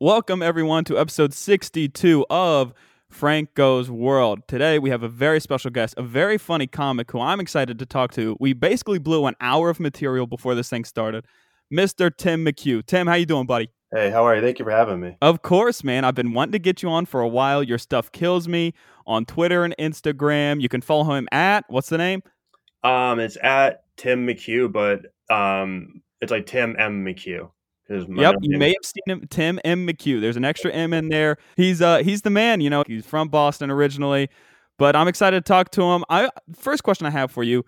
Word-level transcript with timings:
Welcome, 0.00 0.42
everyone, 0.42 0.82
to 0.86 0.98
episode 0.98 1.32
62 1.32 2.26
of 2.28 2.74
Frank 3.08 3.54
Goes 3.54 3.88
World. 3.88 4.40
Today, 4.48 4.80
we 4.80 4.90
have 4.90 5.04
a 5.04 5.08
very 5.08 5.38
special 5.38 5.70
guest, 5.70 5.94
a 5.96 6.02
very 6.02 6.36
funny 6.36 6.66
comic 6.66 7.12
who 7.12 7.20
I'm 7.20 7.38
excited 7.38 7.78
to 7.78 7.86
talk 7.86 8.12
to. 8.14 8.36
We 8.40 8.54
basically 8.54 8.98
blew 8.98 9.24
an 9.26 9.36
hour 9.40 9.70
of 9.70 9.78
material 9.78 10.26
before 10.26 10.56
this 10.56 10.68
thing 10.68 10.84
started. 10.84 11.24
Mr. 11.72 12.14
Tim 12.14 12.44
McHugh. 12.44 12.84
Tim, 12.84 13.06
how 13.06 13.14
you 13.14 13.24
doing, 13.24 13.46
buddy? 13.46 13.70
Hey, 13.92 14.10
how 14.10 14.26
are 14.26 14.34
you? 14.34 14.42
Thank 14.42 14.58
you 14.58 14.64
for 14.64 14.72
having 14.72 14.98
me. 14.98 15.16
Of 15.22 15.42
course, 15.42 15.84
man. 15.84 16.04
I've 16.04 16.16
been 16.16 16.32
wanting 16.32 16.52
to 16.52 16.58
get 16.58 16.82
you 16.82 16.88
on 16.88 17.06
for 17.06 17.20
a 17.20 17.28
while. 17.28 17.62
Your 17.62 17.78
stuff 17.78 18.10
kills 18.10 18.48
me 18.48 18.74
on 19.06 19.24
Twitter 19.24 19.62
and 19.64 19.76
Instagram. 19.78 20.60
You 20.60 20.68
can 20.68 20.80
follow 20.80 21.04
him 21.14 21.28
at 21.30 21.66
what's 21.68 21.88
the 21.88 21.98
name? 21.98 22.24
Um, 22.82 23.20
it's 23.20 23.38
at 23.40 23.84
Tim 23.96 24.26
McHugh, 24.26 24.72
but 24.72 25.06
um, 25.32 26.02
it's 26.20 26.32
like 26.32 26.46
Tim 26.46 26.74
M 26.80 27.04
McHugh. 27.04 27.50
Yep, 27.88 28.36
you 28.40 28.58
may 28.58 28.68
have 28.68 28.84
seen 28.84 29.02
him, 29.06 29.26
Tim 29.28 29.60
M. 29.64 29.86
McHugh. 29.86 30.20
There's 30.20 30.36
an 30.36 30.44
extra 30.44 30.72
M 30.72 30.92
in 30.92 31.08
there. 31.08 31.36
He's 31.56 31.82
uh 31.82 31.98
he's 31.98 32.22
the 32.22 32.30
man. 32.30 32.60
You 32.60 32.70
know, 32.70 32.82
he's 32.86 33.04
from 33.04 33.28
Boston 33.28 33.70
originally, 33.70 34.30
but 34.78 34.96
I'm 34.96 35.08
excited 35.08 35.44
to 35.44 35.48
talk 35.48 35.70
to 35.72 35.82
him. 35.82 36.04
I 36.08 36.30
first 36.56 36.82
question 36.82 37.06
I 37.06 37.10
have 37.10 37.30
for 37.30 37.42
you: 37.42 37.64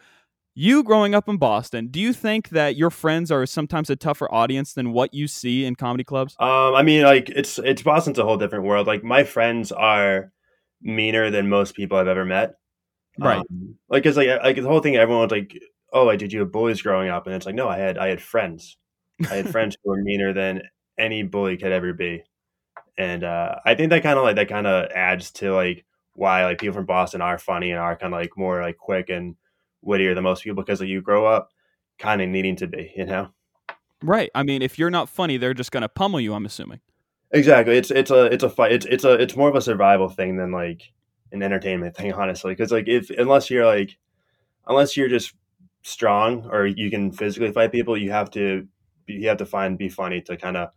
You 0.54 0.82
growing 0.82 1.14
up 1.14 1.28
in 1.28 1.36
Boston, 1.36 1.88
do 1.88 2.00
you 2.00 2.14
think 2.14 2.48
that 2.50 2.76
your 2.76 2.90
friends 2.90 3.30
are 3.30 3.44
sometimes 3.44 3.90
a 3.90 3.96
tougher 3.96 4.32
audience 4.32 4.72
than 4.72 4.92
what 4.92 5.12
you 5.12 5.28
see 5.28 5.66
in 5.66 5.74
comedy 5.74 6.04
clubs? 6.04 6.34
Um, 6.40 6.74
I 6.74 6.82
mean, 6.82 7.02
like 7.02 7.28
it's 7.28 7.58
it's 7.58 7.82
Boston's 7.82 8.18
a 8.18 8.24
whole 8.24 8.38
different 8.38 8.64
world. 8.64 8.86
Like 8.86 9.04
my 9.04 9.22
friends 9.22 9.70
are 9.70 10.32
meaner 10.80 11.30
than 11.30 11.48
most 11.48 11.74
people 11.74 11.98
I've 11.98 12.08
ever 12.08 12.24
met. 12.24 12.54
Right. 13.18 13.38
Um, 13.38 13.76
like 13.88 14.06
it's 14.06 14.16
like 14.16 14.28
like 14.42 14.56
the 14.56 14.62
whole 14.62 14.80
thing. 14.80 14.96
Everyone's 14.96 15.32
like, 15.32 15.58
"Oh, 15.92 16.04
like 16.04 16.18
did 16.18 16.32
you 16.32 16.40
have 16.40 16.52
boys 16.52 16.80
growing 16.80 17.10
up?" 17.10 17.26
And 17.26 17.34
it's 17.34 17.46
like, 17.46 17.54
no, 17.54 17.68
I 17.68 17.76
had 17.78 17.98
I 17.98 18.08
had 18.08 18.22
friends. 18.22 18.78
I 19.30 19.36
had 19.36 19.50
friends 19.50 19.76
who 19.82 19.90
were 19.90 20.02
meaner 20.02 20.32
than 20.32 20.62
any 20.98 21.22
bully 21.22 21.56
could 21.56 21.72
ever 21.72 21.92
be, 21.92 22.24
and 22.98 23.24
uh, 23.24 23.56
I 23.64 23.74
think 23.74 23.90
that 23.90 24.02
kind 24.02 24.18
of 24.18 24.24
like 24.24 24.36
that 24.36 24.48
kind 24.48 24.66
of 24.66 24.90
adds 24.92 25.30
to 25.32 25.54
like 25.54 25.84
why 26.14 26.44
like 26.44 26.58
people 26.58 26.74
from 26.74 26.86
Boston 26.86 27.20
are 27.20 27.38
funny 27.38 27.70
and 27.70 27.80
are 27.80 27.96
kind 27.96 28.12
of 28.12 28.20
like 28.20 28.36
more 28.36 28.62
like 28.62 28.78
quick 28.78 29.10
and 29.10 29.36
wittier 29.82 30.14
than 30.14 30.24
most 30.24 30.42
people 30.42 30.62
because 30.62 30.80
like, 30.80 30.88
you 30.88 31.00
grow 31.00 31.26
up 31.26 31.50
kind 31.98 32.20
of 32.20 32.28
needing 32.28 32.56
to 32.56 32.66
be, 32.66 32.92
you 32.96 33.06
know. 33.06 33.28
Right. 34.02 34.30
I 34.34 34.42
mean, 34.42 34.62
if 34.62 34.78
you're 34.78 34.90
not 34.90 35.08
funny, 35.08 35.36
they're 35.36 35.54
just 35.54 35.72
gonna 35.72 35.88
pummel 35.88 36.20
you. 36.20 36.34
I'm 36.34 36.46
assuming. 36.46 36.80
Exactly. 37.30 37.76
It's 37.76 37.90
it's 37.90 38.10
a 38.10 38.24
it's 38.26 38.44
a 38.44 38.50
fight. 38.50 38.72
It's 38.72 38.86
it's 38.86 39.04
a 39.04 39.14
it's 39.14 39.36
more 39.36 39.48
of 39.48 39.54
a 39.54 39.60
survival 39.60 40.08
thing 40.08 40.36
than 40.36 40.52
like 40.52 40.92
an 41.32 41.42
entertainment 41.42 41.96
thing, 41.96 42.12
honestly. 42.12 42.52
Because 42.52 42.72
like 42.72 42.88
if 42.88 43.10
unless 43.10 43.50
you're 43.50 43.66
like 43.66 43.96
unless 44.66 44.96
you're 44.96 45.08
just 45.08 45.34
strong 45.82 46.48
or 46.50 46.66
you 46.66 46.90
can 46.90 47.12
physically 47.12 47.52
fight 47.52 47.72
people, 47.72 47.96
you 47.96 48.10
have 48.10 48.30
to 48.32 48.66
you 49.06 49.28
have 49.28 49.38
to 49.38 49.46
find 49.46 49.78
be 49.78 49.88
funny 49.88 50.20
to 50.22 50.36
kind 50.36 50.56
of 50.56 50.70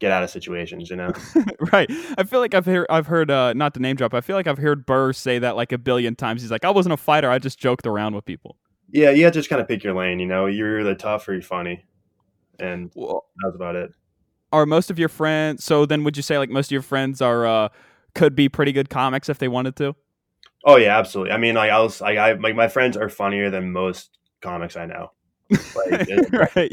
get 0.00 0.10
out 0.12 0.22
of 0.22 0.30
situations. 0.30 0.90
You 0.90 0.96
know. 0.96 1.12
right. 1.72 1.90
I 2.18 2.24
feel 2.24 2.40
like 2.40 2.54
I've 2.54 2.66
heard 2.66 2.86
I've 2.90 3.06
heard 3.06 3.30
uh 3.30 3.52
not 3.54 3.74
to 3.74 3.80
name 3.80 3.96
drop. 3.96 4.14
I 4.14 4.20
feel 4.20 4.36
like 4.36 4.46
I've 4.46 4.58
heard 4.58 4.86
Burr 4.86 5.12
say 5.12 5.38
that 5.38 5.56
like 5.56 5.72
a 5.72 5.78
billion 5.78 6.14
times. 6.16 6.42
He's 6.42 6.50
like, 6.50 6.64
I 6.64 6.70
wasn't 6.70 6.92
a 6.92 6.96
fighter. 6.96 7.30
I 7.30 7.38
just 7.38 7.58
joked 7.58 7.86
around 7.86 8.14
with 8.14 8.24
people. 8.24 8.56
yeah, 8.90 9.10
you 9.10 9.24
have 9.24 9.32
to 9.32 9.38
just 9.38 9.48
kind 9.50 9.60
of 9.62 9.68
pick 9.68 9.82
your 9.84 9.94
lane. 9.94 10.18
You 10.20 10.26
know, 10.26 10.46
you're 10.46 10.80
either 10.80 10.94
tough 10.94 11.26
or 11.28 11.32
you're 11.32 11.42
funny, 11.42 11.84
and 12.58 12.90
Well, 12.94 13.24
that's 13.42 13.54
about 13.56 13.76
it. 13.76 13.90
are 14.52 14.66
most 14.66 14.90
of 14.90 14.98
your 14.98 15.08
friends 15.08 15.64
so 15.64 15.84
then 15.86 16.04
would 16.04 16.16
you 16.16 16.22
say 16.22 16.38
like 16.38 16.50
most 16.50 16.68
of 16.68 16.72
your 16.72 16.82
friends 16.82 17.20
are 17.20 17.44
uh 17.46 17.68
could 18.14 18.36
be 18.36 18.48
pretty 18.48 18.70
good 18.72 18.88
comics 18.88 19.28
if 19.28 19.38
they 19.38 19.48
wanted 19.48 19.74
to 19.76 19.96
Oh 20.66 20.76
yeah, 20.76 20.96
absolutely. 20.98 21.32
I 21.32 21.36
mean, 21.36 21.56
like 21.56 21.70
I 21.70 21.78
was 21.80 22.00
like 22.00 22.16
I 22.18 22.32
like 22.32 22.54
my 22.54 22.68
friends 22.68 22.96
are 22.96 23.08
funnier 23.10 23.50
than 23.50 23.72
most 23.72 24.16
comics 24.40 24.76
I 24.76 24.86
know. 24.86 25.10
Like, 25.50 26.32
right. 26.56 26.72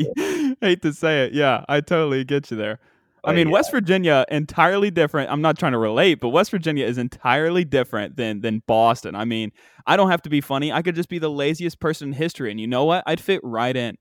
Hate 0.61 0.81
to 0.81 0.93
say 0.93 1.25
it. 1.25 1.33
Yeah 1.33 1.65
i 1.67 1.81
totally 1.81 2.23
get 2.23 2.51
you 2.51 2.57
there. 2.57 2.79
I 3.23 3.33
mean 3.33 3.47
yeah. 3.47 3.53
west 3.53 3.71
virginia 3.71 4.25
entirely 4.29 4.91
different. 4.91 5.31
I'm 5.31 5.41
not 5.41 5.57
trying 5.57 5.73
to 5.73 5.77
relate 5.77 6.19
but 6.19 6.29
west 6.29 6.51
virginia 6.51 6.85
is 6.85 6.97
entirely 6.97 7.65
different 7.65 8.15
than 8.15 8.41
than 8.41 8.63
boston. 8.67 9.15
I 9.15 9.25
mean 9.25 9.51
i 9.85 9.97
don't 9.97 10.09
have 10.09 10.21
to 10.23 10.29
be 10.29 10.41
funny. 10.41 10.71
I 10.71 10.81
could 10.81 10.95
just 10.95 11.09
be 11.09 11.19
the 11.19 11.29
laziest 11.29 11.79
person 11.79 12.09
in 12.09 12.13
history 12.13 12.51
and 12.51 12.59
you 12.59 12.67
know 12.67 12.85
what? 12.85 13.03
I'd 13.05 13.19
fit 13.19 13.41
right 13.43 13.75
in. 13.75 13.97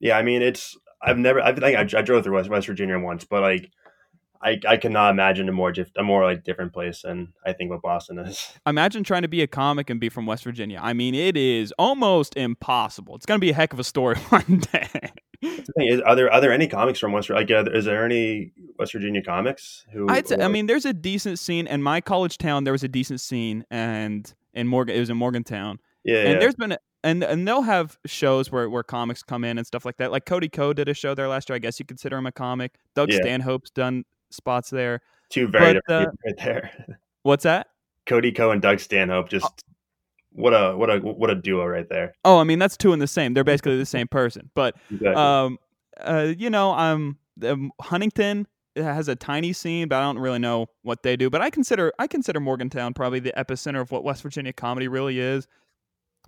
Yeah, 0.00 0.18
I 0.18 0.22
mean, 0.22 0.42
it's 0.42 0.76
I've 1.02 1.18
never 1.18 1.40
I 1.40 1.54
think 1.54 1.76
I, 1.76 1.98
I 1.98 2.02
drove 2.02 2.24
through 2.24 2.36
West, 2.36 2.50
West 2.50 2.66
Virginia 2.66 2.98
once, 2.98 3.24
but 3.24 3.42
like 3.42 3.70
I 4.46 4.60
I 4.68 4.76
cannot 4.76 5.10
imagine 5.10 5.48
a 5.48 5.52
more 5.52 5.72
a 5.96 6.02
more 6.02 6.24
like 6.24 6.44
different 6.44 6.72
place 6.72 7.02
than 7.02 7.32
I 7.44 7.52
think 7.52 7.70
what 7.70 7.82
Boston 7.82 8.18
is. 8.20 8.52
imagine 8.66 9.04
trying 9.04 9.22
to 9.22 9.28
be 9.28 9.42
a 9.42 9.46
comic 9.46 9.90
and 9.90 10.00
be 10.00 10.08
from 10.08 10.26
west 10.26 10.44
virginia 10.44 10.78
i 10.82 10.92
mean 10.92 11.14
it 11.14 11.36
is 11.36 11.72
almost 11.78 12.36
impossible 12.36 13.14
it's 13.14 13.26
going 13.26 13.38
to 13.38 13.44
be 13.44 13.50
a 13.50 13.54
heck 13.54 13.72
of 13.72 13.78
a 13.78 13.84
story 13.84 14.16
one 14.28 14.62
day 14.72 15.12
The 15.42 15.72
thing 15.76 15.88
is, 15.88 16.00
are 16.00 16.16
there 16.16 16.32
are 16.32 16.40
there 16.40 16.52
any 16.52 16.66
comics 16.66 16.98
from 16.98 17.12
West? 17.12 17.28
Virginia? 17.28 17.56
Like, 17.56 17.68
uh, 17.68 17.76
is 17.76 17.84
there 17.84 18.04
any 18.04 18.52
West 18.78 18.92
Virginia 18.92 19.22
comics 19.22 19.84
who? 19.92 20.08
I'd 20.08 20.26
say, 20.26 20.36
I 20.40 20.48
mean, 20.48 20.66
there's 20.66 20.86
a 20.86 20.94
decent 20.94 21.38
scene 21.38 21.66
in 21.66 21.82
my 21.82 22.00
college 22.00 22.38
town. 22.38 22.64
There 22.64 22.72
was 22.72 22.82
a 22.82 22.88
decent 22.88 23.20
scene, 23.20 23.64
and 23.70 24.32
in 24.54 24.66
Morgan, 24.66 24.96
it 24.96 25.00
was 25.00 25.10
in 25.10 25.16
Morgantown, 25.16 25.78
yeah, 26.04 26.20
and 26.20 26.32
yeah. 26.32 26.38
there's 26.38 26.54
been, 26.54 26.72
a, 26.72 26.78
and 27.04 27.22
and 27.22 27.46
they'll 27.46 27.62
have 27.62 27.98
shows 28.06 28.50
where 28.50 28.68
where 28.70 28.82
comics 28.82 29.22
come 29.22 29.44
in 29.44 29.58
and 29.58 29.66
stuff 29.66 29.84
like 29.84 29.98
that. 29.98 30.10
Like 30.10 30.24
Cody 30.24 30.48
Ko 30.48 30.72
did 30.72 30.88
a 30.88 30.94
show 30.94 31.14
there 31.14 31.28
last 31.28 31.48
year. 31.48 31.56
I 31.56 31.58
guess 31.58 31.78
you 31.78 31.84
consider 31.84 32.16
him 32.16 32.26
a 32.26 32.32
comic. 32.32 32.76
Doug 32.94 33.10
Yeah. 33.10 33.18
Stanhope's 33.18 33.70
done 33.70 34.04
spots 34.30 34.70
there. 34.70 35.00
two 35.30 35.48
very 35.48 35.74
but, 35.74 35.82
different 35.86 36.08
uh, 36.08 36.26
right 36.26 36.36
there. 36.38 36.98
What's 37.22 37.44
that? 37.44 37.68
Cody 38.06 38.32
Ko 38.32 38.52
and 38.52 38.62
Doug 38.62 38.78
Stanhope, 38.78 39.28
just 39.28 39.64
what 40.36 40.52
a 40.52 40.76
what 40.76 40.90
a 40.90 40.98
what 40.98 41.30
a 41.30 41.34
duo 41.34 41.64
right 41.66 41.88
there. 41.88 42.14
Oh, 42.24 42.38
I 42.38 42.44
mean, 42.44 42.58
that's 42.58 42.76
two 42.76 42.92
in 42.92 42.98
the 42.98 43.06
same. 43.06 43.34
They're 43.34 43.44
basically 43.44 43.78
the 43.78 43.86
same 43.86 44.06
person. 44.06 44.50
But 44.54 44.76
Exactly. 44.90 45.14
um, 45.14 45.58
uh, 46.00 46.32
you 46.36 46.50
know, 46.50 46.72
um, 46.72 47.18
Huntington 47.80 48.46
has 48.76 49.08
a 49.08 49.16
tiny 49.16 49.52
scene, 49.52 49.88
but 49.88 49.96
I 49.96 50.02
don't 50.02 50.18
really 50.18 50.38
know 50.38 50.66
what 50.82 51.02
they 51.02 51.16
do. 51.16 51.30
But 51.30 51.40
I 51.40 51.50
consider 51.50 51.92
I 51.98 52.06
consider 52.06 52.38
Morgantown 52.38 52.94
probably 52.94 53.20
the 53.20 53.32
epicenter 53.36 53.80
of 53.80 53.90
what 53.90 54.04
West 54.04 54.22
Virginia 54.22 54.52
comedy 54.52 54.88
really 54.88 55.18
is. 55.18 55.46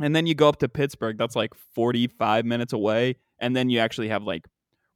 And 0.00 0.15
then 0.15 0.26
you 0.26 0.34
go 0.34 0.48
up 0.48 0.59
to 0.60 0.69
Pittsburgh, 0.69 1.19
that's 1.19 1.34
like 1.34 1.54
45 1.75 2.44
minutes 2.47 2.72
away, 2.72 3.16
and 3.41 3.56
then 3.56 3.69
you 3.69 3.80
actually 3.80 4.09
have 4.09 4.22
like 4.22 4.47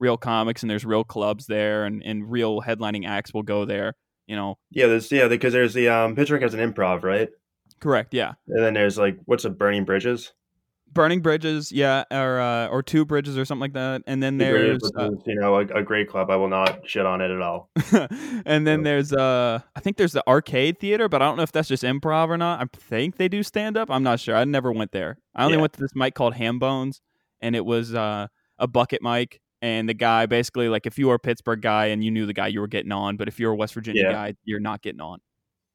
real 0.03 0.19
comics 0.19 0.63
and 0.63 0.69
there's 0.71 0.85
real 0.85 1.05
clubs 1.05 1.47
there 1.47 1.85
and, 1.87 2.03
and 2.05 2.31
real 2.31 2.61
headlining 2.61 3.07
acts 3.07 3.33
will 3.33 3.43
go 3.45 3.65
there, 3.65 3.95
you 4.27 4.37
know. 4.37 4.59
yeah, 4.71 4.87
there's 4.89 5.11
yeah 5.11 5.29
because 5.29 5.53
there's 5.55 5.73
the 5.73 5.89
um 5.89 6.15
Pittsburgh 6.17 6.43
has 6.43 6.53
an 6.55 6.61
improv 6.61 7.03
right, 7.05 7.31
Correct, 7.81 8.13
yeah. 8.13 8.33
and 8.49 8.63
then 8.63 8.75
there's 8.75 8.99
like 8.99 9.17
what's 9.25 9.45
a 9.47 9.51
Burning 9.51 9.85
Bridges. 9.87 10.33
Burning 10.95 11.23
Bridges, 11.23 11.73
yeah, 11.73 12.05
or 12.11 12.39
uh, 12.39 12.67
or 12.67 12.83
two 12.83 13.07
bridges 13.07 13.39
or 13.39 13.47
something 13.47 13.63
like 13.63 13.73
that. 13.73 14.03
And 14.07 14.23
then 14.23 14.37
there's 14.37 14.83
uh, 14.95 15.09
you 15.25 15.37
know 15.41 15.55
a, 15.57 15.61
a 15.61 15.83
great 15.83 16.07
club. 16.11 16.31
I 16.31 16.37
will 16.37 16.51
not 16.51 16.87
shit 16.87 17.07
on 17.07 17.23
it 17.23 17.31
at 17.31 17.41
all. 17.41 17.71
and 18.45 18.67
then 18.67 18.81
Yeah. 18.81 18.85
there's 18.85 19.11
uh 19.13 19.61
I 19.75 19.81
think 19.81 19.97
there's 19.97 20.13
the 20.13 20.23
arcade 20.29 20.79
theater, 20.79 21.09
but 21.09 21.23
I 21.23 21.25
don't 21.25 21.39
know 21.39 21.45
if 21.45 21.53
that's 21.53 21.69
just 21.69 21.83
improv 21.83 22.29
or 22.29 22.37
not. 22.37 22.61
I 22.61 22.67
think 22.77 23.17
they 23.17 23.29
do 23.29 23.43
stand 23.43 23.79
up. 23.79 23.91
I'm 23.91 24.03
not 24.03 24.21
sure. 24.21 24.37
I 24.37 24.45
never 24.45 24.71
went 24.71 24.93
there. 24.93 25.17
I 25.35 25.45
only 25.45 25.57
Yeah. 25.57 25.63
went 25.63 25.73
to 25.75 25.81
this 25.81 25.95
mic 25.95 26.15
called 26.15 26.35
Ham 26.35 26.59
Bones, 26.59 27.01
and 27.41 27.57
it 27.57 27.65
was 27.65 27.95
uh 27.95 28.27
a 28.59 28.67
bucket 28.67 29.01
mic. 29.03 29.41
And 29.63 29.89
the 29.89 29.95
guy 29.95 30.27
basically 30.27 30.69
like 30.69 30.87
if 30.87 30.99
you 30.99 31.07
were 31.09 31.15
a 31.15 31.19
Pittsburgh 31.21 31.63
guy 31.63 31.87
and 31.87 32.03
you 32.05 32.11
knew 32.11 32.27
the 32.27 32.35
guy, 32.35 32.49
you 32.49 32.61
were 32.61 32.67
getting 32.67 32.93
on. 32.93 33.17
But 33.17 33.29
if 33.29 33.39
you're 33.41 33.53
a 33.53 33.57
West 33.57 33.73
Virginia 33.75 34.03
Yeah. 34.03 34.13
guy, 34.13 34.35
you're 34.45 34.61
not 34.61 34.83
getting 34.83 35.01
on. 35.01 35.21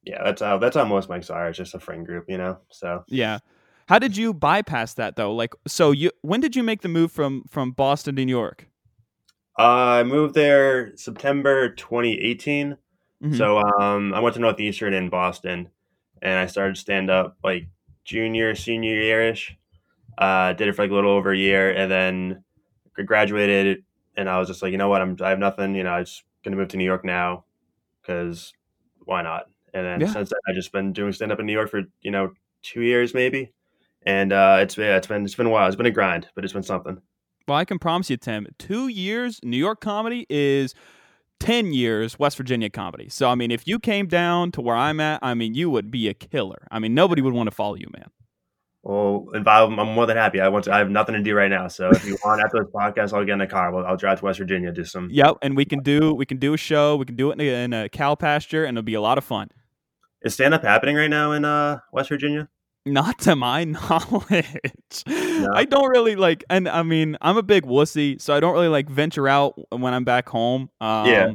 Yeah, 0.04 0.24
that's 0.24 0.42
how 0.42 0.58
that's 0.58 0.76
how 0.76 0.86
most 0.86 1.10
mics 1.10 1.34
are. 1.34 1.48
It's 1.48 1.58
just 1.58 1.74
a 1.74 1.80
friend 1.80 2.06
group, 2.06 2.26
you 2.28 2.38
know. 2.38 2.60
So 2.70 3.04
Yeah. 3.08 3.40
How 3.88 3.98
did 4.00 4.18
you 4.18 4.34
bypass 4.34 4.94
that 4.96 5.16
though? 5.16 5.34
Like, 5.34 5.54
so 5.66 5.92
you 5.92 6.12
when 6.22 6.42
did 6.42 6.56
you 6.56 6.64
make 6.64 6.82
the 6.82 6.90
move 6.90 7.12
from 7.12 7.44
from 7.50 7.72
Boston 7.72 8.16
to 8.18 8.26
New 8.26 8.30
York? 8.32 8.68
uh, 9.58 9.64
I 9.64 10.04
moved 10.04 10.36
there 10.36 10.96
September 10.98 11.70
2018. 11.70 12.78
Mhm. 13.24 13.36
So 13.38 13.58
um, 13.80 14.14
I 14.14 14.20
went 14.20 14.36
to 14.36 14.42
Northeastern 14.42 14.94
in 14.94 15.10
Boston, 15.10 15.70
and 16.22 16.38
I 16.38 16.46
started 16.46 16.78
stand 16.78 17.10
up 17.10 17.38
like 17.44 17.68
junior 18.06 18.54
senior 18.54 18.96
yearish. 18.96 19.52
Uh, 20.18 20.54
did 20.54 20.68
it 20.68 20.74
for 20.76 20.84
like 20.84 20.92
a 20.92 20.94
little 20.94 21.12
over 21.12 21.32
a 21.32 21.38
year, 21.38 21.72
and 21.72 21.90
then 21.92 22.44
graduated. 23.06 23.84
And 24.16 24.30
I 24.30 24.40
was 24.40 24.48
just 24.48 24.62
like, 24.62 24.72
you 24.72 24.78
know 24.78 24.90
what, 24.90 25.02
I'm 25.02 25.16
I 25.22 25.30
have 25.30 25.40
nothing. 25.40 25.76
You 25.76 25.84
know, 25.84 25.92
I'm 25.92 26.06
just 26.06 26.24
gonna 26.44 26.56
move 26.56 26.70
to 26.70 26.78
New 26.78 26.86
York 26.86 27.06
now, 27.06 27.46
because 28.02 28.54
why 29.06 29.22
not? 29.22 29.46
And 29.74 29.86
then 29.86 30.02
Yeah. 30.02 30.08
since 30.08 30.30
then, 30.30 30.40
I 30.48 30.54
just 30.54 30.72
been 30.72 30.94
doing 30.94 31.14
stand 31.14 31.32
up 31.32 31.40
in 31.40 31.46
New 31.46 31.54
York 31.54 31.70
for 31.70 31.82
you 32.02 32.12
know 32.12 32.32
two 32.64 32.82
years 32.82 33.14
maybe, 33.14 33.52
and 34.06 34.34
uh, 34.34 34.58
it's 34.62 34.78
yeah, 34.78 34.98
it's 34.98 35.08
been 35.08 35.24
it's 35.26 35.36
been 35.36 35.46
a 35.46 35.50
while. 35.50 35.68
It's 35.68 35.76
been 35.76 35.86
a 35.86 35.92
grind, 35.92 36.28
but 36.36 36.44
it's 36.44 36.54
been 36.54 36.64
something. 36.64 37.02
Well, 37.48 37.58
I 37.58 37.64
can 37.66 37.80
promise 37.80 38.10
you, 38.10 38.18
Tim, 38.18 38.48
two 38.58 38.88
years 38.90 39.40
New 39.44 39.58
York 39.58 39.80
comedy 39.80 40.26
is 40.30 40.74
10 41.40 41.72
years 41.72 42.20
West 42.20 42.36
Virginia 42.36 42.70
comedy. 42.70 43.08
So, 43.10 43.30
I 43.30 43.36
mean, 43.36 43.52
if 43.52 43.66
you 43.68 43.80
came 43.80 44.08
down 44.08 44.52
to 44.54 44.62
where 44.62 44.76
I'm 44.76 45.00
at, 45.00 45.20
I 45.22 45.34
mean, 45.34 45.54
you 45.54 45.70
would 45.70 45.90
be 45.92 46.10
a 46.10 46.14
killer. 46.14 46.68
I 46.72 46.80
mean, 46.80 46.94
nobody 46.94 47.22
would 47.22 47.34
want 47.34 47.48
to 47.48 47.56
follow 47.56 47.76
you, 47.76 47.88
man. 47.96 48.10
Well, 48.88 49.26
if 49.34 49.46
I'm 49.46 49.74
more 49.76 50.06
than 50.06 50.16
happy. 50.16 50.40
I 50.40 50.48
want 50.48 50.64
to. 50.64 50.74
I 50.74 50.78
have 50.78 50.90
nothing 50.90 51.14
to 51.16 51.22
do 51.22 51.36
right 51.36 51.50
now. 51.50 51.68
So 51.68 51.90
if 51.90 52.06
you 52.06 52.18
want 52.26 52.42
after 52.42 52.60
this 52.64 52.72
podcast, 52.74 53.12
I'll 53.12 53.26
get 53.26 53.34
in 53.34 53.42
a 53.42 53.48
car. 53.48 53.76
I'll, 53.76 53.86
I'll 53.86 53.98
drive 53.98 54.20
to 54.20 54.26
West 54.26 54.40
Virginia, 54.40 54.72
do 54.72 54.86
some. 54.86 55.10
Yep. 55.12 55.40
And 55.42 55.58
we 55.58 55.66
can 55.66 55.82
do 55.84 56.14
we 56.14 56.26
can 56.26 56.38
do 56.38 56.54
a 56.54 56.58
show. 56.58 56.96
We 56.96 57.04
can 57.04 57.18
do 57.18 57.30
it 57.30 57.34
in 57.34 57.42
a, 57.42 57.64
in 57.66 57.74
a 57.74 57.90
cow 57.90 58.16
pasture, 58.16 58.64
and 58.64 58.78
it'll 58.78 58.86
be 58.86 58.94
a 58.94 59.02
lot 59.02 59.18
of 59.18 59.26
fun. 59.26 59.50
Is 60.22 60.36
stand 60.36 60.54
up 60.54 60.64
happening 60.64 60.96
right 60.96 61.10
now 61.10 61.34
in 61.34 61.44
uh, 61.44 61.80
West 61.92 62.08
Virginia? 62.08 62.48
Not 62.86 63.20
to 63.20 63.36
my 63.36 63.64
knowledge. 63.66 65.04
I 65.06 65.68
don't 65.70 65.90
really 65.90 66.16
like, 66.16 66.46
and 66.50 66.70
I 66.70 66.84
mean, 66.84 67.18
I'm 67.20 67.36
a 67.36 67.44
big 67.44 67.66
wussy, 67.66 68.22
so 68.22 68.34
I 68.34 68.40
don't 68.40 68.54
really 68.54 68.70
like 68.70 68.90
venture 68.90 69.28
out 69.28 69.56
when 69.70 69.94
I'm 69.94 70.06
back 70.06 70.30
home. 70.30 70.70
Um, 70.80 71.06
Yeah. 71.08 71.32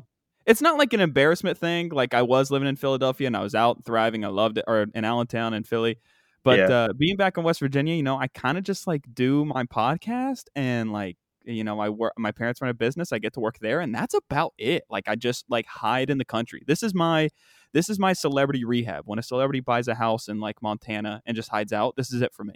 it's 0.46 0.62
not 0.62 0.78
like 0.78 0.94
an 0.94 1.00
embarrassment 1.00 1.58
thing. 1.58 1.90
Like 1.90 2.14
I 2.14 2.22
was 2.22 2.50
living 2.50 2.66
in 2.66 2.76
Philadelphia 2.76 3.26
and 3.26 3.36
I 3.36 3.42
was 3.42 3.54
out 3.54 3.84
thriving. 3.84 4.24
I 4.24 4.28
loved 4.28 4.56
it, 4.56 4.64
or 4.66 4.86
in 4.94 5.04
Allentown 5.04 5.52
and 5.52 5.66
Philly. 5.66 5.98
But 6.44 6.58
Yeah. 6.58 6.66
uh, 6.68 6.92
being 6.92 7.16
back 7.16 7.36
in 7.38 7.44
West 7.44 7.60
Virginia, 7.60 7.94
you 7.94 8.02
know, 8.02 8.18
I 8.18 8.28
kind 8.28 8.58
of 8.58 8.64
just 8.64 8.86
like 8.86 9.02
do 9.12 9.44
my 9.44 9.64
podcast 9.64 10.44
and 10.54 10.92
like 10.92 11.16
you 11.44 11.64
know, 11.64 11.80
I 11.80 11.88
work. 11.88 12.12
My 12.16 12.30
parents 12.30 12.60
run 12.60 12.70
a 12.70 12.74
business. 12.74 13.12
I 13.12 13.18
get 13.18 13.32
to 13.32 13.40
work 13.40 13.58
there, 13.60 13.80
and 13.80 13.92
that's 13.92 14.14
about 14.14 14.52
it. 14.58 14.84
Like 14.88 15.08
I 15.08 15.16
just 15.16 15.44
like 15.48 15.66
hide 15.66 16.08
in 16.08 16.18
the 16.18 16.24
country. 16.24 16.62
This 16.66 16.84
is 16.84 16.94
my 16.94 17.30
this 17.72 17.88
is 17.88 17.98
my 17.98 18.12
celebrity 18.12 18.64
rehab. 18.64 19.02
When 19.06 19.18
a 19.18 19.22
celebrity 19.24 19.58
buys 19.60 19.88
a 19.88 19.94
house 19.96 20.28
in 20.28 20.38
like 20.38 20.62
Montana 20.62 21.20
and 21.26 21.34
just 21.34 21.48
hides 21.48 21.72
out, 21.72 21.96
this 21.96 22.12
is 22.12 22.22
it 22.22 22.32
for 22.32 22.44
me. 22.44 22.54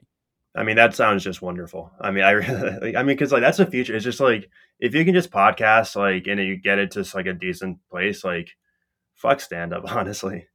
I 0.55 0.63
mean, 0.63 0.77
that 0.77 0.95
sounds 0.95 1.25
just 1.25 1.43
wonderful. 1.43 1.91
I 2.01 2.11
mean, 2.13 2.25
I 2.25 2.31
really, 2.31 2.97
I 2.97 3.03
mean, 3.03 3.17
because 3.17 3.33
like 3.33 3.43
that's 3.43 3.59
the 3.59 3.67
future. 3.67 3.95
It's 3.95 4.05
just 4.05 4.21
like 4.21 4.49
if 4.79 4.95
you 4.95 5.05
can 5.05 5.15
just 5.15 5.31
podcast, 5.31 5.97
like, 5.97 6.27
and 6.29 6.41
you 6.41 6.57
get 6.57 6.79
it 6.79 6.93
to 6.93 7.05
like 7.15 7.27
a 7.27 7.33
decent 7.33 7.79
place, 7.91 8.23
like, 8.25 8.51
fuck 9.15 9.41
stand 9.41 9.75
up, 9.75 9.83
honestly. 9.93 10.47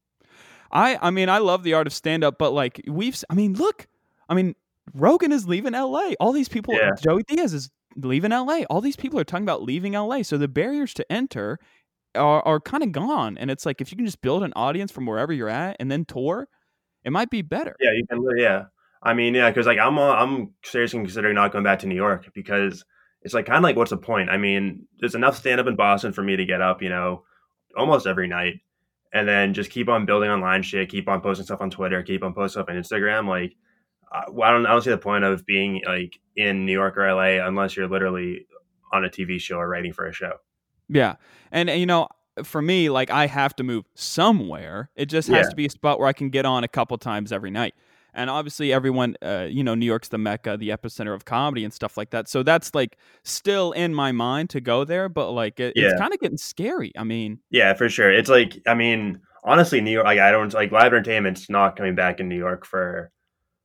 I 0.72 0.98
I 1.02 1.12
mean 1.12 1.30
I 1.30 1.40
love 1.40 1.64
the 1.64 1.74
art 1.74 1.88
of 1.88 1.94
stand 1.94 2.24
up, 2.24 2.38
but 2.38 2.54
like 2.54 2.82
we've 2.88 3.22
I 3.30 3.36
mean 3.36 3.54
look, 3.54 3.88
I 4.30 4.34
mean 4.34 4.56
Rogan 4.94 5.32
is 5.32 5.48
leaving 5.48 5.76
L.A. 5.76 6.16
All 6.20 6.32
these 6.32 6.50
people, 6.50 6.74
Yeah. 6.74 6.92
Joey 7.02 7.24
Diaz 7.24 7.54
is 7.54 7.70
leaving 7.96 8.32
L.A. 8.32 8.66
All 8.66 8.82
these 8.82 8.96
people 8.96 9.20
are 9.20 9.24
talking 9.24 9.46
about 9.46 9.64
leaving 9.64 9.96
L.A. 9.96 10.24
So 10.24 10.38
the 10.38 10.48
barriers 10.48 10.94
to 10.96 11.12
enter 11.12 11.60
are 12.16 12.42
are 12.46 12.60
kind 12.60 12.84
of 12.84 12.92
gone, 12.92 13.38
and 13.38 13.50
it's 13.52 13.66
like 13.66 13.82
if 13.82 13.92
you 13.92 13.98
can 13.98 14.06
just 14.06 14.22
build 14.22 14.44
an 14.44 14.54
audience 14.56 14.92
from 14.92 15.06
wherever 15.06 15.32
you're 15.32 15.50
at 15.50 15.78
and 15.80 15.92
then 15.92 16.06
tour, 16.06 16.48
it 17.04 17.12
might 17.12 17.30
be 17.30 17.42
better. 17.42 17.76
Yeah, 17.80 17.92
you 17.92 18.06
can. 18.10 18.22
Yeah, 18.38 18.66
I 19.02 19.14
mean, 19.14 19.34
yeah, 19.34 19.50
because 19.50 19.66
like 19.66 19.80
I'm, 19.80 19.98
uh, 19.98 20.14
I'm 20.14 20.54
seriously 20.64 21.00
considering 21.00 21.36
not 21.36 21.52
going 21.52 21.64
back 21.64 21.80
to 21.80 21.88
New 21.88 21.96
York 21.96 22.30
because 22.34 22.84
it's 23.22 23.34
like 23.34 23.46
kind 23.46 23.58
of 23.58 23.64
like 23.64 23.76
what's 23.76 23.92
the 23.92 23.98
point? 23.98 24.30
I 24.30 24.38
mean, 24.38 24.88
there's 25.00 25.16
enough 25.16 25.38
stand 25.38 25.60
up 25.60 25.68
in 25.68 25.76
Boston 25.76 26.12
for 26.14 26.24
me 26.24 26.36
to 26.36 26.46
get 26.46 26.62
up, 26.62 26.82
you 26.82 26.90
know, 26.90 27.24
almost 27.78 28.08
every 28.08 28.28
night, 28.28 28.56
and 29.14 29.28
then 29.28 29.54
just 29.54 29.70
keep 29.70 29.90
on 29.90 30.06
building 30.06 30.30
online 30.30 30.64
shit, 30.64 30.90
keep 30.90 31.08
on 31.10 31.22
posting 31.22 31.46
stuff 31.46 31.62
on 31.62 31.70
Twitter, 31.70 32.02
keep 32.04 32.24
on 32.24 32.34
posting 32.34 32.62
stuff 32.62 32.70
on 32.70 32.82
Instagram. 32.82 33.28
Like, 33.28 33.56
I 34.12 34.26
don't, 34.26 34.66
I 34.66 34.72
don't 34.72 34.82
see 34.82 34.90
the 34.90 34.98
point 34.98 35.24
of 35.24 35.46
being 35.46 35.82
like 35.86 36.20
in 36.36 36.66
New 36.66 36.72
York 36.74 36.98
or 36.98 37.14
LA 37.14 37.46
unless 37.46 37.76
you're 37.78 37.88
literally 37.88 38.46
on 38.92 39.06
a 39.06 39.10
TV 39.10 39.40
show 39.40 39.56
or 39.58 39.68
writing 39.70 39.94
for 39.94 40.06
a 40.08 40.14
show. 40.14 40.34
Yeah. 40.90 41.16
And, 41.52 41.70
and, 41.70 41.80
you 41.80 41.86
know, 41.86 42.08
for 42.44 42.62
me, 42.62 42.90
like 42.90 43.10
I 43.10 43.28
have 43.28 43.56
to 43.58 43.64
move 43.64 43.86
somewhere. 43.96 44.90
It 44.96 45.06
just 45.06 45.28
has 45.30 45.46
Yeah. 45.46 45.50
to 45.50 45.56
be 45.56 45.66
a 45.66 45.70
spot 45.70 46.00
where 46.00 46.08
I 46.08 46.14
can 46.14 46.30
get 46.30 46.46
on 46.46 46.64
a 46.64 46.68
couple 46.68 46.98
times 46.98 47.32
every 47.32 47.52
night. 47.52 47.74
And 48.14 48.30
obviously, 48.30 48.74
everyone, 48.74 49.16
uh, 49.22 49.48
you 49.50 49.64
know, 49.64 49.76
New 49.76 49.86
York's 49.86 50.10
the 50.10 50.18
mecca, 50.18 50.58
the 50.58 50.70
epicenter 50.70 51.14
of 51.14 51.26
comedy 51.26 51.64
and 51.64 51.74
stuff 51.74 51.98
like 51.98 52.10
that. 52.10 52.28
So 52.28 52.44
that's 52.44 52.76
like 52.76 52.98
still 53.24 53.72
in 53.72 53.94
my 53.94 54.12
mind 54.12 54.50
to 54.52 54.62
go 54.62 54.84
there, 54.84 55.10
but 55.10 55.32
like 55.32 55.60
it, 55.60 55.74
it's 55.76 55.98
kind 56.00 56.14
of 56.14 56.20
getting 56.20 56.38
scary. 56.38 56.92
I 56.98 57.04
mean, 57.04 57.40
Yeah, 57.50 57.74
for 57.74 57.90
sure. 57.90 58.12
It's 58.12 58.30
like, 58.30 58.62
I 58.68 58.74
mean, 58.74 59.22
honestly, 59.44 59.82
New 59.82 59.92
York, 59.92 60.06
like 60.06 60.20
I 60.20 60.32
don't 60.32 60.54
like 60.54 60.72
live 60.72 60.88
entertainment's 60.88 61.50
not 61.50 61.76
coming 61.76 61.96
back 61.96 62.20
in 62.20 62.30
New 62.30 62.38
York 62.38 62.66
for 62.66 63.12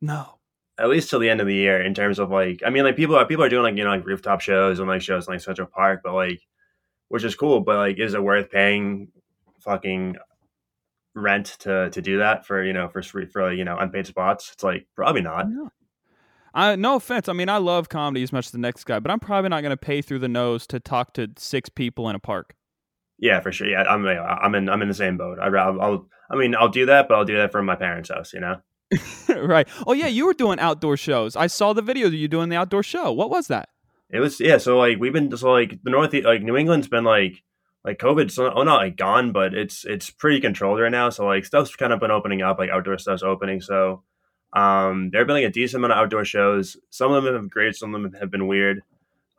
no. 0.00 0.38
at 0.78 0.88
least 0.88 1.10
till 1.10 1.18
the 1.18 1.30
end 1.30 1.40
of 1.40 1.46
the 1.46 1.54
year 1.54 1.80
in 1.80 1.94
terms 1.94 2.18
of 2.18 2.30
like 2.30 2.62
I 2.64 2.70
mean 2.70 2.84
like 2.84 2.96
people 2.96 3.16
are 3.16 3.26
people 3.26 3.44
are 3.44 3.48
doing 3.48 3.62
like 3.62 3.76
you 3.76 3.84
know 3.84 3.90
like 3.90 4.06
rooftop 4.06 4.40
shows 4.40 4.78
and 4.78 4.88
like 4.88 5.02
shows 5.02 5.26
in, 5.26 5.34
like 5.34 5.40
Central 5.40 5.68
Park, 5.68 6.00
but 6.04 6.14
like 6.14 6.40
which 7.08 7.24
is 7.24 7.34
cool, 7.34 7.60
but 7.60 7.76
like 7.76 7.98
is 7.98 8.14
it 8.14 8.22
worth 8.22 8.50
paying 8.50 9.08
fucking 9.60 10.16
rent 11.16 11.56
to 11.60 11.90
to 11.90 12.02
do 12.02 12.18
that 12.18 12.46
for 12.46 12.62
you 12.62 12.72
know 12.72 12.88
for 12.88 13.02
for 13.02 13.52
you 13.52 13.64
know 13.64 13.76
unpaid 13.76 14.06
spots? 14.06 14.50
It's 14.52 14.62
like 14.62 14.86
probably 14.94 15.22
not. 15.22 15.48
No. 15.48 15.70
I, 16.54 16.74
no 16.74 16.96
offense. 16.96 17.28
I 17.28 17.34
mean, 17.34 17.50
I 17.50 17.58
love 17.58 17.90
comedy 17.90 18.22
as 18.22 18.32
much 18.32 18.46
as 18.46 18.52
the 18.52 18.58
next 18.58 18.84
guy, 18.84 18.98
but 18.98 19.10
I'm 19.10 19.20
probably 19.20 19.50
not 19.50 19.60
going 19.60 19.72
to 19.72 19.76
pay 19.76 20.00
through 20.00 20.20
the 20.20 20.28
nose 20.28 20.66
to 20.68 20.80
talk 20.80 21.12
to 21.14 21.28
six 21.36 21.68
people 21.68 22.08
in 22.08 22.16
a 22.16 22.18
park. 22.18 22.54
Yeah, 23.18 23.40
for 23.40 23.52
sure. 23.52 23.68
Yeah, 23.68 23.82
I'm 23.82 24.06
I'm 24.06 24.54
in 24.54 24.68
I'm 24.68 24.80
in 24.80 24.88
the 24.88 24.94
same 24.94 25.18
boat. 25.18 25.38
I 25.38 25.48
I'll, 25.48 25.80
I'll 25.80 26.08
I 26.30 26.36
mean 26.36 26.54
I'll 26.54 26.68
do 26.68 26.86
that, 26.86 27.08
but 27.08 27.16
I'll 27.16 27.24
do 27.24 27.36
that 27.36 27.52
from 27.52 27.66
my 27.66 27.76
parents' 27.76 28.10
house. 28.10 28.32
You 28.32 28.40
know. 28.40 28.56
right. 29.28 29.68
Oh, 29.86 29.92
yeah. 29.92 30.06
You 30.06 30.26
were 30.26 30.34
doing 30.34 30.60
outdoor 30.60 30.96
shows. 30.96 31.34
I 31.34 31.48
saw 31.48 31.72
the 31.72 31.82
video 31.82 32.06
of 32.06 32.14
you 32.14 32.28
doing 32.28 32.48
the 32.48 32.56
outdoor 32.56 32.82
show. 32.82 33.10
What 33.12 33.30
was 33.30 33.48
that? 33.48 33.68
It 34.10 34.20
was 34.20 34.38
yeah. 34.38 34.58
So 34.58 34.78
like 34.78 34.98
we've 34.98 35.12
been 35.12 35.36
so 35.36 35.50
like 35.50 35.82
the 35.82 35.90
north 35.90 36.14
like 36.14 36.42
New 36.42 36.56
England's 36.56 36.88
been 36.88 37.04
like 37.04 37.42
like 37.86 37.98
COVID's 37.98 38.38
oh 38.38 38.62
not 38.64 38.76
like 38.82 38.96
gone, 38.96 39.32
but 39.32 39.54
it's 39.54 39.84
it's 39.86 40.10
pretty 40.10 40.40
controlled 40.40 40.80
right 40.80 40.90
now. 40.92 41.08
So 41.10 41.24
like 41.26 41.46
stuff's 41.46 41.74
kind 41.76 41.92
of 41.94 42.00
been 42.00 42.10
opening 42.10 42.42
up, 42.42 42.58
like 42.58 42.70
outdoor 42.70 42.98
stuff's 42.98 43.22
opening. 43.22 43.60
So 43.62 44.02
um 44.52 45.10
there 45.10 45.20
have 45.20 45.26
been 45.28 45.36
like 45.36 45.44
a 45.44 45.50
decent 45.50 45.80
amount 45.82 45.92
of 45.98 46.02
outdoor 46.04 46.24
shows. 46.24 46.76
Some 46.90 47.12
of 47.12 47.22
them 47.24 47.32
have 47.34 47.42
been 47.42 47.48
great, 47.48 47.76
some 47.76 47.94
of 47.94 48.02
them 48.02 48.12
have 48.20 48.30
been 48.30 48.46
weird. 48.48 48.82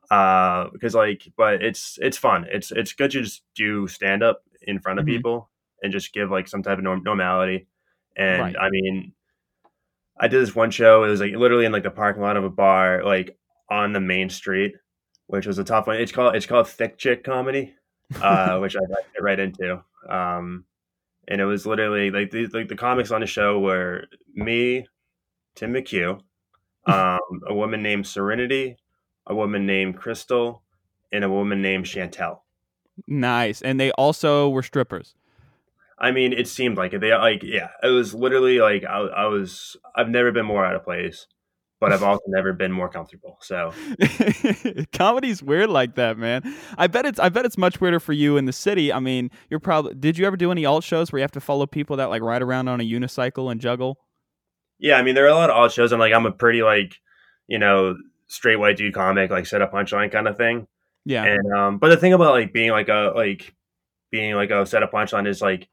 Uh 0.09 0.69
because 0.71 0.95
like 0.95 1.27
but 1.37 1.61
it's 1.61 1.99
it's 2.01 2.17
fun. 2.17 2.45
It's 2.49 2.71
it's 2.71 2.93
good 2.93 3.11
to 3.11 3.21
just 3.21 3.43
do 3.55 3.87
stand 3.87 4.23
up 4.23 4.43
in 4.61 4.79
front 4.79 4.99
of 4.99 5.05
Mhm. 5.05 5.09
people 5.09 5.49
and 5.83 5.91
just 5.91 6.13
give 6.13 6.31
like 6.31 6.47
some 6.47 6.63
type 6.63 6.77
of 6.77 6.83
norm- 6.83 7.03
normality. 7.03 7.67
And 8.15 8.41
Right. 8.41 8.55
I 8.59 8.69
mean 8.69 9.13
I 10.19 10.27
did 10.29 10.41
this 10.41 10.55
one 10.55 10.71
show. 10.71 11.03
It 11.03 11.09
was 11.09 11.19
like 11.21 11.33
literally 11.35 11.65
in 11.65 11.71
like 11.71 11.83
the 11.83 11.91
parking 11.91 12.23
lot 12.23 12.37
of 12.37 12.43
a 12.43 12.49
bar, 12.49 13.03
like 13.03 13.37
on 13.69 13.93
the 13.93 13.99
main 13.99 14.29
street, 14.29 14.73
which 15.27 15.45
was 15.45 15.59
a 15.59 15.63
tough 15.63 15.87
one. 15.87 15.97
It's 15.97 16.11
called 16.11 16.35
it's 16.35 16.45
called 16.45 16.67
thick 16.69 16.97
chick 16.97 17.23
comedy, 17.23 17.75
uh, 18.21 18.59
which 18.59 18.75
I 18.75 18.79
got 18.79 19.21
right 19.21 19.39
into. 19.39 19.83
Um, 20.07 20.65
and 21.27 21.41
it 21.41 21.45
was 21.45 21.65
literally 21.65 22.11
like 22.11 22.31
the 22.31 22.47
like 22.47 22.69
the 22.69 22.75
comics 22.75 23.11
on 23.11 23.21
the 23.21 23.27
show 23.27 23.59
were 23.59 24.05
me, 24.33 24.87
Tim 25.55 25.73
McHugh, 25.73 26.21
um, 26.85 27.41
a 27.47 27.53
woman 27.53 27.83
named 27.83 28.07
Serenity, 28.07 28.77
a 29.25 29.35
woman 29.35 29.65
named 29.65 29.97
Crystal, 29.97 30.63
and 31.11 31.23
a 31.23 31.29
woman 31.29 31.61
named 31.61 31.85
Chantel. 31.85 32.39
Nice. 33.05 33.61
And 33.61 33.79
they 33.79 33.91
also 33.91 34.49
were 34.49 34.63
strippers. 34.63 35.15
I 35.99 36.11
mean, 36.11 36.31
it 36.31 36.47
seemed 36.47 36.77
like 36.77 36.93
it. 36.93 37.01
They 37.01 37.13
like, 37.13 37.43
yeah, 37.43 37.69
it 37.83 37.87
was 37.87 38.13
literally 38.13 38.59
like 38.59 38.83
I, 38.83 38.99
I 38.99 39.25
was. 39.25 39.75
I've 39.95 40.09
never 40.09 40.31
been 40.31 40.45
more 40.45 40.63
out 40.63 40.75
of 40.75 40.83
place, 40.83 41.27
but 41.79 41.93
I've 41.93 42.03
also 42.09 42.23
never 42.27 42.53
been 42.53 42.71
more 42.71 42.89
comfortable. 42.89 43.37
So 43.41 43.71
Comedy's 44.93 45.41
weird 45.43 45.69
like 45.69 45.95
that, 45.95 46.17
man. 46.17 46.41
I 46.77 46.87
bet 46.87 47.05
it's 47.05 47.19
I 47.19 47.29
bet 47.29 47.45
it's 47.45 47.57
much 47.57 47.79
weirder 47.81 47.99
for 47.99 48.13
you 48.13 48.37
in 48.37 48.45
the 48.45 48.53
city. 48.53 48.91
I 48.91 48.99
mean, 48.99 49.31
you're 49.49 49.59
probably 49.59 49.93
did 49.95 50.17
you 50.17 50.25
ever 50.25 50.37
do 50.37 50.51
any 50.51 50.65
alt 50.65 50.83
shows 50.83 51.11
where 51.11 51.19
you 51.19 51.23
have 51.23 51.31
to 51.31 51.41
follow 51.41 51.65
people 51.65 51.97
that 51.97 52.09
like 52.09 52.21
ride 52.21 52.41
around 52.41 52.67
on 52.67 52.81
a 52.81 52.83
unicycle 52.83 53.51
and 53.51 53.61
juggle? 53.61 53.99
yeah, 54.79 54.97
I 54.97 55.03
mean, 55.03 55.15
there 55.15 55.25
are 55.25 55.29
a 55.29 55.35
lot 55.35 55.49
of 55.49 55.55
alt 55.55 55.71
shows. 55.71 55.91
I'm 55.91 55.99
like, 55.99 56.13
I'm 56.13 56.25
a 56.25 56.31
pretty 56.31 56.61
like, 56.61 56.95
you 57.47 57.57
know, 57.57 57.97
straight 58.27 58.57
white 58.57 58.77
dude 58.77 58.93
comic, 58.93 59.31
like 59.31 59.45
set 59.45 59.61
up 59.61 59.73
punchline 59.73 60.11
kind 60.11 60.27
of 60.27 60.37
thing. 60.37 60.67
Yeah. 61.05 61.23
And 61.23 61.53
um, 61.53 61.77
but 61.77 61.89
the 61.89 61.97
thing 61.97 62.13
about 62.13 62.33
like 62.33 62.53
being 62.53 62.71
like 62.71 62.89
a 62.89 63.13
like 63.15 63.55
being 64.11 64.35
like 64.35 64.51
a 64.51 64.65
set 64.65 64.83
up 64.83 64.91
punchline 64.91 65.27
is 65.27 65.41
like 65.41 65.67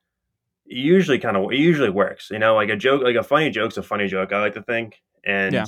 usually 0.65 1.19
kind 1.19 1.37
of 1.37 1.53
it 1.53 1.59
usually 1.59 1.91
works. 1.91 2.31
You 2.31 2.39
know, 2.39 2.55
like 2.55 2.71
a 2.71 2.77
joke, 2.77 3.03
like 3.03 3.17
a 3.17 3.23
funny 3.23 3.51
joke's 3.51 3.77
a 3.77 3.83
funny 3.83 4.07
joke. 4.07 4.33
I 4.33 4.41
like 4.41 4.55
to 4.55 4.63
think, 4.63 5.03
and 5.25 5.53
Yeah. 5.53 5.67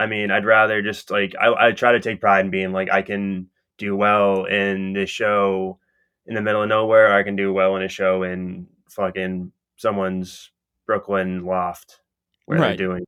I 0.00 0.06
mean, 0.06 0.30
I'd 0.30 0.46
rather 0.46 0.80
just 0.82 1.10
like 1.10 1.34
I, 1.38 1.68
I 1.68 1.72
try 1.72 1.92
to 1.92 2.00
take 2.00 2.20
pride 2.20 2.44
in 2.46 2.50
being 2.50 2.72
like 2.72 2.90
I 2.90 3.02
can 3.02 3.48
do 3.76 3.94
well 3.94 4.46
in 4.46 4.94
this 4.94 5.10
show 5.10 5.78
in 6.26 6.34
the 6.34 6.40
middle 6.42 6.62
of 6.62 6.68
nowhere. 6.68 7.12
I 7.12 7.22
can 7.22 7.36
do 7.36 7.52
well 7.52 7.76
in 7.76 7.82
a 7.82 7.88
show 7.88 8.22
in 8.22 8.66
fucking 8.88 9.52
someone's 9.76 10.50
Brooklyn 10.86 11.44
loft 11.44 12.00
where 12.46 12.58
Right. 12.58 12.76
they're 12.78 12.86
doing, 12.88 13.04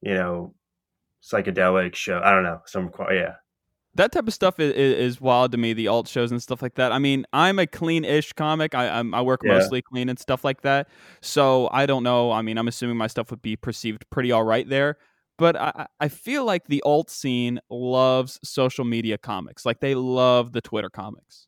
you 0.00 0.14
know, 0.14 0.54
psychedelic 1.22 1.94
show. 1.94 2.20
I 2.24 2.30
don't 2.32 2.42
know, 2.42 2.60
some 2.66 2.90
yeah. 3.10 3.34
that 3.94 4.12
type 4.12 4.26
of 4.26 4.34
stuff 4.34 4.58
is, 4.58 4.72
is 4.74 5.20
wild 5.20 5.52
to 5.52 5.58
me. 5.58 5.72
The 5.72 5.88
alt 5.88 6.08
shows 6.08 6.30
and 6.30 6.42
stuff 6.42 6.62
like 6.62 6.74
that. 6.76 6.92
I 6.92 6.98
mean, 6.98 7.26
I'm 7.32 7.58
a 7.58 7.66
clean-ish 7.66 8.32
comic. 8.32 8.74
I 8.74 8.88
I'm, 8.88 9.14
I 9.14 9.22
work 9.22 9.40
Yeah. 9.44 9.54
mostly 9.58 9.82
clean 9.82 10.08
and 10.08 10.18
stuff 10.18 10.44
like 10.44 10.62
that. 10.62 10.88
So 11.20 11.68
I 11.72 11.86
don't 11.86 12.02
know. 12.02 12.32
I 12.32 12.42
mean, 12.42 12.58
I'm 12.58 12.68
assuming 12.68 12.96
my 12.96 13.06
stuff 13.06 13.30
would 13.30 13.42
be 13.42 13.56
perceived 13.56 14.08
pretty 14.10 14.32
all 14.32 14.44
right 14.44 14.68
there. 14.68 14.98
But 15.38 15.56
I 15.56 15.86
I- 15.98 16.08
feel 16.08 16.44
like 16.44 16.66
the 16.66 16.82
alt 16.82 17.10
scene 17.10 17.58
loves 17.70 18.38
social 18.44 18.84
media 18.84 19.18
comics. 19.18 19.64
Like 19.66 19.80
they 19.80 19.94
love 19.94 20.52
the 20.52 20.60
Twitter 20.60 20.90
comics. 20.90 21.46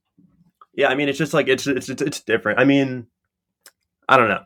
Yeah, 0.72 0.88
I 0.88 0.94
mean, 0.94 1.08
it's 1.08 1.18
just 1.18 1.34
like 1.34 1.48
it's 1.48 1.66
it's 1.66 1.88
it's, 1.88 2.02
it's 2.02 2.20
different. 2.20 2.58
I 2.58 2.64
mean, 2.64 3.06
I 4.08 4.16
don't 4.16 4.28
know 4.28 4.44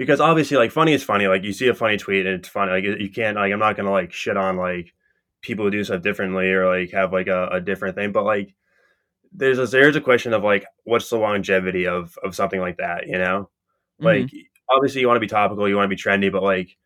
because 0.00 0.18
obviously, 0.18 0.56
like, 0.56 0.72
funny 0.72 0.94
is 0.94 1.02
funny. 1.02 1.26
Like, 1.26 1.44
you 1.44 1.52
see 1.52 1.68
a 1.68 1.74
funny 1.74 1.98
tweet 1.98 2.24
and 2.24 2.36
it's 2.36 2.48
funny. 2.48 2.72
Like, 2.72 2.84
you 2.84 3.10
can't 3.10 3.36
like 3.36 3.52
I'm 3.52 3.58
not 3.58 3.76
gonna 3.76 3.90
like 3.90 4.12
shit 4.12 4.34
on 4.34 4.56
like 4.56 4.94
people 5.42 5.66
who 5.66 5.70
do 5.70 5.84
stuff 5.84 6.00
differently 6.00 6.50
or 6.50 6.66
like 6.66 6.90
have 6.92 7.12
like 7.12 7.26
a, 7.26 7.48
a 7.48 7.60
different 7.60 7.96
thing. 7.96 8.10
But 8.10 8.24
like, 8.24 8.54
there's 9.30 9.58
a 9.58 9.66
there's 9.66 9.96
a 9.96 10.00
question 10.00 10.32
of 10.32 10.42
like 10.42 10.64
what's 10.84 11.10
the 11.10 11.18
longevity 11.18 11.86
of 11.86 12.16
of 12.24 12.34
something 12.34 12.60
like 12.60 12.78
that. 12.78 13.08
You 13.08 13.18
know, 13.18 13.50
mm-hmm. 14.00 14.06
like 14.06 14.30
obviously 14.74 15.02
you 15.02 15.06
want 15.06 15.16
to 15.16 15.20
be 15.20 15.26
topical, 15.26 15.68
you 15.68 15.76
want 15.76 15.90
to 15.90 15.94
be 15.94 16.02
trendy, 16.02 16.32
but 16.32 16.42
like. 16.42 16.76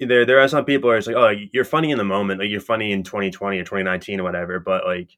There, 0.00 0.26
there 0.26 0.40
are 0.40 0.48
some 0.48 0.64
people 0.64 0.88
where 0.88 0.98
it's 0.98 1.06
like, 1.06 1.16
oh, 1.16 1.32
you're 1.52 1.64
funny 1.64 1.90
in 1.90 1.98
the 1.98 2.04
moment, 2.04 2.40
like 2.40 2.50
you're 2.50 2.60
funny 2.60 2.92
in 2.92 3.02
2020 3.02 3.58
or 3.58 3.62
2019 3.62 4.20
or 4.20 4.24
whatever. 4.24 4.58
But 4.58 4.84
like, 4.84 5.16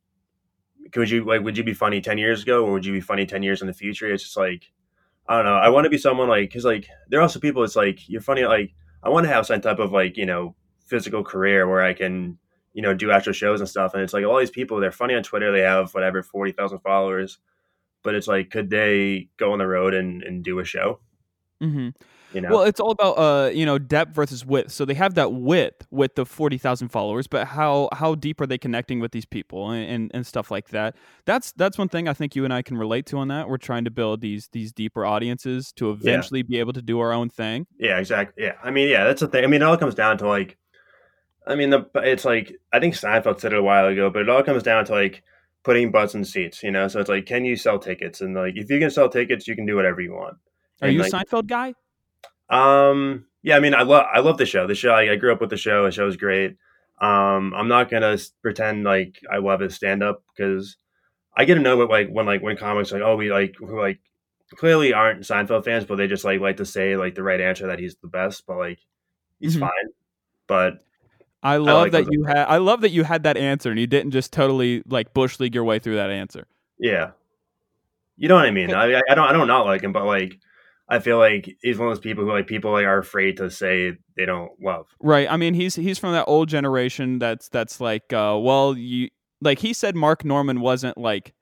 could 0.93 1.11
you 1.11 1.25
like 1.25 1.43
would 1.43 1.57
you 1.57 1.65
be 1.65 1.75
funny 1.75 2.01
10 2.01 2.19
years 2.19 2.43
ago 2.43 2.65
or 2.65 2.73
would 2.73 2.85
you 2.85 2.93
be 2.93 3.01
funny 3.01 3.27
10 3.27 3.43
years 3.43 3.61
in 3.61 3.67
the 3.67 3.73
future 3.73 4.13
it's 4.13 4.23
just 4.23 4.37
like 4.37 4.71
i 5.27 5.35
don't 5.35 5.45
know 5.45 5.57
i 5.57 5.69
want 5.69 5.83
to 5.83 5.91
be 5.91 5.99
someone 5.99 6.29
like 6.29 6.49
because 6.49 6.65
like 6.65 6.87
there 7.09 7.19
are 7.19 7.23
also 7.23 7.41
people 7.41 7.65
it's 7.65 7.75
like 7.75 8.09
you're 8.09 8.21
funny 8.21 8.45
like 8.45 8.73
i 9.03 9.09
want 9.09 9.27
to 9.27 9.33
have 9.33 9.45
some 9.45 9.61
type 9.61 9.81
of 9.81 9.91
like 9.91 10.17
you 10.17 10.25
know 10.25 10.55
physical 10.87 11.25
career 11.25 11.67
where 11.67 11.83
i 11.83 11.93
can 11.93 12.39
you 12.73 12.83
know 12.83 12.95
do 12.95 13.11
actual 13.11 13.33
shows 13.33 13.59
and 13.59 13.69
stuff 13.69 13.95
and 13.95 14.03
it's 14.05 14.13
like 14.13 14.25
all 14.25 14.39
these 14.39 14.49
people 14.49 14.79
they're 14.79 14.93
funny 14.93 15.17
on 15.17 15.25
twitter 15.25 15.51
they 15.51 15.63
have 15.63 15.93
whatever 15.93 16.23
40000 16.23 16.79
followers 16.79 17.39
but 18.07 18.15
it's 18.15 18.29
like, 18.29 18.51
could 18.51 18.71
they 18.71 19.29
go 19.37 19.53
on 19.53 19.59
the 19.59 19.67
road 19.67 19.93
and, 19.93 20.23
and 20.23 20.45
do 20.45 20.61
a 20.61 20.65
show? 20.65 21.01
hmm 21.61 21.89
You 22.33 22.41
know, 22.41 22.51
Well, 22.51 22.63
it's 22.63 22.81
all 22.81 22.91
about 22.91 23.13
uh, 23.13 23.51
you 23.51 23.65
know, 23.65 23.79
depth 23.79 24.15
versus 24.15 24.45
width. 24.45 24.73
So 24.73 24.85
they 24.85 24.95
have 24.95 25.15
that 25.15 25.33
width 25.33 25.87
with 25.91 26.17
the 26.17 26.27
forty 26.27 26.59
thousand 26.59 26.89
followers, 26.89 27.27
but 27.27 27.47
how 27.47 27.89
how 27.93 28.15
deep 28.15 28.41
are 28.41 28.47
they 28.47 28.59
connecting 28.59 29.01
with 29.01 29.13
these 29.13 29.25
people 29.25 29.71
and, 29.71 29.89
and, 29.89 30.11
and 30.13 30.27
stuff 30.27 30.51
like 30.51 30.69
that? 30.71 30.97
That's 31.25 31.53
that's 31.53 31.79
one 31.79 31.89
thing 31.89 32.09
I 32.09 32.13
think 32.13 32.35
you 32.35 32.45
and 32.45 32.53
I 32.53 32.63
can 32.63 32.77
relate 32.77 33.07
to 33.07 33.19
on 33.19 33.29
that. 33.29 33.49
We're 33.49 33.59
trying 33.59 33.85
to 33.85 33.91
build 33.91 34.21
these 34.21 34.49
these 34.53 34.73
deeper 34.73 35.07
audiences 35.07 35.73
to 35.77 35.91
eventually 35.91 36.43
be 36.43 36.59
able 36.59 36.73
to 36.75 36.83
do 36.83 36.99
our 37.01 37.13
own 37.13 37.31
thing. 37.31 37.67
yeah, 37.79 37.99
exactly. 37.99 38.45
Yeah, 38.45 38.55
I 38.63 38.71
mean, 38.71 38.89
yeah, 38.89 39.05
that's 39.05 39.21
the 39.21 39.29
thing. 39.29 39.45
I 39.45 39.47
mean, 39.47 39.63
it 39.63 39.65
all 39.65 39.77
comes 39.79 39.95
down 39.95 40.19
to 40.19 40.29
like, 40.29 40.59
I 41.47 41.55
mean, 41.55 41.71
the 41.71 41.89
it's 41.95 42.25
like 42.25 42.57
I 42.73 42.81
think 42.81 42.95
Seinfeld 42.95 43.41
said 43.41 43.53
it 43.53 43.59
a 43.59 43.63
while 43.63 43.87
ago, 43.87 44.11
but 44.11 44.23
it 44.23 44.29
all 44.29 44.43
comes 44.43 44.65
down 44.65 44.85
to 44.87 44.93
like 44.93 45.23
putting 45.63 45.91
butts 45.93 46.15
in 46.15 46.25
seats. 46.25 46.63
You 46.63 46.73
know, 46.73 46.89
so 46.89 46.99
it's 47.01 47.09
like, 47.09 47.25
can 47.25 47.45
you 47.45 47.55
sell 47.57 47.79
tickets? 47.79 48.21
And 48.21 48.35
like, 48.35 48.55
if 48.57 48.69
you 48.69 48.81
can 48.81 48.91
sell 48.91 49.09
tickets, 49.09 49.47
you 49.47 49.55
can 49.55 49.65
do 49.65 49.77
whatever 49.77 50.01
you 50.01 50.13
want. 50.13 50.35
Are 50.83 50.89
And, 50.89 50.95
you 50.95 51.03
like, 51.03 51.13
a 51.13 51.17
Seinfeld 51.17 51.47
guy? 51.47 51.73
Um, 52.49 53.27
yeah, 53.43 53.57
I 53.57 53.61
mean, 53.61 53.75
I 53.75 53.83
love 53.83 54.07
I 54.13 54.21
love 54.21 54.39
the 54.39 54.47
show. 54.47 54.67
The 54.67 54.75
show, 54.75 54.91
I, 54.91 55.13
I 55.13 55.17
grew 55.17 55.33
up 55.33 55.41
with 55.41 55.51
the 55.51 55.57
show. 55.57 55.85
The 55.85 55.91
show 55.91 56.07
is 56.07 56.17
great. 56.17 56.57
Um, 57.01 57.53
I'm 57.55 57.69
not 57.69 57.91
gonna 57.91 58.17
pretend 58.43 58.85
like 58.85 59.19
I 59.31 59.39
love 59.39 59.61
his 59.61 59.75
stand 59.75 60.03
up 60.03 60.23
because 60.37 60.77
I 61.37 61.45
get 61.45 61.55
to 61.57 61.61
know 61.61 61.83
it 61.83 61.91
like 61.91 62.09
when 62.09 62.27
like 62.27 62.43
when 62.43 62.57
comics 62.57 62.93
like 62.93 63.03
oh 63.03 63.17
we 63.17 63.31
like 63.31 63.55
who 63.59 63.79
like 63.81 64.01
clearly 64.57 64.93
aren't 64.93 65.23
Seinfeld 65.23 65.65
fans, 65.65 65.85
but 65.85 65.97
they 65.97 66.07
just 66.07 66.25
like 66.25 66.41
like 66.41 66.57
to 66.59 66.65
say 66.67 66.97
like 66.97 67.15
the 67.15 67.23
right 67.23 67.41
answer 67.41 67.67
that 67.67 67.79
he's 67.79 67.97
the 67.97 68.09
best, 68.09 68.45
but 68.47 68.57
like 68.57 68.79
he's 69.41 69.57
Mhm. 69.57 69.61
fine. 69.61 69.89
But 70.47 70.79
I 71.43 71.59
love 71.59 71.83
like 71.83 71.93
that 71.93 72.13
you 72.13 72.25
had. 72.25 72.47
I 72.47 72.57
love 72.59 72.81
that 72.81 72.91
you 72.91 73.05
had 73.05 73.25
that 73.25 73.37
answer 73.37 73.71
and 73.71 73.79
you 73.79 73.87
didn't 73.87 74.13
just 74.13 74.33
totally 74.33 74.83
like 74.87 75.13
bush 75.13 75.39
league 75.39 75.55
your 75.55 75.65
way 75.65 75.79
through 75.79 75.97
that 75.97 76.11
answer. 76.11 76.47
yeah, 76.79 77.11
you 78.17 78.29
know 78.29 78.35
what 78.37 78.47
I 78.47 78.51
mean. 78.51 78.73
I 78.73 78.85
I 79.11 79.15
don't 79.15 79.29
I 79.29 79.33
don't 79.33 79.47
not 79.49 79.67
like 79.67 79.83
him, 79.83 79.93
but 79.93 80.07
like 80.07 80.39
I 80.89 81.01
feel 81.01 81.19
like 81.19 81.57
he's 81.63 81.79
one 81.79 81.89
of 81.89 81.95
those 81.97 82.03
people 82.03 82.25
who 82.25 82.31
like 82.31 82.47
people 82.47 82.71
like 82.71 82.85
are 82.85 82.99
afraid 82.99 83.39
to 83.39 83.51
say 83.51 83.95
they 84.17 84.25
don't 84.25 84.53
love. 84.63 84.87
Right. 85.01 85.27
I 85.31 85.37
mean, 85.37 85.55
he's 85.55 85.75
he's 85.75 85.99
from 85.99 86.13
that 86.13 86.27
old 86.27 86.49
generation. 86.49 87.19
That's 87.19 87.49
that's 87.49 87.81
like, 87.81 88.13
uh, 88.13 88.39
well, 88.41 88.77
you 88.77 89.09
like 89.41 89.59
he 89.59 89.73
said, 89.73 89.97
Mark 89.97 90.25
Normand 90.25 90.61
wasn't 90.63 90.97
like, 90.97 91.35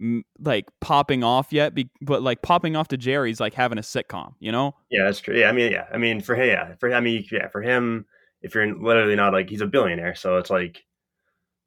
m- 0.00 0.24
like 0.40 0.66
popping 0.80 1.22
off 1.22 1.52
yet, 1.52 1.74
be, 1.74 1.90
but 2.02 2.22
like 2.22 2.42
popping 2.42 2.74
off 2.74 2.88
to 2.88 2.96
Jerry's 2.96 3.38
like 3.38 3.54
having 3.54 3.78
a 3.78 3.82
sitcom. 3.82 4.34
You 4.40 4.50
know? 4.50 4.74
Yeah, 4.90 5.04
that's 5.04 5.20
true. 5.20 5.38
Yeah, 5.38 5.48
I 5.48 5.52
mean, 5.52 5.70
yeah, 5.70 5.86
I 5.92 5.98
mean, 5.98 6.20
for 6.20 6.34
him, 6.34 6.48
yeah, 6.48 6.74
for 6.80 6.92
I 6.92 7.00
mean, 7.00 7.24
yeah, 7.30 7.48
for 7.48 7.62
him, 7.62 8.04
if 8.42 8.54
you're 8.54 8.66
literally 8.76 9.16
not 9.16 9.32
like 9.32 9.48
he's 9.48 9.60
a 9.60 9.66
billionaire, 9.66 10.14
so 10.16 10.38
it's 10.38 10.50
like 10.50 10.84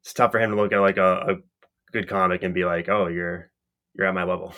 it's 0.02 0.12
tough 0.12 0.32
for 0.32 0.38
him 0.38 0.50
to 0.50 0.56
look 0.56 0.72
at 0.72 0.80
like 0.80 0.98
a, 0.98 1.12
a 1.12 1.34
good 1.92 2.08
comic 2.08 2.42
and 2.42 2.54
be 2.54 2.64
like, 2.64 2.88
oh, 2.88 3.08
you're 3.08 3.50
you're 3.94 4.06
at 4.06 4.14
my 4.14 4.24
level. 4.24 4.54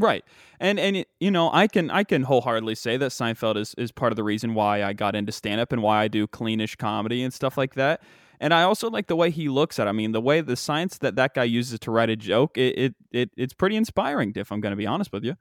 Right. 0.00 0.24
And 0.60 0.78
and 0.78 1.04
you 1.20 1.30
know, 1.30 1.50
I 1.52 1.66
can 1.66 1.90
I 1.90 2.04
can 2.04 2.22
wholeheartedly 2.22 2.74
say 2.74 2.96
that 2.96 3.10
Seinfeld 3.10 3.56
is 3.56 3.74
is 3.76 3.92
part 3.92 4.12
of 4.12 4.16
the 4.16 4.24
reason 4.24 4.54
why 4.54 4.82
I 4.82 4.92
got 4.92 5.14
into 5.14 5.32
stand 5.32 5.60
up 5.60 5.72
and 5.72 5.82
why 5.82 6.02
I 6.02 6.08
do 6.08 6.26
cleanish 6.26 6.76
comedy 6.76 7.22
and 7.22 7.32
stuff 7.32 7.56
like 7.56 7.74
that. 7.74 8.02
And 8.38 8.52
I 8.52 8.62
also 8.62 8.90
like 8.90 9.06
the 9.06 9.16
way 9.16 9.30
he 9.30 9.48
looks 9.48 9.78
at. 9.78 9.86
it. 9.86 9.90
I 9.90 9.92
mean, 9.92 10.12
the 10.12 10.20
way 10.20 10.40
the 10.42 10.56
science 10.56 10.98
that 10.98 11.16
that 11.16 11.34
guy 11.34 11.44
uses 11.44 11.78
to 11.80 11.90
write 11.90 12.10
a 12.10 12.16
joke, 12.16 12.58
it 12.58 12.78
it, 12.78 12.94
it 13.10 13.30
it's 13.36 13.54
pretty 13.54 13.76
inspiring. 13.76 14.32
If 14.36 14.52
I'm 14.52 14.60
going 14.60 14.72
to 14.72 14.76
be 14.76 14.86
honest 14.86 15.12
with 15.12 15.24
you. 15.24 15.36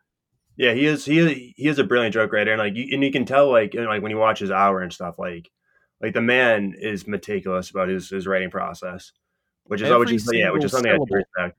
Yeah, 0.57 0.73
he 0.73 0.85
is 0.85 1.03
he 1.03 1.19
is 1.19 1.31
he 1.57 1.67
is 1.67 1.79
a 1.79 1.83
brilliant 1.83 2.13
joke 2.13 2.31
writer, 2.31 2.51
and 2.51 2.59
like 2.59 2.75
you, 2.75 2.87
and 2.93 3.03
you 3.03 3.11
can 3.11 3.25
tell 3.25 3.51
like 3.51 3.73
you 3.73 3.81
know, 3.81 3.89
like 3.89 4.01
when 4.01 4.11
you 4.11 4.17
watch 4.17 4.39
his 4.39 4.51
hour 4.51 4.81
and 4.81 4.93
stuff, 4.93 5.19
like 5.19 5.51
like 6.01 6.13
the 6.13 6.21
man 6.21 6.75
is 6.79 7.07
meticulous 7.07 7.69
about 7.69 7.89
his 7.89 8.09
his 8.09 8.25
writing 8.25 8.49
process, 8.49 9.11
which 9.65 9.81
is 9.81 9.89
which 9.97 10.11
is 10.11 10.29
yeah, 10.31 10.51
which 10.51 10.63
is 10.63 10.71
something 10.71 10.91
I 10.91 10.95
respect. 10.95 11.57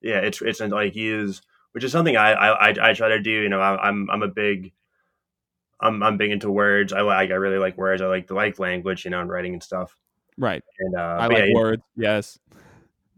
Yeah, 0.00 0.20
it's 0.20 0.40
it's 0.40 0.60
like 0.60 0.94
he 0.94 1.08
is, 1.08 1.42
which 1.72 1.84
is 1.84 1.92
something 1.92 2.16
I 2.16 2.32
I 2.32 2.90
I, 2.90 2.92
try 2.94 3.08
to 3.08 3.20
do. 3.20 3.30
You 3.30 3.48
know, 3.48 3.60
I, 3.60 3.88
I'm 3.88 4.08
I'm 4.10 4.22
a 4.22 4.28
big. 4.28 4.72
I'm, 5.82 6.02
I'm 6.02 6.18
big 6.18 6.30
into 6.30 6.50
words. 6.50 6.92
I 6.92 7.00
like 7.00 7.30
I 7.30 7.34
really 7.34 7.56
like 7.56 7.78
words. 7.78 8.02
I 8.02 8.06
like 8.06 8.26
the 8.26 8.34
like 8.34 8.58
language, 8.58 9.06
you 9.06 9.10
know, 9.10 9.20
and 9.20 9.30
writing 9.30 9.54
and 9.54 9.62
stuff. 9.62 9.96
Right. 10.36 10.62
And 10.78 10.94
uh, 10.94 11.16
I 11.18 11.26
like 11.26 11.44
yeah, 11.46 11.54
words. 11.54 11.82
Yes. 11.96 12.38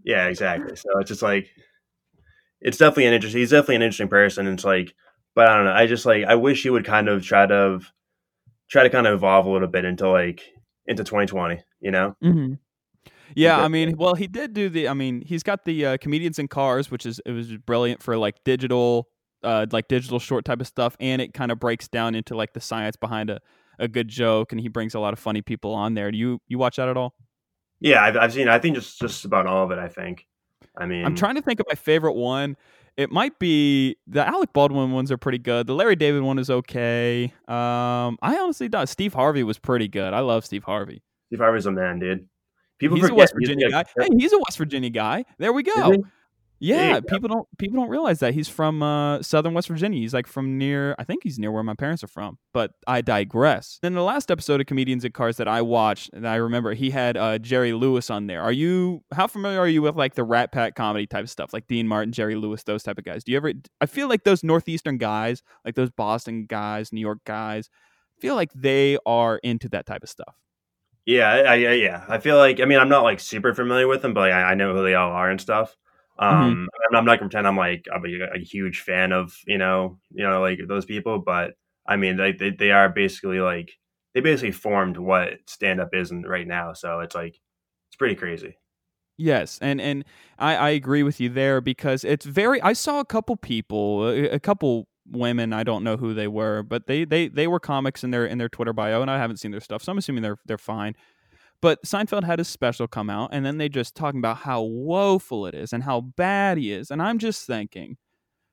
yeah, 0.04 0.26
exactly. 0.26 0.76
So 0.76 1.00
it's 1.00 1.08
just 1.08 1.22
like 1.22 1.48
it's 2.60 2.78
definitely 2.78 3.06
an 3.06 3.14
interesting. 3.14 3.40
He's 3.40 3.50
definitely 3.50 3.76
an 3.76 3.82
interesting 3.82 4.08
person. 4.08 4.46
And 4.46 4.58
it's 4.58 4.64
like, 4.64 4.94
but 5.34 5.48
I 5.48 5.56
don't 5.56 5.64
know. 5.64 5.72
I 5.72 5.86
just 5.86 6.06
like 6.06 6.24
I 6.24 6.36
wish 6.36 6.62
he 6.62 6.70
would 6.70 6.84
kind 6.84 7.08
of 7.08 7.24
try 7.24 7.46
to 7.46 7.80
try 8.68 8.84
to 8.84 8.90
kind 8.90 9.08
of 9.08 9.14
evolve 9.14 9.46
a 9.46 9.50
little 9.50 9.68
bit 9.68 9.84
into 9.84 10.08
like 10.08 10.42
into 10.86 11.02
2020. 11.02 11.60
You 11.80 11.90
know? 11.90 12.16
hmm 12.22 12.54
Yeah, 13.34 13.60
I 13.60 13.68
mean, 13.68 13.96
well, 13.96 14.14
he 14.14 14.26
did 14.26 14.54
do 14.54 14.68
the. 14.68 14.88
I 14.88 14.94
mean, 14.94 15.22
he's 15.22 15.42
got 15.42 15.64
the 15.64 15.86
uh, 15.86 15.96
comedians 15.98 16.38
in 16.38 16.48
cars, 16.48 16.90
which 16.90 17.06
is 17.06 17.20
it 17.24 17.32
was 17.32 17.56
brilliant 17.56 18.02
for 18.02 18.16
like 18.16 18.42
digital, 18.44 19.08
uh, 19.42 19.66
like 19.70 19.88
digital 19.88 20.18
short 20.18 20.44
type 20.44 20.60
of 20.60 20.66
stuff, 20.66 20.96
and 21.00 21.22
it 21.22 21.34
kind 21.34 21.52
of 21.52 21.58
breaks 21.58 21.88
down 21.88 22.14
into 22.14 22.36
like 22.36 22.52
the 22.52 22.60
science 22.60 22.96
behind 22.96 23.30
a, 23.30 23.40
a 23.78 23.88
good 23.88 24.08
joke, 24.08 24.52
and 24.52 24.60
he 24.60 24.68
brings 24.68 24.94
a 24.94 25.00
lot 25.00 25.12
of 25.12 25.18
funny 25.18 25.42
people 25.42 25.74
on 25.74 25.94
there. 25.94 26.10
Do 26.10 26.18
you 26.18 26.40
you 26.48 26.58
watch 26.58 26.76
that 26.76 26.88
at 26.88 26.96
all? 26.96 27.14
Yeah, 27.80 28.02
I've, 28.02 28.16
I've 28.16 28.32
seen. 28.32 28.48
I 28.48 28.58
think 28.58 28.76
just 28.76 28.98
just 29.00 29.24
about 29.24 29.46
all 29.46 29.64
of 29.64 29.70
it. 29.70 29.78
I 29.78 29.88
think. 29.88 30.26
I 30.76 30.86
mean, 30.86 31.04
I'm 31.04 31.14
trying 31.14 31.34
to 31.34 31.42
think 31.42 31.60
of 31.60 31.66
my 31.68 31.74
favorite 31.74 32.14
one. 32.14 32.56
It 32.96 33.10
might 33.10 33.38
be 33.38 33.96
the 34.06 34.26
Alec 34.26 34.52
Baldwin 34.52 34.92
ones 34.92 35.10
are 35.10 35.16
pretty 35.16 35.38
good. 35.38 35.66
The 35.66 35.74
Larry 35.74 35.96
David 35.96 36.22
one 36.22 36.38
is 36.38 36.50
okay. 36.50 37.32
Um, 37.48 38.18
I 38.20 38.36
honestly 38.38 38.68
don't. 38.68 38.86
Steve 38.86 39.14
Harvey 39.14 39.42
was 39.42 39.58
pretty 39.58 39.88
good. 39.88 40.12
I 40.12 40.20
love 40.20 40.44
Steve 40.44 40.64
Harvey. 40.64 41.02
Steve 41.28 41.38
Harvey's 41.38 41.64
a 41.64 41.72
man, 41.72 41.98
dude. 41.98 42.28
People 42.82 42.96
he's 42.96 43.08
a 43.08 43.14
West 43.14 43.32
Virginia 43.34 43.68
like- 43.70 43.86
guy. 43.96 44.02
Hey, 44.02 44.08
he's 44.18 44.32
a 44.32 44.38
West 44.38 44.58
Virginia 44.58 44.90
guy. 44.90 45.24
There 45.38 45.52
we 45.52 45.62
go. 45.62 45.94
Yeah, 46.64 47.00
go. 47.00 47.06
people 47.08 47.28
don't 47.28 47.48
people 47.58 47.80
don't 47.80 47.88
realize 47.88 48.20
that 48.20 48.34
he's 48.34 48.48
from 48.48 48.84
uh, 48.84 49.20
southern 49.20 49.52
West 49.52 49.66
Virginia. 49.66 49.98
He's 49.98 50.14
like 50.14 50.28
from 50.28 50.58
near, 50.58 50.94
I 50.96 51.02
think 51.02 51.24
he's 51.24 51.36
near 51.36 51.50
where 51.50 51.64
my 51.64 51.74
parents 51.74 52.04
are 52.04 52.08
from. 52.08 52.38
But 52.52 52.70
I 52.86 53.00
digress. 53.00 53.80
Then 53.82 53.94
the 53.94 54.02
last 54.02 54.30
episode 54.30 54.60
of 54.60 54.66
Comedians 54.68 55.04
in 55.04 55.10
Cars 55.10 55.38
that 55.38 55.48
I 55.48 55.60
watched, 55.62 56.10
and 56.12 56.26
I 56.26 56.36
remember 56.36 56.72
he 56.74 56.90
had 56.90 57.16
uh, 57.16 57.38
Jerry 57.38 57.72
Lewis 57.72 58.10
on 58.10 58.28
there. 58.28 58.40
Are 58.42 58.52
you 58.52 59.02
how 59.12 59.26
familiar 59.26 59.58
are 59.58 59.66
you 59.66 59.82
with 59.82 59.96
like 59.96 60.14
the 60.14 60.22
Rat 60.22 60.52
Pack 60.52 60.76
comedy 60.76 61.04
type 61.08 61.28
stuff, 61.28 61.52
like 61.52 61.66
Dean 61.66 61.88
Martin, 61.88 62.12
Jerry 62.12 62.36
Lewis, 62.36 62.62
those 62.62 62.84
type 62.84 62.96
of 62.96 63.02
guys? 63.02 63.24
Do 63.24 63.32
you 63.32 63.38
ever? 63.38 63.52
I 63.80 63.86
feel 63.86 64.08
like 64.08 64.22
those 64.22 64.44
northeastern 64.44 64.98
guys, 64.98 65.42
like 65.64 65.74
those 65.74 65.90
Boston 65.90 66.46
guys, 66.46 66.92
New 66.92 67.00
York 67.00 67.18
guys, 67.26 67.70
feel 68.20 68.36
like 68.36 68.52
they 68.54 68.98
are 69.04 69.38
into 69.38 69.68
that 69.70 69.84
type 69.86 70.04
of 70.04 70.08
stuff. 70.08 70.36
Yeah, 71.04 71.28
I, 71.30 71.52
I, 71.52 71.72
yeah. 71.72 72.04
I 72.08 72.18
feel 72.18 72.36
like 72.36 72.60
I 72.60 72.64
mean 72.64 72.78
I'm 72.78 72.88
not 72.88 73.02
like 73.02 73.20
super 73.20 73.54
familiar 73.54 73.88
with 73.88 74.02
them, 74.02 74.14
but 74.14 74.20
like, 74.20 74.32
I, 74.32 74.52
I 74.52 74.54
know 74.54 74.74
who 74.74 74.84
they 74.84 74.94
all 74.94 75.10
are 75.10 75.30
and 75.30 75.40
stuff. 75.40 75.76
Mm-hmm. 76.20 76.42
Um, 76.42 76.68
I'm, 76.90 76.96
I'm 76.96 77.04
not 77.04 77.18
gonna 77.18 77.28
pretend 77.30 77.46
I'm 77.46 77.56
like 77.56 77.86
I'm 77.92 78.04
a, 78.04 78.36
a 78.36 78.38
huge 78.38 78.80
fan 78.80 79.12
of 79.12 79.36
you 79.46 79.58
know 79.58 79.98
you 80.10 80.24
know 80.24 80.40
like 80.40 80.60
those 80.68 80.84
people, 80.84 81.18
but 81.18 81.52
I 81.86 81.96
mean 81.96 82.16
like 82.16 82.38
they, 82.38 82.50
they 82.50 82.70
are 82.70 82.88
basically 82.88 83.40
like 83.40 83.72
they 84.14 84.20
basically 84.20 84.52
formed 84.52 84.96
what 84.96 85.34
stand 85.46 85.80
up 85.80 85.90
is 85.92 86.12
right 86.12 86.46
now. 86.46 86.72
So 86.74 87.00
it's 87.00 87.14
like 87.14 87.34
it's 87.88 87.96
pretty 87.96 88.14
crazy. 88.14 88.56
Yes, 89.18 89.58
and 89.60 89.80
and 89.80 90.04
I, 90.38 90.56
I 90.56 90.70
agree 90.70 91.02
with 91.02 91.20
you 91.20 91.28
there 91.28 91.60
because 91.60 92.02
it's 92.02 92.24
very. 92.24 92.60
I 92.62 92.72
saw 92.72 93.00
a 93.00 93.04
couple 93.04 93.36
people, 93.36 94.08
a 94.08 94.40
couple 94.40 94.88
women. 95.12 95.52
I 95.52 95.62
don't 95.62 95.84
know 95.84 95.96
who 95.96 96.14
they 96.14 96.28
were, 96.28 96.62
but 96.62 96.86
they 96.86 97.04
they 97.04 97.28
they 97.28 97.46
were 97.46 97.60
comics 97.60 98.04
in 98.04 98.10
their 98.10 98.26
in 98.26 98.38
their 98.38 98.48
Twitter 98.48 98.72
bio, 98.72 99.02
and 99.02 99.10
I 99.10 99.18
haven't 99.18 99.38
seen 99.38 99.50
their 99.50 99.60
stuff, 99.60 99.82
so 99.82 99.92
I'm 99.92 99.98
assuming 99.98 100.22
they're 100.22 100.38
they're 100.46 100.58
fine. 100.58 100.94
But 101.60 101.82
Seinfeld 101.84 102.24
had 102.24 102.40
his 102.40 102.48
special 102.48 102.88
come 102.88 103.08
out, 103.08 103.30
and 103.32 103.46
then 103.46 103.58
they 103.58 103.68
just 103.68 103.94
talking 103.94 104.18
about 104.18 104.38
how 104.38 104.62
woeful 104.62 105.46
it 105.46 105.54
is 105.54 105.72
and 105.72 105.84
how 105.84 106.00
bad 106.00 106.58
he 106.58 106.72
is, 106.72 106.90
and 106.90 107.00
I'm 107.00 107.18
just 107.18 107.46
thinking, 107.46 107.96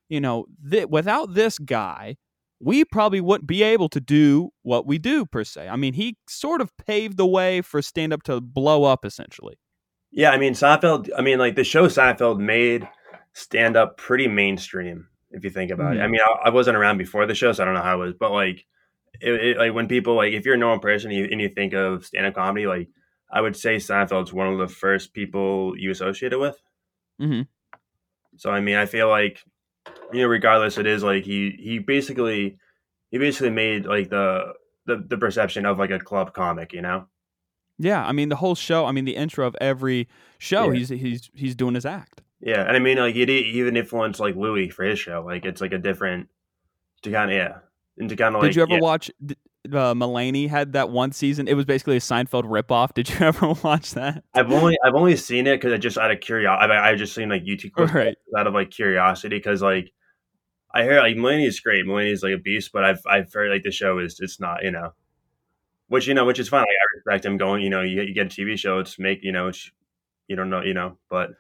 you 0.10 0.22
know, 0.22 0.46
th- 0.70 0.90
without 0.90 1.34
this 1.34 1.58
guy, 1.58 2.18
we 2.60 2.86
probably 2.86 3.22
wouldn't 3.22 3.48
be 3.48 3.64
able 3.64 3.90
to 3.90 4.00
do 4.00 4.52
what 4.62 4.86
we 4.86 5.00
do 5.00 5.26
per 5.26 5.44
se. 5.44 5.68
I 5.68 5.76
mean, 5.76 5.94
he 5.94 6.18
sort 6.28 6.62
of 6.62 6.76
paved 6.78 7.18
the 7.18 7.26
way 7.26 7.62
for 7.62 7.82
stand 7.82 8.14
up 8.14 8.22
to 8.24 8.40
blow 8.42 8.84
up, 8.84 9.04
essentially. 9.06 9.58
Yeah, 10.12 10.32
I 10.32 10.38
mean 10.38 10.54
Seinfeld. 10.54 11.10
I 11.18 11.22
mean 11.22 11.40
like 11.40 11.56
the 11.56 11.64
show 11.64 11.88
Seinfeld 11.88 12.40
made 12.40 12.88
stand 13.34 13.78
up 13.78 13.98
pretty 13.98 14.28
mainstream 14.28 15.08
if 15.32 15.44
you 15.44 15.50
think 15.50 15.72
about 15.72 15.96
it. 15.96 16.00
Mhm. 16.00 16.04
I 16.04 16.08
mean 16.08 16.22
I, 16.24 16.48
I 16.48 16.50
wasn't 16.50 16.78
around 16.78 16.98
before 16.98 17.26
the 17.26 17.36
show, 17.36 17.52
so 17.52 17.64
I 17.64 17.66
don't 17.66 17.76
know 17.76 17.82
how 17.82 18.02
it 18.02 18.06
was, 18.06 18.14
but 18.20 18.32
like 18.32 18.66
it, 19.22 19.34
it, 19.34 19.58
like 19.58 19.74
when 19.74 19.88
people 19.88 20.16
like 20.16 20.34
if 20.34 20.46
you're 20.46 20.56
a 20.56 20.58
normal 20.58 20.80
person 20.80 21.12
and 21.12 21.20
you, 21.20 21.28
and 21.32 21.42
you 21.42 21.50
think 21.50 21.74
of 21.74 22.06
stand 22.06 22.26
up 22.26 22.36
comedy, 22.36 22.68
like 22.68 22.90
I 23.32 23.42
would 23.42 23.56
say 23.56 23.76
Seinfeld's 23.78 24.34
one 24.34 24.48
of 24.48 24.58
the 24.58 24.68
first 24.68 25.14
people 25.14 25.78
you 25.78 25.92
associate 25.92 26.34
it 26.34 26.40
with. 26.40 26.58
Mhm. 27.22 27.48
So 28.38 28.52
I 28.52 28.60
mean, 28.62 28.76
I 28.78 28.86
feel 28.86 29.10
like 29.10 29.44
you 30.14 30.22
know, 30.22 30.28
regardless, 30.28 30.78
it 30.78 30.88
is 30.88 31.04
like 31.04 31.24
he 31.24 31.52
he 31.60 31.80
basically 31.80 32.58
he 33.12 33.18
basically 33.18 33.50
made 33.50 33.86
like 33.86 34.10
the 34.10 34.54
the, 34.86 35.04
the 35.08 35.18
perception 35.18 35.66
of 35.66 35.78
like 35.78 35.92
a 35.92 36.00
club 36.00 36.34
comic, 36.34 36.74
you 36.74 36.82
know. 36.82 37.08
Yeah, 37.78 38.06
I 38.06 38.12
mean 38.12 38.30
the 38.30 38.36
whole 38.36 38.56
show. 38.56 38.86
I 38.86 38.92
mean 38.92 39.06
the 39.06 39.16
intro 39.16 39.46
of 39.48 39.56
every 39.62 40.08
show. 40.38 40.72
Yeah. 40.72 40.78
He's 40.80 40.90
he's 40.90 41.30
he's 41.34 41.56
doing 41.56 41.76
his 41.76 41.86
act. 41.86 42.19
Yeah, 42.42 42.62
and 42.62 42.76
I 42.76 42.80
mean 42.80 42.98
like 42.98 43.16
did 43.16 43.30
even 43.30 43.76
influenced 43.76 44.20
like 44.20 44.36
Louis 44.36 44.70
for 44.70 44.84
his 44.86 45.00
show. 45.00 45.24
Like 45.26 45.46
it's 45.46 45.62
like 45.62 45.74
a 45.74 45.78
different 45.78 46.30
to 47.04 47.12
kind 47.12 47.30
of 47.32 47.38
yeah, 47.38 47.58
and 47.98 48.10
to 48.10 48.16
kind 48.16 48.36
of 48.36 48.42
like 48.42 48.50
did 48.50 48.56
you 48.56 48.62
ever 48.62 48.74
yeah. 48.74 48.80
watch? 48.80 49.12
Uh, 49.68 49.94
Mulaney 49.94 50.48
had 50.48 50.72
that 50.74 50.90
one 50.90 51.12
season. 51.12 51.48
It 51.48 51.54
was 51.54 51.66
basically 51.66 51.98
a 51.98 52.00
Seinfeld 52.00 52.46
ripoff. 52.46 52.94
Did 52.94 53.10
you 53.10 53.18
ever 53.20 53.50
watch 53.64 53.94
that? 53.94 54.24
I've 54.34 54.52
only 54.52 54.78
I've 54.86 54.96
only 54.96 55.18
seen 55.18 55.48
it 55.48 55.58
because 55.58 55.74
I 55.74 55.78
just 55.78 55.98
out 55.98 56.12
of 56.12 56.22
curiosity. 56.22 56.72
I 56.72 56.92
I 56.92 56.96
just 56.96 57.14
seen 57.14 57.30
like 57.30 57.44
YouTube 57.44 57.74
clips 57.74 57.94
Right. 57.94 58.16
out 58.38 58.48
of 58.48 58.54
like 58.54 58.72
curiosity 58.72 59.38
because 59.38 59.62
like 59.62 59.92
I 60.74 60.84
hear 60.84 61.00
like 61.00 61.18
Mulaney 61.18 61.46
is 61.46 61.60
great. 61.60 61.86
Mulaney 61.86 62.14
is 62.14 62.24
like 62.24 62.34
a 62.34 62.38
beast, 62.38 62.72
but 62.72 62.86
I've 62.86 63.02
I've 63.10 63.32
heard 63.34 63.52
like 63.52 63.64
the 63.64 63.72
show 63.72 64.00
is 64.00 64.20
it's 64.22 64.40
not 64.40 64.64
you 64.64 64.72
know, 64.72 64.94
which 65.90 66.08
you 66.08 66.14
know 66.14 66.24
which 66.24 66.40
is 66.40 66.48
fine. 66.48 66.62
Like, 66.62 66.68
I 66.70 66.96
respect 66.96 67.26
him 67.26 67.38
going. 67.38 67.62
You 67.62 67.70
know, 67.70 67.82
you, 67.82 68.02
you 68.02 68.14
get 68.14 68.28
a 68.28 68.30
TV 68.30 68.58
show. 68.58 68.80
It's 68.80 68.98
make 68.98 69.24
you 69.24 69.34
know 69.34 69.50
it's 69.50 69.70
you 70.30 70.38
don't 70.38 70.50
know 70.50 70.62
you 70.62 70.74
know, 70.74 70.98
but 71.10 71.32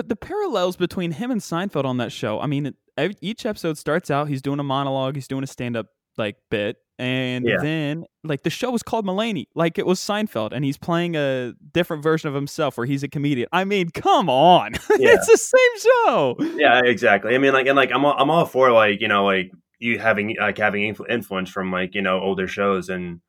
But 0.00 0.08
the 0.08 0.16
parallels 0.16 0.76
between 0.76 1.10
him 1.12 1.30
and 1.30 1.42
Seinfeld 1.42 1.84
on 1.84 1.98
that 1.98 2.10
show, 2.10 2.40
I 2.40 2.46
mean, 2.46 2.64
it- 2.96 3.18
each 3.20 3.44
episode 3.44 3.76
starts 3.76 4.10
out, 4.10 4.28
he's 4.28 4.40
doing 4.40 4.58
a 4.58 4.62
monologue, 4.62 5.14
he's 5.14 5.28
doing 5.28 5.44
a 5.44 5.46
stand 5.46 5.76
up 5.76 5.88
like 6.16 6.36
bit, 6.50 6.78
and 6.98 7.44
Yeah. 7.46 7.58
then 7.60 8.06
like 8.24 8.42
the 8.42 8.48
show 8.48 8.70
was 8.70 8.82
called 8.82 9.04
Mulaney, 9.04 9.44
like 9.54 9.76
it 9.78 9.84
was 9.84 10.00
Seinfeld, 10.00 10.52
and 10.52 10.64
he's 10.64 10.78
playing 10.78 11.16
a 11.16 11.52
different 11.74 12.02
version 12.02 12.30
of 12.30 12.34
himself 12.34 12.78
where 12.78 12.86
he's 12.86 13.02
a 13.02 13.08
comedian. 13.08 13.46
I 13.52 13.64
mean, 13.64 13.90
come 13.90 14.30
on, 14.30 14.72
Yeah. 14.98 15.10
it's 15.16 15.26
the 15.26 15.36
same 15.36 15.92
show. 16.06 16.36
yeah, 16.56 16.80
exactly. 16.82 17.34
I 17.34 17.38
mean, 17.38 17.52
like 17.52 17.66
and 17.66 17.76
like 17.76 17.90
I'm 17.92 18.02
all, 18.06 18.14
I'm 18.18 18.30
all 18.30 18.46
for 18.46 18.72
like 18.72 19.02
you 19.02 19.08
know 19.08 19.26
like 19.26 19.52
you 19.80 19.98
having 19.98 20.34
like 20.40 20.56
having 20.56 20.94
influ- 20.94 21.10
influence 21.10 21.50
from 21.50 21.70
like 21.70 21.94
you 21.94 22.00
know 22.00 22.18
older 22.20 22.48
shows 22.48 22.88
and 22.88 23.20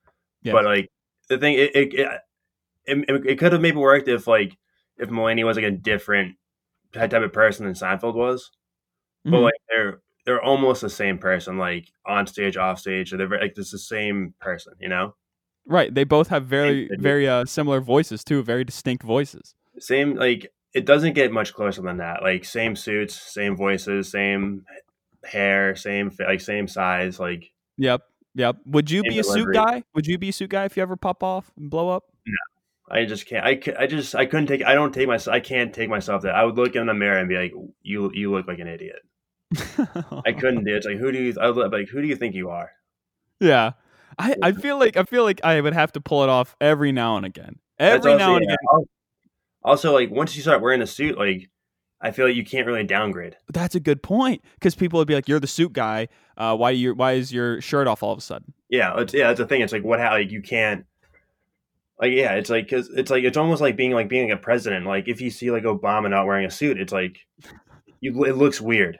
Yes. 0.41 0.53
but 0.53 0.63
like 0.63 0.87
the 1.27 1.37
thing 1.37 1.53
it 1.55 1.75
it, 1.75 1.93
it, 1.93 2.09
it, 2.85 3.25
it 3.25 3.39
could 3.39 3.51
have 3.51 3.61
maybe 3.61 3.75
worked 3.77 4.07
if 4.07 4.25
like 4.25 4.57
if 4.97 5.09
Mulaney 5.09 5.45
was 5.45 5.57
like 5.57 5.65
a 5.65 5.71
different 5.71 6.35
type 6.93 7.13
of 7.13 7.33
person 7.33 7.65
than 7.65 7.73
Seinfeld 7.75 8.15
was, 8.15 8.51
but 9.25 9.37
Mhm. 9.39 9.43
like 9.43 9.53
they're 9.69 9.99
they're 10.25 10.41
almost 10.41 10.81
the 10.81 10.89
same 10.89 11.17
person 11.17 11.57
like 11.57 11.91
on 12.05 12.27
stage 12.27 12.55
off 12.55 12.79
stage 12.79 13.11
they're 13.11 13.27
very, 13.27 13.41
like 13.41 13.53
it's 13.57 13.71
the 13.71 13.77
same 13.79 14.33
person 14.39 14.73
you 14.79 14.87
know 14.87 15.15
right, 15.65 15.93
they 15.93 16.03
both 16.03 16.27
have 16.29 16.45
very 16.45 16.89
very 16.97 17.27
uh, 17.27 17.45
similar 17.45 17.81
voices 17.81 18.23
too, 18.23 18.43
very 18.43 18.63
distinct 18.63 19.03
voices. 19.03 19.55
same 19.79 20.15
like 20.15 20.51
it 20.73 20.85
doesn't 20.85 21.13
get 21.13 21.31
much 21.31 21.53
closer 21.53 21.81
than 21.81 21.97
that 21.97 22.21
like 22.21 22.45
same 22.45 22.75
suits 22.75 23.15
same 23.15 23.55
voices 23.55 24.09
same 24.11 24.63
hair 25.23 25.75
same 25.75 26.11
like 26.19 26.41
same 26.41 26.67
size 26.67 27.19
like 27.19 27.51
Yep, 27.77 28.01
yep. 28.35 28.57
Would 28.67 28.91
you 28.91 29.01
be 29.03 29.17
a 29.19 29.23
suit 29.23 29.47
guy? 29.53 29.83
Would 29.95 30.05
you 30.05 30.17
be 30.19 30.29
a 30.29 30.33
suit 30.33 30.49
guy 30.51 30.65
if 30.65 30.77
you 30.77 30.83
ever 30.83 30.95
pop 30.95 31.23
off 31.23 31.51
and 31.57 31.69
blow 31.69 31.89
up? 31.89 32.03
I 32.89 33.05
just 33.05 33.25
can't. 33.25 33.45
I, 33.45 33.59
I 33.79 33.87
just 33.87 34.15
I 34.15 34.25
couldn't 34.25 34.47
take. 34.47 34.63
I 34.65 34.73
don't 34.75 34.93
take 34.93 35.07
myself. 35.07 35.33
I 35.33 35.39
can't 35.39 35.73
take 35.73 35.89
myself 35.89 36.23
that. 36.23 36.35
I 36.35 36.43
would 36.43 36.55
look 36.55 36.75
in 36.75 36.87
the 36.87 36.93
mirror 36.93 37.17
and 37.17 37.29
be 37.29 37.37
like, 37.37 37.53
"You 37.81 38.11
you 38.13 38.31
look 38.31 38.47
like 38.47 38.59
an 38.59 38.67
idiot." 38.67 38.99
I 40.25 40.31
couldn't 40.39 40.63
do 40.63 40.73
it. 40.73 40.77
It's 40.77 40.85
like 40.85 40.97
who 40.97 41.11
do 41.11 41.21
you? 41.21 41.35
I 41.39 41.49
would 41.49 41.71
like 41.71 41.89
who 41.89 42.01
do 42.01 42.07
you 42.07 42.15
think 42.15 42.35
you 42.35 42.49
are? 42.49 42.71
Yeah. 43.39 43.71
I, 44.19 44.35
I 44.41 44.51
feel 44.51 44.77
like 44.77 44.97
I 44.97 45.03
feel 45.03 45.23
like 45.23 45.41
I 45.43 45.59
would 45.61 45.73
have 45.73 45.91
to 45.93 46.01
pull 46.01 46.23
it 46.23 46.29
off 46.29 46.55
every 46.59 46.91
now 46.91 47.17
and 47.17 47.25
again. 47.25 47.59
Every 47.79 48.13
also- 48.13 48.17
now 48.17 48.35
and 48.35 48.45
yeah. 48.47 48.55
again. 48.55 48.85
Also, 49.63 49.93
like 49.93 50.09
once 50.09 50.35
you 50.35 50.41
start 50.41 50.61
wearing 50.61 50.81
a 50.81 50.87
suit, 50.87 51.17
like 51.17 51.49
I 52.01 52.11
feel 52.11 52.25
like 52.25 52.35
you 52.35 52.43
can't 52.43 52.65
really 52.65 52.83
downgrade. 52.83 53.37
That's 53.53 53.75
a 53.75 53.79
good 53.79 54.01
point 54.01 54.41
because 54.55 54.75
people 54.75 54.97
would 54.99 55.07
be 55.07 55.13
like, 55.13 55.27
"You're 55.27 55.39
the 55.39 55.47
suit 55.47 55.73
guy. 55.73 56.07
Uh, 56.35 56.55
why 56.55 56.71
you 56.71 56.95
why 56.95 57.13
is 57.13 57.31
your 57.31 57.61
shirt 57.61 57.87
off 57.87 58.01
all 58.01 58.11
of 58.11 58.17
a 58.17 58.21
sudden?" 58.21 58.53
Yeah, 58.69 58.99
it's 58.99 59.13
yeah. 59.13 59.27
That's 59.27 59.39
the 59.39 59.45
thing. 59.45 59.61
It's 59.61 59.71
like 59.71 59.83
what? 59.83 59.99
How 59.99 60.11
like 60.11 60.31
you 60.31 60.41
can't. 60.41 60.85
Like 62.01 62.13
yeah, 62.13 62.33
it's 62.33 62.49
like 62.49 62.65
because 62.65 62.89
it's 62.89 63.11
like 63.11 63.23
it's 63.23 63.37
almost 63.37 63.61
like 63.61 63.77
being 63.77 63.91
like 63.91 64.09
being 64.09 64.27
like 64.27 64.39
a 64.39 64.41
president. 64.41 64.87
Like 64.87 65.07
if 65.07 65.21
you 65.21 65.29
see 65.29 65.51
like 65.51 65.63
Obama 65.63 66.09
not 66.09 66.25
wearing 66.25 66.47
a 66.47 66.51
suit, 66.51 66.79
it's 66.79 66.91
like 66.91 67.19
you. 67.99 68.25
It 68.25 68.35
looks 68.35 68.59
weird. 68.59 68.97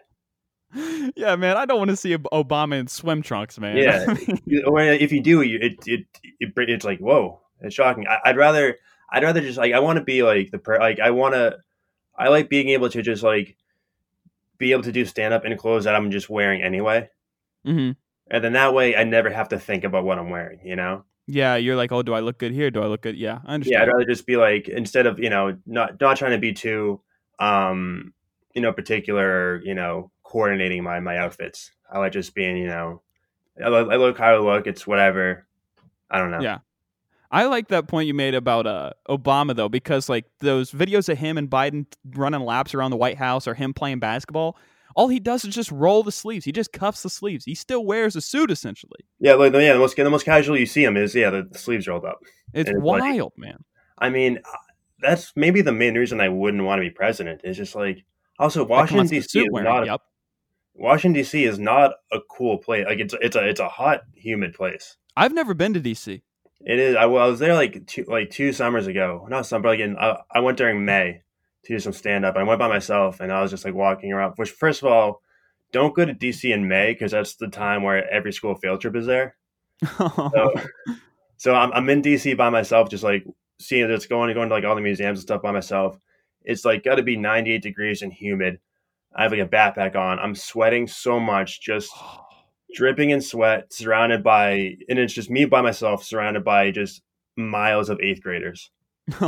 yeah, 1.16 1.36
man. 1.36 1.58
I 1.58 1.66
don't 1.66 1.80
want 1.80 1.90
to 1.90 1.98
see 1.98 2.16
Obama 2.16 2.80
in 2.80 2.86
swim 2.86 3.24
trunks, 3.24 3.60
man. 3.60 3.76
Yeah. 3.76 4.06
Or 4.68 4.80
if 4.82 5.12
you 5.12 5.20
do, 5.22 5.42
it, 5.42 5.80
it 5.88 6.06
it 6.40 6.54
it's 6.56 6.86
like 6.86 7.00
whoa, 7.00 7.42
it's 7.60 7.74
shocking. 7.74 8.08
I, 8.08 8.20
I'd 8.26 8.38
rather 8.38 8.78
I'd 9.12 9.24
rather 9.24 9.42
just 9.42 9.58
like 9.58 9.74
I 9.74 9.80
want 9.80 9.98
to 9.98 10.06
be 10.06 10.22
like 10.22 10.52
the 10.52 10.60
per 10.60 10.78
like 10.78 11.00
I 11.00 11.10
want 11.10 11.34
to 11.34 11.58
I 12.16 12.28
like 12.28 12.50
being 12.50 12.70
able 12.70 12.90
to 12.90 13.02
just 13.02 13.24
like 13.24 13.58
be 14.60 14.74
able 14.74 14.84
to 14.84 14.92
do 14.92 15.06
stand 15.06 15.34
up 15.34 15.44
in 15.44 15.58
clothes 15.58 15.86
that 15.86 15.96
I'm 15.96 16.12
just 16.12 16.30
wearing 16.30 16.62
anyway, 16.62 17.10
hmm 17.66 17.92
and 18.30 18.44
then 18.44 18.54
that 18.54 18.74
way 18.74 18.96
I 18.96 19.04
never 19.04 19.30
have 19.30 19.50
to 19.50 19.60
think 19.60 19.84
about 19.84 20.06
what 20.06 20.20
I'm 20.20 20.30
wearing. 20.30 20.60
You 20.64 20.76
know? 20.76 21.04
Yeah, 21.32 21.56
you're 21.56 21.78
like, 21.78 21.94
"Oh, 21.94 22.04
do 22.04 22.14
I 22.14 22.20
look 22.20 22.38
good 22.38 22.52
here? 22.52 22.70
Do 22.70 22.82
I 22.82 22.88
look 22.88 23.02
good?" 23.02 23.16
Yeah, 23.16 23.40
I 23.46 23.54
understand. 23.54 23.80
Yeah, 23.80 23.84
I'd 23.84 23.88
rather 23.88 24.06
just 24.06 24.26
be 24.26 24.36
like 24.36 24.68
instead 24.68 25.06
of 25.06 25.18
you 25.18 25.30
know 25.30 25.58
not 25.66 26.00
not 26.02 26.18
trying 26.18 26.32
to 26.32 26.38
be 26.38 26.52
too 26.52 27.00
um 27.40 28.14
you 28.54 28.62
know 28.62 28.74
particular 28.74 29.62
you 29.64 29.74
know 29.74 30.12
coordinating 30.24 30.84
my 30.84 31.00
my 31.00 31.18
outfits. 31.18 31.72
I 31.90 32.00
like 32.00 32.12
just 32.12 32.36
being 32.36 32.58
you 32.58 32.68
know 32.68 33.02
I 33.64 33.68
I 33.68 33.96
look 33.96 34.18
how 34.18 34.36
I 34.36 34.40
look. 34.40 34.68
It's 34.68 34.86
whatever. 34.86 35.48
I 36.10 36.20
don't 36.20 36.32
know. 36.32 36.42
Yeah. 36.42 36.60
I 37.34 37.46
like 37.46 37.70
that 37.70 37.88
point 37.88 38.08
you 38.08 38.14
made 38.14 38.36
about 38.36 38.68
uh, 38.68 38.92
Obama 39.08 39.56
though, 39.56 39.70
because 39.70 40.10
like 40.10 40.26
those 40.40 40.72
videos 40.72 41.08
of 41.08 41.18
him 41.18 41.38
and 41.38 41.50
Biden 41.50 41.86
running 42.14 42.42
laps 42.42 42.74
around 42.74 42.92
the 42.92 42.98
White 42.98 43.18
House 43.18 43.48
or 43.48 43.54
him 43.54 43.74
playing 43.74 44.00
basketball, 44.00 44.58
all 44.96 45.08
he 45.08 45.20
does 45.20 45.46
is 45.46 45.54
just 45.54 45.72
roll 45.72 46.04
the 46.04 46.12
sleeves. 46.12 46.46
He 46.46 46.52
just 46.52 46.74
cuffs 46.74 47.04
the 47.04 47.10
sleeves. 47.10 47.46
He 47.46 47.56
still 47.56 47.86
wears 47.86 48.16
a 48.16 48.22
suit 48.22 48.52
essentially. 48.52 49.00
Yeah, 49.20 49.36
like 49.36 49.54
yeah, 49.54 49.74
the 49.74 49.80
most 49.80 49.96
the 49.96 50.10
most 50.10 50.26
casual 50.26 50.58
you 50.58 50.66
see 50.66 50.84
him 50.84 50.98
is 50.98 51.16
yeah, 51.16 51.30
the, 51.30 51.44
the 51.44 51.58
sleeves 51.58 51.88
rolled 51.88 52.06
up. 52.06 52.20
It's 52.54 52.70
it's 52.70 52.78
like- 52.78 53.02
wild, 53.02 53.34
man. 53.38 53.64
I 53.98 54.10
mean, 54.10 54.38
uh, 54.38 54.58
that's 55.00 55.32
maybe 55.36 55.62
the 55.62 55.72
main 55.72 55.96
reason 55.96 56.20
I 56.20 56.30
wouldn't 56.30 56.64
want 56.64 56.80
to 56.80 56.88
be 56.88 56.90
president. 56.90 57.42
Is 57.44 57.58
just 57.58 57.76
like 57.76 58.04
also 58.40 58.64
Washington 58.64 59.08
D.C. 59.08 59.40
is 59.40 59.48
wearing, 59.52 59.70
not 59.70 59.86
Yep. 59.86 60.02
Washington 60.74 61.22
D.C. 61.22 61.44
is 61.44 61.60
not 61.60 61.94
a 62.12 62.20
cool 62.30 62.58
place. 62.58 62.86
Like 62.88 63.00
it's 63.00 63.14
it's 63.22 63.36
a 63.36 63.48
it's 63.48 63.60
a 63.60 63.70
hot, 63.70 64.02
humid 64.16 64.54
place. 64.54 64.98
I've 65.16 65.34
never 65.34 65.54
been 65.54 65.74
to 65.74 65.80
DC. 65.82 66.22
It 66.64 66.80
is. 66.80 66.96
I, 66.96 67.06
was 67.06 67.40
there 67.40 67.56
like 67.56 67.86
two 67.88 68.06
like 68.08 68.30
two 68.30 68.54
summers 68.54 68.88
ago. 68.88 69.26
Not 69.30 69.46
summer, 69.46 69.64
but 69.64 69.70
like 69.70 69.80
in, 69.80 69.98
I, 69.98 70.18
I 70.32 70.40
went 70.40 70.58
during 70.58 70.86
May 70.86 71.22
to 71.64 71.74
do 71.74 71.80
some 71.80 71.94
stand 71.94 72.26
up. 72.26 72.36
I 72.36 72.44
went 72.44 72.60
by 72.60 72.68
myself, 72.68 73.20
and 73.20 73.32
I 73.32 73.42
was 73.42 73.52
just 73.52 73.66
like 73.66 73.74
walking 73.74 74.12
around. 74.12 74.34
Which, 74.36 74.52
first 74.52 74.82
of 74.82 74.90
all, 74.90 75.22
don't 75.72 75.96
go 75.96 76.06
to 76.06 76.14
DC 76.14 76.54
in 76.54 76.68
May 76.68 76.94
because 76.94 77.12
that's 77.12 77.36
the 77.36 77.48
time 77.48 77.84
where 77.84 78.10
every 78.10 78.34
school 78.34 78.56
field 78.56 78.82
trip 78.82 78.96
is 78.96 79.06
there. 79.06 79.36
So, 79.98 80.54
so 81.38 81.56
I'm, 81.56 81.74
I'm 81.74 81.90
in 81.90 82.04
DC 82.04 82.38
by 82.38 82.50
myself, 82.50 82.90
just 82.90 83.04
like 83.04 83.26
seeing 83.60 83.90
it's 83.90 84.06
going 84.06 84.34
going 84.34 84.50
to 84.50 84.56
like 84.56 84.64
all 84.64 84.76
the 84.76 84.82
museums 84.82 85.20
and 85.20 85.24
stuff 85.24 85.42
by 85.42 85.52
myself. 85.52 85.98
It's 86.44 86.66
like 86.66 86.84
got 86.84 86.96
to 86.96 87.04
be 87.04 87.16
98 87.18 87.62
degrees 87.62 88.02
and 88.04 88.14
humid. 88.14 88.60
I 89.16 89.24
have 89.24 89.32
like 89.32 89.42
a 89.42 89.48
backpack 89.48 89.96
on. 89.96 90.20
I'm 90.20 90.36
sweating 90.36 90.88
so 90.88 91.20
much, 91.20 91.62
just 91.62 91.92
dripping 92.76 93.10
in 93.10 93.22
sweat, 93.22 93.74
surrounded 93.74 94.24
by, 94.24 94.78
and 94.88 95.00
it's 95.00 95.14
just 95.14 95.30
me 95.30 95.46
by 95.46 95.62
myself, 95.62 96.04
surrounded 96.04 96.44
by 96.44 96.72
just 96.72 97.02
miles 97.36 97.90
of 97.90 98.00
eighth 98.02 98.22
graders. 98.22 98.70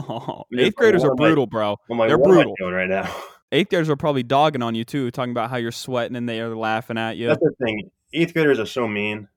Eighth 0.57 0.75
graders 0.75 1.03
are 1.03 1.11
I- 1.11 1.15
brutal, 1.15 1.47
bro. 1.47 1.77
Like, 1.89 2.09
They're 2.09 2.17
brutal. 2.17 2.41
am 2.41 2.47
I 2.49 2.53
doing 2.59 2.73
right 2.73 2.89
now? 2.89 3.15
Eighth 3.51 3.69
graders 3.69 3.89
are 3.89 3.95
probably 3.95 4.23
dogging 4.23 4.61
on 4.63 4.73
you 4.75 4.83
too, 4.83 5.11
talking 5.11 5.31
about 5.31 5.49
how 5.49 5.57
you're 5.57 5.71
sweating 5.71 6.15
and 6.15 6.27
they 6.27 6.41
are 6.41 6.55
laughing 6.55 6.97
at 6.97 7.17
you. 7.17 7.27
That's 7.27 7.41
the 7.41 7.53
thing. 7.63 7.91
Eighth 8.13 8.33
graders 8.33 8.59
are 8.59 8.65
so 8.65 8.87
mean. 8.87 9.27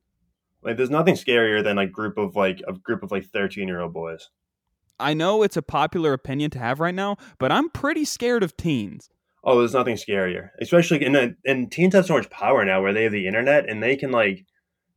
Like, 0.63 0.77
there's 0.77 0.91
nothing 0.91 1.15
scarier 1.15 1.63
than 1.63 1.79
a 1.79 1.87
group 1.87 2.17
of 2.19 2.35
like 2.35 2.63
a 2.67 2.73
group 2.73 3.03
of 3.03 3.11
like 3.11 3.27
13 3.27 3.69
year 3.69 3.81
old 3.81 3.93
boys. 3.93 4.31
I 4.99 5.13
know 5.13 5.43
it's 5.43 5.59
a 5.59 5.63
popular 5.63 6.15
opinion 6.15 6.51
to 6.53 6.59
have 6.59 6.81
right 6.81 6.95
now, 6.95 7.17
but 7.39 7.53
I'm 7.53 7.69
pretty 7.69 8.07
scared 8.07 8.43
of 8.43 8.57
teens. 8.57 9.11
Oh, 9.45 9.59
there's 9.59 9.75
nothing 9.75 9.97
scarier. 9.97 10.51
Especially 10.61 11.05
in 11.05 11.13
the, 11.13 11.37
and 11.45 11.71
teens 11.71 11.95
have 11.95 12.07
so 12.07 12.15
much 12.15 12.31
power 12.31 12.65
now 12.65 12.81
where 12.83 12.95
they 12.95 13.05
have 13.05 13.13
the 13.13 13.27
internet 13.27 13.69
and 13.69 13.83
they 13.83 13.97
can 13.97 14.11
like 14.11 14.45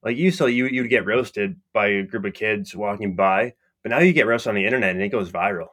like 0.02 0.16
you 0.16 0.32
so 0.32 0.46
you 0.46 0.68
you'd 0.68 0.90
get 0.90 1.06
roasted 1.06 1.58
by 1.74 1.88
a 1.88 2.04
group 2.04 2.24
of 2.26 2.34
kids 2.34 2.74
walking 2.74 3.16
by, 3.16 3.54
but 3.84 3.90
now 3.90 4.00
you 4.00 4.14
get 4.14 4.28
roasted 4.28 4.50
on 4.50 4.56
the 4.56 4.66
internet 4.66 4.92
and 4.92 5.02
it 5.02 5.10
goes 5.10 5.32
viral. 5.32 5.70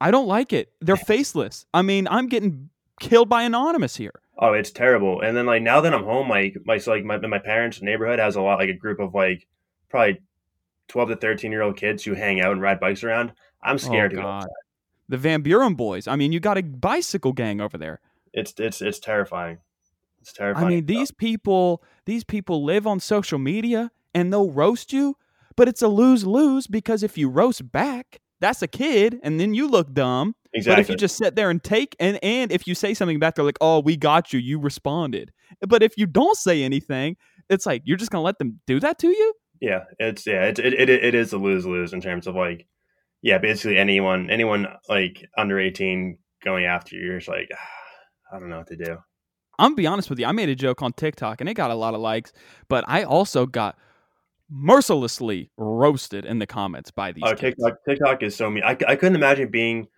I 0.00 0.10
don't 0.10 0.26
like 0.26 0.52
it. 0.52 0.72
They're 0.80 0.96
faceless. 0.96 1.64
I 1.72 1.82
mean, 1.82 2.06
I'm 2.08 2.28
getting 2.28 2.70
killed 3.00 3.28
by 3.28 3.42
anonymous 3.42 3.96
here. 3.96 4.20
Oh, 4.38 4.52
it's 4.52 4.70
terrible. 4.70 5.22
And 5.22 5.36
then 5.36 5.46
like 5.46 5.62
now 5.62 5.80
that 5.80 5.94
I'm 5.94 6.04
home, 6.04 6.28
like 6.28 6.56
my 6.66 6.78
so 6.78 6.92
like 6.92 7.04
my 7.04 7.18
my 7.18 7.38
parents' 7.38 7.80
neighborhood 7.80 8.18
has 8.18 8.36
a 8.36 8.42
lot 8.42 8.58
like 8.58 8.68
a 8.68 8.74
group 8.74 9.00
of 9.00 9.14
like 9.14 9.46
probably 9.88 10.20
twelve 10.88 11.08
to 11.08 11.16
thirteen 11.16 11.52
year 11.52 11.62
old 11.62 11.76
kids 11.76 12.04
who 12.04 12.14
hang 12.14 12.40
out 12.40 12.52
and 12.52 12.60
ride 12.60 12.78
bikes 12.78 13.02
around. 13.02 13.32
I'm 13.62 13.76
oh, 13.76 13.78
scared 13.78 14.12
oh, 14.12 14.16
to 14.16 14.16
go. 14.16 14.22
God. 14.22 14.46
The 15.08 15.16
Van 15.16 15.40
Buren 15.40 15.74
boys. 15.74 16.06
I 16.06 16.16
mean, 16.16 16.32
you 16.32 16.40
got 16.40 16.58
a 16.58 16.62
bicycle 16.62 17.32
gang 17.32 17.60
over 17.60 17.78
there. 17.78 18.00
It's 18.32 18.52
it's 18.58 18.82
it's 18.82 18.98
terrifying. 18.98 19.58
It's 20.20 20.32
terrifying. 20.32 20.66
I 20.66 20.68
mean, 20.68 20.86
these 20.86 21.12
people, 21.12 21.82
these 22.04 22.24
people 22.24 22.64
live 22.64 22.86
on 22.86 22.98
social 22.98 23.38
media 23.38 23.92
and 24.12 24.32
they'll 24.32 24.50
roast 24.50 24.92
you, 24.92 25.16
but 25.56 25.68
it's 25.68 25.82
a 25.82 25.88
lose 25.88 26.26
lose 26.26 26.66
because 26.66 27.02
if 27.02 27.16
you 27.16 27.28
roast 27.28 27.70
back, 27.70 28.20
that's 28.40 28.62
a 28.62 28.68
kid, 28.68 29.18
and 29.22 29.40
then 29.40 29.54
you 29.54 29.68
look 29.68 29.92
dumb. 29.92 30.34
exactly. 30.52 30.74
But 30.74 30.80
if 30.80 30.88
you 30.90 30.96
just 30.96 31.16
sit 31.16 31.36
there 31.36 31.50
and 31.50 31.62
take, 31.62 31.96
and 31.98 32.18
and 32.22 32.52
if 32.52 32.66
you 32.66 32.74
say 32.74 32.94
something 32.94 33.18
back, 33.18 33.34
they're 33.34 33.44
like, 33.44 33.58
"Oh, 33.60 33.80
we 33.80 33.96
got 33.96 34.32
you. 34.32 34.38
You 34.38 34.58
responded." 34.58 35.32
But 35.66 35.82
if 35.82 35.96
you 35.96 36.06
don't 36.06 36.36
say 36.36 36.62
anything, 36.62 37.16
it's 37.48 37.66
like 37.66 37.82
you're 37.84 37.96
just 37.96 38.10
gonna 38.10 38.24
let 38.24 38.38
them 38.38 38.60
do 38.66 38.80
that 38.80 38.98
to 39.00 39.08
you. 39.08 39.34
Yeah, 39.60 39.84
it's 39.98 40.26
yeah, 40.26 40.44
it 40.44 40.58
it, 40.58 40.74
it, 40.74 40.90
it 40.90 41.14
is 41.14 41.32
a 41.32 41.38
lose 41.38 41.64
lose 41.64 41.92
in 41.92 42.00
terms 42.00 42.26
of 42.26 42.34
like, 42.34 42.66
yeah, 43.22 43.38
basically 43.38 43.78
anyone 43.78 44.30
anyone 44.30 44.66
like 44.88 45.24
under 45.38 45.58
eighteen 45.58 46.18
going 46.44 46.66
after 46.66 46.96
you, 46.96 47.04
you're 47.04 47.18
just 47.18 47.28
like, 47.28 47.48
ah, 47.54 48.36
I 48.36 48.38
don't 48.38 48.50
know 48.50 48.58
what 48.58 48.68
to 48.68 48.76
do. 48.76 48.98
I'm 49.58 49.70
gonna 49.70 49.76
be 49.76 49.86
honest 49.86 50.10
with 50.10 50.18
you. 50.18 50.26
I 50.26 50.32
made 50.32 50.50
a 50.50 50.54
joke 50.54 50.82
on 50.82 50.92
TikTok 50.92 51.40
and 51.40 51.48
it 51.48 51.54
got 51.54 51.70
a 51.70 51.74
lot 51.74 51.94
of 51.94 52.00
likes, 52.00 52.32
but 52.68 52.84
I 52.86 53.04
also 53.04 53.46
got 53.46 53.78
mercilessly 54.50 55.50
roasted 55.56 56.24
in 56.24 56.38
the 56.38 56.46
comments 56.46 56.90
by 56.90 57.12
these 57.12 57.24
Oh, 57.24 57.34
kids. 57.34 57.56
TikTok 57.56 57.78
TikTok 57.88 58.22
is 58.22 58.36
so 58.36 58.50
mean. 58.50 58.62
I, 58.64 58.76
I 58.86 58.96
couldn't 58.96 59.16
imagine 59.16 59.50
being 59.50 59.88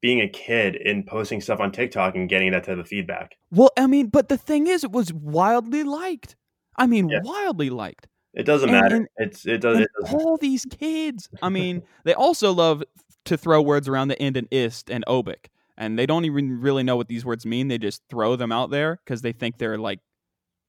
being 0.00 0.20
a 0.20 0.28
kid 0.28 0.74
and 0.76 1.06
posting 1.06 1.40
stuff 1.40 1.60
on 1.60 1.70
TikTok 1.70 2.16
and 2.16 2.28
getting 2.28 2.50
that 2.52 2.64
type 2.64 2.78
of 2.78 2.88
feedback. 2.88 3.36
Well, 3.52 3.70
I 3.78 3.86
mean, 3.86 4.08
but 4.08 4.28
the 4.28 4.36
thing 4.36 4.66
is, 4.66 4.82
it 4.82 4.90
was 4.90 5.12
wildly 5.12 5.84
liked. 5.84 6.34
I 6.76 6.86
mean, 6.86 7.08
Yeah. 7.08 7.20
wildly 7.22 7.70
liked. 7.70 8.08
It 8.34 8.42
doesn't 8.44 8.68
And- 8.70 8.80
matter. 8.80 8.96
and- 8.96 9.08
it's 9.18 9.46
it 9.46 9.58
does 9.60 9.78
it 9.78 9.88
doesn't 10.00 10.18
all 10.20 10.36
these 10.38 10.64
kids. 10.64 11.28
I 11.42 11.50
mean, 11.50 11.82
they 12.04 12.14
also 12.14 12.52
love 12.52 12.82
to 13.26 13.36
throw 13.36 13.62
words 13.62 13.88
around 13.88 14.08
the 14.08 14.20
end 14.20 14.36
in 14.36 14.48
ist 14.50 14.90
and 14.90 15.04
obic, 15.06 15.46
and 15.76 15.96
they 15.98 16.06
don't 16.06 16.24
even 16.24 16.60
really 16.60 16.82
know 16.82 16.96
what 16.96 17.06
these 17.08 17.24
words 17.24 17.46
mean. 17.46 17.68
They 17.68 17.78
just 17.78 18.02
throw 18.10 18.34
them 18.36 18.50
out 18.50 18.70
there 18.70 18.98
because 19.04 19.22
they 19.22 19.32
think 19.32 19.58
they're 19.58 19.78
like 19.78 20.00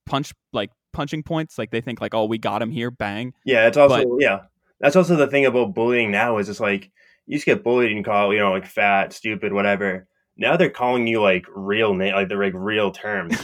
punch, 0.06 0.34
like 0.52 0.70
punching 0.94 1.24
points. 1.24 1.58
Like 1.58 1.72
they 1.72 1.82
think 1.82 2.00
like, 2.00 2.14
oh, 2.14 2.26
we 2.26 2.38
got 2.38 2.62
him 2.62 2.72
here, 2.72 2.92
bang. 2.92 3.34
Yeah, 3.46 3.68
it's 3.68 3.78
also 3.78 3.98
But- 4.06 4.22
yeah. 4.22 4.40
That's 4.80 4.96
also 4.98 5.16
the 5.16 5.28
thing 5.28 5.46
about 5.46 5.74
bullying 5.74 6.12
now 6.12 6.38
is 6.40 6.50
it's 6.50 6.60
like 6.60 6.92
you 7.26 7.38
just 7.38 7.46
get 7.46 7.64
bullied 7.64 7.92
and 7.92 8.04
call 8.04 8.34
you 8.34 8.40
know 8.40 8.52
like 8.52 8.66
fat, 8.66 9.14
stupid, 9.14 9.54
whatever. 9.54 10.08
Now 10.36 10.58
they're 10.58 10.70
calling 10.70 11.08
you 11.08 11.22
like 11.22 11.46
real 11.56 11.94
name, 11.94 12.14
like 12.14 12.28
they're 12.28 12.38
like 12.44 12.54
real 12.56 12.92
terms. 12.92 13.38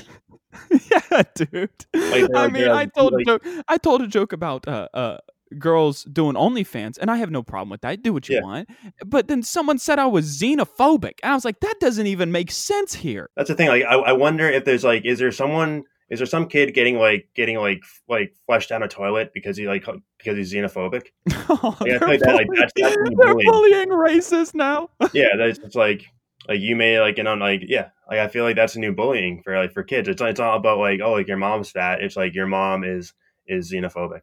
yeah, 0.92 1.24
dude. 1.36 1.70
Like, 1.94 2.24
I 2.24 2.28
like- 2.46 2.52
mean, 2.52 2.64
I 2.68 2.72
like- 2.72 2.94
told 2.94 3.14
a 3.14 3.24
joke. 3.24 3.46
I 3.68 3.78
told 3.78 4.02
a 4.02 4.08
joke 4.08 4.34
about 4.34 4.68
uh, 4.68 4.90
uh, 4.94 5.18
girls 5.58 6.04
doing 6.04 6.36
OnlyFans, 6.36 6.98
and 7.00 7.10
I 7.10 7.18
have 7.18 7.32
no 7.32 7.42
problem 7.44 7.70
with 7.70 7.82
that. 7.82 8.02
Do 8.04 8.12
what 8.12 8.28
you 8.28 8.36
Yeah. 8.38 8.42
want. 8.44 8.70
But 9.06 9.28
then 9.28 9.42
someone 9.44 9.78
said 9.78 9.98
I 10.00 10.08
was 10.08 10.38
xenophobic, 10.42 11.20
and 11.24 11.32
I 11.32 11.36
was 11.36 11.46
like, 11.46 11.60
that 11.62 11.76
doesn't 11.80 12.08
even 12.08 12.32
make 12.32 12.52
sense 12.52 12.96
here. 12.96 13.30
That's 13.38 13.50
the 13.50 13.56
thing. 13.56 13.70
Like 13.70 13.84
I, 13.84 13.96
I 13.96 14.12
wonder 14.12 14.50
if 14.50 14.66
there's 14.66 14.84
like 14.84 15.06
is 15.06 15.20
there 15.20 15.32
someone 15.32 15.84
is 16.10 16.20
there 16.20 16.26
some 16.26 16.48
kid 16.48 16.74
getting 16.74 16.98
like 16.98 17.30
getting 17.36 17.58
like 17.58 17.82
like 18.08 18.34
flushed 18.46 18.70
down 18.70 18.84
a 18.84 18.88
toilet 18.88 19.32
because 19.34 19.58
he 19.58 19.68
like 19.68 19.86
because 20.18 20.38
he's 20.38 20.54
xenophobic? 20.54 21.08
Oh, 21.52 21.76
Yeah, 21.86 21.96
I 21.96 21.98
they're 21.98 22.08
like 22.08 22.20
that, 22.22 22.36
like, 22.36 22.48
that's- 22.56 22.72
that's 22.76 22.96
bullying- 22.96 23.16
the 23.18 23.24
they're 23.24 23.34
bullying. 23.34 23.52
bullying 23.52 23.90
racists 23.90 24.54
now. 24.54 24.90
yeah, 25.14 25.36
that's 25.38 25.60
it's 25.60 25.76
like 25.76 26.04
like 26.48 26.60
you 26.62 26.76
may 26.76 27.00
like 27.00 27.18
you 27.18 27.24
know 27.24 27.34
like 27.36 27.62
yeah 27.68 27.90
like 28.10 28.20
I 28.20 28.28
feel 28.28 28.44
like 28.44 28.56
that's 28.56 28.76
a 28.76 28.80
new 28.80 28.94
bullying 28.94 29.42
for 29.44 29.56
like 29.58 29.74
for 29.74 29.84
kids. 29.84 30.08
It's 30.08 30.22
it's 30.22 30.40
not 30.40 30.56
about 30.56 30.78
like 30.80 31.00
oh 31.04 31.12
like 31.14 31.28
your 31.28 31.38
mom's 31.38 31.72
fat. 31.72 32.02
It's 32.02 32.16
like 32.16 32.34
your 32.36 32.48
mom 32.48 32.84
is 32.84 33.14
is 33.48 33.72
xenophobic. 33.72 34.22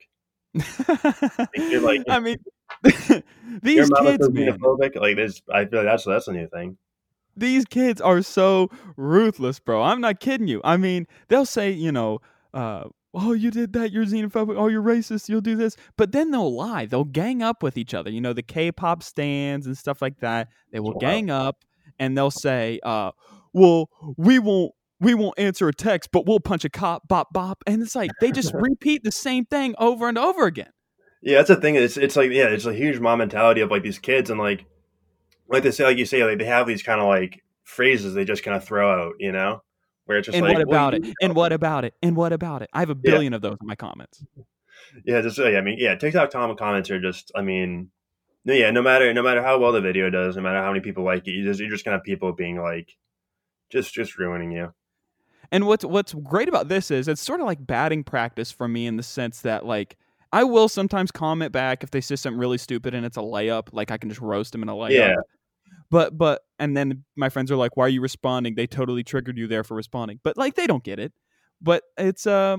you're 1.57 1.81
like- 1.81 2.03
I 2.09 2.21
mean, 2.21 2.39
Your 2.85 3.23
these 3.63 3.81
is 3.81 3.91
kids, 3.91 4.31
man, 4.31 4.59
xenophobic. 4.59 4.97
Like 4.97 5.17
this, 5.17 5.41
I 5.53 5.65
feel 5.67 5.81
like 5.81 5.87
that's 5.89 6.05
that's 6.05 6.29
a 6.29 6.33
new 6.33 6.49
thing. 6.49 6.77
These 7.37 7.65
kids 7.65 8.01
are 8.01 8.23
so 8.23 8.71
ruthless, 8.97 9.59
bro. 9.59 9.83
I'm 9.83 10.01
not 10.01 10.21
kidding 10.21 10.49
you. 10.49 10.61
I 10.65 10.77
mean, 10.77 11.07
they'll 11.29 11.47
say, 11.47 11.71
you 11.71 11.93
know, 11.93 12.21
uh, 12.55 12.85
oh, 13.15 13.33
you 13.33 13.51
did 13.51 13.73
that, 13.75 13.93
you're 13.93 14.05
xenophobic, 14.05 14.57
oh, 14.57 14.69
you're 14.69 14.83
racist, 14.83 15.29
you'll 15.29 15.41
do 15.41 15.57
this. 15.57 15.77
But 15.97 16.13
then 16.13 16.31
they'll 16.31 16.55
lie. 16.55 16.87
They'll 16.87 17.05
gang 17.05 17.43
up 17.43 17.63
with 17.63 17.77
each 17.77 17.95
other. 17.95 18.11
You 18.11 18.21
know, 18.21 18.33
the 18.33 18.43
K-pop 18.43 19.03
stands 19.03 19.67
and 19.67 19.77
stuff 19.77 20.03
like 20.03 20.21
that. 20.21 20.49
They 20.73 20.81
will 20.81 20.93
Wow. 20.93 21.01
gang 21.01 21.31
up 21.31 21.65
and 21.99 22.17
they'll 22.17 22.31
say, 22.31 22.81
uh, 22.83 23.13
well, 23.53 23.91
we 24.17 24.39
won't 24.39 24.73
we 24.99 25.13
won't 25.13 25.39
answer 25.39 25.69
a 25.69 25.75
text, 25.75 26.11
but 26.11 26.27
we'll 26.27 26.41
punch 26.41 26.65
a 26.65 26.71
cop, 26.71 27.07
bop 27.07 27.31
bop. 27.33 27.63
And 27.67 27.83
it's 27.83 27.95
like 27.95 28.11
they 28.21 28.33
just 28.33 28.53
repeat 28.55 29.05
the 29.05 29.13
same 29.13 29.45
thing 29.45 29.75
over 29.79 30.09
and 30.09 30.17
over 30.17 30.47
again. 30.47 30.71
Yeah, 31.23 31.39
that's 31.39 31.49
the 31.49 31.57
thing. 31.57 31.75
It's 31.75 31.97
it's 31.97 32.17
like 32.17 32.31
yeah, 32.31 32.47
it's 32.47 32.67
a 32.67 32.73
huge 32.75 32.99
mom 32.99 33.19
mentality 33.19 33.61
of 33.61 33.71
like 33.71 33.83
these 33.83 33.99
kids 33.99 34.31
and 34.31 34.39
like 34.39 34.65
like 35.49 35.63
they 35.63 35.71
say 35.71 35.85
like 35.85 35.99
you 35.99 36.07
say 36.07 36.25
like 36.25 36.39
they 36.39 36.45
have 36.45 36.67
these 36.67 36.83
kind 36.83 37.01
of 37.01 37.07
like 37.09 37.43
phrases 37.65 38.15
they 38.15 38.25
just 38.25 38.43
kind 38.43 38.57
of 38.57 38.65
throw 38.65 38.91
out, 38.91 39.15
you 39.19 39.33
know, 39.33 39.63
where 40.05 40.19
it's 40.19 40.27
just 40.27 40.37
and 40.37 40.45
like 40.47 40.55
what 40.57 40.63
about 40.63 40.95
you- 40.95 41.11
it? 41.11 41.15
And 41.23 41.35
what 41.35 41.53
about 41.53 41.85
it? 41.85 41.95
And 42.03 42.17
what 42.17 42.33
about 42.33 42.63
it? 42.63 42.71
I 42.73 42.81
have 42.81 42.91
a 42.91 42.95
Yeah. 43.03 43.11
billion 43.13 43.33
of 43.35 43.43
those 43.43 43.57
in 43.61 43.67
my 43.67 43.75
comments. 43.77 44.25
Yeah, 45.05 45.21
just 45.21 45.39
yeah, 45.39 45.47
I 45.59 45.61
mean 45.61 45.77
yeah, 45.79 45.95
TikTok 45.97 46.31
comments 46.31 46.91
are 46.91 47.01
just 47.01 47.33
I 47.35 47.43
mean 47.43 47.91
no 48.45 48.55
yeah, 48.55 48.71
no 48.71 48.83
matter 48.83 49.13
no 49.13 49.23
matter 49.23 49.43
how 49.43 49.59
well 49.59 49.73
the 49.73 49.81
video 49.81 50.11
does, 50.11 50.37
no 50.37 50.43
matter 50.43 50.61
how 50.63 50.69
many 50.69 50.81
people 50.81 51.05
like 51.05 51.27
it, 51.27 51.33
you 51.33 51.45
just 51.45 51.61
you're 51.61 51.71
just 51.71 51.85
gonna 51.85 51.97
have 51.97 52.05
people 52.05 52.33
being 52.33 52.61
like 52.61 52.97
just 53.71 53.93
just 53.93 54.17
ruining 54.19 54.53
you. 54.53 54.73
And 55.53 55.67
what's 55.67 55.85
what's 55.85 56.13
great 56.15 56.49
about 56.49 56.69
this 56.69 56.91
is 56.91 57.09
it's 57.09 57.21
sort 57.23 57.41
of 57.41 57.47
like 57.47 57.65
batting 57.67 58.05
practice 58.05 58.51
for 58.51 58.67
me 58.69 58.87
in 58.87 58.97
the 58.97 59.03
sense 59.03 59.41
that 59.43 59.65
like 59.67 59.97
I 60.33 60.45
will 60.45 60.69
sometimes 60.69 61.11
comment 61.13 61.53
back 61.53 61.83
if 61.85 61.91
they 61.93 62.01
say 62.01 62.17
something 62.17 62.39
really 62.39 62.59
stupid 62.59 62.95
and 62.95 63.07
it's 63.07 63.17
a 63.17 63.21
layup, 63.21 63.69
like 63.73 63.91
I 63.93 63.97
can 63.97 64.09
just 64.09 64.21
roast 64.21 64.53
them 64.53 64.63
in 64.63 64.69
a 64.69 64.75
layup. 64.75 64.91
Yeah. 64.91 65.15
But 65.91 66.17
but 66.17 66.43
and 66.59 66.77
then 66.77 67.05
my 67.17 67.29
friends 67.29 67.51
are 67.51 67.57
like, 67.57 67.77
"Why 67.77 67.85
are 67.85 67.89
you 67.89 68.01
responding?" 68.01 68.55
They 68.55 68.67
totally 68.67 69.05
triggered 69.05 69.39
you 69.39 69.47
there 69.47 69.65
for 69.65 69.77
responding, 69.77 70.21
but 70.23 70.37
like 70.37 70.55
they 70.55 70.67
don't 70.67 70.83
get 70.83 70.99
it. 70.99 71.13
But 71.61 71.85
it's 71.97 72.27
uh, 72.27 72.59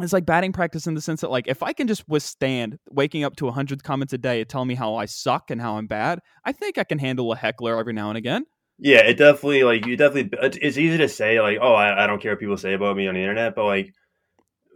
it's 0.00 0.12
like 0.12 0.26
batting 0.26 0.52
practice 0.52 0.86
in 0.86 0.94
the 0.94 1.00
sense 1.00 1.20
that 1.20 1.30
like 1.30 1.46
if 1.46 1.62
I 1.62 1.72
can 1.72 1.86
just 1.86 2.08
withstand 2.08 2.78
waking 2.90 3.24
up 3.24 3.36
to 3.36 3.50
hundred 3.50 3.82
comments 3.84 4.12
a 4.12 4.18
day 4.18 4.44
telling 4.44 4.68
me 4.68 4.74
how 4.74 4.96
I 4.96 5.06
suck 5.06 5.50
and 5.50 5.60
how 5.60 5.76
I'm 5.76 5.86
bad, 5.86 6.20
I 6.44 6.52
think 6.52 6.78
I 6.78 6.84
can 6.84 6.98
handle 6.98 7.32
a 7.32 7.36
heckler 7.36 7.78
every 7.78 7.92
now 7.92 8.08
and 8.08 8.18
again. 8.18 8.44
Yeah, 8.78 9.04
it 9.04 9.14
definitely 9.14 9.62
like 9.62 9.86
you 9.86 9.96
definitely. 9.96 10.36
It's, 10.42 10.58
it's 10.60 10.78
easy 10.78 10.98
to 10.98 11.08
say 11.08 11.40
like, 11.40 11.58
oh, 11.60 11.74
I, 11.74 12.04
I 12.04 12.06
don't 12.06 12.20
care 12.20 12.32
what 12.32 12.40
people 12.40 12.56
say 12.56 12.74
about 12.74 12.96
me 12.96 13.06
on 13.06 13.14
the 13.14 13.20
internet, 13.20 13.54
but 13.54 13.64
like 13.64 13.94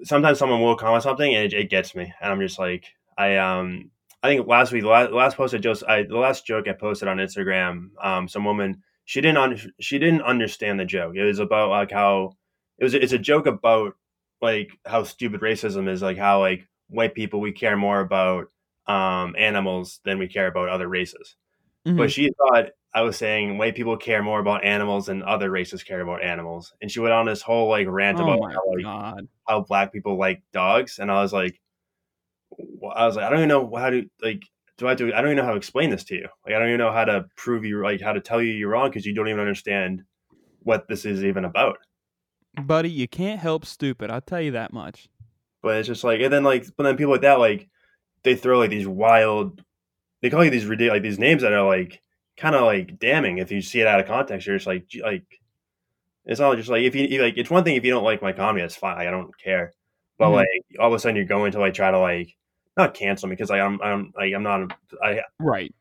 sometimes 0.05 0.39
someone 0.39 0.61
will 0.61 0.77
comment 0.77 1.03
something 1.03 1.35
and 1.35 1.53
it, 1.53 1.57
it 1.57 1.71
gets 1.71 1.95
me, 1.95 2.13
and 2.21 2.33
I'm 2.33 2.41
just 2.41 2.59
like, 2.59 2.87
I 3.17 3.37
um, 3.37 3.91
I 4.23 4.29
think 4.29 4.47
last 4.49 4.73
week, 4.73 4.83
the 4.83 4.89
last, 4.89 5.13
last 5.13 5.37
post 5.37 5.55
I 5.55 5.59
just, 5.59 5.85
I 5.87 6.03
the 6.03 6.17
last 6.19 6.45
joke 6.47 6.67
I 6.69 6.73
posted 6.73 7.09
on 7.09 7.19
Instagram, 7.19 7.91
um, 8.03 8.29
some 8.29 8.45
woman 8.45 8.83
she 9.05 9.21
didn't 9.21 9.39
un- 9.39 9.73
she 9.81 9.99
didn't 9.99 10.23
understand 10.23 10.79
the 10.81 10.85
joke. 10.85 11.15
It 11.17 11.25
was 11.25 11.39
about 11.39 11.71
like 11.71 11.91
how 11.91 12.37
it 12.79 12.85
was. 12.85 12.95
It's 12.95 13.13
a 13.13 13.19
joke 13.19 13.47
about 13.47 13.95
like 14.43 14.71
how 14.85 15.05
stupid 15.05 15.41
racism 15.41 15.89
is, 15.89 16.03
like 16.03 16.19
how 16.19 16.41
like 16.41 16.67
white 16.89 17.15
people 17.15 17.41
we 17.41 17.53
care 17.53 17.77
more 17.77 18.01
about 18.01 18.47
um 18.87 19.35
animals 19.39 20.01
than 20.05 20.19
we 20.19 20.27
care 20.27 20.47
about 20.47 20.71
other 20.71 20.89
races 20.89 21.37
Mhm. 21.87 21.99
but 21.99 22.11
she 22.11 22.31
thought 22.39 22.71
I 22.95 23.03
was 23.03 23.19
saying 23.19 23.59
white 23.59 23.75
people 23.77 23.97
care 23.99 24.23
more 24.23 24.41
about 24.41 24.65
animals 24.65 25.07
than 25.07 25.23
other 25.23 25.51
races 25.51 25.83
care 25.83 26.01
about 26.01 26.23
animals, 26.25 26.73
and 26.81 26.91
she 26.91 27.01
went 27.01 27.13
on 27.13 27.27
this 27.27 27.43
whole 27.43 27.69
like 27.69 27.87
rant 27.87 28.19
oh 28.19 28.23
about 28.25 28.53
how, 28.53 28.63
like 29.15 29.25
how 29.47 29.61
black 29.61 29.93
people 29.93 30.17
like 30.19 30.43
dogs, 30.53 30.99
and 30.99 31.11
I 31.11 31.21
was 31.23 31.33
like, 31.35 31.61
I 32.95 33.07
was 33.07 33.17
like, 33.17 33.25
I 33.25 33.31
don't 33.31 33.39
even 33.39 33.49
know 33.49 33.75
how 33.77 33.91
to 33.91 34.09
like. 34.23 34.43
Do 34.77 34.87
I 34.87 34.95
do? 34.95 35.13
I 35.13 35.21
don't 35.21 35.33
even 35.33 35.39
know 35.39 35.45
how 35.45 35.51
to 35.51 35.57
explain 35.57 35.91
this 35.91 36.05
to 36.05 36.15
you. 36.15 36.29
Like, 36.47 36.55
I 36.55 36.59
don't 36.59 36.69
even 36.69 36.79
know 36.79 36.93
how 36.93 37.05
to 37.05 37.27
prove 37.37 37.65
you 37.65 37.83
like 37.83 38.01
how 38.01 38.13
to 38.13 38.21
tell 38.21 38.41
you 38.41 38.53
you're 38.53 38.71
wrong 38.71 38.89
because 38.91 39.05
you 39.05 39.15
don't 39.15 39.29
even 39.29 39.41
understand 39.41 40.03
what 40.61 40.87
this 40.89 41.05
is 41.05 41.25
even 41.25 41.45
about. 41.45 41.79
Buddy, 42.61 42.91
you 42.91 43.09
can't 43.09 43.41
help 43.41 43.65
stupid. 43.65 44.11
I'll 44.11 44.21
tell 44.21 44.41
you 44.41 44.53
that 44.53 44.73
much. 44.73 45.09
But 45.63 45.79
it's 45.79 45.89
just 45.89 46.05
like, 46.05 46.21
and 46.21 46.33
then 46.33 46.45
like, 46.45 46.65
but 46.77 46.85
then 46.85 46.97
people 46.97 47.13
like 47.13 47.23
that, 47.23 47.41
like, 47.41 47.69
they 48.23 48.37
throw 48.37 48.59
like 48.59 48.71
these 48.71 48.87
wild, 48.87 49.63
they 50.23 50.31
call 50.31 50.45
you 50.45 50.51
these 50.51 50.67
ridiculous, 50.67 50.97
like 50.97 51.03
these 51.03 51.19
names 51.19 51.43
that 51.43 51.53
are 51.53 51.67
like 51.67 52.01
kind 52.37 52.55
of 52.55 52.63
like 52.63 52.99
damning 53.01 53.39
if 53.39 53.51
you 53.51 53.61
see 53.61 53.81
it 53.81 53.87
out 53.89 53.99
of 53.99 54.07
context. 54.07 54.47
You're 54.47 54.57
just 54.57 54.67
like, 54.67 54.87
like, 55.03 55.25
it's 56.25 56.41
all 56.41 56.55
just 56.55 56.69
like 56.69 56.83
if 56.83 56.95
you 56.95 57.21
like, 57.21 57.35
it's 57.37 57.51
one 57.51 57.65
thing 57.65 57.75
if 57.75 57.85
you 57.85 57.91
don't 57.91 58.05
like 58.05 58.23
my 58.23 58.33
comedy, 58.33 58.63
that's 58.63 58.77
fine. 58.77 59.07
I 59.07 59.11
don't 59.11 59.37
care. 59.39 59.73
But 60.19 60.29
Mhm. 60.29 60.35
like 60.35 60.49
all 60.79 60.89
of 60.89 60.93
a 60.95 60.99
sudden 61.01 61.17
you're 61.17 61.25
going 61.25 61.53
to 61.53 61.61
like 61.61 61.75
try 61.75 61.91
to 61.91 61.99
like 61.99 62.37
not 62.79 62.95
cancel 62.95 63.29
me 63.29 63.35
because 63.35 63.51
like 63.51 63.61
I'm 63.61 63.81
I'm 63.83 64.13
like 64.17 64.33
I'm 64.35 64.43
not 64.43 64.73
I 65.03 65.23
Right. 65.39 65.75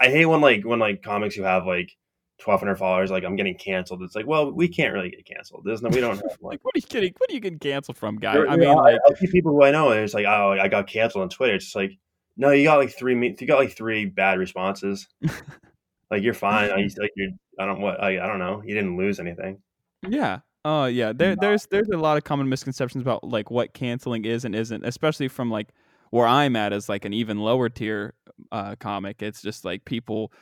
I 0.00 0.08
hate 0.08 0.26
when 0.26 0.40
like 0.40 0.64
when 0.64 0.78
like 0.78 1.02
comics 1.02 1.34
who 1.34 1.42
have 1.42 1.66
like 1.66 1.96
1200 2.44 2.76
followers 2.76 3.10
like 3.10 3.24
I'm 3.24 3.36
getting 3.36 3.56
canceled. 3.56 4.02
It's 4.02 4.14
like 4.14 4.26
well 4.26 4.50
we 4.52 4.68
can't 4.68 4.92
really 4.92 5.10
get 5.10 5.24
canceled. 5.26 5.62
There's 5.64 5.82
no 5.82 5.90
we 5.90 6.00
don't 6.00 6.16
have 6.16 6.22
like 6.40 6.40
Like, 6.40 6.64
what 6.64 6.74
are 6.74 6.78
you 6.78 6.82
kidding? 6.82 7.14
What 7.18 7.30
are 7.30 7.34
you 7.34 7.40
getting 7.40 7.58
canceled 7.58 7.96
from, 7.96 8.16
guy? 8.16 8.36
I 8.36 8.56
mean, 8.56 8.74
like, 8.74 8.98
I 9.08 9.14
see 9.14 9.26
people 9.26 9.52
who 9.52 9.62
I 9.64 9.70
know, 9.70 9.90
and 9.90 10.00
it's 10.00 10.14
like, 10.14 10.26
oh, 10.26 10.52
I 10.52 10.68
got 10.68 10.86
canceled 10.86 11.22
on 11.22 11.28
Twitter. 11.28 11.54
It's 11.54 11.66
just 11.66 11.76
like, 11.76 11.92
no, 12.36 12.50
you 12.50 12.64
got 12.64 12.78
like 12.78 12.96
three, 12.96 13.14
you 13.38 13.46
got 13.46 13.58
like 13.58 13.76
three 13.76 14.06
bad 14.06 14.38
responses. 14.38 15.08
like 16.10 16.22
you're 16.22 16.34
fine. 16.34 16.70
I 16.70 16.88
like 16.98 17.12
you. 17.16 17.34
I 17.58 17.66
don't 17.66 17.80
what. 17.80 18.02
I, 18.02 18.22
I 18.22 18.26
don't 18.26 18.38
know. 18.38 18.62
You 18.64 18.74
didn't 18.74 18.96
lose 18.96 19.20
anything. 19.20 19.60
yeah. 20.08 20.40
Oh, 20.64 20.86
yeah. 20.86 21.12
There, 21.12 21.34
there's, 21.34 21.66
there's 21.66 21.88
a 21.88 21.96
lot 21.96 22.18
of 22.18 22.24
common 22.24 22.48
misconceptions 22.48 23.00
about 23.02 23.24
like 23.24 23.50
what 23.50 23.72
canceling 23.72 24.24
is 24.24 24.44
and 24.44 24.54
isn't, 24.54 24.84
especially 24.84 25.28
from 25.28 25.50
like 25.50 25.68
where 26.10 26.26
I'm 26.26 26.56
at 26.56 26.72
is 26.72 26.88
like 26.88 27.04
an 27.04 27.12
even 27.12 27.38
lower 27.38 27.68
tier 27.68 28.14
uh, 28.52 28.76
comic. 28.78 29.22
It's 29.22 29.42
just 29.42 29.64
like 29.64 29.84
people 29.84 30.32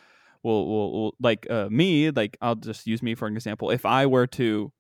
will, 0.43 0.67
will, 0.67 0.93
will 0.93 1.15
like 1.21 1.47
uh, 1.51 1.69
me. 1.71 2.11
Like 2.11 2.37
I'll 2.41 2.55
just 2.55 2.87
use 2.87 3.03
me 3.03 3.15
for 3.15 3.27
an 3.27 3.35
example. 3.35 3.71
If 3.71 3.87
I 3.87 4.07
were 4.07 4.27
to 4.29 4.73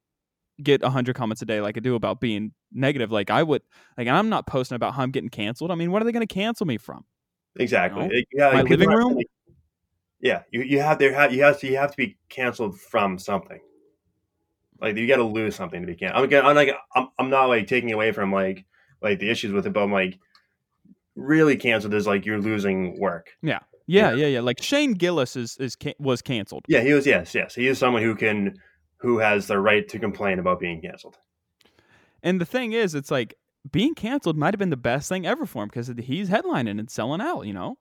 get 0.62 0.82
hundred 0.82 1.16
comments 1.16 1.42
a 1.42 1.46
day, 1.46 1.60
like 1.60 1.76
I 1.76 1.80
do 1.80 1.94
about 1.94 2.20
being 2.20 2.52
negative, 2.72 3.12
like 3.12 3.30
I 3.30 3.42
would, 3.42 3.62
like 3.98 4.08
I'm 4.08 4.28
not 4.28 4.46
posting 4.46 4.76
about 4.76 4.94
how 4.94 5.02
I'm 5.02 5.10
getting 5.10 5.30
canceled. 5.30 5.70
I 5.70 5.74
mean, 5.74 5.90
what 5.90 6.02
are 6.02 6.04
they 6.04 6.12
going 6.12 6.26
to 6.26 6.32
cancel 6.32 6.66
me 6.66 6.78
from? 6.78 7.04
Exactly. 7.58 8.00
No. 8.00 8.14
Like, 8.14 8.28
yeah, 8.32 8.52
My 8.52 8.62
living 8.62 8.88
room? 8.88 9.18
yeah, 10.20 10.42
you 10.50 10.62
you 10.62 10.80
have 10.80 10.98
there 10.98 11.12
have 11.12 11.32
you 11.32 11.42
have 11.42 11.58
to 11.60 11.66
you 11.66 11.76
have 11.76 11.90
to 11.90 11.96
be 11.96 12.16
canceled 12.28 12.78
from 12.78 13.18
something. 13.18 13.60
Like 14.80 14.96
you 14.96 15.06
got 15.06 15.16
to 15.16 15.24
lose 15.24 15.56
something 15.56 15.80
to 15.80 15.86
be 15.86 15.94
canceled. 15.94 16.32
I'm, 16.32 16.46
I'm 16.46 16.56
like 16.56 16.74
I'm, 16.94 17.08
I'm 17.18 17.30
not 17.30 17.46
like 17.46 17.66
taking 17.66 17.92
away 17.92 18.12
from 18.12 18.32
like 18.32 18.64
like 19.02 19.18
the 19.18 19.30
issues 19.30 19.52
with 19.52 19.66
it, 19.66 19.72
but 19.72 19.82
I'm 19.82 19.92
like 19.92 20.18
really 21.16 21.56
canceled 21.56 21.94
is 21.94 22.06
like 22.06 22.24
you're 22.24 22.40
losing 22.40 22.98
work. 23.00 23.30
Yeah, 23.42 23.60
yeah, 23.86 24.12
yeah. 24.12 24.26
Yeah. 24.26 24.40
Like 24.40 24.62
Shane 24.62 24.92
Gillis 24.92 25.36
is 25.36 25.56
is 25.58 25.76
was 25.98 26.22
canceled. 26.22 26.64
Yeah, 26.68 26.80
he 26.80 26.92
was. 26.92 27.06
Yes, 27.06 27.34
yes, 27.34 27.54
he 27.54 27.66
is 27.66 27.78
someone 27.78 28.02
who 28.02 28.14
can, 28.14 28.56
who 28.98 29.18
has 29.18 29.46
the 29.46 29.58
right 29.58 29.88
to 29.88 29.98
complain 29.98 30.38
about 30.38 30.60
being 30.60 30.80
canceled. 30.80 31.16
And 32.22 32.40
the 32.40 32.46
thing 32.46 32.72
is, 32.72 32.94
it's 32.94 33.10
like 33.10 33.34
being 33.70 33.94
canceled 33.94 34.36
might 34.36 34.54
have 34.54 34.58
been 34.58 34.70
the 34.70 34.76
best 34.76 35.08
thing 35.08 35.26
ever 35.26 35.46
for 35.46 35.62
him 35.62 35.68
because 35.68 35.92
he's 35.98 36.28
headlining 36.28 36.78
and 36.78 36.90
selling 36.90 37.20
out. 37.20 37.42
You 37.42 37.54
know. 37.54 37.78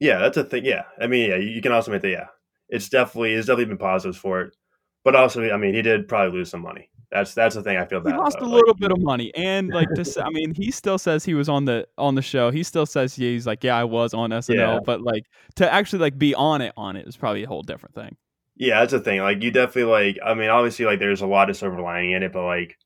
Yeah, 0.00 0.18
that's 0.18 0.36
a 0.36 0.44
thing. 0.44 0.64
Yeah, 0.64 0.82
I 1.00 1.06
mean, 1.06 1.30
yeah, 1.30 1.36
you 1.36 1.62
can 1.62 1.72
also 1.72 1.90
make 1.90 2.02
that. 2.02 2.10
Yeah, 2.10 2.26
it's 2.68 2.88
definitely 2.88 3.34
it's 3.34 3.46
definitely 3.46 3.66
been 3.66 3.78
positives 3.78 4.18
for 4.18 4.42
it, 4.42 4.56
but 5.04 5.14
also, 5.14 5.48
I 5.50 5.56
mean, 5.56 5.74
he 5.74 5.82
did 5.82 6.08
probably 6.08 6.38
lose 6.38 6.50
some 6.50 6.62
money. 6.62 6.90
That's 7.14 7.32
that's 7.32 7.54
the 7.54 7.62
thing 7.62 7.76
I 7.76 7.84
feel 7.84 8.00
bad. 8.00 8.14
He 8.14 8.18
lost 8.18 8.38
about. 8.38 8.48
a 8.48 8.50
little 8.50 8.70
like, 8.70 8.80
bit 8.80 8.90
of 8.90 9.00
money, 9.00 9.32
and 9.36 9.68
like 9.68 9.86
just, 9.94 10.18
I 10.18 10.28
mean, 10.30 10.52
he 10.52 10.72
still 10.72 10.98
says 10.98 11.24
he 11.24 11.34
was 11.34 11.48
on 11.48 11.64
the 11.64 11.86
on 11.96 12.16
the 12.16 12.22
show. 12.22 12.50
He 12.50 12.64
still 12.64 12.86
says 12.86 13.16
yeah, 13.16 13.30
he's 13.30 13.46
like, 13.46 13.62
yeah, 13.62 13.76
I 13.76 13.84
was 13.84 14.14
on 14.14 14.30
SNL, 14.30 14.56
yeah. 14.56 14.78
but 14.84 15.00
like 15.00 15.26
to 15.54 15.72
actually 15.72 16.00
like 16.00 16.18
be 16.18 16.34
on 16.34 16.60
it 16.60 16.72
on 16.76 16.96
it 16.96 17.06
is 17.06 17.16
probably 17.16 17.44
a 17.44 17.46
whole 17.46 17.62
different 17.62 17.94
thing. 17.94 18.16
Yeah, 18.56 18.80
that's 18.80 18.90
the 18.90 18.98
thing. 18.98 19.20
Like 19.20 19.44
you 19.44 19.52
definitely 19.52 19.92
like. 19.92 20.18
I 20.26 20.34
mean, 20.34 20.50
obviously, 20.50 20.86
like 20.86 20.98
there's 20.98 21.20
a 21.20 21.26
lot 21.28 21.50
of 21.50 21.56
silver 21.56 21.80
lining 21.80 22.10
in 22.10 22.24
it, 22.24 22.32
but 22.32 22.44
like 22.44 22.76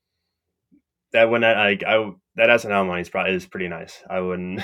that 1.11 1.29
when 1.29 1.41
that 1.41 1.57
like 1.57 1.83
I 1.83 2.11
that 2.35 2.49
SNL 2.49 2.87
money 2.87 3.01
is 3.01 3.09
probably 3.09 3.33
is 3.33 3.45
pretty 3.45 3.67
nice. 3.67 4.01
I 4.09 4.21
wouldn't. 4.21 4.61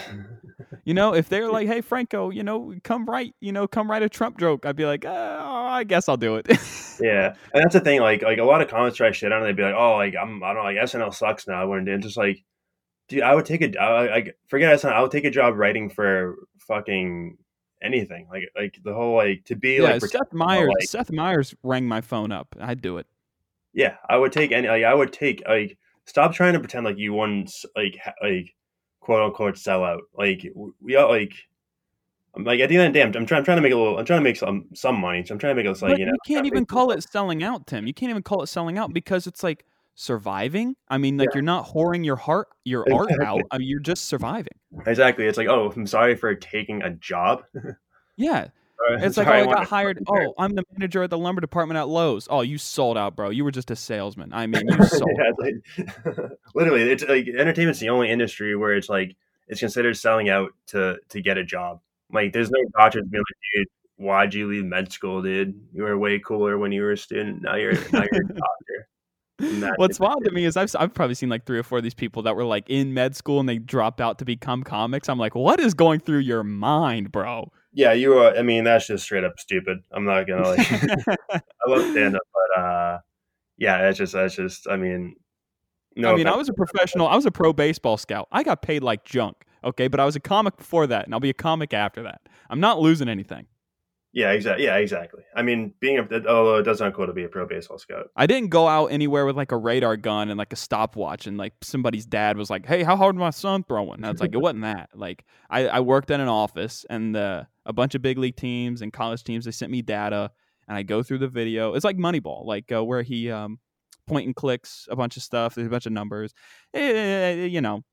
you 0.86 0.93
know, 0.93 1.13
if 1.13 1.27
they're 1.27 1.51
like, 1.51 1.67
"Hey, 1.67 1.81
Franco, 1.81 2.29
you 2.29 2.43
know, 2.43 2.73
come 2.84 3.05
write, 3.05 3.34
you 3.41 3.51
know, 3.51 3.67
come 3.67 3.89
write 3.89 4.03
a 4.03 4.10
Trump 4.10 4.39
joke," 4.39 4.65
I'd 4.65 4.75
be 4.75 4.86
like, 4.86 5.05
oh, 5.05 5.10
"I 5.12 5.84
guess 5.84 6.08
I'll 6.08 6.17
do 6.17 6.36
it." 6.36 6.47
yeah, 7.01 7.36
and 7.53 7.63
that's 7.63 7.73
the 7.73 7.81
thing. 7.81 8.01
Like, 8.01 8.21
like 8.21 8.39
a 8.39 8.43
lot 8.43 8.62
of 8.62 8.69
comments 8.69 8.97
try 8.97 9.12
shit 9.12 9.31
on. 9.31 9.43
They'd 9.43 9.55
be 9.55 9.63
like, 9.63 9.75
"Oh, 9.75 9.95
like 9.95 10.15
I'm, 10.19 10.43
I 10.43 10.53
don't 10.53 10.58
know, 10.58 10.63
like 10.63 10.77
SNL 10.77 11.13
sucks 11.13 11.47
now." 11.47 11.62
I 11.62 11.65
wouldn't. 11.65 11.89
And 11.89 12.03
just 12.03 12.17
like, 12.17 12.43
dude, 13.10 13.23
I 13.23 13.36
would 13.36 13.45
take 13.45 13.62
a, 13.62 13.77
I, 13.77 14.15
I 14.15 14.31
forget 14.47 14.79
SNL. 14.79 14.93
I 14.93 15.01
would 15.01 15.12
take 15.12 15.25
a 15.25 15.31
job 15.31 15.55
writing 15.55 15.89
for 15.89 16.36
fucking 16.60 17.38
anything. 17.84 18.27
Like, 18.29 18.43
like 18.55 18.79
the 18.84 18.93
whole 18.93 19.15
like 19.15 19.43
to 19.45 19.55
be 19.55 19.75
yeah, 19.75 19.93
like 19.93 20.01
Seth 20.01 20.34
Meyers. 20.34 20.73
Like, 20.79 20.88
Seth 20.88 21.12
Meyers 21.12 21.55
rang 21.63 21.88
my 21.88 22.01
phone 22.01 22.31
up. 22.31 22.55
I'd 22.60 22.81
do 22.81 22.97
it. 22.97 23.08
Yeah, 23.73 23.95
I 24.08 24.17
would 24.17 24.31
take 24.31 24.51
any. 24.51 24.67
Like, 24.67 24.84
I 24.84 24.93
would 24.93 25.12
take 25.12 25.43
like 25.47 25.77
stop 26.06 26.34
trying 26.34 26.54
to 26.54 26.60
pretend 26.60 26.86
like 26.86 26.98
you 26.98 27.13
won 27.13 27.48
like 27.76 28.00
like 28.22 28.56
quote 29.00 29.24
unquote 29.24 29.56
sellout. 29.56 30.02
Like 30.18 30.46
we 30.82 30.96
all 30.96 31.10
like. 31.10 31.34
I'm 32.38 32.44
like 32.44 32.60
at 32.60 32.68
the 32.68 32.76
end 32.76 32.88
of 32.88 32.94
the 32.94 33.00
day, 33.00 33.02
I'm, 33.02 33.15
I'm, 33.15 33.26
trying. 33.26 33.39
I'm 33.39 33.46
trying 33.46 33.58
to 33.58 33.62
make 33.62 33.72
a 33.72 33.78
little. 33.78 33.98
I'm 33.98 34.04
trying 34.04 34.20
to 34.20 34.24
make 34.24 34.36
some 34.36 34.65
some 34.74 35.00
money. 35.00 35.24
So 35.26 35.34
I'm 35.34 35.39
trying 35.39 35.56
to 35.56 35.63
make 35.63 35.65
it 35.65 35.82
like 35.82 35.91
but 35.91 36.00
you 36.00 36.06
know. 36.06 36.12
You 36.12 36.36
can't 36.36 36.46
even 36.46 36.65
call 36.65 36.91
it 36.91 37.02
selling 37.02 37.44
out, 37.44 37.65
Tim. 37.65 37.88
You 37.88 37.94
can't 37.94 38.10
even 38.10 38.24
call 38.24 38.44
it 38.44 38.48
selling 38.48 38.78
out 38.78 38.91
because 38.91 39.26
it's 39.26 39.41
like 39.41 39.63
surviving. 39.96 40.76
I 40.89 40.98
mean, 40.98 41.18
like 41.18 41.30
yeah. 41.32 41.36
you're 41.36 41.44
not 41.44 41.68
whoring 41.68 42.06
your 42.06 42.18
heart, 42.18 42.50
your 42.65 42.84
exactly. 42.84 43.15
art 43.15 43.22
out. 43.26 43.41
I 43.52 43.58
mean, 43.58 43.68
uh, 43.68 43.70
you're 43.70 43.80
just 43.80 44.06
surviving. 44.06 44.54
Exactly. 44.86 45.26
It's 45.26 45.38
like, 45.38 45.48
oh, 45.48 45.72
I'm 45.74 45.88
sorry 45.88 46.15
for 46.15 46.36
taking 46.36 46.82
a 46.84 46.91
job. 46.91 47.44
yeah, 48.18 48.50
it's 48.90 49.18
like, 49.18 49.28
oh, 49.28 49.32
I 49.32 49.46
got 49.46 49.68
hired. 49.68 50.00
Oh, 50.08 50.34
I'm 50.38 50.54
the 50.56 50.64
manager 50.74 51.04
at 51.04 51.10
the 51.10 51.18
lumber 51.18 51.42
department 51.42 51.78
at 51.78 51.88
Lowe's. 51.88 52.28
Oh, 52.30 52.42
you 52.42 52.58
sold 52.58 52.98
out, 52.98 53.16
bro. 53.16 53.30
You 53.30 53.44
were 53.44 53.52
just 53.52 53.72
a 53.72 53.76
salesman. 53.76 54.34
I 54.34 54.48
mean, 54.48 54.68
you 54.68 54.84
sold. 54.86 55.10
yeah, 55.18 55.32
like, 55.38 56.32
literally, 56.56 56.84
it's 56.84 57.04
like 57.04 57.28
entertainment's 57.28 57.80
the 57.80 57.90
only 57.90 58.10
industry 58.10 58.56
where 58.56 58.76
it's 58.76 58.90
like 58.90 59.16
it's 59.48 59.60
considered 59.60 59.98
selling 59.98 60.30
out 60.30 60.52
to 60.68 60.98
to 61.10 61.22
get 61.22 61.38
a 61.38 61.44
job. 61.44 61.82
Like, 62.12 62.34
there's 62.34 62.52
no 62.52 62.60
doctors 62.78 63.04
being 63.10 63.22
like, 63.22 63.38
dude, 63.56 63.68
why'd 63.98 64.34
you 64.34 64.48
leave 64.48 64.66
med 64.66 64.92
school, 64.92 65.22
dude? 65.22 65.60
You 65.74 65.84
were 65.84 65.98
way 65.98 66.20
cooler 66.20 66.58
when 66.58 66.72
you 66.72 66.82
were 66.82 66.92
a 66.92 66.98
student. 66.98 67.42
Now 67.42 67.56
you're 67.56 67.74
now 67.92 68.04
you're 68.12 68.22
a 68.22 68.34
doctor. 68.34 69.74
What's 69.78 70.00
wild 70.00 70.24
to 70.26 70.32
me 70.32 70.46
is 70.46 70.56
I've 70.56 70.74
I've 70.80 70.94
probably 70.94 71.16
seen 71.16 71.30
like 71.30 71.46
three 71.46 71.60
or 71.60 71.64
four 71.64 71.80
of 71.80 71.84
these 71.84 71.94
people 71.94 72.24
that 72.24 72.36
were 72.36 72.46
like 72.46 72.70
in 72.70 72.94
med 72.94 73.16
school 73.16 73.40
and 73.40 73.50
they 73.50 73.58
dropped 73.58 74.00
out 74.00 74.20
to 74.20 74.26
become 74.26 74.64
comics. 74.64 75.10
I'm 75.10 75.20
like, 75.20 75.36
what 75.36 75.60
is 75.60 75.74
going 75.74 76.00
through 76.00 76.20
your 76.20 76.44
mind, 76.44 77.12
bro? 77.12 77.52
Yeah, 77.76 77.92
you 77.92 78.14
are. 78.14 78.36
I 78.36 78.42
mean, 78.42 78.64
that's 78.64 78.88
just 78.88 79.04
straight 79.04 79.26
up 79.26 79.38
stupid. 79.38 79.80
I'm 79.92 80.06
not 80.06 80.26
gonna 80.26 80.48
like. 80.48 80.60
I 81.32 81.42
love 81.68 81.92
stand 81.92 82.16
up, 82.16 82.22
but 82.34 82.62
uh, 82.62 83.00
yeah, 83.58 83.82
that's 83.82 83.98
just 83.98 84.14
that's 84.14 84.36
just. 84.36 84.68
I 84.68 84.78
mean, 84.78 85.16
no. 85.96 86.14
I 86.14 86.16
mean, 86.16 86.28
I 86.28 86.38
was 86.38 86.48
a 86.48 86.54
professional. 86.54 87.08
I 87.08 87.16
was 87.16 87.26
a 87.26 87.32
pro 87.32 87.52
baseball 87.52 87.98
scout. 87.98 88.30
I 88.32 88.44
got 88.44 88.62
paid 88.62 88.82
like 88.82 89.04
junk. 89.04 89.36
Okay, 89.64 89.90
but 89.90 90.00
I 90.00 90.06
was 90.06 90.16
a 90.16 90.20
comic 90.22 90.56
before 90.58 90.88
that, 90.88 91.06
and 91.06 91.14
I'll 91.14 91.20
be 91.20 91.30
a 91.30 91.34
comic 91.34 91.74
after 91.74 92.04
that. 92.04 92.22
I'm 92.50 92.62
not 92.62 92.80
losing 92.80 93.10
anything. 93.10 93.46
Yeah, 94.15 94.32
exactly. 94.32 94.63
Yeah, 94.63 94.78
exactly. 94.78 95.23
I 95.36 95.41
mean, 95.41 95.73
being 95.82 95.99
a 95.99 96.01
although 96.01 96.56
it 96.56 96.63
does 96.63 96.78
sound 96.78 96.93
cool 96.93 97.06
to 97.06 97.12
be 97.12 97.25
a 97.25 97.28
pro 97.28 97.45
baseball 97.45 97.78
scout. 97.78 98.12
I 98.15 98.25
didn't 98.25 98.47
go 98.47 98.65
out 98.65 98.86
anywhere 98.86 99.25
with 99.25 99.36
like 99.36 99.51
a 99.51 99.58
radar 99.58 99.97
gun 99.97 100.30
and 100.30 100.38
like 100.38 100.54
a 100.54 100.56
stopwatch, 100.56 101.28
and 101.28 101.38
like 101.38 101.51
somebody's 101.62 102.06
dad 102.06 102.38
was 102.38 102.49
like, 102.49 102.65
"Hey, 102.65 102.82
how 102.84 102.95
hard 102.95 103.17
my 103.17 103.32
son 103.32 103.65
throwing?" 103.65 103.95
And 103.95 104.06
I 104.06 104.12
was 104.12 104.21
like, 104.21 104.34
"It 104.34 104.38
wasn't 104.38 104.62
that." 104.62 104.89
Like, 104.95 105.25
I, 105.49 105.67
I 105.67 105.80
worked 105.82 106.12
in 106.12 106.21
an 106.21 106.30
office, 106.30 106.86
and 106.89 107.13
the 107.13 107.45
a 107.65 107.73
bunch 107.73 107.93
of 107.93 108.01
big 108.01 108.17
league 108.17 108.38
teams 108.38 108.82
and 108.82 108.93
college 108.93 109.25
teams 109.25 109.43
they 109.43 109.51
sent 109.51 109.69
me 109.69 109.82
data, 109.82 110.32
and 110.69 110.78
I 110.78 110.84
go 110.84 111.04
through 111.04 111.17
the 111.17 111.28
video. 111.28 111.73
It's 111.73 111.84
like 111.84 111.97
Moneyball, 111.97 112.45
like 112.45 112.71
uh, 112.71 112.86
where 112.86 113.01
he 113.01 113.30
um, 113.30 113.60
point 114.08 114.28
and 114.28 114.36
clicks 114.36 114.88
a 114.89 114.95
bunch 114.95 115.17
of 115.17 115.23
stuff. 115.23 115.56
There's 115.56 115.67
a 115.67 115.69
bunch 115.69 115.88
of 115.88 115.91
numbers. 115.91 116.34
Eh, 116.73 117.47
you 117.47 117.60
know, 117.60 117.84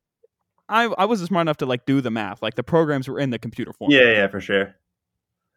I 0.68 0.84
I 0.84 1.06
wasn't 1.06 1.30
smart 1.30 1.42
enough 1.46 1.56
to 1.56 1.66
like 1.66 1.84
do 1.84 2.00
the 2.00 2.12
math. 2.12 2.42
Like 2.42 2.54
the 2.54 2.62
programs 2.62 3.08
were 3.08 3.18
in 3.18 3.30
the 3.30 3.40
computer 3.40 3.72
form. 3.72 3.90
Yeah, 3.90 4.12
yeah, 4.12 4.28
for 4.28 4.40
sure. 4.40 4.76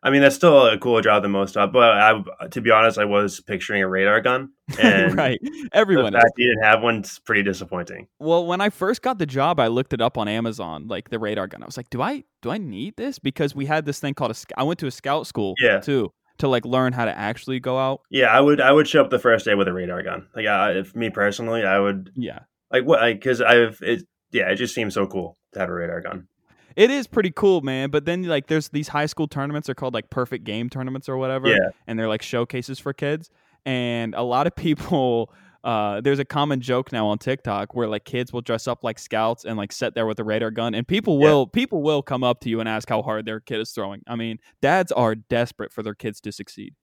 I 0.06 0.12
mean, 0.12 0.22
that's 0.22 0.36
still 0.36 0.68
a 0.68 0.78
cooler 0.78 1.02
job 1.02 1.24
than 1.24 1.32
most 1.32 1.58
of. 1.58 1.74
But 1.74 1.98
I, 1.98 2.48
to 2.52 2.62
be 2.62 2.70
honest, 2.70 3.00
I 3.00 3.06
was 3.06 3.42
picturing 3.42 3.82
a 3.82 3.88
radar 3.88 4.22
gun, 4.22 4.52
and 4.80 5.18
right, 5.18 5.40
everyone. 5.74 6.14
The 6.14 6.20
fact 6.20 6.34
you 6.38 6.48
didn't 6.48 6.64
have 6.64 6.84
one's 6.84 7.18
pretty 7.18 7.42
disappointing. 7.42 8.08
Well, 8.20 8.46
when 8.46 8.62
I 8.62 8.70
first 8.70 9.02
got 9.02 9.18
the 9.18 9.26
job, 9.26 9.60
I 9.60 9.66
looked 9.66 9.94
it 9.94 10.02
up 10.02 10.20
on 10.20 10.28
Amazon, 10.28 10.88
like 10.88 11.10
the 11.10 11.18
radar 11.18 11.48
gun. 11.48 11.64
I 11.64 11.66
was 11.66 11.76
like, 11.76 11.90
do 11.90 12.04
I 12.04 12.24
do 12.44 12.52
I 12.52 12.60
need 12.60 12.98
this? 12.98 13.18
Because 13.18 13.56
we 13.56 13.66
had 13.66 13.86
this 13.86 14.00
thing 14.00 14.14
called 14.14 14.30
a. 14.30 14.36
I 14.60 14.62
went 14.62 14.80
to 14.82 14.88
a 14.88 14.92
scout 14.92 15.26
school, 15.26 15.56
yeah. 15.60 15.80
too, 15.80 16.14
to 16.38 16.48
like 16.48 16.66
learn 16.66 16.94
how 16.94 17.06
to 17.06 17.18
actually 17.18 17.60
go 17.60 17.80
out. 17.80 18.02
Yeah, 18.12 18.28
I 18.28 18.40
would. 18.42 18.62
I 18.62 18.72
would 18.72 18.88
show 18.88 19.02
up 19.02 19.10
the 19.10 19.18
first 19.18 19.46
day 19.46 19.56
with 19.56 19.68
a 19.68 19.74
radar 19.74 20.04
gun. 20.04 20.28
Like, 20.36 20.46
uh, 20.46 20.74
if 20.76 20.96
me 20.96 21.10
personally, 21.10 21.64
I 21.66 21.80
would. 21.80 22.12
Yeah. 22.14 22.42
Like 22.72 22.84
what? 22.86 23.02
Because 23.02 23.42
I've. 23.42 23.80
It, 23.82 24.04
yeah, 24.32 24.52
it 24.52 24.58
just 24.58 24.76
seems 24.76 24.94
so 24.94 25.08
cool 25.08 25.36
to 25.54 25.60
have 25.60 25.70
a 25.70 25.74
radar 25.74 26.02
gun. 26.02 26.28
It 26.76 26.92
is 26.92 27.08
pretty 27.08 27.32
cool, 27.32 27.62
man. 27.62 27.90
But 27.90 28.06
then 28.06 28.24
like 28.24 28.48
there's 28.48 28.70
these 28.70 28.90
high 28.90 29.06
school 29.06 29.28
tournaments. 29.28 29.68
They're 29.68 29.76
called 29.76 29.94
like 29.94 30.10
perfect 30.10 30.44
game 30.44 30.70
tournaments 30.70 31.08
or 31.08 31.18
whatever. 31.18 31.48
Yeah. 31.48 31.70
And 31.88 31.98
they're 31.98 32.10
like 32.10 32.22
showcases 32.22 32.80
for 32.80 32.94
kids. 32.94 33.30
And 33.66 34.14
a 34.14 34.24
lot 34.24 34.46
of 34.48 34.56
people 34.56 35.34
uh, 35.66 36.00
there's 36.00 36.20
a 36.20 36.26
common 36.26 36.62
joke 36.62 36.92
now 36.92 37.08
on 37.08 37.18
TikTok 37.18 37.74
where 37.74 37.88
like 37.88 38.06
kids 38.06 38.32
will 38.32 38.42
dress 38.42 38.68
up 38.68 38.84
like 38.84 39.00
scouts 39.00 39.46
and 39.46 39.58
like 39.58 39.72
sit 39.72 39.96
there 39.96 40.06
with 40.06 40.20
a 40.20 40.24
radar 40.24 40.52
gun, 40.52 40.76
and 40.76 40.88
people 40.88 41.18
will 41.18 41.50
yeah. 41.50 41.60
people 41.60 41.82
will 41.82 42.04
come 42.04 42.24
up 42.24 42.40
to 42.42 42.50
you 42.50 42.60
and 42.60 42.70
ask 42.70 42.88
how 42.88 43.02
hard 43.02 43.26
their 43.26 43.40
kid 43.40 43.60
is 43.60 43.72
throwing. 43.72 44.04
I 44.08 44.16
mean, 44.16 44.38
dads 44.62 44.92
are 44.92 45.16
desperate 45.16 45.74
for 45.74 45.82
their 45.82 45.96
kids 45.96 46.22
to 46.22 46.32
succeed. 46.32 46.76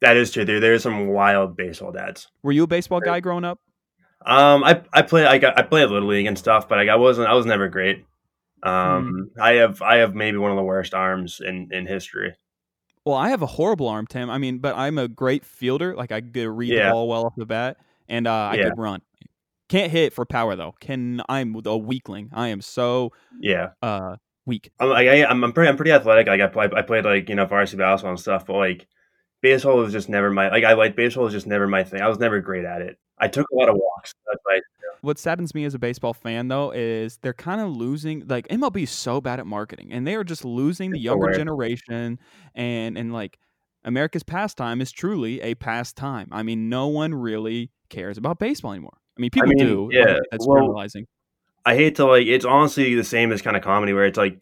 That 0.00 0.16
is 0.16 0.30
true. 0.30 0.44
There, 0.44 0.60
there's 0.60 0.84
some 0.84 1.08
wild 1.08 1.56
baseball 1.56 1.90
dads. 1.90 2.28
Were 2.44 2.52
you 2.52 2.62
a 2.62 2.68
baseball 2.68 3.00
guy 3.00 3.18
growing 3.18 3.44
up? 3.44 3.58
Um, 4.24 4.62
I 4.62 4.82
I 4.92 5.02
play 5.02 5.26
I 5.26 5.38
got 5.38 5.58
I 5.58 5.62
played 5.62 5.90
little 5.90 6.08
league 6.08 6.26
and 6.26 6.38
stuff, 6.38 6.68
but 6.68 6.88
I 6.88 6.94
wasn't 6.94 7.28
I 7.28 7.34
was 7.34 7.44
never 7.44 7.68
great. 7.68 8.04
Um, 8.62 9.30
mm. 9.36 9.42
I 9.42 9.54
have 9.54 9.82
I 9.82 9.96
have 9.98 10.14
maybe 10.14 10.38
one 10.38 10.50
of 10.50 10.56
the 10.56 10.62
worst 10.62 10.94
arms 10.94 11.40
in 11.44 11.68
in 11.72 11.86
history. 11.86 12.34
Well, 13.04 13.16
I 13.16 13.30
have 13.30 13.42
a 13.42 13.46
horrible 13.46 13.88
arm, 13.88 14.06
Tim. 14.06 14.28
I 14.28 14.38
mean, 14.38 14.58
but 14.58 14.76
I'm 14.76 14.98
a 14.98 15.08
great 15.08 15.44
fielder. 15.44 15.94
Like 15.94 16.12
I 16.12 16.20
could 16.20 16.36
read 16.36 16.72
yeah. 16.72 16.86
the 16.86 16.92
ball 16.92 17.08
well 17.08 17.26
off 17.26 17.34
the 17.36 17.46
bat, 17.46 17.78
and 18.08 18.26
uh, 18.26 18.32
I 18.32 18.54
yeah. 18.54 18.64
could 18.68 18.78
run. 18.78 19.02
Can't 19.68 19.92
hit 19.92 20.12
for 20.12 20.24
power 20.24 20.56
though. 20.56 20.74
Can 20.80 21.22
I'm 21.28 21.54
a 21.64 21.76
weakling. 21.76 22.30
I 22.32 22.48
am 22.48 22.60
so 22.60 23.12
yeah 23.40 23.70
uh 23.82 24.16
weak. 24.46 24.70
I'm 24.80 24.88
like 24.88 25.06
I, 25.06 25.30
am 25.30 25.44
I'm 25.44 25.52
pretty 25.52 25.68
I'm 25.68 25.76
pretty 25.76 25.92
athletic. 25.92 26.26
Like 26.26 26.40
I 26.40 26.46
play 26.46 26.68
I 26.74 26.82
played 26.82 27.04
like 27.04 27.28
you 27.28 27.34
know 27.34 27.44
varsity 27.44 27.76
basketball 27.76 28.12
and 28.12 28.20
stuff, 28.20 28.46
but 28.46 28.54
like 28.54 28.88
baseball 29.42 29.76
was 29.76 29.92
just 29.92 30.08
never 30.08 30.30
my 30.30 30.50
like 30.50 30.64
I 30.64 30.72
like 30.72 30.96
baseball 30.96 31.24
was 31.24 31.34
just 31.34 31.46
never 31.46 31.66
my 31.66 31.84
thing. 31.84 32.00
I 32.00 32.08
was 32.08 32.18
never 32.18 32.40
great 32.40 32.64
at 32.64 32.80
it. 32.80 32.98
I 33.18 33.28
took 33.28 33.46
a 33.50 33.54
lot 33.54 33.68
of 33.68 33.76
walks. 33.76 34.14
That's 34.26 34.40
why 34.44 34.60
what 35.00 35.18
saddens 35.18 35.54
me 35.54 35.64
as 35.64 35.74
a 35.74 35.78
baseball 35.78 36.14
fan 36.14 36.48
though 36.48 36.70
is 36.72 37.18
they're 37.18 37.32
kind 37.32 37.60
of 37.60 37.70
losing 37.70 38.26
like 38.26 38.48
MLB 38.48 38.82
is 38.82 38.90
so 38.90 39.20
bad 39.20 39.40
at 39.40 39.46
marketing 39.46 39.92
and 39.92 40.06
they 40.06 40.14
are 40.14 40.24
just 40.24 40.44
losing 40.44 40.90
the 40.90 40.98
younger 40.98 41.32
generation 41.32 42.18
and 42.54 42.98
and 42.98 43.12
like 43.12 43.38
America's 43.84 44.22
pastime 44.22 44.80
is 44.80 44.92
truly 44.92 45.40
a 45.40 45.54
pastime. 45.54 46.28
I 46.30 46.42
mean, 46.42 46.68
no 46.68 46.88
one 46.88 47.14
really 47.14 47.70
cares 47.88 48.18
about 48.18 48.38
baseball 48.38 48.72
anymore. 48.72 48.98
I 49.16 49.20
mean, 49.20 49.30
people 49.30 49.48
I 49.48 49.54
mean, 49.54 49.66
do. 49.66 49.88
Yeah, 49.90 50.16
that's 50.30 50.46
well, 50.46 50.58
generalizing. 50.58 51.06
I 51.64 51.74
hate 51.74 51.96
to 51.96 52.06
like. 52.06 52.26
It's 52.26 52.44
honestly 52.44 52.94
the 52.94 53.04
same 53.04 53.32
as 53.32 53.42
kind 53.42 53.56
of 53.56 53.62
comedy 53.62 53.92
where 53.92 54.04
it's 54.04 54.18
like 54.18 54.38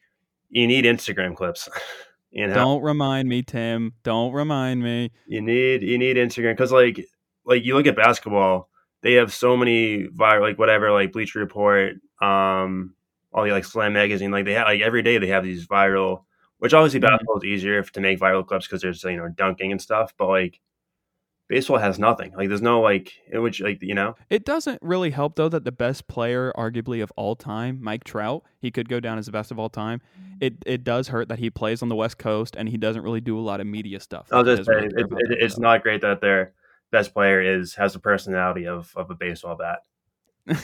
you 0.51 0.67
need 0.67 0.85
Instagram 0.85 1.37
clips. 1.37 1.69
you 2.31 2.47
know? 2.47 2.55
Don't 2.55 2.83
remind 2.83 3.29
me, 3.29 3.43
Tim. 3.43 3.93
Don't 4.03 4.33
remind 4.33 4.83
me. 4.83 5.13
You 5.27 5.41
need 5.41 5.83
you 5.83 5.99
need 5.99 6.17
Instagram 6.17 6.53
because 6.53 6.73
like 6.73 7.07
like 7.45 7.65
you 7.65 7.75
look 7.75 7.87
at 7.87 7.97
basketball 7.97 8.69
they 9.07 9.13
have 9.13 9.33
so 9.33 9.57
many 9.57 10.09
viral 10.09 10.41
like 10.41 10.59
whatever 10.59 10.91
like 10.91 11.13
Bleacher 11.13 11.39
Report, 11.39 11.95
um, 12.21 12.93
all 13.33 13.45
the 13.45 13.53
like 13.53 13.65
Slam 13.65 13.93
magazine, 13.93 14.33
like 14.33 14.45
they 14.45 14.55
have 14.55 14.67
like 14.67 14.81
every 14.81 15.01
day 15.01 15.19
they 15.19 15.29
have 15.29 15.45
these 15.45 15.69
viral. 15.69 16.25
Which 16.59 16.75
obviously 16.75 16.99
mm-hmm. 16.99 17.11
basketball 17.11 17.37
is 17.37 17.45
easier 17.45 17.83
to 17.85 18.01
make 18.01 18.19
viral 18.19 18.45
clips 18.45 18.67
because 18.67 18.83
there's 18.83 19.05
you 19.05 19.17
know 19.17 19.29
dunking 19.29 19.71
and 19.71 19.81
stuff, 19.81 20.13
but 20.19 20.27
like 20.27 20.61
baseball 21.49 21.79
has 21.79 22.01
nothing. 22.01 22.33
Like 22.37 22.49
there's 22.49 22.63
no 22.63 22.81
like 22.81 23.13
in 23.31 23.43
which 23.43 23.61
like 23.61 23.79
you 23.81 23.95
know. 23.95 24.17
It 24.29 24.45
doesn't 24.45 24.83
really 24.83 25.11
help 25.11 25.37
though 25.37 25.51
that 25.51 25.63
the 25.63 25.71
best 25.71 26.09
player 26.09 26.53
arguably 26.57 27.01
of 27.01 27.13
all 27.15 27.37
time, 27.37 27.79
Mike 27.81 28.03
Trout, 28.03 28.43
he 28.59 28.73
could 28.73 28.89
go 28.89 28.99
down 28.99 29.19
as 29.19 29.27
the 29.27 29.33
best 29.33 29.53
of 29.53 29.59
all 29.61 29.71
time. 29.71 30.01
It 30.41 30.55
it 30.67 30.83
does 30.83 31.07
hurt 31.07 31.29
that 31.29 31.39
he 31.39 31.49
plays 31.49 31.81
on 31.81 31.89
the 31.89 31.97
West 31.97 32.19
Coast 32.19 32.57
and 32.57 32.69
he 32.69 32.77
doesn't 32.77 33.03
really 33.03 33.21
do 33.21 33.39
a 33.39 33.41
lot 33.41 33.61
of 33.61 33.69
media 33.69 34.01
stuff. 34.01 34.27
I'll 34.33 34.43
just 34.43 34.65
say 34.65 34.87
it, 34.87 34.95
it, 34.97 35.07
it's 35.39 35.59
not 35.59 35.85
great 35.85 36.01
that 36.01 36.21
they're 36.21 36.55
best 36.93 37.13
player 37.15 37.41
is 37.41 37.75
has 37.75 37.93
the 37.93 37.99
personality 37.99 38.67
of 38.67 38.93
of 38.97 39.11
a 39.11 39.15
baseball 39.15 39.57
bat. 39.57 39.81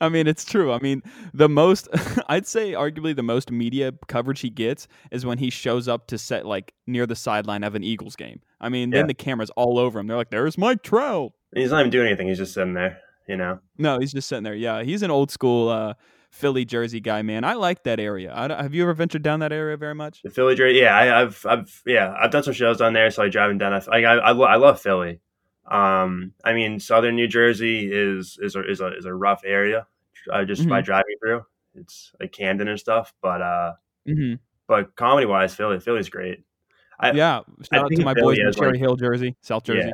I 0.00 0.08
mean, 0.08 0.26
it's 0.26 0.44
true. 0.44 0.72
I 0.72 0.78
mean, 0.80 1.02
the 1.34 1.48
most, 1.48 1.86
I'd 2.28 2.46
say, 2.46 2.72
arguably 2.72 3.14
the 3.14 3.22
most 3.22 3.50
media 3.52 3.92
coverage 4.08 4.40
he 4.40 4.50
gets 4.50 4.88
is 5.10 5.26
when 5.26 5.38
he 5.38 5.50
shows 5.50 5.86
up 5.88 6.06
to 6.08 6.18
set 6.18 6.46
like 6.46 6.72
near 6.86 7.06
the 7.06 7.14
sideline 7.14 7.62
of 7.62 7.74
an 7.74 7.84
Eagles 7.84 8.16
game. 8.16 8.40
I 8.60 8.70
mean, 8.70 8.90
Yeah. 8.90 8.98
then 9.00 9.06
the 9.08 9.14
camera's 9.14 9.50
all 9.50 9.78
over 9.78 10.00
him. 10.00 10.06
They're 10.06 10.16
like, 10.16 10.30
"There's 10.30 10.56
Mike 10.58 10.82
Trout." 10.82 11.32
He's 11.54 11.70
not 11.70 11.80
even 11.80 11.90
doing 11.90 12.06
anything. 12.08 12.28
He's 12.28 12.38
just 12.38 12.54
sitting 12.54 12.72
there, 12.74 12.98
you 13.28 13.36
know. 13.36 13.58
No, 13.78 13.98
he's 14.00 14.12
just 14.12 14.26
sitting 14.28 14.42
there. 14.42 14.54
Yeah, 14.54 14.82
he's 14.82 15.02
an 15.02 15.10
old 15.10 15.30
school 15.30 15.68
uh, 15.68 15.94
Philly 16.32 16.64
Jersey 16.64 16.98
guy, 16.98 17.22
man. 17.22 17.44
I 17.44 17.52
like 17.54 17.84
that 17.84 18.00
area. 18.00 18.32
I 18.34 18.62
have 18.62 18.74
you 18.74 18.82
ever 18.82 18.94
ventured 18.94 19.22
down 19.22 19.40
that 19.40 19.52
area 19.52 19.76
very 19.76 19.94
much? 19.94 20.22
The 20.22 20.30
Philly 20.30 20.54
Jersey, 20.56 20.80
yeah, 20.80 20.96
I, 20.96 21.22
I've, 21.22 21.44
I've, 21.46 21.82
yeah, 21.86 22.14
I've 22.18 22.30
done 22.30 22.42
some 22.42 22.54
shows 22.54 22.78
down 22.78 22.94
there. 22.94 23.10
So 23.10 23.22
I 23.22 23.28
driving 23.28 23.58
down. 23.58 23.74
I, 23.74 23.80
I, 24.02 24.16
I, 24.16 24.32
I 24.32 24.56
love 24.56 24.80
Philly. 24.80 25.20
Um, 25.70 26.32
I 26.44 26.54
mean, 26.54 26.80
Southern 26.80 27.14
New 27.16 27.28
Jersey 27.28 27.88
is 27.92 28.38
is 28.42 28.56
a 28.56 28.68
is 28.68 28.80
a, 28.80 28.96
is 28.96 29.04
a 29.04 29.14
rough 29.14 29.42
area. 29.44 29.86
Uh, 30.32 30.44
just 30.44 30.68
by 30.68 30.80
driving 30.80 31.16
through, 31.20 31.44
it's 31.74 32.12
like 32.18 32.32
Camden 32.32 32.66
and 32.68 32.80
stuff. 32.80 33.12
But 33.22 33.42
uh, 33.42 33.72
hmm 34.06 34.34
but 34.66 34.96
comedy 34.96 35.26
wise, 35.26 35.54
Philly, 35.54 35.80
Philly's 35.80 36.08
great. 36.08 36.44
I, 36.98 37.10
Yeah, 37.12 37.40
shout 37.70 37.84
out 37.84 37.90
to 37.90 38.02
my 38.04 38.14
Philly 38.14 38.36
boys 38.36 38.38
in 38.38 38.52
Cherry 38.52 38.70
like- 38.72 38.80
Hill, 38.80 38.96
Jersey, 38.96 39.36
South 39.42 39.64
Jersey. 39.64 39.88
Yeah. 39.88 39.92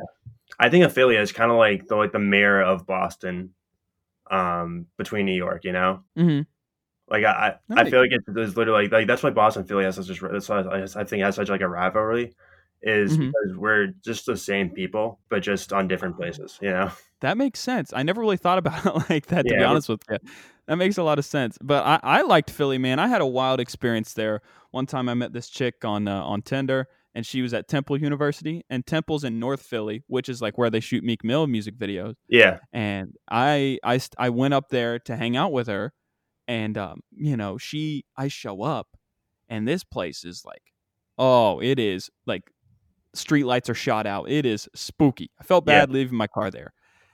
I 0.57 0.69
think 0.69 0.85
of 0.85 0.93
Philly 0.93 1.17
as 1.17 1.31
kind 1.31 1.51
of 1.51 1.57
like 1.57 1.87
the 1.87 1.95
like 1.97 2.11
the 2.13 2.19
mayor 2.19 2.61
of 2.61 2.87
Boston, 2.87 3.53
um, 4.29 4.87
between 4.97 5.25
New 5.25 5.35
York. 5.35 5.63
You 5.63 5.73
know, 5.73 6.03
hmm 6.15 6.41
like 7.09 7.23
I 7.25 7.55
That 7.69 7.79
I 7.79 7.89
feel 7.89 8.01
like 8.01 8.11
it's, 8.11 8.25
it's 8.27 8.57
literally 8.57 8.83
like, 8.83 8.91
like 8.91 9.07
that's 9.07 9.23
why 9.23 9.31
Boston 9.31 9.65
Philly 9.65 9.83
has 9.85 9.95
such 9.95 10.09
a 10.21 10.27
that's 10.27 10.49
why 10.49 10.61
I, 10.61 10.83
I 10.83 11.03
think 11.03 11.23
has 11.23 11.35
such 11.35 11.49
like 11.49 11.61
a 11.61 11.67
rivalry, 11.67 12.33
is 12.81 13.17
Mhm. 13.17 13.27
because 13.27 13.57
we're 13.57 13.87
just 14.03 14.25
the 14.25 14.37
same 14.37 14.69
people 14.69 15.19
but 15.29 15.41
just 15.41 15.73
on 15.73 15.87
different 15.87 16.17
places. 16.17 16.57
You 16.61 16.69
know, 16.71 16.91
That 17.21 17.37
makes 17.37 17.59
sense. 17.59 17.91
I 17.93 18.03
never 18.03 18.21
really 18.21 18.37
thought 18.37 18.57
about 18.57 18.85
it 18.85 18.93
like 19.09 19.25
that, 19.27 19.47
to 19.47 19.53
Yeah, 19.53 19.57
be 19.57 19.63
honest 19.63 19.89
with 19.89 20.01
you. 20.09 20.17
That 20.67 20.77
makes 20.77 20.97
a 20.97 21.03
lot 21.03 21.19
of 21.19 21.25
sense. 21.25 21.57
But 21.61 21.85
I, 21.85 21.99
I 22.03 22.21
liked 22.21 22.49
Philly, 22.51 22.77
man. 22.77 22.99
I 22.99 23.07
had 23.07 23.21
a 23.21 23.25
wild 23.27 23.59
experience 23.59 24.13
there. 24.13 24.41
One 24.71 24.85
time 24.85 25.09
I 25.09 25.15
met 25.15 25.33
this 25.33 25.49
chick 25.49 25.83
on 25.83 26.07
uh, 26.07 26.23
on 26.23 26.41
Tinder, 26.43 26.87
and 27.19 27.25
she 27.25 27.41
was 27.41 27.53
at 27.53 27.67
Temple 27.67 27.97
University, 27.99 28.63
and 28.69 28.85
Temple's 28.87 29.25
in 29.25 29.39
North 29.39 29.61
Philly, 29.61 30.03
which 30.07 30.29
is 30.29 30.41
like 30.41 30.57
where 30.57 30.69
they 30.69 30.79
shoot 30.79 31.03
Meek 31.03 31.21
Mill 31.21 31.47
music 31.47 31.75
videos. 31.77 32.13
yeah, 32.29 32.59
And 32.71 33.13
I 33.29 33.77
I 33.83 33.99
I 34.17 34.29
went 34.29 34.53
up 34.53 34.69
there 34.69 34.99
to 34.99 35.17
hang 35.17 35.35
out 35.35 35.51
with 35.51 35.67
her, 35.67 35.91
and 36.47 36.77
um, 36.77 37.01
you 37.11 37.35
know, 37.35 37.57
she 37.57 38.05
I 38.15 38.29
show 38.29 38.61
up, 38.61 38.87
and 39.49 39.67
this 39.67 39.83
place 39.83 40.23
is 40.23 40.43
like, 40.45 40.61
oh, 41.17 41.59
it 41.59 41.77
is 41.77 42.09
like 42.25 42.43
street 43.13 43.43
lights 43.43 43.69
are 43.69 43.75
shot 43.75 44.07
out. 44.07 44.29
It 44.29 44.45
is 44.45 44.69
spooky. 44.73 45.29
I 45.37 45.43
felt 45.43 45.65
Yeah. 45.67 45.81
bad 45.81 45.91
leaving 45.91 46.17
my 46.17 46.27
car 46.27 46.49
there. 46.49 46.71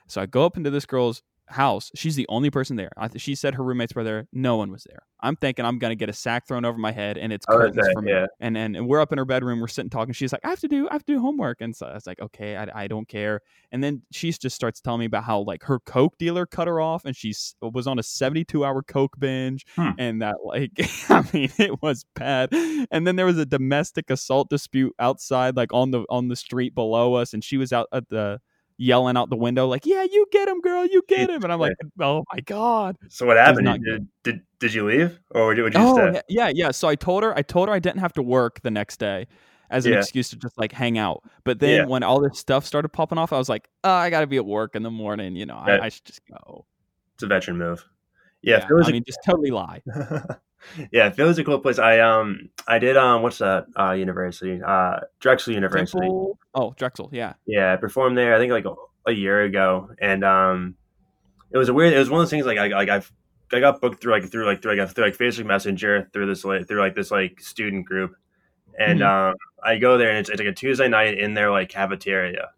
So 0.07 0.21
I 0.21 0.27
go 0.27 0.45
up 0.45 0.55
into 0.55 0.69
this 0.69 0.85
girl's 0.85 1.23
house. 1.47 1.91
She's 1.95 2.15
the 2.15 2.25
only 2.29 2.49
person 2.49 2.75
there. 2.75 2.91
I 2.97 3.07
th- 3.07 3.21
she 3.21 3.35
said 3.35 3.55
her 3.55 3.63
roommates 3.63 3.93
were 3.95 4.03
there. 4.03 4.27
No 4.33 4.57
one 4.57 4.71
was 4.71 4.83
there. 4.83 4.99
I'm 5.21 5.35
thinking 5.35 5.65
I'm 5.65 5.79
gonna 5.79 5.95
get 5.95 6.09
a 6.09 6.13
sack 6.13 6.47
thrown 6.47 6.65
over 6.65 6.77
my 6.77 6.91
head, 6.91 7.17
and 7.17 7.33
it's 7.33 7.45
curtains 7.45 7.77
for 7.93 8.01
me. 8.01 8.11
yeah. 8.11 8.25
And, 8.39 8.55
and 8.57 8.75
and 8.75 8.87
we're 8.87 8.99
up 8.99 9.11
in 9.11 9.17
her 9.17 9.25
bedroom. 9.25 9.59
We're 9.59 9.67
sitting 9.67 9.89
talking. 9.89 10.13
She's 10.13 10.31
like, 10.31 10.41
I 10.43 10.49
have 10.49 10.59
to 10.59 10.67
do 10.67 10.87
I 10.89 10.93
have 10.93 11.05
to 11.05 11.13
do 11.13 11.19
homework, 11.19 11.61
and 11.61 11.75
so 11.75 11.87
I 11.87 11.93
was 11.95 12.05
like, 12.05 12.19
okay, 12.19 12.55
I, 12.57 12.83
I 12.83 12.87
don't 12.87 13.07
care. 13.07 13.41
And 13.71 13.83
then 13.83 14.03
she 14.11 14.31
just 14.31 14.55
starts 14.55 14.81
telling 14.81 14.99
me 14.99 15.05
about 15.05 15.23
how 15.23 15.39
like 15.39 15.63
her 15.63 15.79
coke 15.79 16.17
dealer 16.19 16.45
cut 16.45 16.67
her 16.67 16.79
off, 16.79 17.05
and 17.05 17.15
she 17.15 17.33
was 17.61 17.87
on 17.87 17.97
a 17.97 18.03
72 18.03 18.63
hour 18.63 18.83
coke 18.83 19.17
binge, 19.17 19.65
Hmm. 19.75 19.91
and 19.97 20.21
that 20.21 20.37
like 20.43 20.71
I 21.09 21.23
mean 21.33 21.51
it 21.57 21.81
was 21.81 22.05
bad. 22.15 22.49
And 22.91 23.07
then 23.07 23.15
there 23.15 23.25
was 23.25 23.37
a 23.39 23.45
domestic 23.45 24.09
assault 24.11 24.49
dispute 24.49 24.93
outside, 24.99 25.55
like 25.55 25.73
on 25.73 25.91
the 25.91 26.05
on 26.09 26.27
the 26.27 26.35
street 26.35 26.75
below 26.75 27.15
us, 27.15 27.33
and 27.33 27.43
she 27.43 27.57
was 27.57 27.73
out 27.73 27.87
at 27.91 28.09
the 28.09 28.41
yelling 28.77 29.15
out 29.17 29.29
the 29.29 29.35
window 29.35 29.67
like, 29.67 29.85
"Yeah, 29.85 30.03
you 30.03 30.25
get 30.31 30.47
him, 30.47 30.61
girl, 30.61 30.85
you 30.85 31.01
get 31.07 31.29
him." 31.29 31.43
And 31.43 31.51
I'm 31.53 31.59
like, 31.67 31.75
"Oh 31.99 32.23
my 32.33 32.39
god." 32.41 32.97
So 33.09 33.25
what 33.25 33.37
happened? 33.37 33.65
not 33.65 33.79
Did, 33.81 34.07
did 34.23 34.41
did 34.59 34.73
you 34.73 34.85
leave 34.87 35.19
or 35.31 35.47
would 35.47 35.57
you, 35.57 35.69
Oh 35.75 35.93
stay? 36.11 36.21
yeah, 36.29 36.51
yeah. 36.53 36.71
So 36.71 36.87
I 36.87 36.95
told 36.95 37.23
her, 37.23 37.37
I 37.37 37.41
told 37.41 37.69
her 37.69 37.73
I 37.75 37.79
didn't 37.79 37.99
have 37.99 38.13
to 38.13 38.23
work 38.23 38.61
the 38.61 38.71
next 38.71 38.97
day 38.97 39.27
as 39.69 39.85
an 39.85 39.93
Yeah. 39.93 39.99
excuse 39.99 40.29
to 40.29 40.35
just 40.37 40.57
like 40.57 40.71
hang 40.71 40.97
out. 40.97 41.23
But 41.43 41.59
then 41.59 41.75
Yeah. 41.81 41.85
when 41.85 42.03
all 42.03 42.21
this 42.21 42.39
stuff 42.39 42.65
started 42.65 42.89
popping 42.89 43.17
off, 43.17 43.33
I 43.33 43.37
was 43.37 43.49
like, 43.49 43.67
oh, 43.83 43.91
I 43.91 44.09
got 44.09 44.21
to 44.21 44.27
be 44.27 44.37
at 44.37 44.45
work 44.45 44.75
in 44.75 44.83
the 44.83 44.91
morning. 44.91 45.35
You 45.35 45.45
know. 45.45 45.55
I, 45.57 45.85
I 45.85 45.89
should 45.89 46.05
just 46.05 46.21
go. 46.27 46.65
It's 47.15 47.23
a 47.23 47.27
veteran 47.27 47.57
move. 47.57 47.85
Yeah, 48.45 48.65
Philly's 48.67 48.85
I 48.87 48.89
a- 48.89 48.93
mean, 48.93 49.03
just 49.05 49.19
totally 49.25 49.51
lie. 49.51 49.81
yeah, 50.91 51.09
Philly's 51.09 51.37
a 51.37 51.43
cool 51.43 51.59
place. 51.59 51.79
I 51.79 51.99
um 51.99 52.49
I 52.67 52.79
did 52.79 52.97
um 52.97 53.21
what's 53.21 53.39
that 53.39 53.65
uh 53.79 53.91
university 53.91 54.61
uh 54.65 54.99
Drexel 55.19 55.53
University. 55.53 55.99
Temple. 55.99 56.39
Oh, 56.53 56.73
Drexel. 56.77 57.09
Yeah. 57.11 57.33
Yeah, 57.45 57.73
I 57.73 57.75
performed 57.77 58.17
there. 58.17 58.35
I 58.35 58.37
think 58.39 58.51
like 58.51 58.65
a, 58.65 58.73
a 59.07 59.11
year 59.11 59.41
ago, 59.43 59.89
and 59.99 60.23
um, 60.23 60.75
it 61.51 61.57
was 61.57 61.69
a 61.69 61.73
weird. 61.73 61.93
It 61.93 61.99
was 61.99 62.09
one 62.09 62.19
of 62.21 62.25
those 62.25 62.31
things 62.31 62.45
like 62.45 62.57
I 62.57 62.67
like 62.67 62.89
I've 62.89 63.11
I 63.53 63.59
got 63.59 63.81
booked 63.81 64.01
through 64.01 64.13
like 64.13 64.25
through 64.29 64.45
like 64.45 64.61
through 64.61 64.75
like 64.75 64.89
through 64.89 65.05
like 65.05 65.17
Facebook 65.17 65.45
Messenger 65.45 66.09
through 66.13 66.27
this 66.27 66.43
like 66.45 66.67
through 66.67 66.79
like 66.81 66.95
this 66.95 67.11
like 67.11 67.39
student 67.41 67.85
group, 67.85 68.15
and 68.79 68.99
Mhm. 69.01 69.29
um, 69.31 69.35
I 69.63 69.77
go 69.77 69.97
there 69.97 70.09
and 70.09 70.19
it's, 70.19 70.29
it's 70.29 70.39
like 70.39 70.47
a 70.49 70.53
Tuesday 70.53 70.87
night 70.87 71.17
in 71.17 71.33
their 71.33 71.51
like 71.51 71.69
cafeteria, 71.69 72.49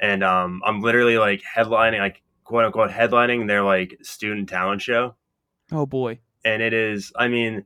and 0.00 0.24
um, 0.24 0.62
I'm 0.64 0.80
literally 0.80 1.18
like 1.18 1.42
headlining 1.42 1.98
like 1.98 2.22
quote 2.44 2.64
unquote 2.64 2.90
headlining 2.90 3.46
their 3.48 3.62
like 3.62 3.96
student 4.02 4.48
talent 4.48 4.82
show, 4.82 5.14
Oh 5.72 5.86
boy. 5.86 6.20
and 6.44 6.62
it 6.62 6.72
is 6.72 7.12
I 7.16 7.28
mean, 7.28 7.64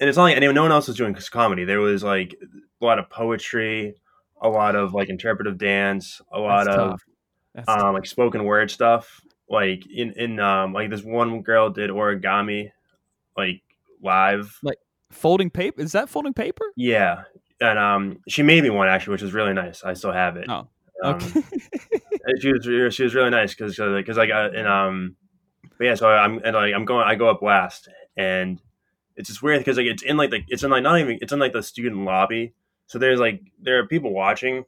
and 0.00 0.08
it's 0.08 0.16
not 0.16 0.24
like 0.24 0.36
anyone 0.36 0.54
no 0.54 0.62
one 0.62 0.72
else 0.72 0.88
was 0.88 0.96
doing 0.96 1.14
comedy. 1.30 1.64
There 1.64 1.80
was 1.80 2.02
like 2.02 2.34
a 2.80 2.84
lot 2.84 2.98
of 2.98 3.08
poetry, 3.10 3.94
a 4.42 4.48
lot 4.48 4.76
of 4.76 4.94
like 4.94 5.08
interpretive 5.08 5.58
dance, 5.58 6.20
a 6.32 6.38
lot 6.38 6.64
That's 6.66 6.76
of 6.76 6.90
tough. 6.90 7.02
That's 7.54 7.66
tough. 7.66 7.80
um, 7.80 7.94
like 7.94 8.06
spoken 8.06 8.44
word 8.44 8.70
stuff. 8.70 9.20
Like 9.50 9.84
in 9.90 10.12
in 10.12 10.40
um, 10.40 10.72
like 10.72 10.90
this 10.90 11.02
one 11.02 11.40
girl 11.42 11.70
did 11.70 11.90
origami, 11.90 12.70
like 13.36 13.62
live. 14.02 14.58
Like 14.62 14.78
folding 15.10 15.48
paper. 15.50 15.80
Is 15.80 15.92
that 15.92 16.08
folding 16.10 16.34
paper? 16.34 16.64
Yeah, 16.76 17.22
and 17.60 17.78
um, 17.78 18.18
she 18.28 18.42
made 18.42 18.62
me 18.62 18.68
one 18.70 18.88
actually, 18.88 19.12
which 19.12 19.22
was 19.22 19.32
really 19.32 19.54
nice. 19.54 19.82
I 19.82 19.94
still 19.94 20.12
have 20.12 20.36
it. 20.36 20.46
Oh, 20.50 20.68
Okay. 21.04 21.42
and 22.24 22.42
she 22.42 22.52
was 22.52 22.94
she 22.94 23.02
was 23.04 23.14
really 23.14 23.30
nice 23.30 23.54
because 23.54 23.76
because 23.76 24.16
like 24.16 24.30
uh, 24.30 24.50
and 24.54 24.66
um, 24.66 25.16
but 25.78 25.84
yeah. 25.84 25.94
So 25.94 26.08
I'm 26.08 26.40
and 26.44 26.54
like 26.54 26.74
I'm 26.74 26.84
going. 26.84 27.06
I 27.06 27.14
go 27.14 27.28
up 27.28 27.42
last, 27.42 27.88
and 28.16 28.60
it's 29.16 29.28
just 29.28 29.42
weird 29.42 29.60
because 29.60 29.76
like 29.76 29.86
it's 29.86 30.02
in 30.02 30.16
like 30.16 30.30
the 30.30 30.42
it's 30.48 30.62
in 30.62 30.70
like 30.70 30.82
not 30.82 30.98
even 30.98 31.18
it's 31.20 31.32
in 31.32 31.38
like 31.38 31.52
the 31.52 31.62
student 31.62 32.04
lobby. 32.04 32.54
So 32.86 32.98
there's 32.98 33.20
like 33.20 33.42
there 33.60 33.78
are 33.78 33.86
people 33.86 34.12
watching, 34.12 34.64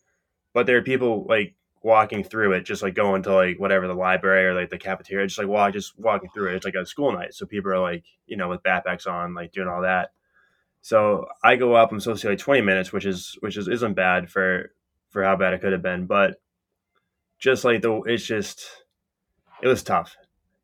but 0.52 0.66
there 0.66 0.76
are 0.76 0.82
people 0.82 1.26
like 1.28 1.54
walking 1.82 2.22
through 2.22 2.52
it, 2.52 2.62
just 2.64 2.82
like 2.82 2.94
going 2.94 3.22
to 3.22 3.34
like 3.34 3.58
whatever 3.58 3.88
the 3.88 3.94
library 3.94 4.46
or 4.46 4.54
like 4.54 4.70
the 4.70 4.78
cafeteria, 4.78 5.26
just 5.26 5.38
like 5.38 5.48
walk 5.48 5.72
just 5.72 5.98
walking 5.98 6.30
through 6.32 6.50
it. 6.50 6.56
It's 6.56 6.64
like 6.64 6.74
a 6.74 6.86
school 6.86 7.12
night, 7.12 7.34
so 7.34 7.46
people 7.46 7.72
are 7.72 7.80
like 7.80 8.04
you 8.26 8.36
know 8.36 8.48
with 8.48 8.62
backpacks 8.62 9.06
on, 9.06 9.34
like 9.34 9.52
doing 9.52 9.68
all 9.68 9.82
that. 9.82 10.10
So 10.82 11.26
I 11.42 11.56
go 11.56 11.74
up. 11.74 11.92
I'm 11.92 12.00
supposed 12.00 12.22
to 12.22 12.28
like 12.28 12.38
20 12.38 12.62
minutes, 12.62 12.92
which 12.92 13.04
is 13.06 13.36
which 13.40 13.56
is 13.56 13.68
isn't 13.68 13.94
bad 13.94 14.30
for 14.30 14.72
for 15.10 15.22
how 15.22 15.36
bad 15.36 15.52
it 15.54 15.60
could 15.60 15.72
have 15.72 15.82
been, 15.82 16.06
but 16.06 16.36
just 17.38 17.64
like 17.64 17.82
the 17.82 18.00
it's 18.06 18.24
just 18.26 18.64
it 19.62 19.68
was 19.68 19.82
tough. 19.82 20.16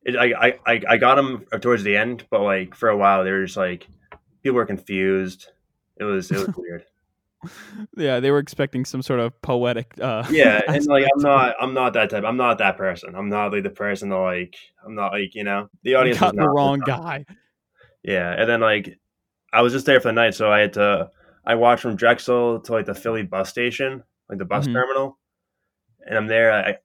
It, 0.04 0.16
I, 0.16 0.32
I 0.48 0.58
I 0.66 0.80
I 0.90 0.96
got 0.96 1.16
them 1.16 1.44
towards 1.60 1.82
the 1.82 1.96
end, 1.96 2.24
but 2.30 2.40
like 2.42 2.74
for 2.74 2.88
a 2.88 2.96
while 2.96 3.24
they 3.24 3.30
were 3.32 3.44
just 3.44 3.56
like 3.56 3.86
people 4.42 4.56
were 4.56 4.66
confused. 4.66 5.48
It 5.98 6.04
was 6.04 6.30
it 6.30 6.38
was 6.46 6.54
weird. 6.56 6.84
yeah, 7.96 8.20
they 8.20 8.30
were 8.30 8.38
expecting 8.38 8.84
some 8.84 9.02
sort 9.02 9.20
of 9.20 9.40
poetic. 9.42 9.94
Uh, 10.00 10.24
Yeah, 10.30 10.60
and 10.66 10.84
like 10.86 11.04
I'm 11.14 11.22
not 11.22 11.54
I'm 11.60 11.74
not 11.74 11.92
that 11.94 12.10
type. 12.10 12.24
I'm 12.24 12.36
not 12.36 12.58
that 12.58 12.76
person. 12.76 13.14
I'm 13.14 13.28
not 13.28 13.52
like 13.52 13.62
the 13.62 13.70
person 13.70 14.10
to 14.10 14.18
like 14.18 14.54
I'm 14.84 14.94
not 14.94 15.12
like 15.12 15.34
you 15.34 15.44
know 15.44 15.68
the 15.82 15.90
You 15.90 15.96
audience. 15.98 16.20
got 16.20 16.34
the 16.36 16.48
wrong 16.48 16.80
guy. 16.80 17.24
Yeah, 18.02 18.32
and 18.32 18.48
then 18.48 18.60
like 18.60 18.98
I 19.52 19.62
was 19.62 19.72
just 19.72 19.86
there 19.86 20.00
for 20.00 20.08
the 20.08 20.12
night, 20.12 20.34
so 20.34 20.50
I 20.52 20.60
had 20.60 20.72
to 20.74 21.10
I 21.44 21.54
walked 21.54 21.80
from 21.82 21.96
Drexel 21.96 22.60
to 22.60 22.72
like 22.72 22.86
the 22.86 22.94
Philly 22.94 23.22
bus 23.22 23.48
station, 23.48 24.02
like 24.28 24.38
the 24.38 24.44
bus 24.44 24.66
Mhm. 24.66 24.72
terminal, 24.72 25.18
and 26.06 26.16
I'm 26.16 26.26
there. 26.26 26.52
I 26.52 26.78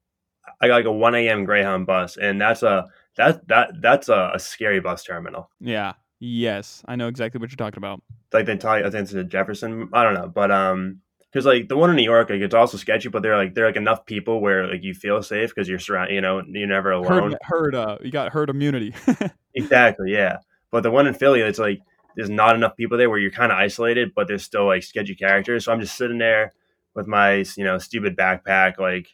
I 0.59 0.67
got 0.67 0.75
like 0.75 0.85
a 0.85 0.91
1 0.91 1.15
a.m. 1.15 1.45
Greyhound 1.45 1.85
bus, 1.85 2.17
and 2.17 2.39
that's 2.41 2.63
a 2.63 2.87
that 3.17 3.47
that 3.47 3.81
that's 3.81 4.09
a, 4.09 4.31
a 4.35 4.39
scary 4.39 4.79
bus 4.79 5.03
terminal. 5.03 5.49
Yeah. 5.59 5.93
Yes, 6.23 6.83
I 6.87 6.95
know 6.95 7.07
exactly 7.07 7.39
what 7.39 7.49
you're 7.49 7.57
talking 7.57 7.79
about. 7.79 8.01
Like 8.31 8.45
they 8.45 8.55
tell 8.55 8.77
you, 8.77 8.85
I 8.85 8.91
think 8.91 9.03
it's 9.03 9.13
a 9.13 9.23
Jefferson. 9.23 9.89
I 9.91 10.03
don't 10.03 10.13
know, 10.13 10.27
but 10.27 10.51
um, 10.51 10.99
because 11.31 11.47
like 11.47 11.67
the 11.67 11.75
one 11.75 11.89
in 11.89 11.95
New 11.95 12.03
York, 12.03 12.29
like 12.29 12.41
it's 12.41 12.53
also 12.53 12.77
sketchy, 12.77 13.09
but 13.09 13.23
they're 13.23 13.35
like 13.37 13.55
they're 13.55 13.65
like 13.65 13.75
enough 13.75 14.05
people 14.05 14.39
where 14.39 14.67
like 14.67 14.83
you 14.83 14.93
feel 14.93 15.23
safe 15.23 15.49
because 15.49 15.67
you're 15.67 15.79
surrounded. 15.79 16.13
You 16.13 16.21
know, 16.21 16.43
you're 16.47 16.67
never 16.67 16.91
alone. 16.91 17.31
Herd, 17.31 17.37
herd, 17.41 17.75
uh, 17.75 17.97
you 18.03 18.11
got 18.11 18.31
herd 18.33 18.49
immunity. 18.49 18.93
Exactly, 19.53 20.13
yeah. 20.13 20.37
But 20.71 20.83
the 20.83 20.91
one 20.91 21.07
in 21.07 21.13
Philly, 21.13 21.41
it's 21.41 21.59
like 21.59 21.81
there's 22.15 22.29
not 22.29 22.55
enough 22.55 22.77
people 22.77 22.97
there 22.97 23.09
where 23.09 23.19
you're 23.19 23.31
kind 23.31 23.51
of 23.51 23.57
isolated, 23.57 24.13
but 24.15 24.27
there's 24.27 24.43
still 24.43 24.65
like 24.65 24.83
sketchy 24.83 25.15
characters. 25.15 25.65
So 25.65 25.73
I'm 25.73 25.81
just 25.81 25.97
sitting 25.97 26.19
there 26.19 26.53
with 26.95 27.07
my 27.07 27.43
you 27.55 27.63
know 27.63 27.77
stupid 27.77 28.17
backpack, 28.17 28.77
like 28.77 29.07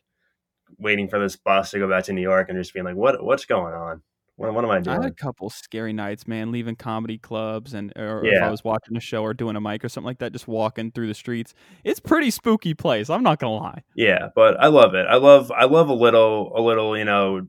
waiting 0.77 1.07
for 1.07 1.19
this 1.19 1.35
bus 1.35 1.71
to 1.71 1.79
go 1.79 1.89
back 1.89 2.05
to 2.05 2.13
New 2.13 2.21
York, 2.21 2.49
and 2.49 2.57
just 2.57 2.73
being 2.73 2.85
like, 2.85 2.95
what 2.95 3.23
what's 3.23 3.45
going 3.45 3.73
on? 3.73 4.01
What, 4.37 4.53
what 4.53 4.63
am 4.63 4.69
I 4.69 4.79
doing? 4.79 4.99
I 4.99 5.03
had 5.03 5.11
a 5.11 5.15
couple 5.15 5.49
scary 5.49 5.93
nights, 5.93 6.27
man, 6.27 6.51
leaving 6.51 6.75
comedy 6.75 7.17
clubs 7.17 7.73
and 7.73 7.91
or 7.95 8.23
if 8.23 8.41
I 8.41 8.51
was 8.51 8.63
watching 8.63 8.95
a 8.95 8.99
show 8.99 9.23
or 9.23 9.33
doing 9.33 9.55
a 9.55 9.61
mic 9.61 9.83
or 9.83 9.89
something 9.89 10.05
like 10.05 10.19
that, 10.19 10.31
just 10.31 10.47
walking 10.47 10.91
through 10.91 11.07
the 11.07 11.15
streets. 11.15 11.55
It's 11.83 11.99
pretty 11.99 12.29
spooky 12.29 12.75
place. 12.75 13.09
I'm 13.09 13.23
not 13.23 13.39
gonna 13.39 13.55
lie. 13.55 13.83
Yeah, 13.95 14.29
but 14.35 14.61
I 14.61 14.67
love 14.67 14.93
it. 14.93 15.07
I 15.07 15.15
love 15.15 15.51
I 15.51 15.65
love 15.65 15.89
a 15.89 15.93
little 15.93 16.53
a 16.55 16.61
little 16.61 16.95
you 16.95 17.05
know 17.05 17.47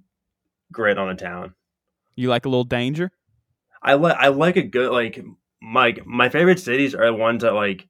grit 0.73 0.97
on 0.97 1.11
a 1.11 1.15
town. 1.15 1.55
You 2.17 2.31
like 2.31 2.47
a 2.47 2.49
little 2.49 2.65
danger? 2.65 3.13
I 3.83 3.95
like 3.95 4.17
I 4.19 4.29
like 4.29 4.57
a 4.57 4.63
good 4.63 4.91
like 4.91 5.23
my 5.61 5.95
my 6.07 6.31
favorite 6.31 6.59
cities 6.59 6.95
are 6.95 7.07
the 7.07 7.15
ones 7.15 7.43
that 7.43 7.53
like 7.53 7.87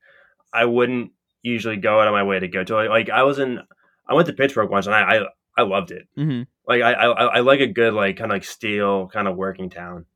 I 0.53 0.65
wouldn't 0.65 1.13
usually 1.43 1.77
go 1.77 2.01
out 2.01 2.09
of 2.09 2.13
my 2.13 2.23
way 2.23 2.39
to 2.39 2.49
go 2.49 2.65
to. 2.65 2.75
Like, 2.75 2.89
like 2.89 3.11
I 3.11 3.23
was 3.23 3.39
in 3.39 3.61
I 4.09 4.15
went 4.15 4.27
to 4.29 4.33
Pittsburgh 4.33 4.71
once 4.71 4.87
and 4.87 4.95
I 4.95 5.01
I, 5.01 5.21
I 5.59 5.63
loved 5.63 5.91
it. 5.91 6.09
Mm-hmm. 6.17 6.43
Like 6.67 6.83
I, 6.83 6.93
I 6.93 7.25
I 7.27 7.41
like 7.41 7.61
a 7.61 7.67
good 7.67 7.95
like 7.95 8.17
kind 8.17 8.31
of 8.31 8.35
like 8.35 8.45
steel 8.45 9.09
kind 9.09 9.29
of 9.29 9.37
working 9.37 9.71
town. 9.71 10.07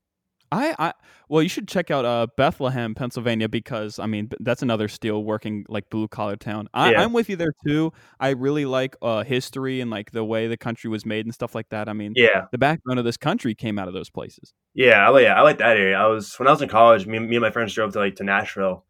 I, 0.52 0.74
I 0.78 0.92
well, 1.28 1.42
you 1.42 1.48
should 1.48 1.66
check 1.66 1.90
out 1.90 2.04
uh, 2.04 2.26
Bethlehem, 2.36 2.94
Pennsylvania, 2.94 3.48
because 3.48 3.98
I 3.98 4.04
mean 4.04 4.28
that's 4.40 4.62
another 4.62 4.86
steel 4.86 5.24
working 5.24 5.64
like 5.66 5.88
blue 5.88 6.08
collar 6.08 6.36
town. 6.36 6.68
I, 6.74 6.92
Yeah. 6.92 7.02
I'm 7.02 7.14
with 7.14 7.30
you 7.30 7.36
there 7.36 7.54
too. 7.66 7.92
I 8.20 8.30
really 8.30 8.66
like 8.66 8.94
uh, 9.00 9.24
history 9.24 9.80
and 9.80 9.90
like 9.90 10.10
the 10.10 10.24
way 10.24 10.48
the 10.48 10.58
country 10.58 10.90
was 10.90 11.06
made 11.06 11.24
and 11.24 11.32
stuff 11.32 11.54
like 11.54 11.70
that. 11.70 11.88
I 11.88 11.94
mean, 11.94 12.12
Yeah, 12.14 12.46
the 12.52 12.58
backbone 12.58 12.98
of 12.98 13.06
this 13.06 13.16
country 13.16 13.54
came 13.54 13.78
out 13.78 13.88
of 13.88 13.94
those 13.94 14.10
places. 14.10 14.52
yeah, 14.74 15.06
I 15.06 15.08
like 15.08 15.22
yeah, 15.24 15.38
I 15.38 15.40
like 15.40 15.58
that 15.58 15.78
area. 15.78 15.96
I 15.96 16.06
was 16.06 16.38
when 16.38 16.48
I 16.48 16.50
was 16.50 16.60
in 16.60 16.68
college. 16.68 17.06
Me, 17.06 17.18
me 17.18 17.36
and 17.36 17.42
my 17.42 17.50
friends 17.50 17.72
drove 17.72 17.94
to 17.94 17.98
like 17.98 18.16
to 18.16 18.24
Nashville, 18.24 18.84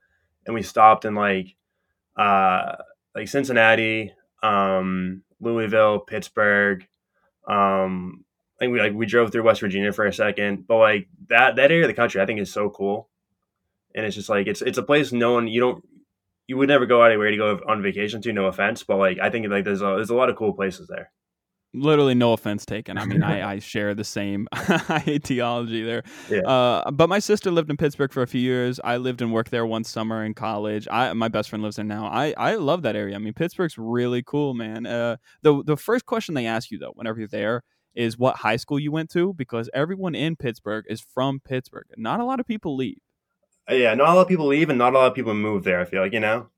and 0.46 0.54
we 0.54 0.62
stopped 0.62 1.04
in 1.04 1.14
like 1.14 1.54
uh 2.16 2.76
like 3.14 3.28
Cincinnati, 3.28 4.12
um, 4.42 5.22
Louisville, 5.40 6.00
Pittsburgh. 6.00 6.86
Um, 7.46 8.24
I 8.56 8.64
think 8.64 8.72
we 8.72 8.80
like 8.80 8.94
we 8.94 9.06
drove 9.06 9.32
through 9.32 9.42
West 9.42 9.60
Virginia 9.60 9.92
for 9.92 10.06
a 10.06 10.12
second, 10.12 10.66
but 10.66 10.78
like 10.78 11.08
that 11.28 11.56
that 11.56 11.70
area 11.70 11.84
of 11.84 11.88
the 11.88 11.94
country, 11.94 12.20
I 12.20 12.26
think 12.26 12.40
is 12.40 12.52
so 12.52 12.70
cool, 12.70 13.08
and 13.94 14.06
it's 14.06 14.16
just 14.16 14.28
like 14.28 14.46
it's 14.46 14.62
it's 14.62 14.78
a 14.78 14.82
place 14.82 15.12
no 15.12 15.32
one 15.34 15.48
you 15.48 15.60
don't 15.60 15.84
you 16.46 16.56
would 16.56 16.68
never 16.68 16.86
go 16.86 17.02
anywhere 17.02 17.30
to 17.30 17.36
go 17.36 17.60
on 17.66 17.82
vacation 17.82 18.22
to. 18.22 18.32
No 18.32 18.46
offense, 18.46 18.82
but 18.84 18.98
like 18.98 19.18
I 19.20 19.30
think 19.30 19.48
like 19.48 19.64
there's 19.64 19.82
a 19.82 19.86
there's 19.96 20.10
a 20.10 20.14
lot 20.14 20.30
of 20.30 20.36
cool 20.36 20.52
places 20.52 20.88
there. 20.88 21.10
Literally, 21.74 22.14
no 22.14 22.34
offense 22.34 22.66
taken. 22.66 22.98
I 22.98 23.06
mean, 23.06 23.22
I, 23.22 23.50
I 23.52 23.58
share 23.58 23.94
the 23.94 24.04
same 24.04 24.46
ideology 24.90 25.82
there. 25.82 26.02
Yeah. 26.30 26.40
Uh, 26.40 26.90
but 26.90 27.08
my 27.08 27.18
sister 27.18 27.50
lived 27.50 27.70
in 27.70 27.78
Pittsburgh 27.78 28.12
for 28.12 28.22
a 28.22 28.26
few 28.26 28.40
years. 28.40 28.78
I 28.84 28.98
lived 28.98 29.22
and 29.22 29.32
worked 29.32 29.50
there 29.50 29.64
one 29.64 29.84
summer 29.84 30.24
in 30.24 30.34
college. 30.34 30.86
I 30.90 31.12
my 31.14 31.28
best 31.28 31.48
friend 31.48 31.62
lives 31.62 31.76
there 31.76 31.84
now. 31.84 32.06
I, 32.06 32.34
I 32.36 32.56
love 32.56 32.82
that 32.82 32.94
area. 32.94 33.14
I 33.14 33.18
mean, 33.18 33.32
Pittsburgh's 33.32 33.78
really 33.78 34.22
cool, 34.22 34.52
man. 34.52 34.84
Uh, 34.84 35.16
the 35.40 35.62
the 35.64 35.76
first 35.76 36.04
question 36.04 36.34
they 36.34 36.46
ask 36.46 36.70
you 36.70 36.78
though, 36.78 36.92
whenever 36.94 37.18
you're 37.18 37.28
there, 37.28 37.62
is 37.94 38.18
what 38.18 38.36
high 38.36 38.56
school 38.56 38.78
you 38.78 38.92
went 38.92 39.10
to, 39.10 39.32
because 39.34 39.70
everyone 39.72 40.14
in 40.14 40.36
Pittsburgh 40.36 40.84
is 40.88 41.00
from 41.00 41.40
Pittsburgh. 41.40 41.86
Not 41.96 42.20
a 42.20 42.24
lot 42.24 42.40
of 42.40 42.46
people 42.46 42.76
leave. 42.76 42.98
Uh, 43.70 43.74
Yeah, 43.74 43.94
not 43.94 44.10
a 44.10 44.14
lot 44.14 44.22
of 44.22 44.28
people 44.28 44.46
leave, 44.46 44.68
and 44.68 44.78
not 44.78 44.92
a 44.94 44.98
lot 44.98 45.06
of 45.06 45.14
people 45.14 45.34
move 45.34 45.64
there. 45.64 45.80
I 45.80 45.84
feel 45.84 46.02
like 46.02 46.12
you 46.12 46.20
know. 46.20 46.48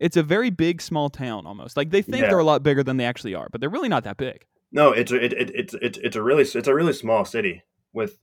It's 0.00 0.16
a 0.16 0.22
very 0.22 0.50
big 0.50 0.82
small 0.82 1.08
town 1.10 1.46
almost. 1.46 1.76
Like 1.76 1.90
they 1.90 2.02
think 2.02 2.22
Yeah. 2.22 2.28
they're 2.30 2.38
a 2.38 2.44
lot 2.44 2.62
bigger 2.62 2.82
than 2.82 2.96
they 2.96 3.04
actually 3.04 3.34
are, 3.34 3.48
but 3.50 3.60
they're 3.60 3.70
really 3.70 3.88
not 3.88 4.04
that 4.04 4.16
big. 4.16 4.44
No, 4.72 4.92
it's 4.92 5.12
a, 5.12 5.16
it, 5.24 5.32
it, 5.32 5.50
it's 5.54 5.74
it's 5.80 5.98
it's 5.98 6.16
a 6.16 6.22
really 6.22 6.42
it's 6.42 6.68
a 6.68 6.74
really 6.74 6.92
small 6.92 7.24
city 7.24 7.62
with 7.92 8.18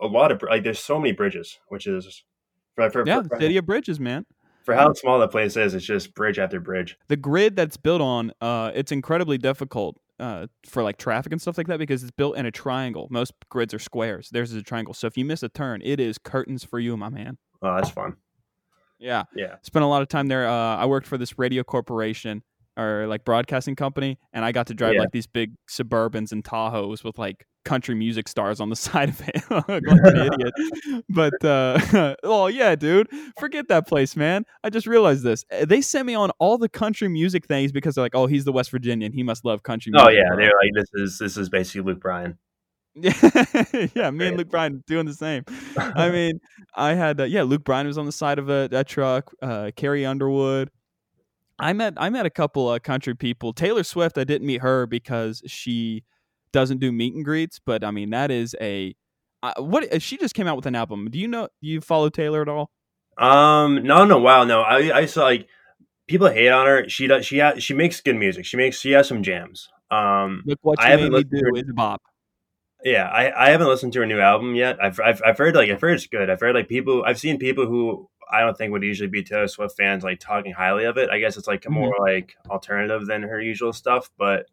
a 0.00 0.06
lot 0.06 0.32
of 0.32 0.42
like 0.42 0.64
there's 0.64 0.78
so 0.80 0.98
many 0.98 1.12
bridges, 1.12 1.58
which 1.68 1.86
is 1.86 2.24
for 2.74 2.90
for, 2.90 3.06
Yeah, 3.06 3.22
for, 3.22 3.38
city 3.38 3.56
of 3.56 3.66
bridges, 3.66 4.00
man. 4.00 4.26
for 4.64 4.74
how 4.74 4.92
small 4.94 5.18
the 5.20 5.28
place 5.28 5.56
is, 5.56 5.74
it's 5.74 5.86
just 5.86 6.14
bridge 6.14 6.38
after 6.38 6.58
bridge. 6.60 6.96
the 7.08 7.16
grid 7.16 7.54
that's 7.56 7.76
built 7.76 8.00
on 8.00 8.32
uh 8.40 8.72
it's 8.74 8.90
incredibly 8.90 9.38
difficult 9.38 9.96
uh 10.18 10.46
for 10.66 10.82
like 10.82 10.96
traffic 10.96 11.30
and 11.30 11.40
stuff 11.40 11.56
like 11.58 11.66
that 11.68 11.78
because 11.78 12.02
it's 12.02 12.10
built 12.10 12.36
in 12.36 12.46
a 12.46 12.50
triangle 12.50 13.06
most 13.10 13.32
grids 13.50 13.72
are 13.74 13.78
squares 13.78 14.30
theirs 14.30 14.50
is 14.50 14.56
a 14.56 14.62
triangle 14.62 14.94
so 14.94 15.06
if 15.06 15.16
you 15.18 15.24
miss 15.26 15.42
a 15.42 15.48
turn 15.50 15.80
it 15.84 16.00
is 16.00 16.16
curtains 16.18 16.64
for 16.64 16.78
you 16.80 16.96
my 16.96 17.10
man 17.10 17.36
Oh, 17.62 17.74
that's 17.76 17.90
fun. 17.90 18.16
Yeah. 18.98 19.24
Yeah, 19.34 19.56
spent 19.62 19.84
a 19.84 19.88
lot 19.88 20.02
of 20.02 20.08
time 20.08 20.28
there. 20.28 20.46
Uh 20.48 20.76
i 20.76 20.86
worked 20.86 21.06
for 21.06 21.18
this 21.18 21.38
radio 21.38 21.62
corporation 21.62 22.42
or 22.78 23.06
like 23.06 23.24
broadcasting 23.24 23.74
company 23.74 24.18
and 24.34 24.44
i 24.44 24.52
got 24.52 24.66
to 24.66 24.74
drive 24.74 24.94
Yeah. 24.94 25.00
like 25.00 25.10
these 25.12 25.26
big 25.26 25.54
suburbans 25.70 26.30
and 26.32 26.44
tahoes 26.44 27.02
with 27.02 27.16
like 27.18 27.46
country 27.64 27.94
music 27.94 28.28
stars 28.28 28.60
on 28.60 28.68
the 28.70 28.76
side 28.86 29.08
of 29.08 29.20
it. 29.28 29.42
Like 29.50 29.82
an 29.86 30.30
idiot 30.34 31.04
but 31.08 31.44
uh 31.44 32.14
oh 32.22 32.46
yeah 32.48 32.76
dude. 32.76 33.08
Forget 33.40 33.68
that 33.68 33.88
place 33.88 34.14
man. 34.14 34.44
I 34.62 34.70
just 34.70 34.86
realized 34.86 35.24
this. 35.24 35.44
Uh, 35.50 35.64
they 35.64 35.80
sent 35.80 36.06
me 36.06 36.14
on 36.14 36.30
all 36.38 36.58
the 36.58 36.68
country 36.68 37.08
music 37.08 37.46
things 37.46 37.72
because 37.72 37.94
they're 37.96 38.04
like 38.04 38.14
oh 38.14 38.26
he's 38.26 38.44
the 38.44 38.52
west 38.52 38.70
virginian. 38.70 39.12
He 39.12 39.22
must 39.22 39.44
love 39.44 39.62
country 39.62 39.90
music 39.92 40.06
Oh 40.06 40.10
yeah, 40.10 40.28
bro." 40.28 40.36
they're 40.36 40.52
like 40.62 40.72
this 40.74 40.90
is 40.94 41.18
this 41.18 41.36
is 41.36 41.48
basically 41.48 41.80
Luke 41.92 42.00
Bryan. 42.00 42.38
Yeah, 42.98 43.86
yeah, 43.94 44.10
me 44.10 44.28
and 44.28 44.38
Luke 44.38 44.48
Bryan 44.48 44.82
doing 44.86 45.04
the 45.04 45.12
same. 45.14 45.44
I 45.76 46.08
mean, 46.10 46.40
I 46.74 46.94
had 46.94 47.20
uh, 47.20 47.24
yeah, 47.24 47.42
Luke 47.42 47.62
Bryan 47.62 47.86
was 47.86 47.98
on 47.98 48.06
the 48.06 48.12
side 48.12 48.38
of 48.38 48.48
a, 48.48 48.68
a 48.72 48.84
truck. 48.84 49.32
Uh, 49.42 49.70
Carrie 49.76 50.06
Underwood. 50.06 50.70
I 51.58 51.72
met 51.72 51.94
I 51.96 52.08
met 52.10 52.24
a 52.26 52.30
couple 52.30 52.72
of 52.72 52.82
country 52.82 53.14
people. 53.14 53.52
Taylor 53.52 53.84
Swift. 53.84 54.16
I 54.18 54.24
didn't 54.24 54.46
meet 54.46 54.62
her 54.62 54.86
because 54.86 55.42
she 55.46 56.04
doesn't 56.52 56.78
do 56.78 56.90
meet 56.90 57.14
and 57.14 57.24
greets. 57.24 57.58
But 57.58 57.84
I 57.84 57.90
mean, 57.90 58.10
that 58.10 58.30
is 58.30 58.56
a 58.60 58.94
uh, 59.42 59.52
what 59.58 59.92
uh, 59.92 59.98
she 59.98 60.16
just 60.16 60.34
came 60.34 60.46
out 60.46 60.56
with 60.56 60.66
an 60.66 60.74
album. 60.74 61.08
Do 61.10 61.18
you 61.18 61.28
know? 61.28 61.48
Do 61.62 61.68
you 61.68 61.80
follow 61.80 62.08
Taylor 62.08 62.42
at 62.42 62.48
all? 62.48 62.70
Um, 63.18 63.82
no, 63.82 64.04
no, 64.04 64.18
wow, 64.18 64.44
no. 64.44 64.62
I 64.62 64.98
I 65.00 65.06
saw 65.06 65.24
like 65.24 65.48
people 66.08 66.28
hate 66.28 66.48
on 66.48 66.66
her. 66.66 66.88
She 66.88 67.06
does. 67.06 67.26
She 67.26 67.38
has. 67.38 67.62
She 67.62 67.74
makes 67.74 68.00
good 68.00 68.16
music. 68.16 68.44
She 68.46 68.56
makes. 68.56 68.80
She 68.80 68.92
has 68.92 69.06
some 69.08 69.22
jams. 69.22 69.68
Um, 69.90 70.42
Look 70.46 70.58
what 70.62 70.80
I 70.80 70.86
you 70.86 70.90
haven't 70.92 71.12
made 71.12 71.30
me 71.30 71.38
to 71.40 71.44
do 71.44 71.50
her- 71.52 71.56
is 71.56 71.72
bop. 71.74 72.02
Yeah, 72.86 73.08
I 73.08 73.46
I 73.46 73.50
haven't 73.50 73.66
listened 73.66 73.92
to 73.94 73.98
her 74.00 74.06
new 74.06 74.20
album 74.20 74.54
yet. 74.54 74.78
I've 74.82 75.00
I've 75.00 75.20
I've 75.26 75.36
heard 75.36 75.56
like 75.56 75.68
I've 75.70 75.80
heard 75.80 75.94
it's 75.94 76.06
good. 76.06 76.30
I've 76.30 76.38
heard 76.38 76.54
like 76.54 76.68
people. 76.68 77.02
I've 77.04 77.18
seen 77.18 77.36
people 77.36 77.66
who 77.66 78.08
I 78.30 78.40
don't 78.40 78.56
think 78.56 78.70
would 78.70 78.84
usually 78.84 79.08
be 79.08 79.24
Taylor 79.24 79.48
Swift 79.48 79.76
fans 79.76 80.04
like 80.04 80.20
talking 80.20 80.52
highly 80.52 80.84
of 80.84 80.96
it. 80.96 81.10
I 81.10 81.18
guess 81.18 81.36
it's 81.36 81.48
like 81.48 81.68
more 81.68 81.92
mm-hmm. 81.92 82.02
like 82.02 82.36
alternative 82.48 83.06
than 83.06 83.22
her 83.24 83.40
usual 83.40 83.72
stuff. 83.72 84.08
But 84.16 84.46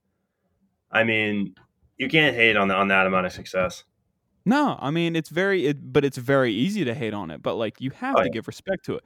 I 0.92 1.04
mean, 1.04 1.54
you 1.98 2.10
can't 2.10 2.36
hate 2.36 2.58
on 2.58 2.70
the, 2.70 2.76
on 2.76 2.88
that 2.88 3.06
amount 3.06 3.28
of 3.28 3.34
success. 3.34 3.84
No, 4.46 4.80
I 4.82 4.90
mean 4.90 5.16
it's 5.16 5.30
very, 5.30 5.68
it, 5.68 5.94
but 5.94 6.04
it's 6.04 6.18
very 6.18 6.54
easy 6.54 6.84
to 6.86 6.96
hate 6.96 7.14
on 7.14 7.30
it. 7.30 7.44
But 7.44 7.56
like 7.56 7.80
you 7.80 7.92
have 7.92 8.16
Oh, 8.18 8.22
to 8.22 8.26
yeah. 8.26 8.32
give 8.32 8.48
respect 8.48 8.86
to 8.86 8.96
it. 8.96 9.04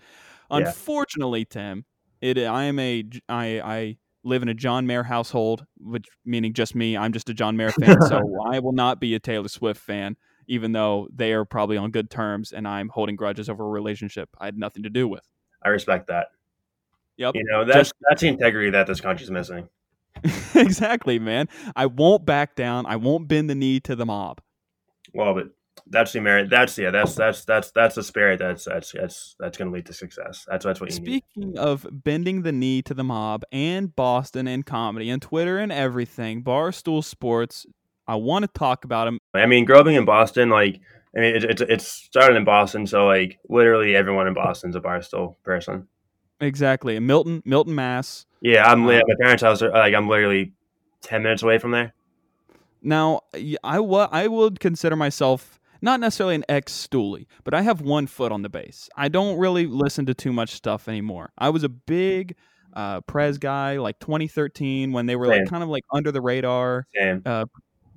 Yeah. 0.49 0.57
Unfortunately, 0.57 1.43
Tim, 1.43 1.84
it 2.21 2.38
I 2.38 2.63
am 2.63 2.80
a 2.80 3.03
I 3.28 3.61
I 3.61 3.97
live 4.28 4.43
in 4.43 4.49
a 4.49 4.53
John 4.53 4.86
Mayer 4.86 5.03
household, 5.03 5.65
which 5.78 6.05
meaning 6.25 6.53
just 6.53 6.75
me. 6.75 6.97
I'm 6.97 7.13
just 7.13 7.30
a 7.30 7.34
John 7.34 7.57
Mayer 7.57 7.71
fan, 7.80 8.01
so 8.01 8.21
I 8.51 8.59
will 8.59 8.73
not 8.73 8.99
be 8.99 9.15
a 9.15 9.19
Taylor 9.19 9.47
Swift 9.47 9.82
fan, 9.82 10.17
even 10.47 10.71
though 10.71 11.07
they 11.13 11.34
are 11.34 11.45
probably 11.45 11.78
on 11.78 11.91
good 11.91 12.09
terms, 12.09 12.51
and 12.51 12.67
I'm 12.67 12.89
holding 12.89 13.15
grudges 13.15 13.49
over 13.49 13.63
a 13.63 13.69
relationship 13.69 14.30
I 14.39 14.45
had 14.45 14.57
nothing 14.57 14.84
to 14.84 14.89
do 14.89 15.07
with. 15.07 15.23
I 15.63 15.69
respect 15.69 16.07
that. 16.07 16.28
Yep. 17.17 17.36
You 17.36 17.43
know 17.45 17.65
that's 17.65 17.91
that's 18.07 18.21
the 18.21 18.28
integrity 18.28 18.69
that 18.71 18.86
this 18.86 19.01
country's 19.01 19.32
missing. 19.32 19.69
exactly, 20.55 21.19
man. 21.19 21.49
I 21.75 21.88
won't 21.88 22.25
back 22.25 22.55
down. 22.55 22.86
I 22.86 22.95
won't 22.95 23.28
bend 23.28 23.49
the 23.49 23.55
knee 23.55 23.80
to 23.82 23.95
the 23.95 24.05
mob. 24.05 24.41
Well, 25.13 25.34
but 25.34 25.47
that's 25.89 26.13
the 26.13 26.21
merit. 26.21 26.49
That's 26.49 26.77
yeah. 26.77 26.91
That's 26.91 27.15
that's 27.15 27.45
that's 27.45 27.71
that's 27.71 27.95
the 27.95 28.03
spirit. 28.03 28.39
That's 28.39 28.65
that's 28.65 28.91
that's 28.91 29.35
that's 29.39 29.57
going 29.57 29.69
to 29.71 29.75
lead 29.75 29.85
to 29.88 29.93
success. 29.93 30.45
That's 30.49 30.65
that's 30.65 30.79
what 30.81 30.91
you 30.91 30.99
need. 30.99 31.23
Speaking 31.33 31.57
of 31.57 31.88
bending 31.91 32.41
the 32.43 32.51
knee 32.51 32.81
to 32.83 32.93
the 32.93 33.03
mob 33.03 33.43
and 33.51 33.95
Boston 33.95 34.47
and 34.47 34.65
comedy 34.65 35.09
and 35.09 35.21
Twitter 35.21 35.57
and 35.57 35.71
everything, 35.71 36.43
Barstool 36.43 37.03
Sports, 37.03 37.65
I 38.07 38.15
want 38.15 38.43
to 38.43 38.49
talk 38.57 38.83
about 38.85 39.05
them. 39.05 39.19
I 39.33 39.45
mean, 39.45 39.65
growing 39.65 39.95
in 39.95 40.05
Boston, 40.05 40.49
like 40.49 40.79
I 41.15 41.19
mean, 41.21 41.35
it, 41.35 41.43
it's 41.43 41.61
it's 41.61 41.88
started 41.88 42.35
in 42.38 42.43
Boston, 42.43 42.85
so 42.88 43.05
like 43.05 43.39
literally 43.49 43.95
everyone 43.95 44.27
in 44.27 44.33
Boston's 44.33 44.75
a 44.75 44.81
Barstool 44.81 45.35
person. 45.43 45.88
Exactly. 46.39 46.99
Milton, 46.99 47.41
Milton, 47.45 47.73
Mass. 47.73 48.25
Yeah, 48.41 48.71
I'm 48.71 48.83
Um, 48.83 48.91
at 48.91 49.03
my 49.07 49.15
parents' 49.19 49.41
house. 49.41 49.61
are- 49.63 49.71
Like 49.71 49.95
I'm 49.95 50.07
literally 50.07 50.53
ten 51.01 51.23
minutes 51.23 51.41
away 51.41 51.57
from 51.57 51.71
there. 51.71 51.93
Now, 52.83 53.21
I 53.63 53.79
wa- 53.79 54.09
I 54.11 54.27
would 54.27 54.59
consider 54.59 54.95
myself 54.95 55.57
not 55.82 55.99
necessarily 55.99 56.36
an 56.36 56.45
ex 56.49 56.73
stoolie, 56.73 57.25
but 57.43 57.53
I 57.53 57.61
have 57.61 57.82
one 57.82 58.07
foot 58.07 58.32
on 58.32 58.41
the 58.41 58.49
base. 58.49 58.89
I 58.95 59.07
don't 59.07 59.38
really 59.38 59.65
listen 59.65 60.05
to 60.07 60.13
too 60.13 60.34
much 60.34 60.51
stuff 60.51 60.88
anymore. 60.88 61.32
I 61.38 61.49
was 61.49 61.63
a 61.63 61.69
big 61.69 62.36
uh, 62.73 63.01
Prez 63.01 63.38
guy, 63.38 63.78
like 63.78 63.99
2013, 63.99 64.91
when 64.91 65.05
they 65.05 65.15
were 65.15 65.28
Same. 65.28 65.41
like 65.41 65.49
kind 65.49 65.63
of 65.63 65.69
like 65.69 65.84
under 65.91 66.11
the 66.11 66.21
radar, 66.21 66.86
Same. 66.95 67.21
uh, 67.25 67.45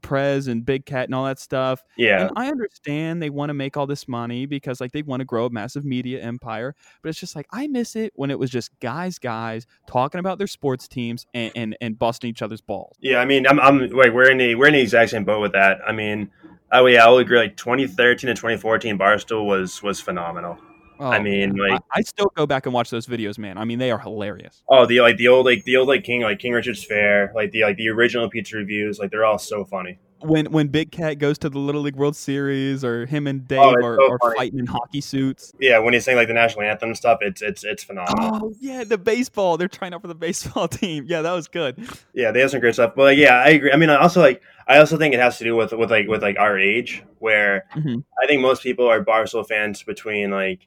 Prez 0.03 0.49
and 0.49 0.65
Big 0.65 0.87
Cat 0.87 1.05
and 1.05 1.15
all 1.15 1.27
that 1.27 1.39
stuff. 1.39 1.85
Yeah, 1.97 2.23
And 2.23 2.31
I 2.35 2.49
understand 2.49 3.23
they 3.23 3.29
want 3.29 3.51
to 3.51 3.55
make 3.55 3.77
all 3.77 3.87
this 3.87 4.09
money 4.09 4.47
because 4.47 4.81
like 4.81 4.93
they 4.93 5.03
want 5.03 5.21
to 5.21 5.27
grow 5.27 5.45
a 5.45 5.51
massive 5.51 5.85
media 5.85 6.23
empire, 6.23 6.75
but 7.03 7.11
it's 7.11 7.21
just 7.21 7.37
like 7.37 7.47
I 7.51 7.67
miss 7.67 7.97
it 7.97 8.13
when 8.17 8.31
it 8.31 8.39
was 8.39 8.49
just 8.49 8.71
guys, 8.81 9.19
guys 9.19 9.67
talking 9.87 10.19
about 10.19 10.39
their 10.39 10.47
sports 10.47 10.89
teams 10.89 11.27
and 11.35 11.53
and, 11.55 11.77
and 11.83 11.99
busting 11.99 12.31
each 12.31 12.41
other's 12.41 12.63
balls. 12.63 12.97
yeah. 13.01 13.19
I 13.19 13.27
mean, 13.27 13.47
I'm 13.47 13.61
I'm 13.61 13.91
like 13.91 14.13
we're 14.15 14.31
in 14.31 14.39
the 14.39 14.55
we're 14.55 14.69
in 14.69 14.73
the 14.73 14.81
exact 14.81 15.11
same 15.11 15.25
boat 15.25 15.43
with 15.43 15.53
that. 15.53 15.81
I 15.87 15.93
mean, 15.93 16.31
oh 16.73 16.87
yeah, 16.87 17.07
I 17.07 17.11
would 17.11 17.23
agree. 17.27 17.39
Like 17.39 17.57
2013 17.57 18.29
and 18.31 18.37
2014, 18.37 18.99
Barstool 18.99 19.47
was 19.47 19.83
was 19.83 20.01
phenomenal. 20.01 20.59
I 20.99 21.17
Oh, 21.17 21.23
mean, 21.23 21.55
man. 21.57 21.71
like- 21.71 21.81
I, 21.91 22.01
I 22.01 22.03
still 22.03 22.31
go 22.37 22.47
back 22.47 22.67
and 22.67 22.75
watch 22.75 22.91
those 22.91 23.07
videos, 23.07 23.39
man. 23.39 23.57
I 23.57 23.65
mean, 23.65 23.79
they 23.79 23.91
are 23.91 23.99
hilarious. 23.99 24.63
Oh, 24.69 24.85
the 24.85 25.01
like 25.01 25.17
the 25.17 25.29
old 25.29 25.47
like 25.47 25.65
the 25.65 25.77
old 25.79 25.89
like 25.89 26.05
King 26.05 26.21
like 26.23 26.39
King 26.41 26.53
Richard's 26.53 26.85
Faire, 26.85 27.33
like 27.35 27.53
the 27.53 27.63
like 27.63 27.77
the 27.79 27.89
original 27.89 28.29
pizza 28.29 28.57
reviews, 28.57 28.99
like 28.99 29.11
they're 29.11 29.25
all 29.25 29.39
so 29.39 29.65
funny. 29.65 29.99
When 30.23 30.47
when 30.53 30.69
Big 30.69 30.91
Cat 30.93 31.19
goes 31.19 31.39
to 31.39 31.49
the 31.49 31.59
Little 31.59 31.81
League 31.83 31.97
World 31.97 32.17
Series, 32.17 32.85
or 32.85 33.07
him 33.07 33.27
and 33.27 33.47
Dave 33.47 33.59
Oh, 33.61 33.75
are, 33.75 33.97
so 33.97 34.13
are 34.13 34.35
fighting 34.37 34.59
in 34.59 34.67
hockey 34.67 35.01
suits. 35.01 35.53
Yeah, 35.61 35.79
when 35.79 35.95
he's 35.95 36.05
saying 36.05 36.17
like 36.17 36.29
the 36.29 36.35
national 36.35 36.63
anthem 36.63 36.91
and 36.91 36.97
stuff, 36.97 37.19
it's 37.21 37.43
it's 37.43 37.65
it's 37.65 37.83
phenomenal. 37.85 38.41
Oh 38.43 38.55
yeah, 38.61 38.85
the 38.85 38.99
baseball. 38.99 39.57
They're 39.57 39.69
trying 39.69 39.95
out 39.95 40.03
for 40.03 40.09
the 40.09 40.15
baseball 40.15 40.69
team. 40.69 41.05
Yeah, 41.09 41.23
that 41.23 41.33
was 41.33 41.49
good. 41.49 41.77
Yeah, 42.15 42.31
they 42.31 42.41
have 42.41 42.51
some 42.51 42.61
great 42.61 42.75
stuff. 42.75 42.93
But 42.97 43.03
like, 43.03 43.19
yeah, 43.19 43.37
I 43.37 43.49
agree. 43.51 43.73
I 43.73 43.77
mean, 43.77 43.91
I 43.91 43.97
also 43.97 44.21
like 44.21 44.43
I 44.69 44.79
also 44.79 44.97
think 44.97 45.15
it 45.15 45.21
has 45.21 45.39
to 45.39 45.45
do 45.45 45.57
with 45.57 45.73
with 45.73 45.91
like 45.91 46.07
with 46.09 46.23
like 46.23 46.39
our 46.39 46.59
age, 46.59 47.03
where 47.19 47.65
Mhm. 47.77 48.05
I 48.23 48.27
think 48.27 48.41
most 48.43 48.63
people 48.63 48.87
are 48.87 49.05
Barstool 49.05 49.47
fans 49.47 49.83
between 49.83 50.31
like 50.31 50.67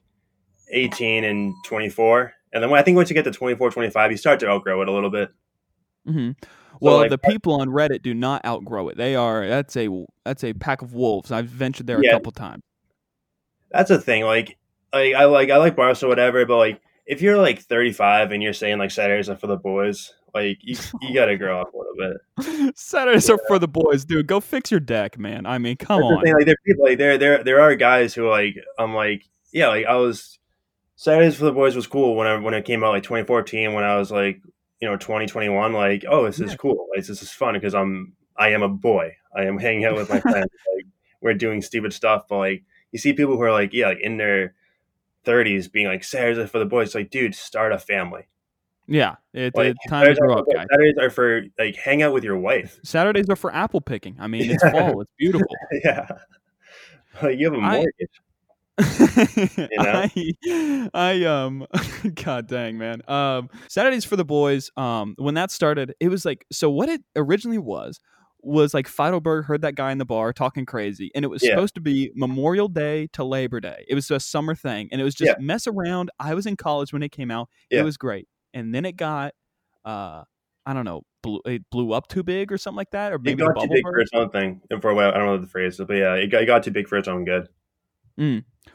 18 0.70 1.24
and 1.24 1.54
24. 1.64 2.32
And 2.52 2.62
then 2.62 2.70
when, 2.70 2.78
I 2.80 2.82
think 2.84 2.96
once 2.96 3.10
you 3.10 3.14
get 3.14 3.24
to 3.24 3.30
24, 3.32 3.70
25, 3.72 4.10
you 4.12 4.16
start 4.16 4.38
to 4.40 4.48
outgrow 4.48 4.80
it 4.82 4.88
a 4.88 4.92
little 4.92 5.10
bit. 5.10 5.30
hmm 6.06 6.30
Well, 6.80 6.98
like, 6.98 7.10
the 7.10 7.18
people 7.18 7.54
on 7.60 7.68
Reddit 7.68 8.02
do 8.02 8.14
not 8.14 8.44
outgrow 8.44 8.88
it. 8.88 8.96
They 8.96 9.14
are 9.14 9.46
that's 9.46 9.76
a 9.76 9.88
that's 10.24 10.44
a 10.44 10.52
pack 10.54 10.82
of 10.82 10.94
wolves. 10.94 11.30
I've 11.30 11.46
ventured 11.46 11.86
there 11.86 12.00
a 12.00 12.10
couple 12.10 12.32
times. 12.32 12.62
That's 13.70 13.90
a 13.90 14.00
thing. 14.00 14.24
Like, 14.24 14.56
like 14.92 15.14
I 15.14 15.24
like 15.24 15.50
I 15.50 15.56
like 15.56 15.76
Barstool, 15.76 16.08
whatever. 16.08 16.44
But 16.46 16.56
like, 16.56 16.80
if 17.06 17.22
you're 17.22 17.38
like 17.38 17.60
35 17.60 18.32
and 18.32 18.42
you're 18.42 18.52
saying 18.52 18.78
like 18.78 18.90
Saturdays 18.90 19.28
are 19.28 19.36
for 19.36 19.46
the 19.46 19.56
boys, 19.56 20.12
like 20.34 20.58
you, 20.60 20.76
you 21.00 21.14
got 21.14 21.26
to 21.26 21.36
grow 21.36 21.60
up 21.60 21.72
a 21.72 21.76
little 21.76 22.16
bit. 22.36 22.76
Saturdays 22.76 23.30
are 23.30 23.38
for 23.46 23.58
the 23.58 23.68
boys, 23.68 24.04
dude. 24.04 24.26
Go 24.26 24.40
fix 24.40 24.70
your 24.70 24.80
deck, 24.80 25.18
man. 25.18 25.46
I 25.46 25.58
mean, 25.58 25.76
come 25.76 26.00
That's 26.00 26.10
the 26.10 26.16
on. 26.16 26.24
thing. 26.24 26.34
Like, 26.34 26.46
there 26.46 26.56
people 26.66 26.84
like 26.84 26.98
there 26.98 27.18
there 27.18 27.44
there 27.44 27.60
are 27.60 27.74
guys 27.76 28.14
who 28.14 28.28
like 28.28 28.56
I'm 28.78 28.94
like 28.94 29.24
yeah 29.52 29.68
like 29.68 29.86
I 29.86 29.94
was 29.96 30.38
Saturdays 30.96 31.36
for 31.36 31.44
the 31.44 31.52
boys 31.52 31.76
was 31.76 31.86
cool 31.86 32.16
when 32.16 32.26
I 32.26 32.36
when 32.38 32.54
it 32.54 32.64
came 32.64 32.84
out 32.84 32.92
like 32.92 33.04
2014 33.04 33.72
when 33.72 33.84
I 33.84 33.96
was 33.96 34.10
like 34.10 34.40
you 34.80 34.88
know 34.88 34.96
2021 34.96 35.72
like 35.72 36.04
oh 36.08 36.24
this 36.26 36.40
is 36.40 36.50
Yeah. 36.50 36.56
cool 36.56 36.86
like, 36.94 37.04
this 37.06 37.22
is 37.22 37.30
fun 37.30 37.54
because 37.54 37.74
I'm 37.74 38.14
I 38.36 38.48
am 38.50 38.62
a 38.62 38.68
boy 38.68 39.16
I 39.34 39.44
am 39.44 39.58
hanging 39.58 39.84
out 39.84 39.94
with 39.96 40.10
my 40.10 40.20
friends 40.30 40.50
like 40.76 40.86
we're 41.20 41.34
doing 41.34 41.62
stupid 41.62 41.92
stuff 41.92 42.24
but 42.28 42.38
like 42.38 42.64
you 42.92 42.98
see 42.98 43.12
people 43.12 43.36
who 43.36 43.42
are 43.42 43.52
like 43.52 43.72
yeah 43.72 43.88
like 43.88 44.00
in 44.00 44.16
their 44.16 44.54
30s 45.24 45.70
being 45.72 45.86
like 45.86 46.04
Saturdays 46.04 46.38
are 46.38 46.46
for 46.46 46.58
the 46.58 46.66
boys 46.66 46.94
like 46.94 47.10
dude 47.10 47.34
start 47.34 47.72
a 47.72 47.78
family 47.78 48.26
Yeah, 48.86 49.16
it, 49.32 49.54
like 49.56 49.68
it's 49.68 49.86
time 49.90 50.06
to 50.06 50.14
grow 50.20 50.34
up, 50.34 50.44
guys. 50.52 50.66
Saturdays 50.70 50.96
are 51.00 51.08
for 51.10 51.42
like 51.58 51.76
hang 51.76 52.02
out 52.02 52.12
with 52.12 52.24
your 52.24 52.36
wife 52.36 52.78
Saturdays 52.84 53.30
are 53.30 53.36
for 53.36 53.50
apple 53.54 53.80
picking. 53.80 54.16
I 54.20 54.26
mean, 54.26 54.50
it's 54.50 54.62
fall. 54.68 55.00
It's 55.00 55.10
beautiful. 55.18 55.46
yeah 55.84 56.08
like 57.22 57.38
you 57.38 57.50
have 57.50 57.58
a 57.58 57.64
I- 57.64 57.86
mortgage 58.78 59.68
know? 59.78 60.08
I, 60.16 60.88
I 60.94 61.24
um 61.24 61.66
god 62.14 62.48
dang 62.48 62.76
man 62.78 63.02
um 63.08 63.48
saturdays 63.68 64.04
for 64.04 64.16
the 64.16 64.24
boys 64.24 64.70
um 64.76 65.14
when 65.18 65.34
that 65.34 65.50
started 65.50 65.94
it 66.00 66.08
was 66.08 66.24
like 66.24 66.44
so 66.50 66.68
what 66.70 66.88
it 66.88 67.02
originally 67.16 67.58
was 67.58 68.00
was 68.46 68.74
like 68.74 68.86
Feidelberg 68.86 69.46
heard 69.46 69.62
that 69.62 69.74
guy 69.74 69.90
in 69.90 69.96
the 69.98 70.04
bar 70.04 70.32
talking 70.32 70.66
crazy 70.66 71.10
and 71.14 71.24
it 71.24 71.28
was 71.28 71.42
Yeah. 71.42 71.50
supposed 71.50 71.74
to 71.76 71.80
be 71.80 72.10
memorial 72.14 72.68
day 72.68 73.06
to 73.14 73.24
labor 73.24 73.60
day 73.60 73.84
it 73.88 73.94
was 73.94 74.10
a 74.10 74.20
summer 74.20 74.54
thing 74.54 74.88
and 74.92 75.00
it 75.00 75.04
was 75.04 75.14
just 75.14 75.32
Yeah. 75.38 75.44
mess 75.44 75.66
around 75.66 76.10
i 76.18 76.34
was 76.34 76.44
in 76.44 76.56
college 76.56 76.92
when 76.92 77.02
it 77.02 77.10
came 77.12 77.30
out 77.30 77.48
Yeah. 77.70 77.80
it 77.80 77.84
was 77.84 77.96
great 77.96 78.28
and 78.52 78.74
then 78.74 78.84
it 78.84 78.96
got 78.96 79.32
uh 79.84 80.24
i 80.66 80.74
don't 80.74 80.84
know 80.84 81.02
blew, 81.22 81.40
it 81.46 81.62
blew 81.70 81.92
up 81.92 82.06
too 82.08 82.22
big 82.22 82.52
or 82.52 82.58
something 82.58 82.76
like 82.76 82.90
that 82.90 83.12
or 83.12 83.16
It 83.16 83.22
maybe 83.22 83.42
the 83.42 83.48
got 83.54 83.62
too 83.62 83.68
big 83.72 83.82
for 83.82 83.98
its 83.98 84.10
own 84.12 84.28
thing. 84.28 84.60
And 84.70 84.82
for 84.82 84.90
a 84.90 84.94
while, 84.94 85.08
I 85.10 85.16
don't 85.16 85.26
know 85.26 85.38
the 85.38 85.46
phrase, 85.46 85.78
but 85.78 85.94
yeah, 85.96 86.14
it 86.16 86.26
got, 86.26 86.42
it 86.42 86.46
got 86.46 86.62
too 86.62 86.70
big 86.70 86.86
for 86.86 86.98
its 86.98 87.08
own 87.08 87.24
good. 87.24 87.48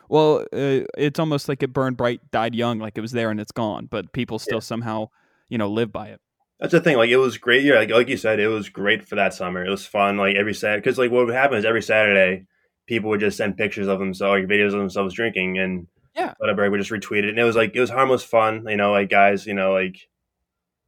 Well, 0.09 0.39
uh, 0.51 0.81
it's 0.97 1.19
almost 1.19 1.47
like 1.47 1.63
it 1.63 1.71
burned 1.71 1.95
bright, 1.97 2.19
died 2.31 2.55
young, 2.55 2.79
like 2.79 2.97
it 2.97 3.01
was 3.01 3.11
there 3.11 3.29
and 3.31 3.39
it's 3.39 3.51
gone, 3.51 3.85
but 3.85 4.11
people 4.11 4.39
still 4.39 4.59
somehow, 4.61 5.09
you 5.49 5.57
know, 5.57 5.69
live 5.69 5.91
by 5.91 6.07
it. 6.07 6.19
That's 6.59 6.71
the 6.73 6.81
thing. 6.81 6.97
Like 6.97 7.09
it 7.09 7.17
was 7.17 7.37
great. 7.37 7.63
Yeah, 7.63 7.75
like, 7.75 7.89
like 7.89 8.09
you 8.09 8.17
said, 8.17 8.39
it 8.39 8.47
was 8.47 8.67
great 8.67 9.07
for 9.07 9.15
that 9.15 9.33
summer. 9.33 9.63
It 9.65 9.69
was 9.69 9.85
fun. 9.85 10.17
Like 10.17 10.35
every 10.35 10.53
Saturday, 10.53 10.81
because 10.81 10.97
like 10.97 11.11
what 11.11 11.25
would 11.25 11.33
happen 11.35 11.57
is 11.57 11.63
every 11.63 11.81
Saturday, 11.81 12.47
people 12.87 13.09
would 13.11 13.19
just 13.21 13.37
send 13.37 13.55
pictures 13.55 13.87
of 13.87 13.99
themselves, 13.99 14.41
like 14.41 14.49
videos 14.49 14.73
of 14.73 14.79
themselves 14.79 15.13
drinking, 15.13 15.57
and 15.59 15.87
Yeah. 16.15 16.33
whatever. 16.39 16.69
We 16.69 16.77
just 16.79 16.91
retweeted, 16.91 17.25
it, 17.25 17.29
and 17.29 17.39
it 17.39 17.43
was 17.45 17.55
like 17.55 17.75
it 17.75 17.79
was 17.79 17.89
harmless 17.91 18.23
fun. 18.23 18.65
You 18.67 18.75
know, 18.77 18.91
like 18.91 19.09
guys, 19.09 19.45
you 19.45 19.53
know, 19.53 19.71
like 19.71 19.95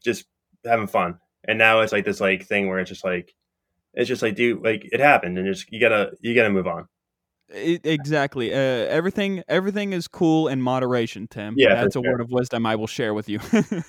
just 0.04 0.26
having 0.66 0.88
fun. 0.88 1.20
And 1.48 1.58
now 1.58 1.82
it's 1.82 1.92
like 1.94 2.06
this 2.06 2.20
like 2.20 2.46
thing 2.46 2.68
where 2.68 2.80
it's 2.80 2.90
just 2.90 3.04
like 3.06 3.34
it's 3.94 4.10
just 4.10 4.22
like 4.22 4.36
dude, 4.36 4.64
like 4.64 4.90
it 4.92 5.00
happened, 5.00 5.38
and 5.38 5.48
just 5.48 5.72
you 5.72 5.80
gotta 5.80 6.12
you 6.22 6.36
gotta 6.36 6.50
move 6.50 6.68
on. 6.68 6.88
It, 7.54 7.86
exactly. 7.86 8.54
Uh, 8.54 8.58
everything, 8.58 9.44
everything 9.48 9.94
is 9.94 10.08
cool 10.08 10.48
in 10.48 10.62
moderation, 10.62 11.28
Tim. 11.28 11.56
Yeah, 11.58 11.76
that's 11.76 11.96
a 11.96 12.02
sure. 12.02 12.12
word 12.12 12.22
of 12.22 12.32
wisdom 12.32 12.66
I 12.66 12.76
will 12.76 12.88
share 12.88 13.14
with 13.14 13.30
you. 13.30 13.40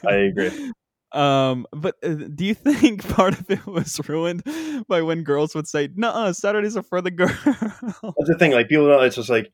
I 0.06 0.14
agree. 0.14 0.72
Um, 1.12 1.66
but 1.72 1.96
uh, 2.02 2.14
do 2.34 2.44
you 2.44 2.54
think 2.54 3.06
part 3.14 3.38
of 3.38 3.50
it 3.50 3.66
was 3.66 4.00
ruined 4.08 4.42
by 4.88 5.02
when 5.02 5.24
girls 5.24 5.54
would 5.54 5.68
say, 5.68 5.90
"No, 5.94 6.32
Saturdays 6.32 6.76
are 6.76 6.82
for 6.82 7.02
the 7.02 7.10
girls." 7.10 7.32
That's 7.44 8.28
the 8.28 8.36
thing. 8.38 8.52
Like 8.52 8.68
people 8.68 8.86
don't. 8.88 9.04
It's 9.04 9.16
just 9.16 9.28
like 9.28 9.52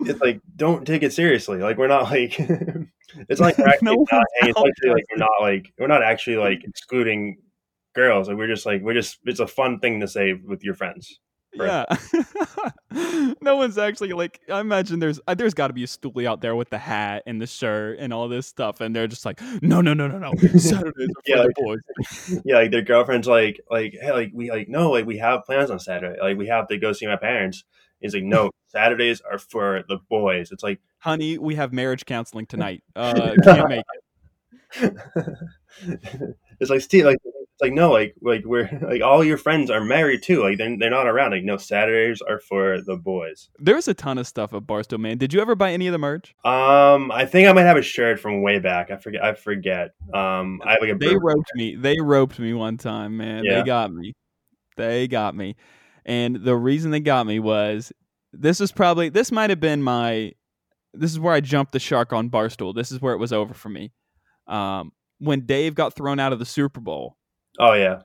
it's 0.00 0.20
like 0.20 0.40
don't 0.54 0.86
take 0.86 1.02
it 1.02 1.12
seriously. 1.12 1.58
Like 1.58 1.78
we're 1.78 1.88
not 1.88 2.04
like 2.04 2.38
it's 2.38 3.40
like 3.40 3.58
we're 3.58 3.68
actually 3.68 3.86
No 3.86 3.92
not. 4.12 4.12
one's 4.12 4.24
It's 4.42 4.58
actually 4.58 4.90
like 4.90 5.04
we're 5.10 5.18
not 5.18 5.30
like 5.40 5.72
we're 5.78 5.88
not 5.88 6.02
actually 6.04 6.36
like 6.36 6.62
excluding 6.62 7.38
girls. 7.94 8.28
Like 8.28 8.36
we're 8.36 8.46
just 8.46 8.64
like 8.64 8.82
we're 8.82 8.94
just 8.94 9.18
it's 9.24 9.40
a 9.40 9.48
fun 9.48 9.80
thing 9.80 9.98
to 9.98 10.06
say 10.06 10.34
with 10.34 10.62
your 10.62 10.74
friends. 10.74 11.18
Yeah. 11.56 11.84
no 13.40 13.56
one's 13.56 13.78
actually 13.78 14.12
like 14.12 14.40
I 14.50 14.60
imagine 14.60 14.98
there's 14.98 15.20
uh, 15.26 15.34
there's 15.34 15.54
got 15.54 15.68
to 15.68 15.72
be 15.72 15.84
a 15.84 15.86
stoolie 15.86 16.26
out 16.26 16.40
there 16.40 16.54
with 16.56 16.70
the 16.70 16.78
hat 16.78 17.22
and 17.26 17.40
the 17.40 17.46
shirt 17.46 17.98
and 18.00 18.12
all 18.12 18.28
this 18.28 18.46
stuff 18.46 18.80
and 18.80 18.94
they're 18.94 19.06
just 19.06 19.24
like 19.24 19.40
no 19.62 19.80
no 19.80 19.94
no 19.94 20.06
no 20.08 20.18
no 20.18 20.32
Saturdays 20.58 21.08
for 21.14 21.22
Yeah, 21.26 21.36
the 21.36 21.42
like- 21.44 21.54
boys. 21.56 22.40
Yeah, 22.44 22.56
like 22.56 22.70
their 22.70 22.82
girlfriends 22.82 23.26
like 23.28 23.60
like 23.70 23.94
hey 24.00 24.12
like 24.12 24.30
we 24.34 24.50
like 24.50 24.68
no 24.68 24.90
like 24.90 25.06
we 25.06 25.18
have 25.18 25.44
plans 25.44 25.70
on 25.70 25.78
Saturday. 25.78 26.20
Like 26.20 26.36
we 26.36 26.46
have 26.48 26.68
to 26.68 26.76
go 26.78 26.92
see 26.92 27.06
my 27.06 27.16
parents. 27.16 27.64
He's 28.00 28.14
like 28.14 28.24
no 28.24 28.50
Saturdays 28.68 29.20
are 29.20 29.38
for 29.38 29.84
the 29.88 29.98
boys. 30.10 30.50
It's 30.52 30.62
like 30.62 30.80
Honey, 30.98 31.38
we 31.38 31.54
have 31.54 31.72
marriage 31.72 32.04
counseling 32.06 32.46
tonight. 32.46 32.82
Uh 32.96 33.34
can't 33.44 33.68
make 33.68 33.84
it. 34.82 34.94
it's 36.60 36.70
like 36.70 36.80
Steve 36.80 37.04
like 37.04 37.18
like 37.64 37.72
no 37.72 37.90
like 37.90 38.14
like 38.20 38.42
we're 38.44 38.68
like 38.82 39.02
all 39.02 39.24
your 39.24 39.36
friends 39.36 39.70
are 39.70 39.82
married 39.82 40.22
too. 40.22 40.42
Like 40.42 40.58
they're, 40.58 40.76
they're 40.78 40.90
not 40.90 41.06
around. 41.06 41.32
Like 41.32 41.44
no 41.44 41.56
Saturdays 41.56 42.20
are 42.20 42.40
for 42.40 42.80
the 42.80 42.96
boys. 42.96 43.48
There's 43.58 43.88
a 43.88 43.94
ton 43.94 44.18
of 44.18 44.26
stuff 44.26 44.52
at 44.52 44.62
Barstool, 44.62 44.98
man. 44.98 45.18
Did 45.18 45.32
you 45.32 45.40
ever 45.40 45.54
buy 45.54 45.72
any 45.72 45.86
of 45.86 45.92
the 45.92 45.98
merch? 45.98 46.34
Um, 46.44 47.10
I 47.10 47.26
think 47.26 47.48
I 47.48 47.52
might 47.52 47.62
have 47.62 47.76
a 47.76 47.82
shirt 47.82 48.20
from 48.20 48.42
way 48.42 48.58
back. 48.58 48.90
I 48.90 48.96
forget. 48.96 49.24
I 49.24 49.34
forget. 49.34 49.90
Um, 50.12 50.60
I 50.64 50.72
have 50.72 50.80
like 50.80 50.90
a. 50.90 50.98
They 50.98 51.16
roped 51.16 51.50
me. 51.54 51.74
They 51.74 51.96
roped 52.00 52.38
me 52.38 52.52
one 52.52 52.76
time, 52.76 53.16
man. 53.16 53.44
Yeah. 53.44 53.60
They 53.60 53.62
got 53.64 53.92
me. 53.92 54.14
They 54.76 55.08
got 55.08 55.34
me. 55.34 55.56
And 56.04 56.36
the 56.36 56.56
reason 56.56 56.90
they 56.90 57.00
got 57.00 57.26
me 57.26 57.38
was 57.38 57.92
this 58.32 58.60
was 58.60 58.72
probably 58.72 59.08
this 59.08 59.32
might 59.32 59.50
have 59.50 59.60
been 59.60 59.82
my 59.82 60.32
this 60.92 61.10
is 61.10 61.18
where 61.18 61.34
I 61.34 61.40
jumped 61.40 61.72
the 61.72 61.80
shark 61.80 62.12
on 62.12 62.30
Barstool. 62.30 62.74
This 62.74 62.92
is 62.92 63.00
where 63.00 63.14
it 63.14 63.18
was 63.18 63.32
over 63.32 63.54
for 63.54 63.68
me. 63.68 63.92
Um, 64.46 64.92
when 65.18 65.46
Dave 65.46 65.74
got 65.74 65.94
thrown 65.94 66.20
out 66.20 66.32
of 66.32 66.38
the 66.38 66.44
Super 66.44 66.80
Bowl 66.80 67.16
oh 67.58 67.72
yeah, 67.72 68.02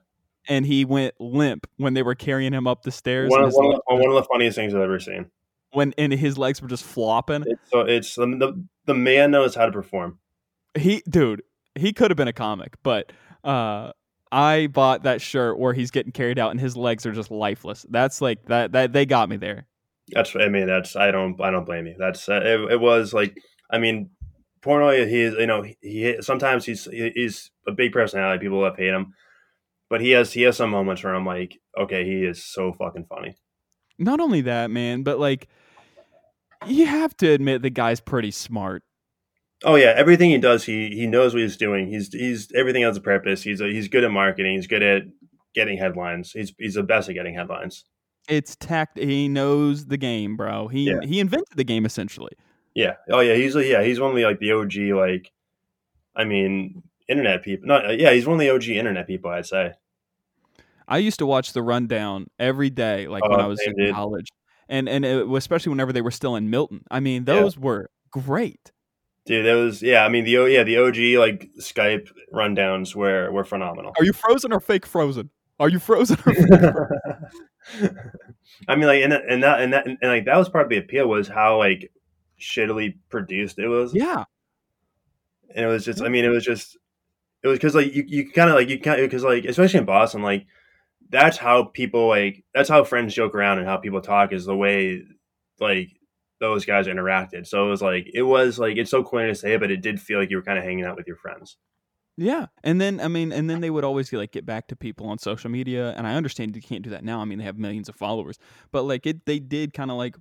and 0.48 0.66
he 0.66 0.84
went 0.84 1.14
limp 1.20 1.66
when 1.76 1.94
they 1.94 2.02
were 2.02 2.14
carrying 2.14 2.52
him 2.52 2.66
up 2.66 2.82
the 2.82 2.90
stairs 2.90 3.30
one 3.30 3.44
of, 3.44 3.52
one, 3.52 3.74
of 3.74 3.80
the, 3.86 3.94
one 3.94 4.08
of 4.08 4.14
the 4.14 4.24
funniest 4.24 4.56
things 4.56 4.74
I've 4.74 4.82
ever 4.82 4.98
seen. 4.98 5.30
when 5.72 5.94
and 5.98 6.12
his 6.12 6.36
legs 6.38 6.60
were 6.60 6.68
just 6.68 6.84
flopping. 6.84 7.44
It's 7.46 7.70
so 7.70 7.80
it's 7.80 8.14
the, 8.14 8.26
the 8.26 8.64
the 8.86 8.94
man 8.94 9.30
knows 9.30 9.54
how 9.54 9.66
to 9.66 9.72
perform. 9.72 10.18
He 10.76 11.02
dude, 11.08 11.42
he 11.74 11.92
could 11.92 12.10
have 12.10 12.16
been 12.16 12.28
a 12.28 12.32
comic, 12.32 12.74
but 12.82 13.12
uh 13.44 13.92
I 14.32 14.68
bought 14.68 15.02
that 15.02 15.20
shirt 15.20 15.58
where 15.58 15.72
he's 15.72 15.90
getting 15.90 16.12
carried 16.12 16.38
out 16.38 16.52
and 16.52 16.60
his 16.60 16.76
legs 16.76 17.04
are 17.04 17.12
just 17.12 17.30
lifeless. 17.30 17.84
That's 17.90 18.20
like 18.20 18.44
that 18.46 18.72
that 18.72 18.92
they 18.92 19.06
got 19.06 19.28
me 19.28 19.36
there. 19.36 19.66
That's 20.12 20.34
I 20.36 20.48
mean 20.48 20.66
that's 20.66 20.96
I 20.96 21.10
don't 21.10 21.40
I 21.40 21.50
don't 21.50 21.64
blame 21.64 21.86
you. 21.86 21.96
That's 21.98 22.28
uh, 22.28 22.40
it, 22.42 22.72
it 22.72 22.80
was 22.80 23.12
like 23.12 23.36
I 23.70 23.78
mean 23.78 24.10
Portnoy 24.62 25.08
he 25.08 25.20
is 25.20 25.34
you 25.34 25.46
know 25.46 25.62
he, 25.62 25.76
he 25.80 26.16
sometimes 26.20 26.64
he's 26.64 26.84
he's 26.84 27.50
a 27.66 27.72
big 27.72 27.92
personality. 27.92 28.40
People 28.40 28.64
have 28.64 28.76
hate 28.76 28.88
him, 28.88 29.14
but 29.90 30.00
he 30.00 30.12
has 30.12 30.32
he 30.32 30.42
has 30.42 30.56
some 30.56 30.70
moments 30.70 31.04
where 31.04 31.14
I'm 31.14 31.26
like 31.26 31.58
okay 31.78 32.04
he 32.06 32.24
is 32.24 32.42
so 32.42 32.72
fucking 32.72 33.04
funny. 33.08 33.36
Not 33.98 34.20
only 34.20 34.40
that, 34.42 34.70
man, 34.70 35.02
but 35.02 35.18
like 35.18 35.48
you 36.66 36.86
have 36.86 37.16
to 37.18 37.30
admit 37.30 37.60
the 37.62 37.70
guy's 37.70 38.00
pretty 38.00 38.30
smart. 38.30 38.82
Oh 39.62 39.74
yeah, 39.74 39.92
everything 39.94 40.30
he 40.30 40.38
does, 40.38 40.64
he 40.64 40.88
he 40.90 41.06
knows 41.06 41.34
what 41.34 41.42
he's 41.42 41.56
doing. 41.58 41.86
He's 41.88 42.12
he's 42.12 42.50
everything 42.54 42.82
has 42.82 42.96
a 42.96 43.00
purpose. 43.02 43.42
He's 43.42 43.60
he's 43.60 43.88
good 43.88 44.04
at 44.04 44.10
marketing. 44.10 44.54
He's 44.56 44.66
good 44.66 44.82
at 44.82 45.02
getting 45.54 45.76
headlines. 45.76 46.32
He's 46.32 46.54
he's 46.58 46.74
the 46.74 46.82
best 46.82 47.08
at 47.10 47.14
getting 47.14 47.34
headlines. 47.34 47.84
It's 48.28 48.56
tact 48.56 48.98
he 48.98 49.28
knows 49.28 49.86
the 49.86 49.96
game, 49.98 50.36
bro. 50.36 50.68
He 50.68 50.84
Yeah. 50.84 51.00
he 51.02 51.20
invented 51.20 51.56
the 51.56 51.64
game 51.64 51.84
essentially. 51.84 52.32
Yeah. 52.74 52.94
Oh 53.10 53.20
yeah. 53.20 53.34
He's 53.34 53.54
yeah. 53.54 53.82
He's 53.82 54.00
one 54.00 54.10
of 54.10 54.16
the 54.16 54.24
like 54.24 54.38
the 54.38 54.52
OG 54.52 54.76
like, 54.96 55.30
I 56.16 56.24
mean, 56.24 56.82
internet 57.08 57.42
people. 57.42 57.66
Not 57.66 57.98
yeah. 57.98 58.12
He's 58.12 58.26
one 58.26 58.34
of 58.36 58.40
the 58.40 58.50
OG 58.50 58.68
internet 58.68 59.06
people. 59.06 59.30
I'd 59.30 59.46
say. 59.46 59.72
I 60.90 60.98
used 60.98 61.18
to 61.20 61.26
watch 61.26 61.52
the 61.54 61.62
rundown 61.62 62.26
every 62.38 62.68
day, 62.68 63.06
like 63.08 63.22
when 63.22 63.40
Oh, 63.40 63.44
I 63.44 63.46
was 63.46 63.60
in 63.62 63.74
dude. 63.76 63.94
college, 63.94 64.28
and 64.68 64.88
and 64.88 65.04
it, 65.04 65.26
especially 65.30 65.70
whenever 65.70 65.92
they 65.92 66.02
were 66.02 66.10
still 66.10 66.36
in 66.36 66.50
Milton. 66.50 66.82
I 66.90 67.00
mean, 67.00 67.24
Yeah. 67.26 67.34
those 67.40 67.56
were 67.56 67.88
great. 68.10 68.72
Dude, 69.26 69.46
that 69.46 69.54
was 69.54 69.82
yeah. 69.82 70.04
I 70.04 70.08
mean 70.08 70.24
the 70.24 70.32
yeah 70.50 70.64
the 70.64 70.78
OG 70.78 70.96
like 71.20 71.48
Skype 71.60 72.08
rundowns 72.34 72.94
were 72.94 73.30
were 73.30 73.44
phenomenal. 73.44 73.92
Are 73.98 74.04
you 74.04 74.12
frozen 74.12 74.52
or 74.52 74.60
fake 74.60 74.84
frozen? 74.86 75.30
Are 75.60 75.68
you 75.68 75.78
frozen 75.78 76.16
or 76.26 76.34
fake 76.34 76.48
frozen? 76.48 76.86
I 78.68 78.74
mean, 78.76 78.86
like, 78.86 79.02
and, 79.02 79.12
and 79.12 79.42
that 79.42 79.60
and 79.60 79.72
that 79.72 79.86
and 79.86 79.98
like 80.02 80.24
that 80.24 80.36
was 80.36 80.48
part 80.48 80.64
of 80.64 80.70
the 80.70 80.78
appeal 80.78 81.06
was 81.06 81.28
how 81.28 81.58
like 81.58 81.92
shittily 82.40 82.96
produced 83.10 83.58
it 83.58 83.68
was. 83.68 83.94
Yeah, 83.94 84.24
and 85.54 85.64
it 85.66 85.68
was 85.68 85.84
just. 85.84 86.00
I 86.02 86.08
mean, 86.08 86.24
it 86.24 86.28
was 86.28 86.44
just. 86.44 86.76
It 87.42 87.48
was 87.48 87.58
because 87.58 87.74
like 87.74 87.94
you, 87.94 88.04
you 88.06 88.30
kind 88.30 88.50
of 88.50 88.56
like 88.56 88.68
you 88.68 88.80
kind 88.80 89.00
because 89.00 89.22
like 89.24 89.44
especially 89.44 89.80
in 89.80 89.86
Boston 89.86 90.22
like 90.22 90.46
that's 91.10 91.36
how 91.36 91.64
people 91.64 92.08
like 92.08 92.44
that's 92.54 92.68
how 92.68 92.84
friends 92.84 93.14
joke 93.14 93.34
around 93.34 93.58
and 93.58 93.66
how 93.66 93.76
people 93.76 94.00
talk 94.00 94.32
is 94.32 94.46
the 94.46 94.56
way 94.56 95.02
like 95.58 95.90
those 96.40 96.64
guys 96.64 96.86
interacted. 96.86 97.46
So 97.46 97.66
it 97.66 97.70
was 97.70 97.82
like 97.82 98.10
it 98.12 98.22
was 98.22 98.58
like 98.58 98.76
it's 98.76 98.90
so 98.90 99.02
corny 99.02 99.28
to 99.28 99.34
say, 99.34 99.54
it, 99.54 99.60
but 99.60 99.70
it 99.70 99.82
did 99.82 100.00
feel 100.00 100.18
like 100.18 100.30
you 100.30 100.36
were 100.36 100.42
kind 100.42 100.58
of 100.58 100.64
hanging 100.64 100.84
out 100.84 100.96
with 100.96 101.06
your 101.06 101.16
friends. 101.16 101.56
Yeah, 102.16 102.46
and 102.62 102.80
then 102.80 103.00
I 103.00 103.08
mean, 103.08 103.32
and 103.32 103.48
then 103.48 103.60
they 103.60 103.70
would 103.70 103.84
always 103.84 104.12
like 104.12 104.32
get 104.32 104.44
back 104.44 104.68
to 104.68 104.76
people 104.76 105.08
on 105.08 105.18
social 105.18 105.50
media, 105.50 105.94
and 105.96 106.06
I 106.06 106.14
understand 106.14 106.54
you 106.54 106.62
can't 106.62 106.82
do 106.82 106.90
that 106.90 107.04
now. 107.04 107.20
I 107.20 107.24
mean, 107.24 107.38
they 107.38 107.44
have 107.44 107.58
millions 107.58 107.88
of 107.88 107.96
followers, 107.96 108.38
but 108.72 108.84
like 108.84 109.06
it, 109.06 109.24
they 109.26 109.38
did 109.38 109.72
kind 109.74 109.90
of 109.90 109.96
like 109.96 110.16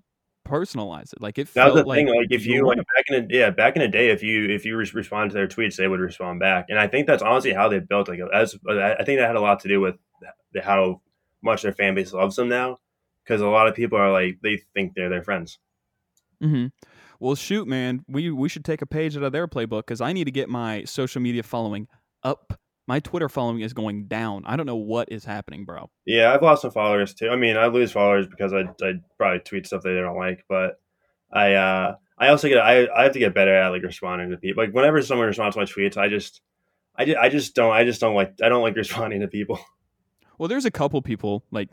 personalize 0.47 1.13
it. 1.13 1.21
Like 1.21 1.37
it 1.37 1.53
that 1.53 1.65
was 1.65 1.73
the 1.75 1.83
felt 1.83 1.95
thing. 1.95 2.07
like 2.07 2.15
Like 2.15 2.27
if 2.31 2.45
you 2.45 2.65
like 2.65 2.77
back 2.77 3.05
in 3.09 3.27
the 3.27 3.35
yeah 3.35 3.49
back 3.49 3.75
in 3.75 3.81
the 3.81 3.87
day, 3.87 4.09
if 4.09 4.23
you 4.23 4.49
if 4.49 4.65
you 4.65 4.77
re- 4.77 4.89
responded 4.93 5.29
to 5.29 5.33
their 5.35 5.47
tweets, 5.47 5.75
they 5.75 5.87
would 5.87 5.99
respond 5.99 6.39
back. 6.39 6.67
And 6.69 6.79
I 6.79 6.87
think 6.87 7.05
that's 7.07 7.23
honestly 7.23 7.53
how 7.53 7.69
they 7.69 7.79
built. 7.79 8.07
Like 8.07 8.19
as 8.33 8.55
I 8.69 9.03
think 9.03 9.19
that 9.19 9.27
had 9.27 9.35
a 9.35 9.41
lot 9.41 9.59
to 9.61 9.67
do 9.67 9.81
with 9.81 9.95
how 10.61 11.01
much 11.41 11.61
their 11.61 11.73
fan 11.73 11.95
base 11.95 12.13
loves 12.13 12.35
them 12.35 12.49
now, 12.49 12.77
because 13.23 13.41
a 13.41 13.47
lot 13.47 13.67
of 13.67 13.75
people 13.75 13.97
are 13.97 14.11
like 14.11 14.39
they 14.41 14.61
think 14.73 14.93
they're 14.95 15.09
their 15.09 15.23
friends. 15.23 15.59
hmm 16.41 16.67
Well, 17.19 17.35
shoot, 17.35 17.67
man, 17.67 18.03
we 18.07 18.31
we 18.31 18.49
should 18.49 18.65
take 18.65 18.81
a 18.81 18.85
page 18.85 19.15
out 19.17 19.23
of 19.23 19.31
their 19.31 19.47
playbook 19.47 19.81
because 19.81 20.01
I 20.01 20.13
need 20.13 20.25
to 20.25 20.31
get 20.31 20.49
my 20.49 20.83
social 20.83 21.21
media 21.21 21.43
following 21.43 21.87
up. 22.23 22.59
My 22.87 22.99
Twitter 22.99 23.29
following 23.29 23.61
is 23.61 23.73
going 23.73 24.07
down. 24.07 24.43
I 24.47 24.55
don't 24.55 24.65
know 24.65 24.75
what 24.75 25.11
is 25.11 25.23
happening, 25.23 25.63
bro. 25.63 25.91
Yeah, 26.07 26.33
I've 26.33 26.41
lost 26.41 26.63
some 26.63 26.71
followers 26.71 27.13
too. 27.13 27.29
I 27.29 27.35
mean, 27.35 27.55
I 27.55 27.67
lose 27.67 27.91
followers 27.91 28.25
because 28.25 28.51
I, 28.51 28.61
I 28.83 28.93
probably 29.17 29.39
tweet 29.41 29.67
stuff 29.67 29.83
they 29.83 29.93
don't 29.93 30.17
like, 30.17 30.43
but 30.49 30.79
I 31.31 31.53
uh 31.53 31.95
I 32.17 32.29
also 32.29 32.47
get 32.47 32.57
I, 32.57 32.87
I 32.87 33.03
have 33.03 33.13
to 33.13 33.19
get 33.19 33.35
better 33.35 33.53
at 33.53 33.69
like 33.69 33.83
responding 33.83 34.31
to 34.31 34.37
people. 34.37 34.63
Like 34.63 34.73
whenever 34.73 35.01
someone 35.01 35.27
responds 35.27 35.55
to 35.55 35.59
my 35.61 35.65
tweets, 35.65 35.97
I 35.97 36.09
just 36.09 36.41
I 36.95 37.05
just, 37.05 37.17
I 37.17 37.29
just 37.29 37.55
don't 37.55 37.71
I 37.71 37.85
just 37.85 38.01
don't 38.01 38.15
like 38.15 38.33
I 38.43 38.49
don't 38.49 38.63
like 38.63 38.75
responding 38.83 39.21
to 39.21 39.27
people. 39.27 39.59
Well, 40.39 40.47
there's 40.47 40.65
a 40.65 40.71
couple 40.71 41.01
people 41.01 41.45
like 41.51 41.69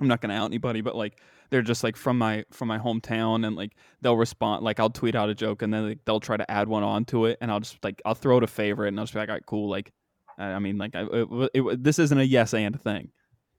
I'm 0.00 0.08
not 0.08 0.20
gonna 0.20 0.34
out 0.34 0.46
anybody, 0.46 0.80
but 0.80 0.96
like 0.96 1.20
they're 1.50 1.62
just 1.62 1.84
like 1.84 1.96
from 1.96 2.16
my 2.16 2.44
from 2.50 2.68
my 2.68 2.78
hometown, 2.78 3.46
and 3.46 3.54
like 3.56 3.72
they'll 4.00 4.16
respond. 4.16 4.64
Like 4.64 4.80
I'll 4.80 4.90
tweet 4.90 5.14
out 5.14 5.28
a 5.28 5.34
joke, 5.34 5.60
and 5.60 5.74
then 5.74 5.88
like, 5.88 5.98
they'll 6.06 6.20
try 6.20 6.36
to 6.36 6.50
add 6.50 6.68
one 6.68 6.82
onto 6.82 7.26
it, 7.26 7.36
and 7.40 7.50
I'll 7.50 7.60
just 7.60 7.82
like 7.84 8.00
I'll 8.06 8.14
throw 8.14 8.38
it 8.38 8.44
a 8.44 8.46
favorite, 8.46 8.88
and 8.88 8.98
I'll 8.98 9.04
just 9.04 9.12
be 9.12 9.18
like, 9.18 9.28
all 9.28 9.34
right, 9.34 9.46
cool. 9.46 9.68
Like 9.68 9.92
I 10.38 10.58
mean, 10.58 10.78
like 10.78 10.94
I, 10.96 11.06
it, 11.12 11.50
it, 11.54 11.84
this 11.84 11.98
isn't 11.98 12.18
a 12.18 12.24
yes 12.24 12.54
and 12.54 12.80
thing. 12.80 13.10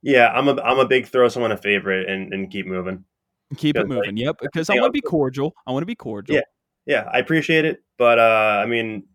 Yeah, 0.02 0.30
I'm 0.30 0.48
a 0.48 0.60
I'm 0.62 0.80
a 0.80 0.88
big 0.88 1.08
throw 1.08 1.30
someone 1.30 1.52
a 1.52 1.58
favorite 1.58 2.10
and, 2.10 2.34
and 2.34 2.50
keep 2.50 2.66
moving. 2.66 3.06
Keep 3.58 3.78
it 3.78 3.84
Because, 3.84 3.90
like, 3.90 3.98
moving. 4.08 4.18
Yep, 4.18 4.38
because 4.42 4.70
I 4.70 4.76
want 4.76 4.86
to 4.88 4.92
be 4.92 5.02
cordial. 5.02 5.54
I 5.68 5.72
want 5.72 5.84
to 5.84 5.88
be 5.88 5.96
cordial. 5.96 6.38
Yeah. 6.38 6.42
Yeah, 6.88 7.10
I 7.12 7.18
appreciate 7.18 7.66
it, 7.66 7.84
but 7.98 8.20
uh 8.20 8.62
I 8.64 8.68
mean 8.68 9.08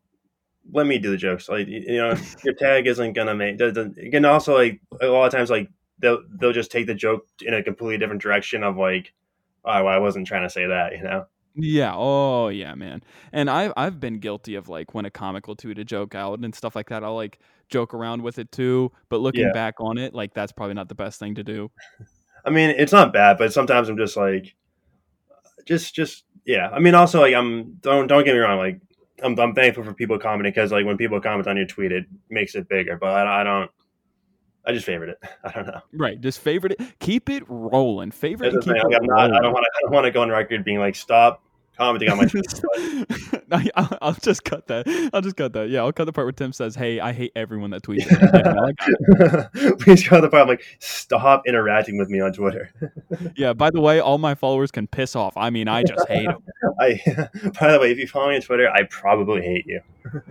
let 0.73 0.87
me 0.87 0.99
do 0.99 1.11
the 1.11 1.17
jokes. 1.17 1.49
Like 1.49 1.67
you 1.69 1.99
know, 1.99 2.15
your 2.45 2.55
tag 2.55 2.87
isn't 2.87 3.13
gonna 3.13 3.35
make. 3.35 3.59
Doesn't, 3.59 3.95
can 4.11 4.25
also 4.25 4.55
like 4.55 4.81
a 5.01 5.07
lot 5.07 5.27
of 5.27 5.33
times 5.33 5.51
like 5.51 5.69
they'll 5.99 6.23
they'll 6.39 6.53
just 6.53 6.71
take 6.71 6.87
the 6.87 6.95
joke 6.95 7.27
in 7.43 7.55
a 7.55 7.63
completely 7.63 7.99
different 7.99 8.23
direction 8.23 8.63
of 8.63 8.77
like, 8.77 9.13
oh, 9.65 9.85
well, 9.85 9.89
I 9.95 9.99
wasn't 9.99 10.27
trying 10.27 10.43
to 10.43 10.51
say 10.51 10.67
that, 10.67 10.97
you 10.97 11.03
know. 11.03 11.27
Yeah. 11.57 11.93
Oh, 11.95 12.49
yeah, 12.49 12.75
man. 12.75 13.03
And 13.33 13.51
I've 13.51 13.73
I've 13.77 14.01
been 14.01 14.19
guilty 14.21 14.55
of 14.55 14.69
like 14.69 14.95
when 14.95 15.05
a 15.05 15.11
comic 15.11 15.47
will 15.47 15.57
tweet 15.57 15.79
a 15.79 15.85
joke 15.85 16.15
out 16.15 16.39
and 16.39 16.55
stuff 16.55 16.77
like 16.77 16.89
that. 16.91 17.03
I'll 17.05 17.17
like 17.17 17.39
joke 17.69 17.93
around 17.93 18.23
with 18.23 18.39
it 18.39 18.53
too. 18.53 18.93
But 19.09 19.21
looking 19.21 19.47
Yeah. 19.47 19.53
back 19.53 19.75
on 19.81 19.99
it, 19.99 20.15
like 20.15 20.33
that's 20.33 20.53
probably 20.53 20.75
not 20.75 20.89
the 20.89 20.95
best 20.95 21.19
thing 21.19 21.35
to 21.35 21.43
do. 21.43 21.71
I 22.45 22.51
mean, 22.51 22.71
it's 22.71 22.93
not 22.93 23.13
bad, 23.13 23.37
but 23.37 23.53
sometimes 23.53 23.89
I'm 23.89 23.99
just 23.99 24.17
like, 24.17 24.55
just, 25.67 25.95
just, 25.95 26.25
yeah. 26.47 26.71
I 26.71 26.79
mean, 26.79 26.95
also 26.95 27.21
like, 27.21 27.35
I'm 27.35 27.75
don't 27.81 28.07
don't 28.07 28.25
get 28.25 28.33
me 28.35 28.41
wrong, 28.41 28.59
like, 28.59 28.81
I'm 29.23 29.39
I'm 29.39 29.55
thankful 29.55 29.85
for 29.85 29.93
people 29.93 30.19
commenting 30.19 30.53
because 30.53 30.73
like 30.73 30.85
when 30.87 30.97
people 30.97 31.21
comment 31.21 31.47
on 31.47 31.57
your 31.57 31.67
tweet, 31.67 31.93
it 31.93 32.07
makes 32.29 32.55
it 32.55 32.69
bigger. 32.69 32.97
But 32.97 33.27
I, 33.27 33.41
I 33.41 33.45
don't, 33.45 33.71
I 34.67 34.73
just 34.73 34.87
favorite 34.87 35.11
it. 35.11 35.29
I 35.45 35.53
don't 35.53 35.67
know. 35.67 35.81
Right. 35.93 36.21
Just 36.21 36.41
favorite 36.41 36.73
it. 36.79 36.81
Keep 37.01 37.31
it 37.31 37.45
rolling. 37.49 38.11
Favorite 38.11 38.53
That's 38.53 38.65
keep 38.65 38.75
thing. 38.75 38.83
it 38.91 39.01
not, 39.03 39.19
I 39.19 39.27
rolling. 39.27 39.43
don't 39.43 39.53
want 39.53 39.65
to, 39.65 39.71
I 39.77 39.81
don't 39.83 39.93
want 39.93 40.05
to 40.07 40.11
go 40.11 40.23
on 40.23 40.29
record 40.31 40.65
being 40.65 40.79
like, 40.79 40.95
stop 40.95 41.43
commenting 41.81 42.11
on 42.11 42.19
my. 42.19 42.25
I, 43.53 43.69
I'll, 43.75 43.99
I'll 44.03 44.13
just 44.13 44.45
cut 44.45 44.67
that. 44.69 45.11
I'll 45.13 45.23
just 45.23 45.37
cut 45.37 45.53
that. 45.55 45.71
Yeah, 45.71 45.81
I'll 45.81 45.93
cut 45.93 46.05
the 46.05 46.13
part 46.13 46.27
where 46.27 46.33
Tim 46.33 46.53
says, 46.53 46.75
"Hey, 46.75 47.01
I 47.01 47.13
hate 47.13 47.33
everyone 47.35 47.71
that 47.71 47.83
tweets." 47.83 48.07
Yeah, 48.11 48.29
I 48.33 48.73
got 48.73 49.49
it. 49.55 49.79
Please 49.81 50.05
to 50.05 50.21
the 50.21 50.29
part. 50.29 50.43
I'm 50.43 50.49
like, 50.49 50.63
stop 50.79 51.43
interacting 51.47 51.97
with 51.99 52.09
me 52.11 52.21
on 52.21 52.33
Twitter. 52.33 52.71
yeah. 53.37 53.53
By 53.53 53.71
the 53.71 53.81
way, 53.81 53.99
all 53.99 54.19
my 54.19 54.35
followers 54.35 54.71
can 54.71 54.87
piss 54.87 55.17
off. 55.17 55.37
I 55.37 55.51
mean, 55.51 55.69
I 55.69 55.83
just 55.83 56.07
hate 56.07 56.27
them. 56.27 56.43
I, 56.81 57.01
by 57.59 57.73
the 57.73 57.79
way, 57.81 57.91
if 57.91 57.99
you 57.99 58.07
follow 58.07 58.29
me 58.29 58.37
on 58.37 58.43
Twitter, 58.43 58.71
I 58.71 58.83
probably 58.85 59.43
hate 59.43 59.67
you. 59.67 59.81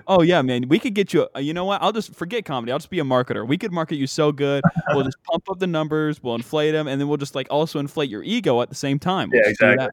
Oh 0.08 0.22
yeah, 0.22 0.42
man. 0.42 0.68
We 0.68 0.80
could 0.80 0.94
get 0.94 1.14
you. 1.14 1.28
uh, 1.36 1.40
You 1.40 1.54
know 1.54 1.66
what? 1.66 1.82
I'll 1.82 1.92
just 1.92 2.14
forget 2.14 2.46
comedy. 2.46 2.72
I'll 2.72 2.80
just 2.80 2.90
be 2.90 3.00
a 3.00 3.04
marketer. 3.04 3.48
We 3.48 3.58
could 3.58 3.72
market 3.72 3.96
you 3.96 4.08
so 4.08 4.32
good. 4.32 4.64
We'll 4.90 5.04
just 5.04 5.22
pump 5.24 5.50
up 5.50 5.60
the 5.60 5.68
numbers. 5.68 6.22
We'll 6.22 6.36
inflate 6.36 6.74
them, 6.74 6.88
and 6.88 7.00
then 7.02 7.08
we'll 7.08 7.18
just 7.18 7.36
like 7.36 7.48
also 7.50 7.80
inflate 7.80 8.10
your 8.10 8.24
ego 8.24 8.62
at 8.62 8.70
the 8.70 8.76
same 8.76 9.00
time. 9.00 9.30
We'll 9.32 9.42
Yeah, 9.44 9.50
exactly. 9.50 9.90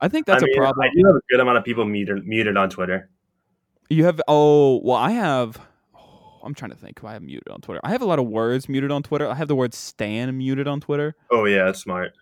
I 0.00 0.08
think 0.08 0.26
that's 0.26 0.42
I 0.42 0.46
mean, 0.46 0.54
a 0.54 0.58
problem. 0.60 0.82
I 0.88 0.90
do 0.94 1.06
have 1.06 1.16
a 1.16 1.20
good 1.30 1.40
amount 1.40 1.58
of 1.58 1.64
people 1.64 1.84
muted, 1.84 2.26
muted 2.26 2.56
on 2.56 2.70
Twitter. 2.70 3.10
You 3.88 4.04
have 4.04 4.20
oh 4.28 4.80
well, 4.82 4.96
I 4.96 5.10
have. 5.10 5.58
oh, 5.94 6.40
I'm 6.44 6.54
trying 6.54 6.70
to 6.70 6.76
think 6.76 6.98
who 7.00 7.06
I 7.06 7.12
have 7.14 7.22
muted 7.22 7.48
on 7.48 7.60
Twitter. 7.60 7.80
I 7.84 7.90
have 7.90 8.02
a 8.02 8.06
lot 8.06 8.18
of 8.18 8.26
words 8.26 8.68
muted 8.68 8.90
on 8.90 9.02
Twitter. 9.02 9.26
I 9.28 9.34
have 9.34 9.48
the 9.48 9.56
word 9.56 9.74
"stan" 9.74 10.36
muted 10.38 10.68
on 10.68 10.80
Twitter. 10.80 11.16
Oh 11.30 11.44
yeah, 11.44 11.64
that's 11.64 11.80
smart. 11.80 12.12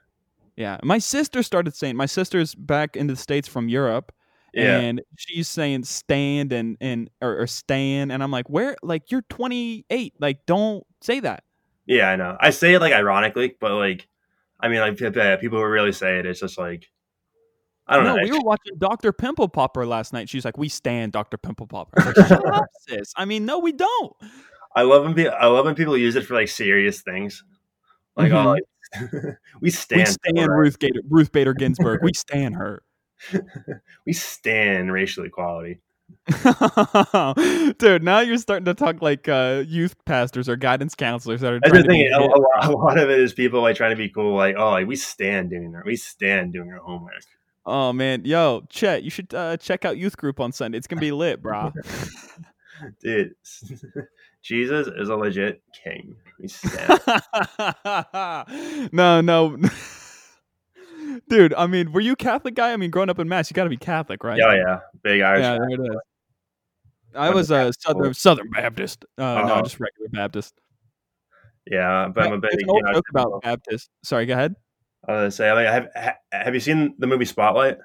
Yeah, 0.56 0.78
my 0.82 0.98
sister 0.98 1.42
started 1.42 1.74
saying. 1.76 1.94
My 1.96 2.06
sister's 2.06 2.54
back 2.54 2.96
into 2.96 3.14
the 3.14 3.20
states 3.20 3.46
from 3.46 3.68
Europe, 3.68 4.10
Yeah, 4.52 4.78
and 4.80 5.02
she's 5.16 5.46
saying 5.46 5.84
"stand" 5.84 6.52
and 6.52 6.76
and 6.80 7.10
or, 7.20 7.42
or 7.42 7.46
"stan," 7.46 8.10
and 8.10 8.22
I'm 8.22 8.30
like, 8.32 8.48
where? 8.50 8.74
Like 8.82 9.10
you're 9.12 9.22
28. 9.28 10.14
Like 10.18 10.46
don't 10.46 10.84
say 11.00 11.20
that. 11.20 11.44
yeah, 11.86 12.10
I 12.10 12.16
know. 12.16 12.36
I 12.40 12.50
say 12.50 12.74
it 12.74 12.80
like 12.80 12.92
ironically, 12.92 13.54
but 13.60 13.72
like, 13.72 14.08
I 14.58 14.66
mean, 14.68 14.80
like 14.80 14.96
pe- 14.96 15.10
pe- 15.12 15.36
people 15.38 15.58
who 15.58 15.64
really 15.66 15.92
say 15.92 16.18
it, 16.18 16.26
it's 16.26 16.40
just 16.40 16.58
like, 16.58 16.88
I 17.88 17.96
don't 17.96 18.04
no, 18.04 18.16
know. 18.16 18.22
we 18.22 18.30
were 18.30 18.44
watching 18.44 18.76
Dr. 18.76 19.12
Pimple 19.12 19.48
Popper 19.48 19.86
last 19.86 20.12
night. 20.12 20.28
She's 20.28 20.44
like, 20.44 20.58
"We 20.58 20.68
stand 20.68 21.12
Dr. 21.12 21.38
Pimple 21.38 21.66
Popper." 21.66 22.00
I 22.00 22.04
like, 22.04 22.30
up, 22.52 22.64
sis. 22.88 23.12
I 23.16 23.24
mean, 23.24 23.46
no, 23.46 23.58
we 23.58 23.72
don't. 23.72 24.12
I 24.76 24.82
love 24.82 25.04
when 25.04 25.14
people, 25.14 25.32
I 25.38 25.46
love 25.46 25.64
when 25.64 25.74
people 25.74 25.96
use 25.96 26.14
it 26.14 26.26
for 26.26 26.34
like 26.34 26.48
serious 26.48 27.00
things. 27.00 27.42
Like, 28.16 28.32
oh, 28.32 28.44
like, 29.02 29.34
we 29.60 29.70
stand, 29.70 30.16
we 30.24 30.32
stand 30.32 30.50
Ruth 30.50 30.78
Gator, 30.78 31.00
Ruth 31.08 31.32
Bader 31.32 31.54
Ginsburg. 31.54 32.00
we 32.02 32.12
stand 32.14 32.56
her. 32.56 32.82
we 34.06 34.12
stand 34.12 34.92
racial 34.92 35.24
equality. 35.24 35.80
Dude, 37.78 38.02
now 38.02 38.20
you're 38.20 38.38
starting 38.38 38.66
to 38.66 38.74
talk 38.74 39.00
like 39.00 39.28
uh, 39.28 39.64
youth 39.66 39.94
pastors 40.04 40.48
or 40.48 40.56
guidance 40.56 40.94
counselors 40.94 41.40
that 41.40 41.54
are 41.54 41.60
That's 41.60 41.72
the 41.72 41.82
thing. 41.84 42.10
A, 42.12 42.18
a 42.18 42.20
lot, 42.20 42.64
a 42.64 42.70
lot 42.70 42.98
of 42.98 43.10
it 43.10 43.18
is 43.18 43.32
people 43.32 43.62
like 43.62 43.76
trying 43.76 43.90
to 43.90 43.96
be 43.96 44.08
cool. 44.08 44.36
Like, 44.36 44.56
oh, 44.58 44.70
like 44.70 44.86
we 44.86 44.96
stand 44.96 45.50
doing 45.50 45.74
our, 45.74 45.82
we 45.84 45.96
stand 45.96 46.52
doing 46.52 46.70
our 46.70 46.78
homework. 46.78 47.22
Oh 47.66 47.92
man, 47.92 48.24
yo, 48.24 48.62
Chet, 48.70 49.02
you 49.02 49.10
should 49.10 49.32
uh, 49.34 49.56
check 49.58 49.84
out 49.84 49.98
youth 49.98 50.16
group 50.16 50.40
on 50.40 50.52
Sunday. 50.52 50.78
It's 50.78 50.86
gonna 50.86 51.00
be 51.00 51.12
lit, 51.12 51.42
bro. 51.42 51.72
Dude, 53.02 53.34
Jesus 54.42 54.88
is 54.96 55.08
a 55.08 55.16
legit 55.16 55.60
king. 55.84 56.16
No, 58.92 59.20
no. 59.20 59.56
Dude, 61.28 61.54
I 61.54 61.66
mean, 61.66 61.92
were 61.92 62.00
you 62.00 62.16
Catholic 62.16 62.54
guy? 62.54 62.72
I 62.72 62.76
mean, 62.76 62.90
growing 62.90 63.10
up 63.10 63.18
in 63.18 63.28
Mass, 63.28 63.50
you 63.50 63.54
got 63.54 63.64
to 63.64 63.70
be 63.70 63.76
Catholic, 63.76 64.22
right? 64.24 64.38
yeah, 64.38 64.54
yeah, 64.54 64.78
big 65.02 65.20
Irish. 65.20 65.42
Yeah, 65.42 65.58
there 65.58 65.70
it 65.70 65.80
is. 65.80 65.96
I 67.14 67.30
was 67.30 67.50
a 67.50 67.72
Southern 67.72 68.14
Southern 68.14 68.50
Baptist. 68.50 69.04
Uh, 69.16 69.22
No, 69.22 69.36
Uh-huh. 69.42 69.62
just 69.62 69.80
regular 69.80 70.08
Baptist. 70.10 70.54
Yeah, 71.66 72.08
but 72.14 72.26
I'm 72.26 72.32
a 72.34 72.38
big. 72.38 72.50
You 72.60 72.82
know, 72.82 73.00
about 73.10 73.42
Baptist. 73.42 73.90
Sorry, 74.04 74.26
go 74.26 74.34
ahead. 74.34 74.54
I 75.06 75.12
was 75.12 75.18
gonna 75.18 75.30
say, 75.30 75.50
I 75.50 75.54
mean, 75.54 75.72
have 75.72 75.88
ha- 75.94 76.18
have 76.32 76.54
you 76.54 76.60
seen 76.60 76.94
the 76.98 77.06
movie 77.06 77.24
Spotlight? 77.24 77.78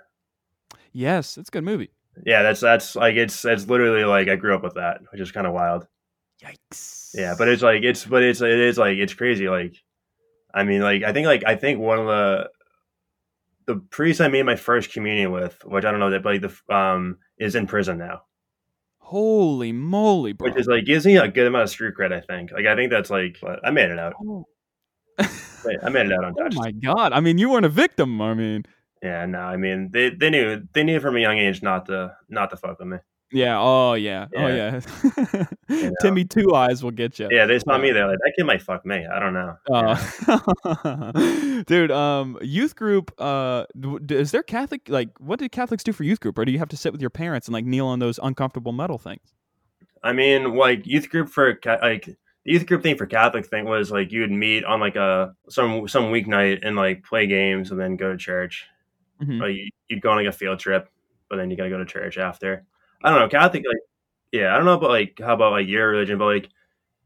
Yes, 0.91 1.37
it's 1.37 1.49
a 1.49 1.51
good 1.51 1.63
movie. 1.63 1.91
Yeah, 2.25 2.43
that's 2.43 2.59
that's 2.59 2.95
like 2.95 3.15
it's 3.15 3.43
it's 3.45 3.67
literally 3.67 4.03
like 4.05 4.27
I 4.27 4.35
grew 4.35 4.55
up 4.55 4.63
with 4.63 4.75
that, 4.75 5.01
which 5.11 5.21
is 5.21 5.31
kind 5.31 5.47
of 5.47 5.53
wild. 5.53 5.87
Yikes. 6.43 7.11
Yeah, 7.13 7.35
but 7.37 7.47
it's 7.47 7.61
like 7.63 7.83
it's 7.83 8.05
but 8.05 8.23
it's 8.23 8.41
it 8.41 8.59
is 8.59 8.77
like 8.77 8.97
it's 8.97 9.13
crazy. 9.13 9.49
Like, 9.49 9.75
I 10.53 10.63
mean, 10.63 10.81
like 10.81 11.03
I 11.03 11.13
think 11.13 11.27
like 11.27 11.43
I 11.45 11.55
think 11.55 11.79
one 11.79 11.99
of 11.99 12.05
the 12.07 12.49
the 13.65 13.75
priest 13.77 14.21
I 14.21 14.27
made 14.27 14.43
my 14.43 14.55
first 14.55 14.91
communion 14.91 15.31
with, 15.31 15.63
which 15.65 15.85
I 15.85 15.91
don't 15.91 15.99
know 15.99 16.11
that 16.11 16.23
but 16.23 16.41
like 16.41 16.41
the 16.41 16.75
um 16.75 17.17
is 17.37 17.55
in 17.55 17.65
prison 17.65 17.97
now, 17.97 18.23
holy 18.99 19.71
moly, 19.71 20.33
bro. 20.33 20.49
which 20.49 20.59
is 20.59 20.67
like 20.67 20.85
gives 20.85 21.05
me 21.05 21.17
a 21.17 21.27
good 21.27 21.47
amount 21.47 21.63
of 21.63 21.69
street 21.69 21.95
cred. 21.97 22.11
I 22.11 22.21
think 22.21 22.51
like 22.51 22.65
I 22.65 22.75
think 22.75 22.91
that's 22.91 23.09
like 23.09 23.37
I 23.63 23.71
made 23.71 23.89
it 23.89 23.99
out. 23.99 24.13
oh. 24.23 24.45
I 25.83 25.89
made 25.89 26.07
it 26.07 26.13
out 26.13 26.33
oh 26.37 26.49
my 26.53 26.71
god. 26.71 27.13
I 27.13 27.19
mean, 27.19 27.37
you 27.37 27.49
weren't 27.49 27.65
a 27.65 27.69
victim. 27.69 28.21
I 28.21 28.33
mean, 28.33 28.63
Yeah, 29.01 29.25
no, 29.25 29.39
I 29.39 29.57
mean 29.57 29.89
they 29.91 30.09
they 30.09 30.29
knew 30.29 30.63
they 30.73 30.83
knew 30.83 30.99
from 30.99 31.15
a 31.17 31.19
young 31.19 31.37
age 31.37 31.61
not 31.61 31.85
to 31.87 32.15
not 32.29 32.49
to 32.51 32.57
fuck 32.57 32.79
with 32.79 32.87
me. 32.87 32.97
Yeah. 33.31 33.59
Oh 33.59 33.95
yeah. 33.95 34.27
Oh 34.37 34.47
Yeah. 34.47 34.79
yeah. 35.17 35.45
You 35.67 35.83
know? 35.89 35.91
Timmy 36.01 36.23
Two 36.23 36.53
Eyes 36.53 36.83
will 36.83 36.91
get 36.91 37.17
you. 37.17 37.29
Yeah, 37.31 37.47
they 37.47 37.57
saw 37.57 37.79
me. 37.79 37.91
They're 37.91 38.07
like, 38.07 38.19
that 38.19 38.33
kid 38.37 38.45
might 38.45 38.61
fuck 38.61 38.85
me. 38.85 39.07
I 39.07 39.19
don't 39.19 39.33
know. 39.33 39.55
Uh, 39.71 41.61
dude, 41.67 41.89
um, 41.91 42.37
youth 42.41 42.75
group. 42.75 43.11
Uh, 43.17 43.65
is 44.09 44.31
there 44.31 44.43
Catholic? 44.43 44.87
Like, 44.87 45.09
what 45.19 45.39
did 45.39 45.51
Catholics 45.51 45.83
do 45.83 45.91
for 45.93 46.03
youth 46.03 46.19
group, 46.19 46.37
or 46.37 46.45
do 46.45 46.51
you 46.51 46.59
have 46.59 46.69
to 46.69 46.77
sit 46.77 46.91
with 46.91 47.01
your 47.01 47.09
parents 47.09 47.47
and 47.47 47.53
like 47.53 47.65
kneel 47.65 47.87
on 47.87 47.97
those 47.97 48.19
uncomfortable 48.21 48.71
metal 48.71 48.99
things? 48.99 49.33
I 50.03 50.13
mean, 50.13 50.53
like 50.55 50.85
youth 50.85 51.09
group 51.09 51.29
for 51.29 51.59
like 51.65 52.15
the 52.45 52.53
youth 52.53 52.65
group 52.65 52.83
thing 52.83 52.97
for 52.97 53.05
Catholic 53.05 53.45
thing 53.47 53.65
was 53.65 53.91
like 53.91 54.11
you 54.11 54.21
would 54.21 54.31
meet 54.31 54.63
on 54.65 54.79
like 54.79 54.95
a 54.95 55.35
some 55.49 55.87
some 55.87 56.05
weeknight 56.11 56.59
and 56.65 56.75
like 56.75 57.03
play 57.03 57.27
games 57.27 57.71
and 57.71 57.79
then 57.79 57.95
go 57.97 58.11
to 58.11 58.17
church. 58.17 58.65
Mhm. 59.21 59.39
Like 59.41 59.55
you- 59.55 59.69
you'd 59.89 60.01
go 60.01 60.09
on 60.11 60.17
like 60.17 60.27
a 60.27 60.31
field 60.31 60.59
trip, 60.59 60.89
but 61.29 61.37
then 61.37 61.49
you 61.51 61.57
gotta 61.57 61.69
go 61.69 61.77
to 61.77 61.85
church 61.85 62.17
after. 62.17 62.65
I 63.03 63.09
don't 63.09 63.19
know 63.19 63.29
Catholic 63.29 63.63
like 63.67 63.77
yeah 64.31 64.53
I 64.53 64.57
don't 64.57 64.65
know 64.65 64.73
about 64.75 64.89
like 64.91 65.19
how 65.19 65.33
about 65.35 65.51
like 65.53 65.67
your 65.67 65.89
religion, 65.91 66.17
but 66.17 66.25
like 66.25 66.49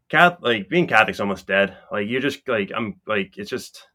Catholic 0.09 0.41
like 0.43 0.69
being 0.69 0.87
Catholic's 0.87 1.19
almost 1.19 1.47
dead. 1.47 1.77
Like 1.91 2.07
you 2.07 2.19
just 2.19 2.47
like 2.47 2.71
I'm 2.75 2.99
like 3.07 3.37
it's 3.37 3.49
just 3.49 3.87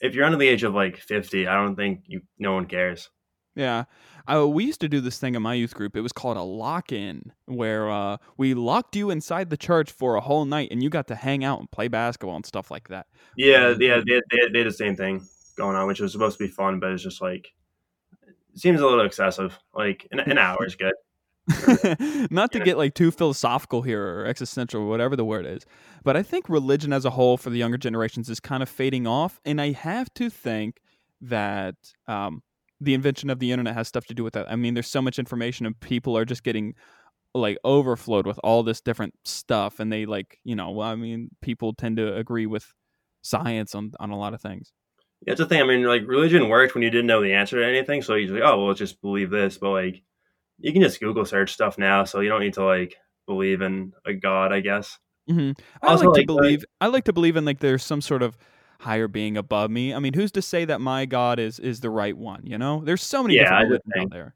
if 0.00 0.14
you're 0.14 0.24
under 0.24 0.38
the 0.38 0.48
age 0.48 0.64
of 0.64 0.74
like 0.74 0.96
fifty, 0.98 1.46
I 1.46 1.54
don't 1.54 1.76
think 1.76 2.02
you 2.06 2.22
no 2.38 2.54
one 2.54 2.66
cares. 2.66 3.10
Yeah. 3.54 3.84
Uh, 4.32 4.46
we 4.48 4.64
used 4.64 4.80
to 4.80 4.88
do 4.88 5.00
this 5.00 5.18
thing 5.18 5.34
in 5.34 5.42
my 5.42 5.54
youth 5.54 5.74
group. 5.74 5.96
It 5.96 6.00
was 6.00 6.12
called 6.12 6.36
a 6.36 6.42
lock 6.42 6.92
in, 6.92 7.32
where 7.46 7.90
uh, 7.90 8.16
we 8.36 8.54
locked 8.54 8.94
you 8.96 9.10
inside 9.10 9.50
the 9.50 9.56
church 9.56 9.90
for 9.90 10.14
a 10.14 10.20
whole 10.20 10.44
night 10.44 10.68
and 10.70 10.82
you 10.82 10.88
got 10.88 11.08
to 11.08 11.14
hang 11.14 11.44
out 11.44 11.58
and 11.60 11.70
play 11.70 11.88
basketball 11.88 12.36
and 12.36 12.46
stuff 12.46 12.70
like 12.70 12.88
that. 12.88 13.06
Yeah, 13.36 13.68
Um, 13.68 13.82
yeah, 13.82 14.00
they, 14.06 14.20
they, 14.30 14.38
they 14.52 14.58
had 14.60 14.68
the 14.68 14.72
same 14.72 14.96
thing 14.96 15.26
going 15.56 15.76
on, 15.76 15.86
which 15.86 16.00
was 16.00 16.12
supposed 16.12 16.38
to 16.38 16.44
be 16.44 16.50
fun, 16.50 16.78
but 16.80 16.92
it's 16.92 17.02
just 17.02 17.20
like 17.20 17.48
it 18.26 18.58
seems 18.58 18.80
a 18.80 18.86
little 18.86 19.04
excessive. 19.04 19.58
Like 19.74 20.06
an, 20.12 20.20
an 20.20 20.38
hour 20.46 20.64
is 20.64 20.76
good. 20.76 20.94
Not 22.30 22.52
to 22.52 22.58
Yeah. 22.58 22.64
get 22.64 22.78
like 22.78 22.94
too 22.94 23.10
philosophical 23.10 23.82
here 23.82 24.02
or 24.20 24.26
existential 24.26 24.82
or 24.82 24.88
whatever 24.88 25.16
the 25.16 25.24
word 25.24 25.44
is, 25.44 25.66
but 26.04 26.16
I 26.16 26.22
think 26.22 26.48
religion 26.48 26.92
as 26.92 27.04
a 27.04 27.10
whole 27.10 27.36
for 27.36 27.50
the 27.50 27.58
younger 27.58 27.76
generations 27.78 28.30
is 28.30 28.38
kind 28.38 28.62
of 28.62 28.68
fading 28.68 29.06
off. 29.08 29.40
And 29.44 29.60
I 29.60 29.72
have 29.72 30.14
to 30.14 30.30
think 30.30 30.80
that 31.20 31.74
um, 32.06 32.42
the 32.82 32.94
invention 32.94 33.30
of 33.30 33.38
the 33.38 33.52
internet 33.52 33.74
has 33.74 33.88
stuff 33.88 34.06
to 34.06 34.14
do 34.14 34.24
with 34.24 34.34
that. 34.34 34.50
I 34.50 34.56
mean, 34.56 34.74
there's 34.74 34.90
so 34.90 35.02
much 35.02 35.18
information 35.18 35.66
and 35.66 35.78
people 35.78 36.16
are 36.16 36.24
just 36.24 36.42
getting 36.42 36.74
like 37.34 37.58
overflowed 37.64 38.26
with 38.26 38.38
all 38.42 38.62
this 38.62 38.80
different 38.80 39.14
stuff. 39.24 39.80
And 39.80 39.92
they 39.92 40.04
like, 40.04 40.38
you 40.44 40.56
know, 40.56 40.70
well, 40.70 40.88
I 40.88 40.96
mean, 40.96 41.30
people 41.40 41.72
tend 41.74 41.96
to 41.96 42.16
agree 42.16 42.46
with 42.46 42.72
science 43.22 43.74
on, 43.74 43.92
on 44.00 44.10
a 44.10 44.18
lot 44.18 44.34
of 44.34 44.40
things. 44.40 44.72
That's 45.26 45.38
the 45.38 45.46
thing. 45.46 45.62
I 45.62 45.64
mean, 45.64 45.84
like 45.84 46.02
religion 46.06 46.48
worked 46.48 46.74
when 46.74 46.82
you 46.82 46.90
didn't 46.90 47.06
know 47.06 47.22
the 47.22 47.34
answer 47.34 47.60
to 47.60 47.66
anything, 47.66 48.02
so 48.02 48.16
you're 48.16 48.34
like, 48.34 48.42
oh, 48.42 48.58
well, 48.58 48.66
let's 48.68 48.80
just 48.80 49.00
believe 49.00 49.30
this. 49.30 49.56
But 49.56 49.70
like, 49.70 50.02
you 50.58 50.72
can 50.72 50.82
just 50.82 51.00
Google 51.00 51.24
search 51.24 51.52
stuff 51.52 51.78
now, 51.78 52.04
so 52.04 52.20
you 52.20 52.28
don't 52.28 52.40
need 52.40 52.54
to 52.54 52.64
like 52.64 52.96
believe 53.26 53.62
in 53.62 53.92
a 54.04 54.14
god, 54.14 54.52
I 54.52 54.60
guess. 54.60 54.98
hmm 55.28 55.52
I 55.80 55.88
Also, 55.88 56.06
like 56.06 56.14
to 56.14 56.20
like, 56.20 56.24
uh, 56.24 56.42
believe. 56.42 56.64
I 56.80 56.86
like 56.88 57.04
to 57.04 57.12
believe 57.12 57.36
in 57.36 57.44
like 57.44 57.60
there's 57.60 57.84
some 57.84 58.00
sort 58.00 58.22
of 58.22 58.36
higher 58.82 59.08
being 59.08 59.36
above 59.36 59.70
me. 59.70 59.94
I 59.94 59.98
mean, 59.98 60.12
who's 60.12 60.32
to 60.32 60.42
say 60.42 60.64
that 60.64 60.80
my 60.80 61.06
God 61.06 61.38
is 61.38 61.58
is 61.58 61.80
the 61.80 61.90
right 61.90 62.16
one? 62.16 62.42
You 62.44 62.58
know, 62.58 62.82
there's 62.84 63.02
so 63.02 63.22
many 63.22 63.34
Yeah, 63.36 63.42
different 63.44 63.94
I 63.96 64.00
out 64.00 64.10
there. 64.10 64.34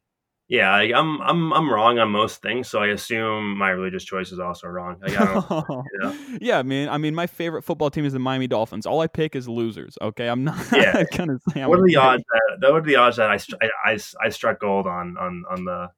Yeah, 0.48 0.72
like, 0.76 0.92
I'm 0.94 1.20
I'm 1.22 1.52
I'm 1.52 1.70
wrong 1.72 1.98
on 1.98 2.10
most 2.10 2.40
things, 2.40 2.68
so 2.68 2.80
I 2.80 2.88
assume 2.88 3.58
my 3.58 3.70
religious 3.70 4.04
choice 4.04 4.30
is 4.30 4.38
also 4.38 4.68
wrong. 4.68 4.96
Like, 5.02 5.16
I 5.16 5.34
know. 6.00 6.14
Yeah, 6.40 6.62
man. 6.62 6.88
I 6.88 6.98
mean, 6.98 7.16
my 7.16 7.26
favorite 7.26 7.62
football 7.62 7.90
team 7.90 8.04
is 8.04 8.12
the 8.12 8.20
Miami 8.20 8.46
Dolphins. 8.46 8.86
All 8.86 9.00
I 9.00 9.08
pick 9.08 9.34
is 9.34 9.48
losers. 9.48 9.98
Okay, 10.00 10.28
I'm 10.28 10.44
not 10.44 10.56
Yeah. 10.72 10.92
say. 11.12 11.60
I'm 11.62 11.68
what 11.68 11.80
are 11.80 11.86
the 11.86 11.96
odds 11.96 12.22
that 12.60 12.72
what 12.72 12.82
are 12.82 12.86
the 12.86 12.96
odds 12.96 13.16
that 13.16 13.30
I, 13.30 13.38
I, 13.60 13.92
I, 13.92 13.98
I 14.24 14.28
struck 14.28 14.60
gold 14.60 14.86
on 14.86 15.16
on 15.18 15.44
on 15.50 15.64
the 15.64 15.90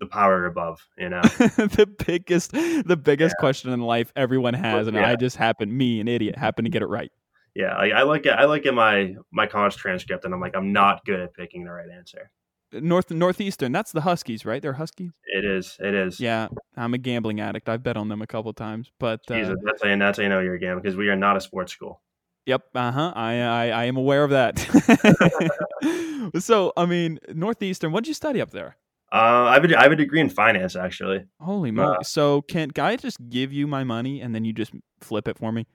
the 0.00 0.06
power 0.06 0.46
above? 0.46 0.80
You 0.96 1.08
know. 1.08 1.20
the 1.22 1.88
biggest, 2.06 2.52
the 2.52 3.00
biggest 3.02 3.36
question 3.38 3.72
in 3.72 3.80
life 3.80 4.12
everyone 4.16 4.54
has, 4.54 4.86
and 4.86 4.96
Yeah. 4.96 5.08
I 5.08 5.16
just 5.16 5.36
happen, 5.36 5.76
me, 5.76 6.00
an 6.00 6.08
idiot, 6.08 6.36
happen 6.36 6.64
to 6.64 6.70
get 6.70 6.82
it 6.82 6.86
right. 6.86 7.10
Yeah, 7.54 7.76
like 7.76 7.92
I 7.92 8.02
look 8.02 8.24
at 8.26 8.38
I 8.38 8.44
look 8.44 8.66
at 8.66 8.74
my 8.74 9.16
my 9.32 9.46
college 9.46 9.76
transcript 9.76 10.24
and 10.24 10.32
I'm 10.32 10.40
like 10.40 10.54
I'm 10.54 10.72
not 10.72 11.04
good 11.04 11.18
at 11.18 11.34
picking 11.34 11.64
the 11.64 11.72
right 11.72 11.88
answer. 11.90 12.30
North 12.72 13.10
Northeastern. 13.10 13.72
That's 13.72 13.92
the 13.92 14.02
Huskies, 14.02 14.44
right? 14.44 14.60
They're 14.62 14.74
Huskies. 14.74 15.12
It 15.24 15.44
is, 15.44 15.76
it 15.80 15.94
is. 15.94 16.20
Yeah, 16.20 16.48
I'm 16.76 16.94
a 16.94 16.98
gambling 16.98 17.40
addict. 17.40 17.68
I've 17.68 17.82
bet 17.82 17.96
on 17.96 18.08
them 18.08 18.22
a 18.22 18.26
couple 18.26 18.52
times, 18.52 18.92
but 19.00 19.20
uh, 19.30 19.54
that's 19.64 19.82
how 19.82 19.88
you, 19.88 19.98
that's 19.98 20.18
how 20.18 20.22
you 20.22 20.28
know 20.28 20.40
you're 20.40 20.54
a 20.54 20.58
gambler 20.60 20.82
because 20.82 20.96
we 20.96 21.08
are 21.08 21.16
not 21.16 21.36
a 21.36 21.40
sports 21.40 21.72
school. 21.72 22.00
Yep. 22.46 22.62
Uh 22.74 22.92
huh. 22.92 23.12
I, 23.16 23.40
I 23.40 23.68
I 23.70 23.84
am 23.86 23.96
aware 23.96 24.22
of 24.22 24.30
that. 24.30 24.58
so 26.38 26.72
I 26.76 26.86
mean, 26.86 27.18
Northeastern. 27.34 27.92
What 27.92 28.04
did 28.04 28.08
you 28.08 28.14
study 28.14 28.40
up 28.40 28.50
there? 28.50 28.76
Uh, 29.10 29.48
I 29.48 29.54
have 29.54 29.64
a, 29.64 29.78
I 29.78 29.82
have 29.84 29.92
a 29.92 29.96
degree 29.96 30.20
in 30.20 30.28
finance 30.28 30.76
actually. 30.76 31.24
Holy 31.40 31.70
moly! 31.70 31.96
Uh, 31.96 32.02
so 32.02 32.42
can 32.42 32.70
can 32.70 32.84
I 32.84 32.96
just 32.96 33.16
give 33.30 33.52
you 33.52 33.66
my 33.66 33.82
money 33.82 34.20
and 34.20 34.34
then 34.34 34.44
you 34.44 34.52
just 34.52 34.72
flip 35.00 35.28
it 35.28 35.38
for 35.38 35.50
me? 35.50 35.66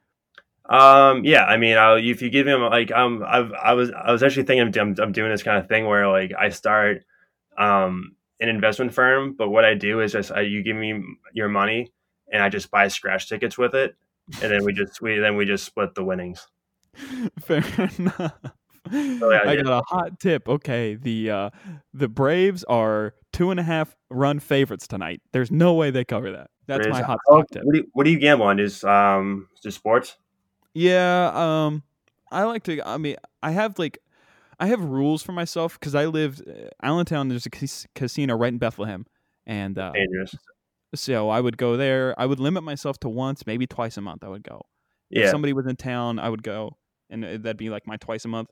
Um, 0.70 1.26
yeah, 1.26 1.44
I 1.44 1.58
mean, 1.58 1.78
I'll, 1.78 1.98
if 1.98 2.22
you 2.22 2.30
give 2.30 2.48
him 2.48 2.62
like 2.62 2.92
um, 2.92 3.24
I've 3.26 3.52
I 3.52 3.74
was 3.74 3.92
I 3.92 4.12
was 4.12 4.24
actually 4.24 4.44
thinking 4.44 4.80
I'm, 4.80 4.96
I'm 5.00 5.12
doing 5.12 5.32
this 5.32 5.44
kind 5.44 5.58
of 5.58 5.68
thing 5.68 5.86
where 5.88 6.08
like 6.08 6.32
I 6.38 6.50
start 6.50 7.04
um 7.58 8.16
an 8.40 8.50
investment 8.50 8.94
firm, 8.94 9.36
but 9.38 9.50
what 9.50 9.66
I 9.66 9.74
do 9.74 10.02
is 10.02 10.12
just 10.12 10.32
I, 10.32 10.42
you 10.42 10.64
give 10.64 10.76
me 10.76 11.02
your 11.34 11.50
money 11.50 11.92
and 12.32 12.42
I 12.42 12.50
just 12.50 12.70
buy 12.70 12.88
scratch 12.88 13.28
tickets 13.28 13.58
with 13.58 13.74
it, 13.74 13.96
and 14.42 14.52
then 14.52 14.64
we 14.64 14.74
just 14.74 15.02
we 15.02 15.18
then 15.18 15.36
we 15.36 15.46
just 15.46 15.66
split 15.66 15.96
the 15.96 16.04
winnings. 16.04 16.48
Fair 17.40 17.64
enough. 17.98 18.34
Oh, 18.92 19.32
yeah, 19.32 19.42
I 19.46 19.54
yeah. 19.54 19.62
got 19.64 19.80
a 19.80 19.84
hot 19.88 20.20
tip. 20.20 20.48
Okay, 20.48 20.96
the 20.96 21.30
uh, 21.30 21.50
the 21.94 22.08
Braves 22.08 22.64
are 22.66 23.16
two 23.34 23.52
and 23.52 23.60
a 23.60 23.64
half 23.64 23.96
run 24.10 24.40
favorites 24.40 24.88
tonight. 24.88 25.22
There's 25.34 25.52
no 25.52 25.74
way 25.74 25.92
they 25.92 26.06
cover 26.06 26.32
that. 26.32 26.50
That's 26.68 26.88
my 26.88 27.02
hot 27.02 27.20
oh, 27.30 27.44
tip. 27.52 27.64
What 27.66 27.74
do 27.74 27.80
you, 27.80 27.88
what 27.94 28.04
do 28.06 28.12
you 28.12 28.20
gamble 28.20 28.46
on? 28.46 28.60
Is 28.60 28.84
um 28.86 29.50
just 29.62 29.78
sports? 29.78 30.16
Yeah, 30.74 31.32
um 31.34 31.84
I 32.32 32.44
like 32.44 32.64
to 32.64 32.82
I 32.88 32.98
mean, 32.98 33.18
I 33.42 33.52
have 33.52 33.78
like 33.78 33.98
I 34.60 34.68
have 34.68 34.82
rules 34.82 35.22
for 35.24 35.34
myself 35.34 35.78
cuz 35.80 35.94
I 35.94 36.06
live 36.06 36.42
uh, 36.48 36.70
Allentown 36.82 37.28
there's 37.28 37.46
a 37.46 37.50
cas- 37.50 37.88
casino 37.96 38.36
right 38.36 38.54
in 38.54 38.60
Bethlehem 38.60 39.06
and 39.46 39.78
uh 39.78 39.92
Dangerous. 39.92 40.36
so 40.96 41.30
I 41.30 41.42
would 41.42 41.58
go 41.58 41.76
there. 41.76 42.18
I 42.18 42.26
would 42.26 42.40
limit 42.40 42.64
myself 42.64 42.98
to 43.00 43.10
once, 43.10 43.46
maybe 43.46 43.68
twice 43.68 43.98
a 43.98 44.02
month 44.02 44.24
I 44.24 44.30
would 44.30 44.44
go. 44.44 44.62
If 45.10 45.24
Yeah. 45.24 45.32
somebody 45.32 45.54
was 45.54 45.68
in 45.68 45.76
town, 45.76 46.18
I 46.20 46.30
would 46.30 46.44
go 46.44 46.78
and 47.10 47.26
uh, 47.26 47.32
that'd 47.32 47.58
be 47.58 47.70
like 47.70 47.86
my 47.86 47.98
twice 47.98 48.24
a 48.24 48.30
month. 48.30 48.50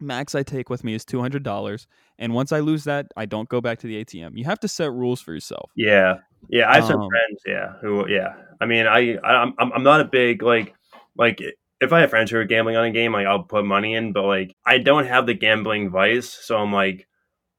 Max 0.00 0.34
I 0.34 0.42
take 0.42 0.68
with 0.70 0.84
me 0.84 0.94
is 0.94 1.04
$200 1.04 1.86
and 2.18 2.34
once 2.34 2.52
I 2.52 2.60
lose 2.60 2.84
that, 2.84 3.06
I 3.16 3.26
don't 3.26 3.48
go 3.48 3.60
back 3.60 3.78
to 3.80 3.86
the 3.86 4.04
ATM. 4.04 4.36
You 4.36 4.44
have 4.44 4.60
to 4.60 4.68
set 4.68 4.92
rules 4.92 5.20
for 5.20 5.32
yourself. 5.32 5.70
Yeah, 5.76 6.18
yeah. 6.48 6.70
I 6.70 6.76
have 6.76 6.86
some 6.86 7.00
Um, 7.00 7.08
friends. 7.08 7.42
Yeah, 7.46 7.72
who? 7.80 8.08
Yeah. 8.08 8.34
I 8.60 8.66
mean, 8.66 8.86
I, 8.86 9.18
I'm 9.24 9.54
I'm 9.58 9.82
not 9.82 10.00
a 10.00 10.04
big 10.04 10.42
like 10.42 10.74
like 11.16 11.40
if 11.80 11.92
I 11.92 12.00
have 12.00 12.10
friends 12.10 12.30
who 12.30 12.38
are 12.38 12.44
gambling 12.44 12.76
on 12.76 12.84
a 12.84 12.90
game, 12.90 13.12
like 13.12 13.26
I'll 13.26 13.44
put 13.44 13.64
money 13.64 13.94
in, 13.94 14.12
but 14.12 14.24
like 14.24 14.54
I 14.66 14.78
don't 14.78 15.06
have 15.06 15.26
the 15.26 15.34
gambling 15.34 15.90
vice, 15.90 16.28
so 16.28 16.56
I'm 16.58 16.72
like, 16.72 17.06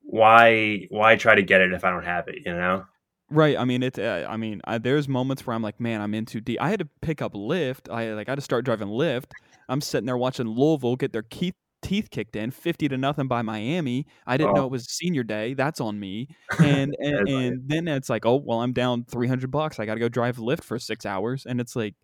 why 0.02 0.88
why 0.90 1.16
try 1.16 1.36
to 1.36 1.44
get 1.44 1.62
it 1.62 1.74
if 1.74 1.84
I 1.84 1.92
don't 1.92 2.04
have 2.06 2.28
it? 2.28 2.40
You 2.46 2.54
know? 2.54 2.86
Right. 3.30 3.58
I 3.58 3.64
mean, 3.64 3.84
it. 3.84 4.00
Uh, 4.00 4.26
I 4.28 4.38
mean, 4.38 4.60
I, 4.66 4.78
there's 4.80 5.08
moments 5.08 5.46
where 5.46 5.56
I'm 5.56 5.62
like, 5.62 5.80
man, 5.80 6.02
I'm 6.02 6.14
in 6.16 6.26
too 6.26 6.42
deep. 6.42 6.60
I 6.60 6.70
had 6.70 6.80
to 6.80 6.90
pick 7.02 7.22
up 7.22 7.34
Lyft. 7.34 7.92
I 7.92 8.12
like, 8.14 8.28
I 8.28 8.32
had 8.32 8.38
to 8.38 8.42
start 8.42 8.66
driving 8.66 8.88
Lyft. 8.88 9.32
I'm 9.70 9.82
sitting 9.82 10.08
there 10.08 10.18
watching 10.18 10.48
Louisville 10.48 10.96
get 10.96 11.14
their 11.14 11.22
keith, 11.22 11.54
teeth 11.90 12.10
kicked 12.12 12.36
in, 12.36 12.52
fifty 12.52 12.88
to 12.88 12.98
nothing 12.98 13.28
by 13.28 13.42
Miami. 13.42 14.06
I 14.28 14.38
didn't 14.38 14.54
know 14.56 14.62
Oh. 14.64 14.66
it 14.66 14.72
was 14.72 14.86
senior 14.86 15.24
day. 15.24 15.54
That's 15.54 15.82
on 15.82 16.00
me. 16.00 16.28
And 16.60 16.96
and, 17.00 17.14
That's 17.18 17.20
on 17.22 17.28
you. 17.28 17.38
and 17.38 17.70
then 17.70 17.88
it's 17.88 18.10
like, 18.10 18.26
oh 18.26 18.36
well, 18.36 18.62
I'm 18.62 18.74
down 18.74 19.06
three 19.06 19.28
hundred 19.28 19.52
bucks. 19.52 19.80
I 19.80 19.86
got 19.86 19.96
to 19.96 20.00
go 20.00 20.10
drive 20.10 20.38
Lyft 20.38 20.64
for 20.64 20.78
six 20.80 21.06
hours. 21.06 21.46
And 21.46 21.60
it's 21.60 21.76
like, 21.76 21.96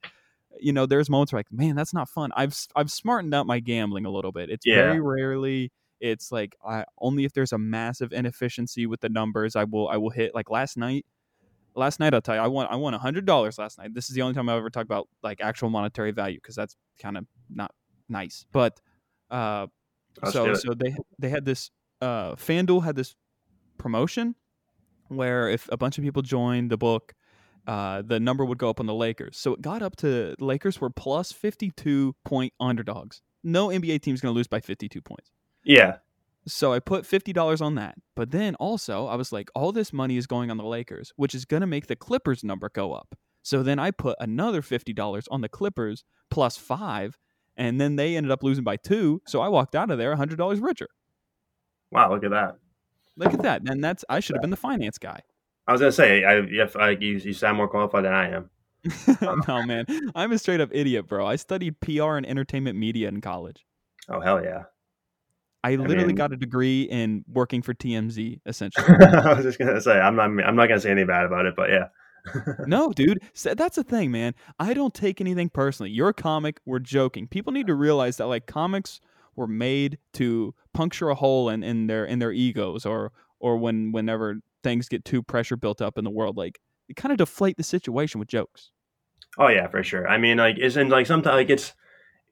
you 0.59 0.73
know, 0.73 0.85
there's 0.85 1.09
moments 1.09 1.31
where 1.33 1.39
like, 1.39 1.51
man, 1.51 1.75
that's 1.75 1.93
not 1.93 2.09
fun. 2.09 2.31
I've 2.35 2.57
I've 2.75 2.91
smartened 2.91 3.33
up 3.33 3.45
my 3.47 3.59
gambling 3.59 4.05
a 4.05 4.09
little 4.11 4.31
bit. 4.31 4.49
It's 4.49 4.65
Yeah. 4.65 4.75
very 4.75 4.99
rarely. 5.01 5.71
It's 6.01 6.31
like 6.31 6.55
I 6.65 6.85
only 6.99 7.23
if 7.25 7.33
there's 7.33 7.53
a 7.53 7.57
massive 7.57 8.11
inefficiency 8.11 8.85
with 8.85 9.01
the 9.01 9.09
numbers, 9.09 9.55
I 9.55 9.63
will 9.63 9.87
I 9.87 9.97
will 9.97 10.09
hit. 10.09 10.35
Like 10.35 10.49
last 10.49 10.77
night, 10.77 11.05
last 11.75 11.99
night 11.99 12.13
I'll 12.13 12.21
tell 12.21 12.35
you, 12.35 12.41
I 12.41 12.47
won 12.47 12.67
I 12.69 12.75
won 12.75 12.93
hundred 12.93 13.25
dollars 13.25 13.57
last 13.57 13.77
night. 13.77 13.93
This 13.93 14.09
is 14.09 14.15
the 14.15 14.21
only 14.21 14.33
time 14.33 14.49
I've 14.49 14.57
ever 14.57 14.69
talked 14.69 14.85
about 14.89 15.07
like 15.23 15.41
actual 15.41 15.69
monetary 15.69 16.11
value 16.11 16.37
because 16.37 16.55
that's 16.55 16.75
kind 17.01 17.17
of 17.17 17.25
not 17.49 17.71
nice. 18.09 18.45
But 18.51 18.79
uh, 19.35 19.67
Let's 20.21 20.33
so 20.33 20.53
so 20.53 20.73
they 20.73 20.95
they 21.19 21.29
had 21.29 21.43
this 21.45 21.69
uh, 22.01 22.35
FanDuel 22.35 22.83
had 22.83 22.95
this 22.95 23.15
promotion 23.77 24.35
where 25.09 25.49
if 25.49 25.67
a 25.71 25.77
bunch 25.77 25.97
of 25.97 26.03
people 26.03 26.21
joined 26.21 26.71
the 26.71 26.77
book, 26.77 27.13
uh, 27.67 28.01
the 28.01 28.19
number 28.19 28.45
would 28.45 28.57
go 28.57 28.69
up 28.69 28.79
on 28.79 28.85
the 28.85 28.93
Lakers. 28.93 29.37
So 29.37 29.53
it 29.53 29.61
got 29.61 29.81
up 29.81 29.95
to 29.97 30.35
Lakers 30.39 30.79
were 30.79 30.89
plus 30.89 31.31
fifty 31.31 31.71
two 31.71 32.15
point 32.23 32.53
underdogs. 32.59 33.21
No 33.43 33.67
NBA 33.67 34.01
team's 34.01 34.21
going 34.21 34.33
to 34.33 34.35
lose 34.37 34.47
by 34.47 34.61
fifty 34.61 34.87
two 34.87 35.01
points. 35.01 35.31
Yeah, 35.63 35.97
So 36.47 36.71
I 36.73 36.79
put 36.79 37.05
fifty 37.05 37.33
dollars 37.33 37.61
on 37.61 37.75
that. 37.75 37.95
But 38.15 38.31
then 38.31 38.55
also 38.55 39.07
I 39.07 39.15
was 39.15 39.31
like, 39.31 39.49
all 39.55 39.71
this 39.71 39.91
money 39.91 40.15
is 40.17 40.27
going 40.27 40.49
on 40.49 40.57
the 40.57 40.63
Lakers, 40.63 41.11
which 41.17 41.35
is 41.35 41.43
gonna 41.45 41.67
make 41.67 41.87
the 41.87 41.95
Clippers 41.95 42.43
number 42.43 42.69
go 42.73 42.93
up. 42.93 43.15
So 43.43 43.63
then 43.63 43.79
I 43.79 43.91
put 43.91 44.15
another 44.19 44.61
fifty 44.61 44.93
dollars 44.93 45.27
on 45.29 45.41
the 45.41 45.49
Clippers 45.49 46.03
plus 46.29 46.57
five, 46.57 47.17
and 47.57 47.79
then 47.79 47.95
they 47.95 48.15
ended 48.15 48.31
up 48.31 48.43
losing 48.43 48.63
by 48.63 48.77
two. 48.77 49.21
So 49.27 49.41
I 49.41 49.49
walked 49.49 49.75
out 49.75 49.91
of 49.91 49.97
there 49.97 50.15
hundred 50.15 50.37
dollars 50.37 50.59
richer. 50.59 50.87
wow, 51.91 52.11
look 52.11 52.23
at 52.23 52.31
that. 52.31 52.57
Look 53.17 53.33
at 53.33 53.41
that. 53.43 53.61
And 53.69 53.83
that's 53.83 54.03
I 54.09 54.19
should 54.19 54.35
have 54.35 54.41
been 54.41 54.51
the 54.51 54.57
finance 54.57 54.97
guy. 54.97 55.21
I 55.67 55.71
was 55.71 55.81
gonna 55.81 55.91
say, 55.91 56.23
I, 56.23 56.39
if 56.39 56.75
I, 56.75 56.91
you, 56.91 57.17
you 57.17 57.33
sound 57.33 57.57
more 57.57 57.67
qualified 57.67 58.05
than 58.05 58.13
I 58.13 58.29
am. 58.29 58.49
no, 59.47 59.63
man. 59.63 59.85
I'm 60.13 60.31
a 60.31 60.37
straight 60.37 60.61
up 60.61 60.69
idiot, 60.71 61.07
bro. 61.07 61.25
I 61.25 61.37
studied 61.37 61.79
PR 61.79 62.17
and 62.17 62.25
entertainment 62.25 62.77
media 62.77 63.07
in 63.07 63.21
college. 63.21 63.65
Oh 64.09 64.19
hell 64.19 64.43
yeah! 64.43 64.63
I 65.63 65.75
literally 65.75 66.07
mean- 66.07 66.15
got 66.15 66.31
a 66.31 66.37
degree 66.37 66.83
in 66.83 67.25
working 67.27 67.63
for 67.63 67.73
TMZ, 67.73 68.41
essentially. 68.45 68.85
I 69.01 69.33
was 69.33 69.43
just 69.43 69.57
gonna 69.57 69.81
say, 69.81 69.99
I'm 69.99 70.15
not, 70.15 70.25
I'm 70.25 70.55
not 70.55 70.67
gonna 70.67 70.79
say 70.79 70.91
anything 70.91 71.07
bad 71.07 71.25
about 71.25 71.47
it, 71.47 71.55
but 71.55 71.69
yeah. 71.71 71.85
No, 72.67 72.91
dude. 72.91 73.21
That's 73.43 73.75
the 73.75 73.83
thing, 73.83 74.11
man. 74.11 74.33
I 74.59 74.73
don't 74.73 74.93
take 74.93 75.21
anything 75.21 75.49
personally. 75.49 75.91
You're 75.91 76.09
a 76.09 76.13
comic. 76.13 76.59
We're 76.65 76.79
joking. 76.79 77.27
People 77.27 77.53
need 77.53 77.67
to 77.67 77.75
realize 77.75 78.17
that 78.17 78.27
like 78.27 78.45
comics 78.45 78.99
were 79.35 79.47
made 79.47 79.97
to 80.13 80.53
puncture 80.73 81.09
a 81.09 81.15
hole 81.15 81.49
in, 81.49 81.63
in 81.63 81.87
their 81.87 82.05
in 82.05 82.19
their 82.19 82.31
egos 82.31 82.85
or 82.85 83.11
or 83.39 83.57
when 83.57 83.91
whenever 83.91 84.35
things 84.63 84.87
get 84.87 85.05
too 85.05 85.21
pressure 85.21 85.57
built 85.57 85.81
up 85.81 85.97
in 85.97 86.03
the 86.03 86.09
world, 86.09 86.37
like 86.37 86.59
they 86.87 86.93
kind 86.93 87.11
of 87.11 87.17
deflate 87.17 87.57
the 87.57 87.63
situation 87.63 88.19
with 88.19 88.27
jokes. 88.27 88.71
Oh 89.37 89.47
yeah, 89.47 89.67
for 89.67 89.83
sure. 89.83 90.07
I 90.07 90.17
mean, 90.17 90.37
like, 90.37 90.57
isn't 90.57 90.89
like 90.89 91.05
sometimes 91.05 91.35
like 91.35 91.49
it's 91.49 91.73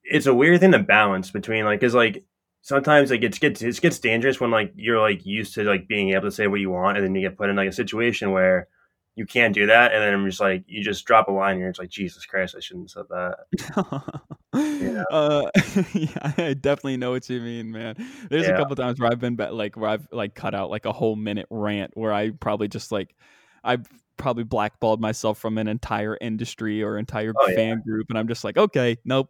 it's 0.04 0.26
a 0.26 0.34
weird 0.34 0.60
thing 0.60 0.72
to 0.72 0.80
balance 0.80 1.32
between 1.32 1.66
like, 1.66 1.80
cause 1.82 1.94
like 1.94 2.26
sometimes 2.62 3.12
like 3.12 3.24
it 3.24 3.40
gets 3.40 3.62
it 3.62 3.82
gets 3.82 4.00
dangerous 4.00 4.40
when 4.40 4.52
like 4.52 4.72
you're 4.76 5.00
like 5.00 5.26
used 5.26 5.54
to 5.56 5.64
like 5.64 5.88
being 5.88 6.12
able 6.12 6.24
to 6.24 6.32
say 6.32 6.48
what 6.48 6.60
you 6.60 6.70
want, 6.70 6.98
and 6.98 7.06
then 7.06 7.16
you 7.16 7.22
get 7.22 7.38
put 7.38 7.50
in 7.50 7.56
like 7.56 7.70
a 7.70 7.74
situation 7.74 8.32
where 8.32 8.68
you 9.16 9.26
can't 9.26 9.54
do 9.54 9.68
that, 9.68 9.94
and 9.94 10.02
then 10.02 10.14
I'm 10.14 10.26
just 10.26 10.40
like 10.42 10.64
you 10.68 10.84
just 10.84 11.06
drop 11.06 11.28
a 11.28 11.32
line 11.32 11.58
and 11.58 11.68
it's 11.68 11.80
like 11.80 11.90
Jesus 11.90 12.26
Christ, 12.26 12.56
I 12.58 12.60
shouldn't 12.62 12.92
have 12.92 13.06
said 13.08 13.10
that. 13.10 14.04
Yeah. 14.56 15.04
uh, 15.12 15.50
yeah, 15.94 16.34
I 16.38 16.54
definitely 16.54 16.98
know 16.98 17.10
what 17.12 17.28
you 17.28 17.42
mean, 17.42 17.72
man. 17.72 17.96
There's 18.30 18.48
a 18.48 18.54
couple 18.54 18.76
times 18.76 19.00
where 19.00 19.12
I've 19.12 19.20
been 19.20 19.36
like 19.36 19.76
where 19.76 19.90
I've 19.90 20.08
like 20.12 20.36
cut 20.36 20.54
out 20.54 20.70
like 20.70 20.86
a 20.86 20.92
whole 20.92 21.16
minute 21.16 21.48
rant 21.50 21.92
where 21.96 22.14
I 22.14 22.30
probably 22.32 22.68
just 22.68 22.92
like 22.92 23.16
I've 23.64 23.88
probably 24.18 24.44
blackballed 24.44 25.02
myself 25.02 25.40
from 25.40 25.58
an 25.58 25.68
entire 25.68 26.18
industry 26.22 26.84
or 26.84 26.98
entire 27.00 27.34
Oh, 27.36 27.48
yeah. 27.48 27.56
fan 27.56 27.82
group, 27.82 28.08
and 28.10 28.18
I'm 28.20 28.28
just 28.28 28.44
like, 28.44 28.58
okay, 28.58 28.98
nope, 29.06 29.30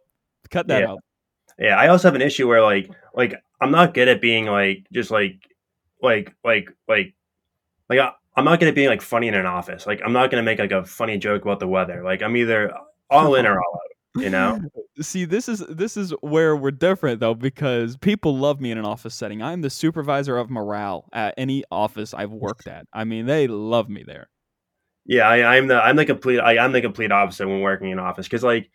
cut 0.50 0.66
that 0.68 0.82
Yeah. 0.82 0.90
out. 0.90 0.98
Yeah, 1.58 1.76
I 1.76 1.88
also 1.88 2.08
have 2.08 2.14
an 2.16 2.22
issue 2.22 2.46
where 2.48 2.62
like 2.62 2.90
like 3.14 3.34
I'm 3.60 3.70
not 3.70 3.94
good 3.94 4.08
at 4.08 4.20
being 4.20 4.46
like 4.46 4.86
just 4.92 5.10
like 5.10 5.38
like 6.02 6.34
like 6.44 6.68
like 6.86 7.14
like 7.88 7.98
I, 7.98 8.12
I'm 8.36 8.44
not 8.44 8.60
going 8.60 8.72
to 8.72 8.74
be 8.74 8.88
like 8.88 9.00
funny 9.02 9.28
in 9.28 9.34
an 9.34 9.46
office. 9.46 9.86
Like 9.86 10.00
I'm 10.04 10.12
not 10.12 10.30
gonna 10.30 10.42
make 10.42 10.58
like 10.58 10.72
a 10.72 10.84
funny 10.84 11.18
joke 11.18 11.42
about 11.42 11.60
the 11.60 11.68
weather. 11.68 12.02
Like 12.02 12.22
I'm 12.22 12.36
either 12.36 12.72
all 13.10 13.34
in 13.36 13.46
or 13.46 13.58
all 13.58 13.74
out. 13.74 14.22
You 14.22 14.30
know? 14.30 14.60
See, 15.00 15.24
this 15.24 15.48
is 15.48 15.60
this 15.68 15.96
is 15.96 16.12
where 16.20 16.56
we're 16.56 16.70
different 16.70 17.20
though, 17.20 17.34
because 17.34 17.96
people 17.96 18.36
love 18.36 18.60
me 18.60 18.70
in 18.70 18.78
an 18.78 18.84
office 18.84 19.14
setting. 19.14 19.42
I'm 19.42 19.60
the 19.60 19.70
supervisor 19.70 20.36
of 20.36 20.50
morale 20.50 21.08
at 21.12 21.34
any 21.36 21.64
office 21.70 22.14
I've 22.14 22.30
worked 22.32 22.66
at. 22.68 22.86
I 22.92 23.04
mean, 23.04 23.26
they 23.26 23.46
love 23.48 23.88
me 23.88 24.04
there. 24.06 24.28
Yeah, 25.06 25.28
I, 25.28 25.56
I'm 25.56 25.66
the 25.66 25.82
I'm 25.82 25.96
the 25.96 26.06
complete 26.06 26.38
I, 26.40 26.58
I'm 26.58 26.72
the 26.72 26.80
complete 26.80 27.12
opposite 27.12 27.46
when 27.46 27.60
working 27.60 27.90
in 27.90 27.98
office 27.98 28.26
because 28.26 28.42
like 28.44 28.70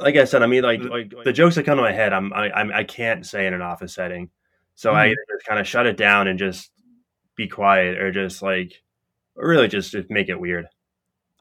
like 0.00 0.16
I 0.16 0.24
said, 0.24 0.42
I 0.42 0.46
mean 0.46 0.62
like 0.62 0.80
like 0.80 1.12
the 1.24 1.32
jokes 1.32 1.56
that 1.56 1.64
come 1.64 1.76
to 1.76 1.82
my 1.82 1.92
head, 1.92 2.12
I'm 2.12 2.32
I 2.32 2.50
I'm, 2.52 2.72
I 2.72 2.84
can't 2.84 3.26
say 3.26 3.46
in 3.46 3.54
an 3.54 3.62
office 3.62 3.94
setting, 3.94 4.30
so 4.74 4.92
I 4.94 5.06
Mhm. 5.06 5.10
either 5.10 5.24
just 5.36 5.46
kind 5.46 5.60
of 5.60 5.66
shut 5.68 5.86
it 5.86 5.96
down 5.96 6.28
and 6.28 6.38
just 6.38 6.70
be 7.36 7.48
quiet, 7.48 7.98
or 7.98 8.10
just 8.12 8.42
like 8.42 8.82
or 9.36 9.48
really 9.48 9.68
just 9.68 9.92
just 9.92 10.10
make 10.10 10.28
it 10.28 10.40
weird. 10.40 10.66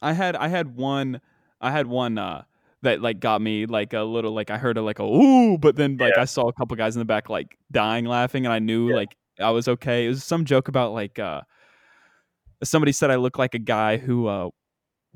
I 0.01 0.13
had 0.13 0.35
I 0.35 0.47
had 0.49 0.75
one 0.75 1.21
I 1.61 1.71
had 1.71 1.87
one 1.87 2.17
uh 2.17 2.43
that 2.81 3.01
like 3.01 3.19
got 3.19 3.41
me 3.41 3.65
like 3.65 3.93
a 3.93 4.01
little 4.01 4.31
like 4.33 4.49
I 4.51 4.57
heard 4.57 4.77
a 4.77 4.81
like 4.81 4.99
a 4.99 5.03
ooh, 5.03 5.57
but 5.57 5.75
then 5.75 5.97
like 5.97 6.13
Yeah. 6.15 6.21
I 6.21 6.25
saw 6.25 6.47
a 6.47 6.53
couple 6.53 6.75
guys 6.77 6.95
in 6.95 6.99
the 6.99 7.05
back 7.05 7.29
like 7.29 7.57
dying 7.71 8.05
laughing 8.05 8.45
and 8.45 8.53
I 8.53 8.59
knew 8.59 8.89
Yeah. 8.89 8.95
like 8.95 9.15
I 9.39 9.49
was 9.51 9.67
okay. 9.67 10.05
It 10.05 10.09
was 10.09 10.23
some 10.23 10.45
joke 10.45 10.67
about 10.67 10.93
like 10.93 11.17
uh 11.17 11.41
somebody 12.63 12.91
said 12.91 13.11
I 13.11 13.15
look 13.15 13.37
like 13.37 13.53
a 13.55 13.59
guy 13.59 13.97
who 13.97 14.27
uh 14.27 14.49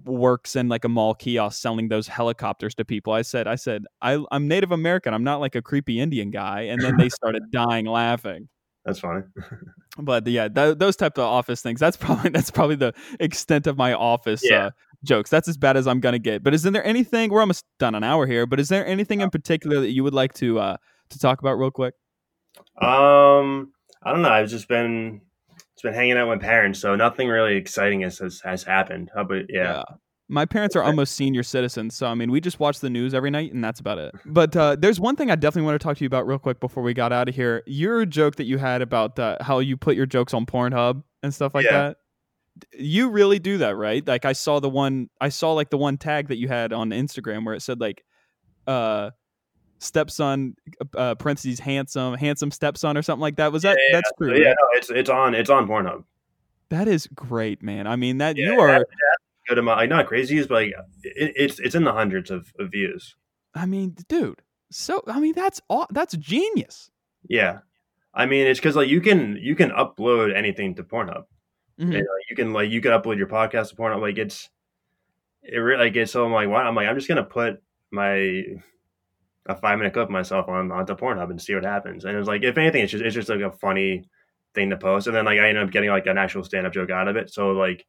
works 0.06 0.56
in 0.56 0.70
like 0.70 0.86
a 0.86 0.90
mall 0.90 1.14
kiosk 1.14 1.62
selling 1.62 1.90
those 1.90 2.08
helicopters 2.08 2.74
to 2.76 2.86
people. 2.86 3.12
I 3.14 3.22
said 3.22 3.48
I 3.48 3.56
said 3.56 3.84
I 4.02 4.24
I'm 4.32 4.48
Native 4.48 4.72
American. 4.72 5.14
I'm 5.14 5.24
not 5.26 5.40
like 5.42 5.56
a 5.56 5.62
creepy 5.62 6.00
Indian 6.00 6.32
guy 6.32 6.62
and 6.62 6.82
then 6.82 6.98
they 6.98 7.10
started 7.20 7.44
dying 7.52 7.86
laughing. 7.86 8.48
That's 8.86 9.00
funny. 9.00 9.24
But 9.98 10.26
yeah, 10.28 10.48
th- 10.48 10.78
those 10.78 10.96
type 10.96 11.18
of 11.18 11.26
office 11.26 11.62
things. 11.62 11.80
That's 11.80 11.98
probably 12.06 12.30
that's 12.30 12.52
probably 12.52 12.76
the 12.78 12.94
extent 13.20 13.68
of 13.68 13.78
my 13.78 13.94
office 13.94 14.42
Yeah. 14.44 14.68
uh, 14.68 14.70
jokes. 15.04 15.30
That's 15.30 15.48
as 15.48 15.58
bad 15.58 15.76
as 15.78 15.88
I'm 15.88 16.00
gonna 16.00 16.20
get. 16.20 16.44
But 16.44 16.54
is 16.54 16.64
there 16.64 16.84
anything? 16.86 17.30
We're 17.32 17.42
almost 17.42 17.66
done 17.80 17.96
an 17.96 18.04
hour 18.04 18.26
here. 18.26 18.46
But 18.46 18.60
is 18.60 18.70
there 18.70 18.86
anything 18.86 19.22
in 19.22 19.30
particular 19.30 19.82
that 19.82 19.92
you 19.92 20.04
would 20.04 20.14
like 20.14 20.34
to 20.36 20.60
uh, 20.60 20.78
to 21.10 21.20
talk 21.20 21.40
about 21.42 21.54
real 21.60 21.72
quick? 21.72 21.94
Um, 22.82 23.74
I 24.04 24.12
don't 24.12 24.22
know. 24.22 24.30
I've 24.30 24.50
just 24.50 24.68
been 24.68 25.22
it's 25.74 25.82
been 25.84 25.94
hanging 25.94 26.18
out 26.18 26.30
with 26.30 26.40
my 26.42 26.46
parents, 26.48 26.80
so 26.80 26.96
nothing 26.96 27.28
really 27.28 27.56
exciting 27.56 28.02
has 28.02 28.18
has, 28.20 28.42
has 28.44 28.64
happened. 28.64 29.12
How 29.14 29.22
about 29.22 29.44
yeah? 29.50 29.84
My 30.32 30.46
parents 30.46 30.76
are 30.76 30.84
almost 30.84 31.16
senior 31.16 31.42
citizens, 31.42 31.96
so 31.96 32.06
I 32.06 32.14
mean, 32.14 32.30
we 32.32 32.40
just 32.40 32.60
watch 32.60 32.80
the 32.80 32.90
news 32.90 33.14
every 33.16 33.32
night, 33.32 33.52
and 33.52 33.64
that's 33.64 33.80
about 33.80 33.98
it. 33.98 34.14
But 34.26 34.56
uh, 34.56 34.76
there's 34.78 35.00
one 35.00 35.16
thing 35.16 35.32
I 35.32 35.36
definitely 35.36 35.66
want 35.66 35.82
to 35.82 35.84
talk 35.84 35.98
to 35.98 36.04
you 36.04 36.08
about 36.08 36.28
real 36.28 36.38
quick 36.38 36.60
before 36.60 36.84
we 36.84 36.94
got 36.94 37.12
out 37.12 37.28
of 37.28 37.36
here. 37.36 37.64
Your 37.66 38.06
joke 38.06 38.36
that 38.36 38.46
you 38.46 38.60
had 38.60 38.82
about 38.84 39.18
uh, 39.18 39.38
how 39.42 39.58
you 39.60 39.76
put 39.76 39.96
your 39.96 40.06
jokes 40.06 40.34
on 40.36 40.46
Pornhub 40.46 41.04
and 41.24 41.34
stuff 41.34 41.56
like 41.56 41.66
Yeah. 41.66 41.72
that. 41.72 41.98
You 42.78 43.10
really 43.10 43.40
do 43.40 43.58
that, 43.60 43.76
right? 43.76 44.06
Like 44.06 44.26
I 44.26 44.34
saw 44.34 44.60
the 44.60 44.70
one, 44.70 45.10
I 45.20 45.30
saw 45.30 45.54
like 45.54 45.70
the 45.72 45.78
one 45.78 45.98
tag 45.98 46.28
that 46.28 46.38
you 46.38 46.48
had 46.48 46.74
on 46.74 46.90
Instagram 46.92 47.46
where 47.46 47.56
it 47.56 47.62
said 47.62 47.80
like, 47.82 48.04
uh, 48.68 49.12
stepson, 49.80 50.56
uh, 50.96 51.16
parentheses 51.16 51.60
handsome, 51.60 52.16
handsome 52.16 52.52
stepson 52.52 52.98
or 52.98 53.02
something 53.02 53.22
like 53.22 53.38
that. 53.38 53.52
Was 53.52 53.64
that 53.64 53.78
Yeah, 53.80 53.98
that's 53.98 54.12
true? 54.18 54.38
yeah, 54.38 54.50
right? 54.50 54.56
no, 54.60 54.78
it's 54.78 54.90
it's 54.90 55.10
on 55.10 55.34
it's 55.34 55.50
on 55.50 55.68
Pornhub. 55.68 56.04
That 56.70 56.88
is 56.88 57.08
great, 57.16 57.64
man. 57.64 57.88
I 57.88 57.96
mean 57.96 58.18
that 58.20 58.38
Yeah, 58.38 58.52
you 58.52 58.60
are. 58.60 58.86
Good 59.50 59.58
amount, 59.58 59.80
like 59.80 59.90
not 59.90 60.06
crazy 60.06 60.36
views, 60.36 60.46
but 60.46 60.54
like 60.54 60.74
it, 61.02 61.34
it's 61.36 61.60
it's 61.60 61.74
in 61.74 61.84
the 61.84 61.92
hundreds 61.92 62.30
of, 62.30 62.54
of 62.60 62.72
views. 62.72 63.16
I 63.56 63.66
mean, 63.66 63.96
dude. 64.08 64.44
So 64.72 65.02
I 65.08 65.20
mean, 65.20 65.34
that's 65.34 65.60
all. 65.70 65.88
That's 65.90 66.16
genius. 66.16 66.92
Yeah, 67.28 67.60
I 68.14 68.28
mean 68.28 68.46
it's 68.46 68.60
because 68.60 68.76
like 68.76 68.90
you 68.90 69.02
can 69.02 69.38
you 69.42 69.56
can 69.56 69.72
upload 69.72 70.36
anything 70.36 70.76
to 70.76 70.84
Pornhub. 70.84 71.24
Mhm. 71.80 71.86
And, 71.86 71.94
like, 71.94 72.30
you 72.30 72.36
can 72.36 72.54
like 72.54 72.70
you 72.70 72.80
can 72.80 72.92
upload 72.92 73.18
your 73.18 73.26
podcast 73.28 73.70
to 73.70 73.76
Pornhub. 73.76 74.02
Like 74.02 74.20
it's 74.20 74.50
it 75.42 75.58
really 75.58 75.84
like 75.86 75.96
it's 75.96 76.12
so 76.12 76.26
I'm 76.26 76.32
like 76.32 76.48
why 76.48 76.62
I'm 76.62 76.76
like 76.76 76.88
I'm 76.88 76.96
just 76.96 77.08
gonna 77.08 77.24
put 77.24 77.62
my 77.90 78.44
a 79.48 79.56
five 79.56 79.80
minute 79.80 79.94
clip 79.94 80.06
of 80.06 80.12
myself 80.12 80.48
on 80.48 80.72
onto 80.72 80.96
Pornhub 80.96 81.32
and 81.32 81.42
see 81.42 81.56
what 81.56 81.66
happens. 81.66 82.06
And 82.06 82.16
it's 82.16 82.28
like 82.28 82.44
if 82.44 82.56
anything, 82.56 82.84
it's 82.84 82.92
just 82.92 83.04
it's 83.04 83.16
just 83.16 83.30
like 83.30 83.42
a 83.42 83.52
funny 83.52 84.04
thing 84.54 84.70
to 84.70 84.78
post. 84.78 85.08
And 85.08 85.16
then 85.16 85.26
like 85.26 85.40
I 85.40 85.50
ended 85.50 85.64
up 85.64 85.72
getting 85.72 85.90
like 85.90 86.06
an 86.06 86.20
actual 86.20 86.44
stand 86.44 86.68
up 86.68 86.74
joke 86.74 86.92
out 86.92 87.08
of 87.08 87.16
it. 87.16 87.34
So 87.34 87.52
like 87.52 87.84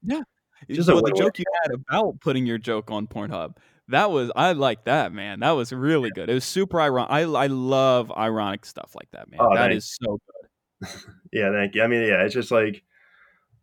Just 0.69 0.89
a 0.89 0.95
well, 0.95 1.03
the 1.03 1.13
joke 1.13 1.39
you 1.39 1.45
had 1.63 1.73
about 1.73 2.21
putting 2.21 2.47
your 2.47 2.59
joke 2.59 2.91
on 2.91 3.07
Pornhub, 3.07 3.57
that 3.89 4.11
was 4.11 4.31
I 4.37 4.53
like 4.53 4.85
that 4.85 5.13
man. 5.13 5.41
That 5.41 5.53
was 5.53 5.73
really 5.73 6.11
good. 6.11 6.31
It 6.31 6.35
was 6.35 6.45
super 6.45 6.81
ironic. 6.81 7.11
I 7.11 7.21
I 7.23 7.47
love 7.47 8.13
ironic 8.13 8.65
stuff 8.65 8.93
like 8.95 9.11
that, 9.13 9.31
man. 9.31 9.41
Oh, 9.41 9.55
that 9.55 9.71
thanks. 9.71 9.85
is 9.85 9.99
so 10.01 10.19
good. 10.19 10.91
yeah, 11.33 11.51
thank 11.51 11.75
you. 11.75 11.83
I 11.83 11.87
mean 11.87 12.03
yeah, 12.03 12.23
it's 12.23 12.35
just 12.35 12.51
like 12.51 12.83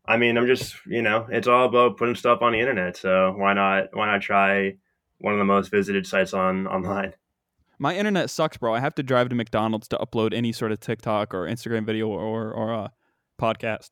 I 0.06 0.18
mean 0.18 0.38
I'm 0.38 0.48
just 0.48 0.76
you 0.86 1.02
know 1.02 1.28
it's 1.30 1.48
all 1.48 1.66
about 1.66 1.98
putting 1.98 2.16
stuff 2.16 2.42
on 2.42 2.54
the 2.54 2.60
internet. 2.60 2.98
So 2.98 3.34
why 3.38 3.54
not 3.54 3.90
why 3.94 4.08
not 4.08 4.22
try 4.22 4.76
one 5.20 5.34
of 5.34 5.40
the 5.40 5.46
most 5.46 5.72
visited 5.72 6.06
sites 6.06 6.34
on 6.34 6.68
online? 6.68 7.14
My 7.80 7.96
internet 7.96 8.30
sucks, 8.30 8.58
bro. 8.58 8.74
I 8.74 8.80
have 8.80 8.96
to 8.96 9.04
drive 9.04 9.30
to 9.30 9.36
McDonald's 9.36 9.88
to 9.90 9.98
upload 9.98 10.34
any 10.34 10.52
sort 10.52 10.72
of 10.72 10.80
TikTok 10.80 11.34
or 11.34 11.46
Instagram 11.46 11.86
video 11.86 12.08
or 12.08 12.52
or 12.52 12.74
uh, 12.74 12.88
podcast. 13.40 13.92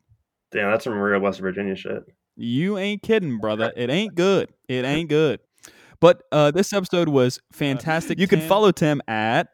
Damn, 0.52 0.72
that's 0.72 0.84
some 0.84 0.94
real 0.94 1.20
West 1.20 1.40
Virginia 1.40 1.76
shit. 1.76 2.04
You 2.36 2.78
ain't 2.78 3.02
kidding, 3.02 3.38
brother. 3.40 3.72
It 3.76 3.90
ain't 3.90 4.16
good. 4.16 4.50
It 4.68 4.86
ain't 4.86 5.10
good. 5.10 5.40
But 6.00 6.24
uh, 6.32 6.52
this 6.52 6.74
episode 6.74 7.10
was 7.10 7.40
fantastic. 7.52 8.20
You 8.20 8.28
can 8.28 8.42
follow 8.42 8.72
Tim 8.72 9.02
at 9.08 9.48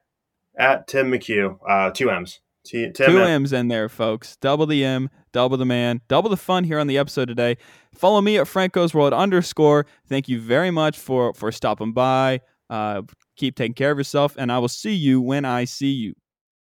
At 0.57 0.87
Tim 0.87 1.11
McHugh, 1.11 1.57
uh, 1.67 1.91
two 1.91 2.09
M's. 2.09 2.39
T- 2.63 2.91
Tim 2.91 3.11
Two 3.11 3.19
M- 3.19 3.27
M's 3.27 3.53
in 3.53 3.67
there, 3.69 3.89
folks. 3.89 4.35
Double 4.35 4.65
the 4.67 4.83
M, 4.85 5.09
double 5.31 5.57
the 5.57 5.65
man, 5.65 6.01
double 6.07 6.29
the 6.29 6.37
fun 6.37 6.63
here 6.63 6.77
on 6.79 6.85
the 6.87 6.97
episode 6.97 7.27
today. 7.27 7.57
Follow 7.95 8.21
me 8.21 8.37
at 8.37 8.47
Franco's 8.47 8.93
World 8.93 9.13
underscore. 9.13 9.87
Thank 10.07 10.29
you 10.29 10.39
very 10.39 10.69
much 10.71 10.97
for 10.99 11.33
for 11.33 11.51
stopping 11.51 11.91
by. 11.91 12.41
Uh, 12.69 13.01
keep 13.35 13.55
taking 13.55 13.73
care 13.73 13.91
of 13.91 13.97
yourself, 13.97 14.35
and 14.37 14.51
I 14.51 14.59
will 14.59 14.67
see 14.69 14.93
you 14.93 15.21
when 15.21 15.43
I 15.43 15.65
see 15.65 15.91
you. 15.91 16.13